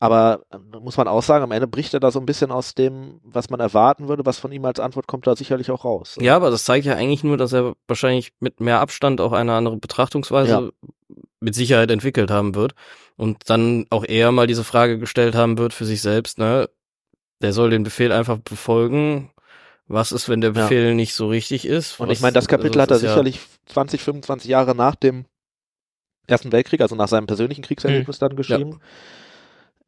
Aber 0.00 0.44
äh, 0.50 0.78
muss 0.80 0.96
man 0.96 1.08
auch 1.08 1.22
sagen, 1.22 1.44
am 1.44 1.52
Ende 1.52 1.66
bricht 1.66 1.94
er 1.94 2.00
da 2.00 2.10
so 2.10 2.18
ein 2.18 2.26
bisschen 2.26 2.50
aus 2.50 2.74
dem, 2.74 3.20
was 3.22 3.50
man 3.50 3.60
erwarten 3.60 4.08
würde, 4.08 4.26
was 4.26 4.38
von 4.38 4.52
ihm 4.52 4.64
als 4.64 4.80
Antwort 4.80 5.06
kommt, 5.06 5.26
da 5.26 5.36
sicherlich 5.36 5.70
auch 5.70 5.84
raus. 5.84 6.16
Ja, 6.20 6.36
aber 6.36 6.50
das 6.50 6.64
zeigt 6.64 6.86
ja 6.86 6.94
eigentlich 6.94 7.24
nur, 7.24 7.36
dass 7.36 7.52
er 7.52 7.74
wahrscheinlich 7.86 8.32
mit 8.40 8.60
mehr 8.60 8.80
Abstand 8.80 9.20
auch 9.20 9.32
eine 9.32 9.54
andere 9.54 9.76
Betrachtungsweise 9.76 10.50
ja. 10.50 10.88
mit 11.40 11.54
Sicherheit 11.54 11.90
entwickelt 11.90 12.30
haben 12.30 12.54
wird 12.54 12.74
und 13.16 13.48
dann 13.48 13.86
auch 13.90 14.04
eher 14.04 14.32
mal 14.32 14.46
diese 14.46 14.64
Frage 14.64 14.98
gestellt 14.98 15.34
haben 15.34 15.58
wird 15.58 15.72
für 15.72 15.84
sich 15.84 16.02
selbst, 16.02 16.38
ne? 16.38 16.68
Der 17.42 17.52
soll 17.52 17.70
den 17.70 17.82
Befehl 17.82 18.12
einfach 18.12 18.38
befolgen 18.38 19.30
was 19.86 20.12
ist, 20.12 20.28
wenn 20.28 20.40
der 20.40 20.50
Befehl 20.50 20.88
ja. 20.88 20.94
nicht 20.94 21.14
so 21.14 21.28
richtig 21.28 21.66
ist? 21.66 22.00
Und 22.00 22.10
ich 22.10 22.20
meine, 22.20 22.32
das 22.32 22.48
Kapitel 22.48 22.80
also, 22.80 22.94
hat 22.94 23.02
er 23.02 23.08
sicherlich 23.08 23.36
ja 23.36 23.72
20, 23.72 24.02
25 24.02 24.48
Jahre 24.48 24.74
nach 24.74 24.94
dem 24.94 25.26
Ersten 26.26 26.52
Weltkrieg, 26.52 26.80
also 26.80 26.96
nach 26.96 27.08
seinem 27.08 27.26
persönlichen 27.26 27.62
Kriegserlebnis 27.62 28.16
hm. 28.16 28.20
dann 28.20 28.36
geschrieben. 28.36 28.70
Ja. 28.70 28.78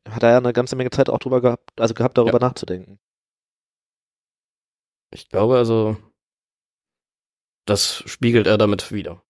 Hat 0.09 0.23
er 0.23 0.31
ja 0.31 0.37
eine 0.39 0.53
ganze 0.53 0.77
Menge 0.77 0.91
Zeit 0.91 1.11
auch 1.11 1.19
drüber 1.19 1.41
gehabt, 1.41 1.81
also 1.81 1.95
gehabt, 1.95 2.17
darüber 2.17 2.41
ja. 2.41 2.49
nachzudenken. 2.49 2.99
Ich 5.11 5.29
glaube 5.29 5.57
also, 5.57 5.97
das 7.65 8.03
spiegelt 8.07 8.47
er 8.47 8.59
damit 8.59 8.93
wieder. 8.93 9.23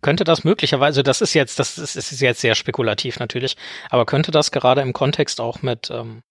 Könnte 0.00 0.24
das 0.24 0.44
möglicherweise, 0.44 1.02
das 1.02 1.20
ist 1.20 1.34
jetzt, 1.34 1.58
das 1.58 1.78
ist, 1.78 1.96
ist 1.96 2.20
jetzt 2.20 2.40
sehr 2.40 2.54
spekulativ 2.54 3.18
natürlich, 3.18 3.56
aber 3.88 4.06
könnte 4.06 4.30
das 4.30 4.50
gerade 4.50 4.80
im 4.80 4.92
Kontext 4.92 5.40
auch 5.40 5.62
mit 5.62 5.90
ähm, 5.90 6.22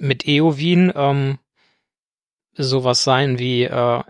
mit 0.00 0.26
Eowyn 0.26 0.92
ähm, 0.94 1.38
sowas 2.54 3.04
sein 3.04 3.38
wie 3.38 3.64
äh, 3.64 4.02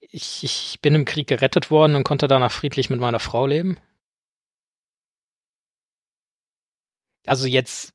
ich, 0.00 0.44
ich 0.44 0.78
bin 0.82 0.94
im 0.94 1.04
Krieg 1.04 1.26
gerettet 1.26 1.70
worden 1.70 1.94
und 1.94 2.04
konnte 2.04 2.28
danach 2.28 2.52
friedlich 2.52 2.90
mit 2.90 3.00
meiner 3.00 3.18
Frau 3.20 3.46
leben? 3.46 3.78
Also 7.26 7.46
jetzt 7.46 7.92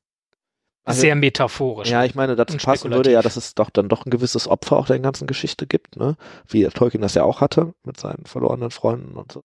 also, 0.84 1.02
sehr 1.02 1.14
metaphorisch. 1.14 1.90
Ja, 1.90 2.04
ich 2.04 2.14
meine, 2.14 2.34
dazu 2.34 2.56
passen 2.56 2.90
würde 2.90 3.12
ja, 3.12 3.20
dass 3.20 3.36
es 3.36 3.54
doch 3.54 3.68
dann 3.68 3.88
doch 3.88 4.06
ein 4.06 4.10
gewisses 4.10 4.48
Opfer 4.48 4.78
auch 4.78 4.86
der 4.86 4.98
ganzen 5.00 5.26
Geschichte 5.26 5.66
gibt, 5.66 5.96
ne? 5.96 6.16
Wie 6.46 6.64
Tolkien 6.64 7.02
das 7.02 7.14
ja 7.14 7.24
auch 7.24 7.40
hatte 7.42 7.74
mit 7.84 8.00
seinen 8.00 8.24
verlorenen 8.24 8.70
Freunden 8.70 9.16
und 9.16 9.30
so. 9.30 9.42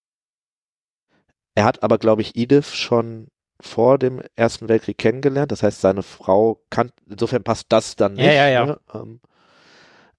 Er 1.55 1.65
hat 1.65 1.83
aber, 1.83 1.97
glaube 1.97 2.21
ich, 2.21 2.35
Edith 2.35 2.73
schon 2.73 3.27
vor 3.59 3.97
dem 3.97 4.21
Ersten 4.35 4.69
Weltkrieg 4.69 4.97
kennengelernt. 4.97 5.51
Das 5.51 5.63
heißt, 5.63 5.81
seine 5.81 6.03
Frau 6.03 6.63
kann, 6.69 6.91
insofern 7.09 7.43
passt 7.43 7.67
das 7.69 7.95
dann 7.95 8.13
nicht. 8.13 8.25
Ja, 8.25 8.31
ja, 8.33 8.47
ja. 8.47 8.65
Ne? 8.65 8.79
Ähm, 8.93 9.19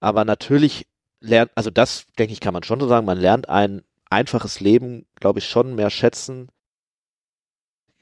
aber 0.01 0.25
natürlich 0.25 0.87
lernt, 1.21 1.51
also 1.55 1.71
das 1.71 2.07
denke 2.19 2.33
ich, 2.33 2.41
kann 2.41 2.55
man 2.55 2.63
schon 2.63 2.81
so 2.81 2.87
sagen, 2.87 3.07
man 3.07 3.19
lernt 3.19 3.49
ein 3.49 3.83
einfaches 4.11 4.61
Leben, 4.61 5.07
glaube 5.17 5.39
ich, 5.39 5.49
schon 5.49 5.75
mehr 5.75 5.91
schätzen. 5.91 6.49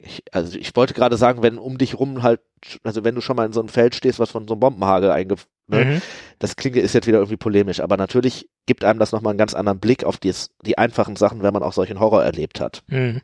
Ich, 0.05 0.21
also 0.33 0.57
ich 0.57 0.75
wollte 0.75 0.93
gerade 0.93 1.15
sagen, 1.15 1.41
wenn 1.43 1.57
um 1.57 1.77
dich 1.77 1.97
rum 1.97 2.23
halt, 2.23 2.41
also 2.83 3.05
wenn 3.05 3.15
du 3.15 3.21
schon 3.21 3.37
mal 3.37 3.45
in 3.45 3.53
so 3.53 3.61
einem 3.61 3.69
Feld 3.69 3.95
stehst, 3.95 4.19
was 4.19 4.31
von 4.31 4.47
so 4.47 4.53
einem 4.53 4.59
Bombenhagel 4.59 5.09
einge, 5.11 5.35
ne, 5.67 5.85
mhm. 5.85 6.01
das 6.39 6.57
klingt 6.57 6.75
ist 6.75 6.93
jetzt 6.93 7.07
wieder 7.07 7.19
irgendwie 7.19 7.37
polemisch, 7.37 7.79
aber 7.79 7.95
natürlich 7.95 8.49
gibt 8.65 8.83
einem 8.83 8.99
das 8.99 9.13
nochmal 9.13 9.31
einen 9.31 9.37
ganz 9.37 9.53
anderen 9.53 9.79
Blick 9.79 10.03
auf 10.03 10.17
die, 10.17 10.33
die 10.65 10.77
einfachen 10.77 11.15
Sachen, 11.15 11.41
wenn 11.41 11.53
man 11.53 11.63
auch 11.63 11.71
solchen 11.71 12.01
Horror 12.01 12.21
erlebt 12.23 12.59
hat. 12.59 12.83
Mhm. 12.87 13.21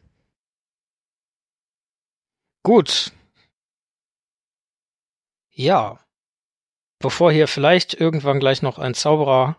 Gut. 2.63 3.11
Ja. 5.51 5.99
Bevor 6.99 7.31
hier 7.31 7.47
vielleicht 7.47 7.93
irgendwann 7.93 8.39
gleich 8.39 8.61
noch 8.61 8.79
ein 8.79 8.93
Zauberer, 8.93 9.57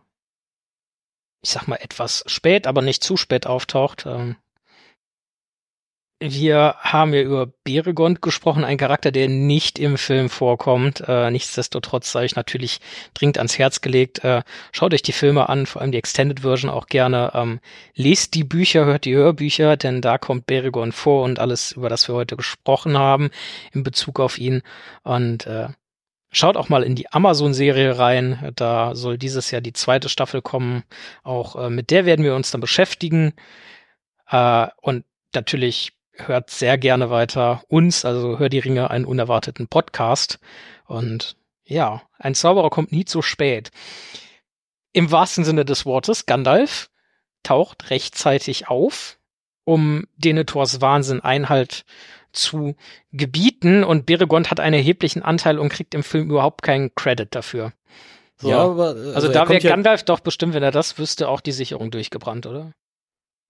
ich 1.42 1.50
sag 1.50 1.68
mal 1.68 1.76
etwas 1.76 2.24
spät, 2.26 2.66
aber 2.66 2.80
nicht 2.80 3.04
zu 3.04 3.18
spät 3.18 3.46
auftaucht, 3.46 4.06
ähm, 4.06 4.36
wir 6.20 6.76
haben 6.80 7.14
ja 7.14 7.22
über 7.22 7.46
Beregond 7.64 8.20
gesprochen, 8.20 8.64
ein 8.64 8.76
Charakter, 8.76 9.10
der 9.10 9.28
nicht 9.28 9.78
im 9.78 9.96
Film 9.96 10.28
vorkommt. 10.28 11.02
Äh, 11.08 11.30
nichtsdestotrotz 11.30 12.12
sei 12.12 12.26
ich 12.26 12.36
natürlich 12.36 12.80
dringend 13.14 13.38
ans 13.38 13.58
Herz 13.58 13.80
gelegt. 13.80 14.22
Äh, 14.22 14.42
schaut 14.70 14.92
euch 14.92 15.00
die 15.00 15.12
Filme 15.12 15.48
an, 15.48 15.64
vor 15.64 15.80
allem 15.80 15.92
die 15.92 15.98
Extended 15.98 16.40
Version 16.40 16.70
auch 16.70 16.86
gerne. 16.86 17.32
Ähm, 17.34 17.60
lest 17.94 18.34
die 18.34 18.44
Bücher, 18.44 18.84
hört 18.84 19.06
die 19.06 19.14
Hörbücher, 19.14 19.78
denn 19.78 20.02
da 20.02 20.18
kommt 20.18 20.46
Beregond 20.46 20.94
vor 20.94 21.24
und 21.24 21.38
alles, 21.38 21.72
über 21.72 21.88
das 21.88 22.06
wir 22.06 22.14
heute 22.14 22.36
gesprochen 22.36 22.98
haben, 22.98 23.30
in 23.72 23.82
Bezug 23.82 24.20
auf 24.20 24.36
ihn. 24.38 24.62
Und 25.02 25.46
äh, 25.46 25.68
Schaut 26.32 26.56
auch 26.56 26.68
mal 26.68 26.84
in 26.84 26.94
die 26.94 27.10
Amazon-Serie 27.10 27.98
rein. 27.98 28.52
Da 28.54 28.94
soll 28.94 29.18
dieses 29.18 29.50
Jahr 29.50 29.60
die 29.60 29.72
zweite 29.72 30.08
Staffel 30.08 30.42
kommen. 30.42 30.84
Auch 31.24 31.56
äh, 31.56 31.70
mit 31.70 31.90
der 31.90 32.06
werden 32.06 32.24
wir 32.24 32.36
uns 32.36 32.52
dann 32.52 32.60
beschäftigen. 32.60 33.32
Äh, 34.30 34.68
und 34.80 35.04
natürlich 35.34 35.92
hört 36.28 36.50
sehr 36.50 36.78
gerne 36.78 37.10
weiter 37.10 37.62
uns, 37.68 38.04
also 38.04 38.38
Hör 38.38 38.48
die 38.48 38.58
Ringe, 38.58 38.90
einen 38.90 39.04
unerwarteten 39.04 39.68
Podcast. 39.68 40.38
Und 40.86 41.36
ja, 41.64 42.02
ein 42.18 42.34
Zauberer 42.34 42.70
kommt 42.70 42.92
nie 42.92 43.04
zu 43.04 43.22
spät. 43.22 43.70
Im 44.92 45.12
wahrsten 45.12 45.44
Sinne 45.44 45.64
des 45.64 45.86
Wortes, 45.86 46.26
Gandalf 46.26 46.90
taucht 47.42 47.90
rechtzeitig 47.90 48.68
auf, 48.68 49.18
um 49.64 50.06
Denethors 50.16 50.80
Wahnsinn 50.80 51.20
Einhalt 51.20 51.84
zu 52.32 52.74
gebieten 53.12 53.84
und 53.84 54.06
Beregond 54.06 54.50
hat 54.50 54.60
einen 54.60 54.74
erheblichen 54.74 55.22
Anteil 55.22 55.58
und 55.58 55.68
kriegt 55.68 55.94
im 55.94 56.02
Film 56.02 56.30
überhaupt 56.30 56.62
keinen 56.62 56.94
Credit 56.94 57.34
dafür. 57.34 57.72
So. 58.36 58.48
Ja, 58.48 58.58
aber 58.64 58.88
also, 58.88 59.12
also 59.14 59.28
da 59.28 59.48
wäre 59.48 59.60
ja, 59.60 59.70
Gandalf 59.70 60.02
doch 60.04 60.20
bestimmt, 60.20 60.54
wenn 60.54 60.62
er 60.62 60.70
das 60.70 60.98
wüsste, 60.98 61.28
auch 61.28 61.40
die 61.40 61.52
Sicherung 61.52 61.90
durchgebrannt, 61.90 62.46
oder? 62.46 62.72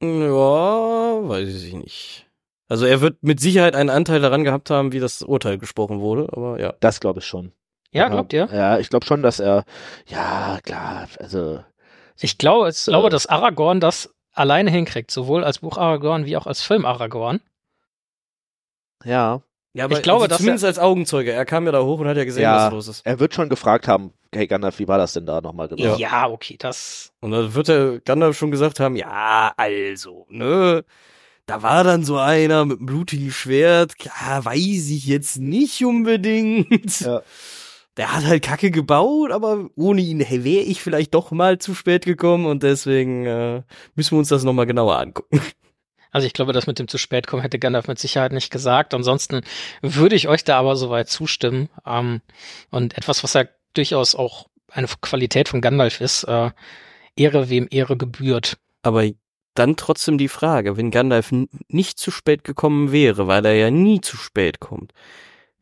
Ja, 0.02 0.08
weiß 0.08 1.48
ich 1.48 1.74
nicht. 1.74 2.26
Also 2.70 2.86
er 2.86 3.00
wird 3.00 3.22
mit 3.22 3.40
Sicherheit 3.40 3.74
einen 3.74 3.90
Anteil 3.90 4.20
daran 4.20 4.44
gehabt 4.44 4.70
haben, 4.70 4.92
wie 4.92 5.00
das 5.00 5.22
Urteil 5.22 5.58
gesprochen 5.58 6.00
wurde, 6.00 6.28
aber 6.32 6.60
ja. 6.60 6.72
Das 6.78 7.00
glaube 7.00 7.18
ich 7.18 7.26
schon. 7.26 7.52
Ja, 7.90 8.08
glaubt 8.08 8.32
ihr? 8.32 8.48
Ja, 8.52 8.78
ich 8.78 8.88
glaube 8.88 9.04
schon, 9.04 9.22
dass 9.22 9.40
er, 9.40 9.64
ja, 10.06 10.60
klar, 10.62 11.08
also. 11.18 11.64
Ich 12.20 12.38
glaube, 12.38 12.68
ich 12.68 12.84
glaube, 12.84 13.10
dass 13.10 13.26
Aragorn 13.26 13.80
das 13.80 14.14
alleine 14.32 14.70
hinkriegt, 14.70 15.10
sowohl 15.10 15.42
als 15.42 15.58
Buch 15.58 15.78
Aragorn 15.78 16.26
wie 16.26 16.36
auch 16.36 16.46
als 16.46 16.62
Film 16.62 16.84
Aragorn. 16.84 17.40
Ja. 19.04 19.42
Ja, 19.72 19.84
aber 19.84 19.96
Ich 19.96 20.02
glaube, 20.02 20.22
also 20.22 20.28
dass 20.28 20.38
zumindest 20.38 20.64
als 20.64 20.78
Augenzeuge. 20.78 21.32
Er 21.32 21.44
kam 21.44 21.66
ja 21.66 21.72
da 21.72 21.82
hoch 21.82 21.98
und 21.98 22.06
hat 22.06 22.16
ja 22.16 22.24
gesehen, 22.24 22.42
Ja. 22.42 22.66
was 22.66 22.72
los 22.72 22.88
ist. 22.88 23.06
Er 23.06 23.18
wird 23.18 23.34
schon 23.34 23.48
gefragt 23.48 23.88
haben, 23.88 24.12
hey 24.32 24.46
Gandalf, 24.46 24.78
wie 24.78 24.86
war 24.86 24.98
das 24.98 25.12
denn 25.14 25.26
da 25.26 25.40
nochmal 25.40 25.66
genau? 25.66 25.96
Ja. 25.96 26.28
okay, 26.28 26.56
das. 26.56 27.12
Und 27.20 27.32
dann 27.32 27.52
wird 27.54 27.66
der 27.66 28.00
Gandalf 28.00 28.38
schon 28.38 28.52
gesagt 28.52 28.78
haben, 28.78 28.94
ja, 28.94 29.52
also, 29.56 30.26
ne, 30.28 30.84
da 31.50 31.62
war 31.64 31.82
dann 31.82 32.04
so 32.04 32.16
einer 32.16 32.64
mit 32.64 32.78
einem 32.78 32.86
blutigen 32.86 33.32
Schwert, 33.32 33.94
ja, 34.04 34.44
weiß 34.44 34.88
ich 34.90 35.06
jetzt 35.06 35.38
nicht 35.38 35.84
unbedingt. 35.84 37.00
Ja. 37.00 37.22
Der 37.96 38.14
hat 38.14 38.24
halt 38.24 38.44
Kacke 38.44 38.70
gebaut, 38.70 39.32
aber 39.32 39.68
ohne 39.74 40.00
ihn 40.00 40.20
wäre 40.20 40.62
ich 40.62 40.80
vielleicht 40.80 41.12
doch 41.12 41.32
mal 41.32 41.58
zu 41.58 41.74
spät 41.74 42.04
gekommen 42.04 42.46
und 42.46 42.62
deswegen 42.62 43.26
äh, 43.26 43.62
müssen 43.96 44.12
wir 44.12 44.20
uns 44.20 44.28
das 44.28 44.44
nochmal 44.44 44.66
genauer 44.66 44.96
angucken. 44.96 45.40
Also 46.12 46.24
ich 46.26 46.32
glaube, 46.32 46.52
das 46.52 46.68
mit 46.68 46.78
dem 46.78 46.86
zu 46.86 46.98
spät 46.98 47.26
kommen 47.26 47.42
hätte 47.42 47.58
Gandalf 47.58 47.88
mit 47.88 47.98
Sicherheit 47.98 48.30
nicht 48.32 48.50
gesagt. 48.50 48.94
Ansonsten 48.94 49.42
würde 49.82 50.14
ich 50.14 50.28
euch 50.28 50.44
da 50.44 50.56
aber 50.56 50.76
soweit 50.76 51.08
zustimmen. 51.08 51.68
Ähm, 51.84 52.20
und 52.70 52.96
etwas, 52.96 53.24
was 53.24 53.34
ja 53.34 53.44
durchaus 53.74 54.14
auch 54.14 54.46
eine 54.70 54.86
Qualität 55.00 55.48
von 55.48 55.60
Gandalf 55.60 56.00
ist, 56.00 56.24
äh, 56.24 56.50
Ehre 57.16 57.50
wem 57.50 57.66
Ehre 57.70 57.96
gebührt. 57.96 58.56
Aber 58.82 59.04
dann 59.54 59.76
trotzdem 59.76 60.18
die 60.18 60.28
Frage, 60.28 60.76
wenn 60.76 60.90
Gandalf 60.90 61.32
nicht 61.68 61.98
zu 61.98 62.10
spät 62.10 62.44
gekommen 62.44 62.92
wäre, 62.92 63.26
weil 63.26 63.44
er 63.44 63.54
ja 63.54 63.70
nie 63.70 64.00
zu 64.00 64.16
spät 64.16 64.60
kommt, 64.60 64.92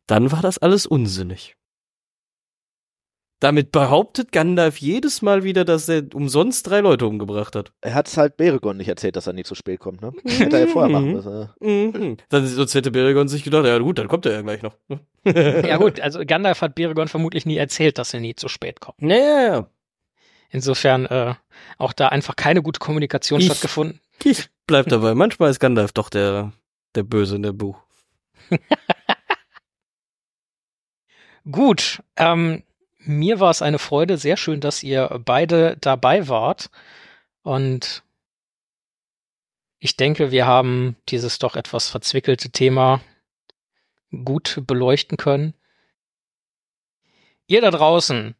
dann 0.07 0.31
war 0.31 0.41
das 0.41 0.57
alles 0.57 0.85
unsinnig. 0.85 1.55
Damit 3.39 3.71
behauptet 3.71 4.33
Gandalf 4.33 4.77
jedes 4.79 5.21
Mal 5.21 5.43
wieder, 5.43 5.63
dass 5.63 5.87
er 5.87 6.03
umsonst 6.13 6.67
drei 6.67 6.81
Leute 6.81 7.07
umgebracht 7.07 7.55
hat. 7.55 7.71
Er 7.79 7.93
hat 7.93 8.09
es 8.09 8.17
halt 8.17 8.35
Beregond 8.35 8.77
nicht 8.77 8.89
erzählt, 8.89 9.15
dass 9.15 9.27
er 9.27 9.33
nie 9.33 9.43
zu 9.43 9.55
spät 9.55 9.79
kommt, 9.79 10.01
ne? 10.01 10.11
Hätte 10.25 10.57
er 10.57 10.65
ja 10.65 10.67
vorher 10.67 10.91
machen 10.91 11.13
müssen. 11.13 11.49
Mhm. 11.61 12.17
Dann, 12.27 12.45
sonst 12.45 12.75
hätte 12.75 12.91
Beregon 12.91 13.29
sich 13.29 13.45
gedacht, 13.45 13.65
ja 13.65 13.77
gut, 13.77 13.97
dann 13.97 14.09
kommt 14.09 14.25
er 14.25 14.33
ja 14.33 14.41
gleich 14.41 14.61
noch. 14.61 14.75
Ja 15.23 15.77
gut, 15.77 16.01
also 16.01 16.19
Gandalf 16.25 16.61
hat 16.61 16.75
Beregon 16.75 17.07
vermutlich 17.07 17.45
nie 17.45 17.57
erzählt, 17.57 17.97
dass 17.97 18.13
er 18.13 18.19
nie 18.19 18.35
zu 18.35 18.49
spät 18.49 18.81
kommt. 18.81 19.01
Naja, 19.09 19.69
Insofern 20.49 21.05
äh, 21.05 21.35
auch 21.77 21.93
da 21.93 22.07
einfach 22.09 22.35
keine 22.35 22.61
gute 22.63 22.79
Kommunikation 22.79 23.39
Ich- 23.39 23.45
stattgefunden. 23.47 23.99
ich 24.23 24.49
bleib 24.67 24.87
dabei. 24.87 25.13
Manchmal 25.15 25.51
ist 25.51 25.59
Gandalf 25.59 25.91
doch 25.93 26.09
der, 26.09 26.51
der 26.95 27.03
Böse 27.03 27.35
in 27.35 27.43
der 27.43 27.53
Buch. 27.53 27.77
Gut, 31.49 32.03
ähm, 32.15 32.63
mir 32.99 33.39
war 33.39 33.49
es 33.49 33.61
eine 33.61 33.79
Freude, 33.79 34.17
sehr 34.17 34.37
schön, 34.37 34.59
dass 34.61 34.83
ihr 34.83 35.21
beide 35.23 35.77
dabei 35.77 36.27
wart. 36.27 36.69
Und 37.43 38.03
ich 39.79 39.95
denke, 39.95 40.31
wir 40.31 40.45
haben 40.45 40.95
dieses 41.07 41.39
doch 41.39 41.55
etwas 41.55 41.89
verzwickelte 41.89 42.49
Thema 42.51 43.01
gut 44.23 44.61
beleuchten 44.67 45.17
können. 45.17 45.53
Ihr 47.47 47.61
da 47.61 47.71
draußen, 47.71 48.35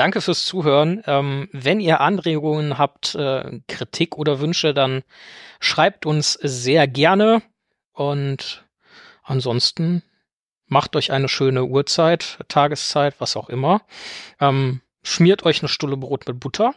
danke 0.00 0.22
fürs 0.22 0.46
Zuhören. 0.46 1.02
Ähm, 1.06 1.50
wenn 1.52 1.78
ihr 1.78 2.00
Anregungen 2.00 2.78
habt, 2.78 3.14
äh, 3.16 3.60
Kritik 3.68 4.16
oder 4.16 4.40
Wünsche, 4.40 4.72
dann 4.72 5.02
schreibt 5.60 6.06
uns 6.06 6.32
sehr 6.32 6.88
gerne. 6.88 7.42
Und 7.92 8.64
ansonsten 9.22 10.02
macht 10.66 10.96
euch 10.96 11.12
eine 11.12 11.28
schöne 11.28 11.64
Uhrzeit, 11.66 12.38
Tageszeit, 12.48 13.16
was 13.18 13.36
auch 13.36 13.50
immer. 13.50 13.82
Ähm, 14.40 14.80
schmiert 15.02 15.44
euch 15.44 15.60
eine 15.60 15.68
Stulle 15.68 15.98
Brot 15.98 16.26
mit 16.26 16.40
Butter. 16.40 16.74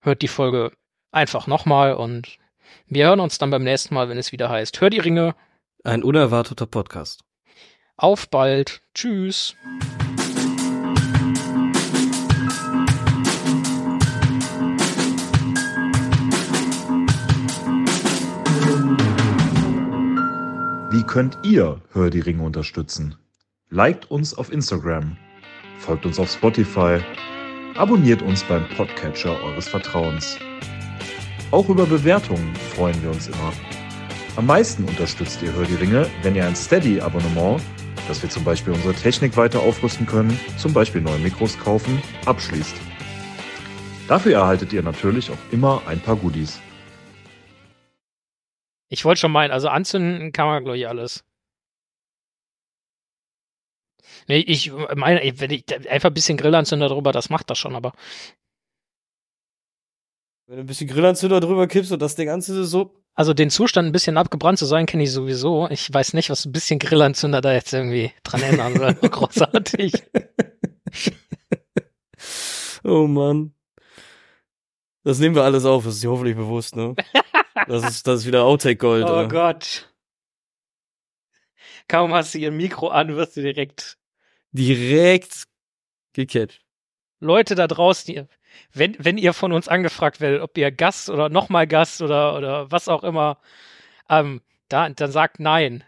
Hört 0.00 0.22
die 0.22 0.28
Folge 0.28 0.72
einfach 1.12 1.46
nochmal 1.46 1.92
und 1.94 2.38
wir 2.86 3.06
hören 3.06 3.20
uns 3.20 3.36
dann 3.36 3.50
beim 3.50 3.62
nächsten 3.62 3.94
Mal, 3.94 4.08
wenn 4.08 4.16
es 4.16 4.32
wieder 4.32 4.48
heißt, 4.48 4.80
hör 4.80 4.88
die 4.88 5.00
Ringe, 5.00 5.34
Ein 5.84 6.02
unerwarteter 6.02 6.66
Podcast. 6.66 7.24
auf 7.96 8.28
bald, 8.30 8.80
tschüss. 8.94 9.54
Könnt 21.16 21.38
ihr 21.42 21.80
Hör 21.94 22.10
die 22.10 22.20
Ringe 22.20 22.42
unterstützen? 22.42 23.14
Liked 23.70 24.10
uns 24.10 24.34
auf 24.34 24.52
Instagram, 24.52 25.16
folgt 25.78 26.04
uns 26.04 26.18
auf 26.18 26.30
Spotify, 26.30 26.98
abonniert 27.74 28.20
uns 28.20 28.44
beim 28.44 28.68
Podcatcher 28.76 29.42
eures 29.42 29.66
Vertrauens. 29.66 30.36
Auch 31.52 31.70
über 31.70 31.86
Bewertungen 31.86 32.54
freuen 32.74 33.02
wir 33.02 33.08
uns 33.08 33.28
immer. 33.28 33.52
Am 34.36 34.44
meisten 34.44 34.84
unterstützt 34.84 35.40
ihr 35.40 35.54
Hör 35.54 35.64
die 35.64 35.76
Ringe, 35.76 36.06
wenn 36.20 36.36
ihr 36.36 36.44
ein 36.44 36.54
Steady-Abonnement, 36.54 37.62
dass 38.08 38.20
wir 38.20 38.28
zum 38.28 38.44
Beispiel 38.44 38.74
unsere 38.74 38.92
Technik 38.92 39.38
weiter 39.38 39.60
aufrüsten 39.60 40.04
können, 40.04 40.38
zum 40.58 40.74
Beispiel 40.74 41.00
neue 41.00 41.20
Mikros 41.20 41.58
kaufen, 41.58 41.98
abschließt. 42.26 42.76
Dafür 44.06 44.34
erhaltet 44.34 44.74
ihr 44.74 44.82
natürlich 44.82 45.30
auch 45.30 45.50
immer 45.50 45.80
ein 45.86 45.98
paar 45.98 46.16
Goodies. 46.16 46.60
Ich 48.88 49.04
wollte 49.04 49.20
schon 49.20 49.32
meinen, 49.32 49.50
also 49.50 49.68
anzünden 49.68 50.32
kann 50.32 50.46
man, 50.46 50.62
glaube 50.64 50.78
ich, 50.78 50.88
alles. 50.88 51.24
Nee, 54.28 54.38
ich 54.38 54.72
meine, 54.94 55.20
wenn 55.40 55.50
ich 55.50 55.64
einfach 55.90 56.10
ein 56.10 56.14
bisschen 56.14 56.36
Grillanzünder 56.36 56.88
drüber, 56.88 57.12
das 57.12 57.30
macht 57.30 57.50
das 57.50 57.58
schon, 57.58 57.74
aber 57.74 57.92
Wenn 60.46 60.56
du 60.56 60.62
ein 60.62 60.66
bisschen 60.66 60.88
Grillanzünder 60.88 61.40
drüber 61.40 61.66
kippst 61.66 61.90
und 61.92 62.00
das 62.00 62.14
Ding 62.14 62.28
anzündest, 62.28 62.70
so. 62.70 62.94
also 63.14 63.34
den 63.34 63.50
Zustand 63.50 63.88
ein 63.88 63.92
bisschen 63.92 64.16
abgebrannt 64.16 64.58
zu 64.58 64.66
sein, 64.66 64.86
kenne 64.86 65.02
ich 65.02 65.10
sowieso. 65.10 65.68
Ich 65.70 65.92
weiß 65.92 66.12
nicht, 66.14 66.30
was 66.30 66.44
ein 66.44 66.52
bisschen 66.52 66.78
Grillanzünder 66.78 67.40
da 67.40 67.52
jetzt 67.52 67.72
irgendwie 67.72 68.12
dran 68.22 68.42
ändern 68.42 68.76
soll. 68.76 68.94
Großartig. 69.10 69.92
Oh 72.84 73.08
Mann. 73.08 73.52
Das 75.02 75.18
nehmen 75.18 75.34
wir 75.34 75.42
alles 75.44 75.64
auf, 75.64 75.84
das 75.84 75.94
ist 75.94 76.02
dir 76.04 76.10
hoffentlich 76.10 76.36
bewusst, 76.36 76.76
ne? 76.76 76.94
Das 77.68 77.88
ist, 77.88 78.06
das 78.06 78.20
ist 78.20 78.26
wieder 78.26 78.44
Outtake-Gold. 78.44 79.04
Oh 79.08 79.12
oder? 79.12 79.28
Gott. 79.28 79.88
Kaum 81.88 82.12
hast 82.12 82.34
du 82.34 82.38
ihr 82.38 82.50
Mikro 82.50 82.88
an, 82.88 83.16
wirst 83.16 83.36
du 83.36 83.42
direkt. 83.42 83.96
Direkt 84.52 85.44
gecatcht. 86.12 86.62
Leute 87.20 87.54
da 87.54 87.66
draußen, 87.66 88.14
ihr, 88.14 88.28
wenn, 88.72 88.96
wenn 88.98 89.18
ihr 89.18 89.32
von 89.32 89.52
uns 89.52 89.68
angefragt 89.68 90.20
werdet, 90.20 90.42
ob 90.42 90.56
ihr 90.58 90.70
Gast 90.70 91.08
oder 91.08 91.28
nochmal 91.28 91.66
Gast 91.66 92.02
oder, 92.02 92.36
oder 92.36 92.70
was 92.70 92.88
auch 92.88 93.04
immer, 93.04 93.38
ähm, 94.08 94.42
da, 94.68 94.88
dann 94.88 95.12
sagt 95.12 95.40
nein. 95.40 95.84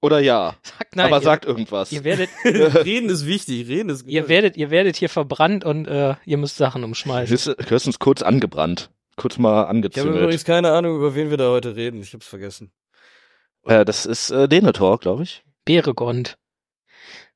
Oder 0.00 0.20
ja. 0.20 0.54
Sagt 0.62 0.94
nein. 0.96 1.06
aber 1.06 1.16
ihr, 1.16 1.22
sagt 1.22 1.44
irgendwas. 1.44 1.90
ihr 1.90 2.04
werdet, 2.04 2.30
reden 2.44 3.10
ist 3.10 3.26
wichtig, 3.26 3.66
reden 3.68 3.90
ist 3.90 4.06
ihr 4.06 4.28
werdet, 4.28 4.56
ihr 4.56 4.70
werdet 4.70 4.96
hier 4.96 5.08
verbrannt 5.08 5.64
und 5.64 5.86
äh, 5.88 6.14
ihr 6.24 6.36
müsst 6.36 6.56
Sachen 6.56 6.84
umschmeißen. 6.84 7.56
Höchstens 7.66 7.98
kurz 7.98 8.22
angebrannt. 8.22 8.90
Kurz 9.18 9.38
mal 9.38 9.50
Ich 9.50 9.56
habe 9.58 9.68
angezündet. 9.68 10.16
übrigens 10.22 10.44
keine 10.44 10.72
Ahnung, 10.72 10.96
über 10.96 11.14
wen 11.14 11.30
wir 11.30 11.36
da 11.36 11.50
heute 11.50 11.76
reden. 11.76 12.00
Ich 12.00 12.14
hab's 12.14 12.26
vergessen. 12.26 12.72
Äh, 13.64 13.84
das 13.84 14.06
ist 14.06 14.30
äh, 14.30 14.48
Denethor, 14.48 14.98
glaube 14.98 15.24
ich. 15.24 15.44
Beregond. 15.64 16.38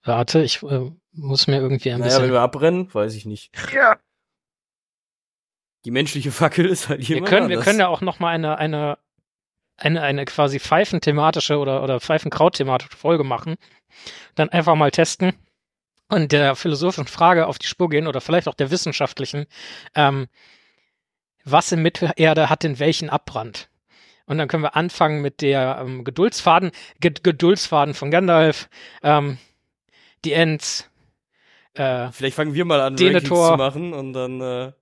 Warte, 0.05 0.43
ich 0.43 0.63
äh, 0.63 0.91
muss 1.13 1.47
mir 1.47 1.61
irgendwie 1.61 1.91
ein 1.93 2.01
Naja, 2.01 2.13
wenn 2.13 2.19
bisschen. 2.21 2.33
wir 2.33 2.41
abbrennen, 2.41 2.93
weiß 2.93 3.15
ich 3.15 3.27
nicht. 3.27 3.53
Ja. 3.73 3.99
Die 5.85 5.91
menschliche 5.91 6.31
Fackel 6.33 6.67
ist 6.67 6.89
halt 6.89 7.01
Wir 7.01 7.17
jemand 7.17 7.29
können, 7.29 7.49
wir 7.49 7.61
können 7.61 7.79
ja 7.81 7.89
auch 7.89 8.01
noch 8.01 8.19
mal 8.21 8.31
eine, 8.31 8.57
eine, 8.57 8.99
eine, 9.77 10.01
eine 10.03 10.25
quasi 10.25 10.61
Pfeifenthematische 10.61 11.59
oder, 11.59 11.83
oder 11.83 12.01
Pfeifenkraut-thematische 12.01 12.97
Folge 12.97 13.25
machen. 13.25 13.57
Dann 14.37 14.49
einfach 14.49 14.77
mal 14.77 14.91
testen, 14.91 15.35
und 16.13 16.31
der 16.31 16.55
philosophischen 16.57 17.07
Frage 17.07 17.47
auf 17.47 17.59
die 17.59 17.67
Spur 17.67 17.89
gehen 17.89 18.07
oder 18.07 18.21
vielleicht 18.21 18.47
auch 18.47 18.55
der 18.55 18.71
wissenschaftlichen, 18.71 19.47
ähm, 19.95 20.29
was 21.45 21.73
in 21.73 21.83
Mittelerde 21.83 22.51
hat 22.51 22.63
denn 22.63 22.79
welchen 22.79 23.11
Abbrand? 23.11 23.69
Und 24.27 24.39
dann 24.39 24.49
können 24.49 24.63
wir 24.63 24.77
anfangen 24.77 25.21
mit 25.21 25.41
der 25.41 25.79
ähm, 25.81 26.05
Geduldsfaden, 26.05 26.71
Ge 27.01 27.13
Geduldsfaden 27.23 27.95
von 27.95 28.11
Gandalf, 28.11 28.69
ähm, 29.03 29.39
die 30.25 30.33
Ents. 30.33 30.89
Äh, 31.75 32.09
Vielleicht 32.13 32.37
fangen 32.37 32.55
wir 32.55 32.65
mal 32.65 32.81
an, 32.81 32.97
Denethor. 32.97 33.51
Rankings 33.51 33.73
zu 33.75 33.81
machen 33.81 33.93
und 33.93 34.13
dann, 34.13 34.41
äh, 34.41 34.73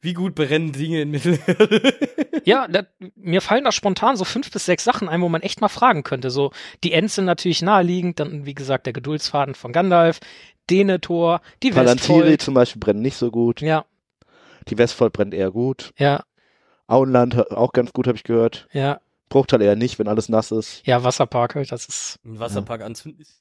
wie 0.00 0.14
gut 0.14 0.34
brennen 0.34 0.72
Dinge 0.72 1.02
in 1.02 1.10
Mittelerde? 1.10 1.94
ja, 2.44 2.66
da, 2.68 2.84
mir 3.16 3.42
fallen 3.42 3.64
da 3.64 3.72
spontan 3.72 4.16
so 4.16 4.24
fünf 4.24 4.50
bis 4.50 4.64
sechs 4.64 4.84
Sachen 4.84 5.08
ein, 5.08 5.20
wo 5.20 5.28
man 5.28 5.42
echt 5.42 5.60
mal 5.60 5.68
fragen 5.68 6.02
könnte. 6.02 6.30
So, 6.30 6.52
die 6.82 6.92
Ents 6.92 7.16
sind 7.16 7.26
natürlich 7.26 7.60
naheliegend, 7.60 8.18
dann, 8.18 8.46
wie 8.46 8.54
gesagt, 8.54 8.86
der 8.86 8.94
Geduldsfaden 8.94 9.54
von 9.54 9.72
Gandalf, 9.72 10.20
Denethor, 10.70 11.42
die 11.62 11.70
Palantiri 11.70 12.20
Westfold. 12.20 12.42
zum 12.42 12.54
Beispiel 12.54 12.80
brennen 12.80 13.02
nicht 13.02 13.16
so 13.16 13.30
gut. 13.30 13.60
Ja, 13.60 13.84
Die 14.68 14.78
Westfold 14.78 15.12
brennt 15.12 15.34
eher 15.34 15.50
gut. 15.50 15.92
ja, 15.98 16.22
Auenland 16.86 17.50
auch 17.52 17.72
ganz 17.72 17.92
gut, 17.92 18.06
habe 18.08 18.16
ich 18.16 18.24
gehört. 18.24 18.66
ja. 18.72 19.00
Bruchtal 19.28 19.62
eher 19.62 19.76
nicht, 19.76 20.00
wenn 20.00 20.08
alles 20.08 20.28
nass 20.28 20.50
ist. 20.50 20.84
Ja, 20.84 21.04
Wasserpark, 21.04 21.54
halt, 21.54 21.70
das 21.70 21.86
ist. 21.86 22.18
Ein 22.24 22.40
Wasserpark 22.40 22.82
anzünden 22.82 23.20
ist. 23.22 23.40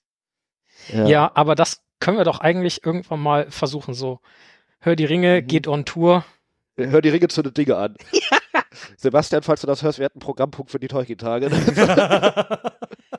Ja. 0.93 1.31
aber 1.33 1.55
das 1.55 1.81
können 1.99 2.17
wir 2.17 2.25
doch 2.25 2.41
eigentlich 2.41 2.85
irgendwann 2.85 3.19
mal 3.19 3.49
versuchen. 3.49 3.95
So, 3.95 4.19
hör 4.81 4.95
die 4.95 5.05
Ringe, 5.05 5.41
Mhm. 5.41 5.47
geht 5.47 5.67
on 5.67 5.85
Tour. 5.85 6.23
Hör 6.77 7.01
die 7.01 7.09
Ringe 7.09 7.27
zu 7.27 7.41
den 7.41 7.55
Dinge 7.55 7.75
an. 7.75 7.95
Sebastian, 8.97 9.41
falls 9.41 9.61
du 9.61 9.67
das 9.67 9.81
hörst, 9.81 9.97
wir 9.97 10.05
hatten 10.05 10.19
einen 10.19 10.25
Programmpunkt 10.25 10.69
für 10.69 10.79
die 10.79 10.87
Tolkien-Tage. 10.87 11.49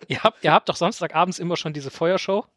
Ihr 0.06 0.22
habt, 0.22 0.43
ihr 0.44 0.52
habt 0.52 0.68
doch 0.68 0.77
Samstagabends 0.77 1.39
immer 1.40 1.56
schon 1.56 1.72
diese 1.72 1.90
Feuershow. 1.90 2.44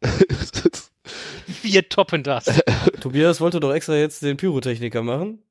Wir 1.64 1.88
toppen 1.88 2.22
das. 2.22 2.44
Tobias 3.00 3.40
wollte 3.40 3.60
doch 3.60 3.72
extra 3.72 3.94
jetzt 3.94 4.22
den 4.22 4.36
Pyrotechniker 4.36 5.02
machen. 5.02 5.42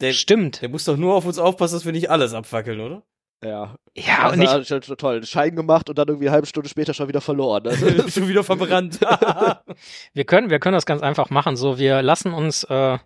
Der, 0.00 0.12
Stimmt. 0.12 0.62
der 0.62 0.68
muss 0.68 0.84
doch 0.84 0.96
nur 0.96 1.14
auf 1.14 1.26
uns 1.26 1.38
aufpassen, 1.38 1.74
dass 1.74 1.84
wir 1.84 1.92
nicht 1.92 2.10
alles 2.10 2.34
abfackeln, 2.34 2.80
oder? 2.80 3.02
ja. 3.42 3.76
Ja, 3.94 4.30
und 4.30 4.38
nicht, 4.38 4.66
schon, 4.66 4.80
toll. 4.80 5.16
Einen 5.16 5.26
Schein 5.26 5.56
gemacht 5.56 5.88
und 5.88 5.98
dann 5.98 6.06
irgendwie 6.06 6.28
eine 6.28 6.34
halbe 6.34 6.46
Stunde 6.46 6.68
später 6.68 6.94
schon 6.94 7.08
wieder 7.08 7.20
verloren. 7.20 7.66
Also, 7.66 7.86
Schon 8.08 8.28
wieder 8.28 8.44
verbrannt. 8.44 9.00
wir 10.14 10.24
können, 10.24 10.50
wir 10.50 10.60
können 10.60 10.74
das 10.74 10.86
ganz 10.86 11.02
einfach 11.02 11.30
machen. 11.30 11.56
So, 11.56 11.78
wir 11.78 12.00
lassen 12.02 12.32
uns 12.32 12.62
äh, 12.64 12.98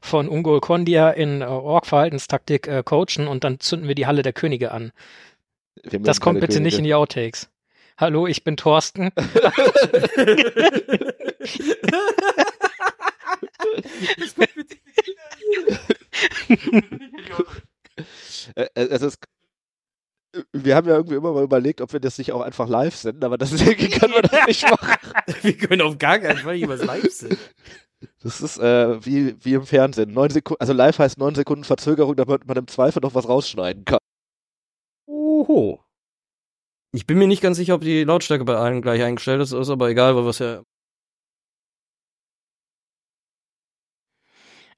von 0.00 0.28
Ungol 0.28 0.60
Kondia 0.60 1.10
in 1.10 1.42
äh, 1.42 1.44
Org-Verhaltenstaktik 1.44 2.66
äh, 2.66 2.82
coachen 2.84 3.28
und 3.28 3.44
dann 3.44 3.60
zünden 3.60 3.86
wir 3.86 3.94
die 3.94 4.06
Halle 4.06 4.22
der 4.22 4.32
Könige 4.32 4.72
an. 4.72 4.90
Das 5.84 6.20
kommt 6.20 6.40
bitte 6.40 6.60
nicht 6.60 6.74
in 6.74 6.78
Könige. 6.78 6.88
die 6.88 6.94
Outtakes. 6.94 7.48
Hallo, 8.00 8.26
ich 8.26 8.44
bin 8.44 8.56
Thorsten. 8.56 9.10
Äh, 18.56 18.62
äh, 18.74 18.88
Es 18.88 19.02
ist, 19.02 19.18
wir 20.52 20.74
haben 20.74 20.88
ja 20.88 20.94
irgendwie 20.96 21.16
immer 21.16 21.32
mal 21.32 21.44
überlegt, 21.44 21.80
ob 21.82 21.92
wir 21.92 22.00
das 22.00 22.16
nicht 22.18 22.32
auch 22.32 22.40
einfach 22.40 22.68
live 22.68 22.96
senden, 22.96 23.22
aber 23.22 23.36
das 23.36 23.50
deswegen 23.50 23.90
können 23.90 24.14
wir 24.14 24.22
das 24.22 24.46
nicht 24.46 24.70
machen. 24.70 24.94
wir 25.42 25.56
können 25.56 25.82
auf 25.82 25.98
gar 25.98 26.18
keinen 26.18 26.38
Fall 26.38 26.54
jemals 26.54 26.82
live 26.82 27.12
sind. 27.12 27.38
Das 28.22 28.40
ist 28.40 28.58
äh, 28.58 29.04
wie, 29.04 29.36
wie 29.44 29.54
im 29.54 29.66
Fernsehen. 29.66 30.12
Neun 30.12 30.30
Sekunden, 30.30 30.60
also 30.60 30.72
live 30.72 30.98
heißt 30.98 31.18
neun 31.18 31.34
Sekunden 31.34 31.64
Verzögerung, 31.64 32.16
damit 32.16 32.46
man 32.46 32.56
im 32.56 32.66
Zweifel 32.66 33.00
noch 33.02 33.14
was 33.14 33.28
rausschneiden 33.28 33.84
kann. 33.84 33.98
Oho. 35.06 35.84
Ich 36.92 37.06
bin 37.06 37.18
mir 37.18 37.26
nicht 37.28 37.42
ganz 37.42 37.56
sicher, 37.56 37.74
ob 37.74 37.82
die 37.82 38.02
Lautstärke 38.04 38.44
bei 38.44 38.56
allen 38.56 38.82
gleich 38.82 39.02
eingestellt 39.02 39.40
ist, 39.40 39.52
ist 39.52 39.70
aber 39.70 39.88
egal, 39.90 40.16
weil 40.16 40.26
es 40.26 40.38
ja. 40.40 40.62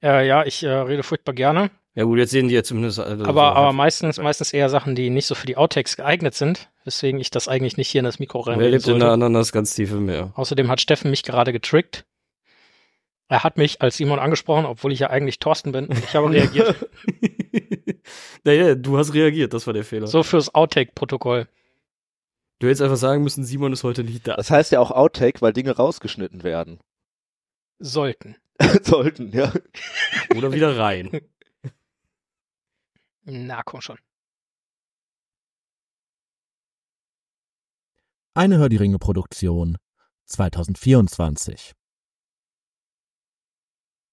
Äh, 0.01 0.27
ja, 0.27 0.45
ich 0.45 0.63
äh, 0.63 0.69
rede 0.69 1.03
furchtbar 1.03 1.33
gerne. 1.33 1.71
Ja 1.95 2.03
gut, 2.05 2.17
jetzt 2.17 2.31
sehen 2.31 2.47
die 2.47 2.55
ja 2.55 2.63
zumindest. 2.63 2.99
Also 2.99 3.23
aber, 3.23 3.33
so 3.33 3.39
aber 3.41 3.67
halb- 3.67 3.75
meistens, 3.75 4.17
meistens 4.19 4.51
eher 4.51 4.69
Sachen, 4.69 4.95
die 4.95 5.09
nicht 5.09 5.27
so 5.27 5.35
für 5.35 5.45
die 5.45 5.57
Outtakes 5.57 5.95
geeignet 5.95 6.33
sind, 6.33 6.69
weswegen 6.83 7.19
ich 7.21 7.29
das 7.29 7.47
eigentlich 7.47 7.77
nicht 7.77 7.87
hier 7.89 7.99
in 7.99 8.05
das 8.05 8.19
Mikro 8.19 8.45
Wer 8.45 8.53
reinreden 8.53 8.71
lebt 8.71 8.83
in 8.83 8.85
sollte. 8.91 9.05
der 9.05 9.13
Ananas 9.13 9.51
ganz 9.51 9.73
tief 9.75 9.91
im 9.91 10.05
Meer? 10.05 10.33
Außerdem 10.35 10.67
hat 10.69 10.81
Steffen 10.81 11.09
mich 11.11 11.23
gerade 11.23 11.53
getrickt. 11.53 12.05
Er 13.29 13.43
hat 13.43 13.57
mich 13.57 13.81
als 13.81 13.97
Simon 13.97 14.19
angesprochen, 14.19 14.65
obwohl 14.65 14.91
ich 14.91 14.99
ja 14.99 15.09
eigentlich 15.09 15.39
Thorsten 15.39 15.71
bin. 15.71 15.87
Ich 15.91 16.15
habe 16.15 16.29
reagiert. 16.29 16.75
naja, 18.43 18.75
du 18.75 18.97
hast 18.97 19.13
reagiert, 19.13 19.53
das 19.53 19.65
war 19.65 19.73
der 19.73 19.83
Fehler. 19.85 20.07
So 20.07 20.23
fürs 20.23 20.53
Outtake-Protokoll. 20.53 21.47
Du 22.63 22.69
hättest 22.69 22.81
einfach 22.81 22.95
sagen 22.95 23.23
müssen, 23.23 23.43
Simon 23.43 23.73
ist 23.73 23.83
heute 23.83 24.05
nicht 24.05 24.25
da. 24.25 24.37
Das 24.37 24.49
heißt 24.49 24.71
ja 24.71 24.79
auch 24.79 24.89
Outtake, 24.89 25.41
weil 25.41 25.51
Dinge 25.51 25.75
rausgeschnitten 25.75 26.43
werden. 26.43 26.79
Sollten. 27.77 28.37
Sollten, 28.83 29.33
ja. 29.33 29.51
Oder 30.33 30.53
wieder 30.53 30.77
rein. 30.77 31.11
Na, 33.25 33.63
komm 33.63 33.81
schon. 33.81 33.97
Eine 38.33 38.59
Hör 38.59 38.69
die 38.69 38.77
Ringe 38.77 38.97
Produktion 38.97 39.77
2024. 40.27 41.73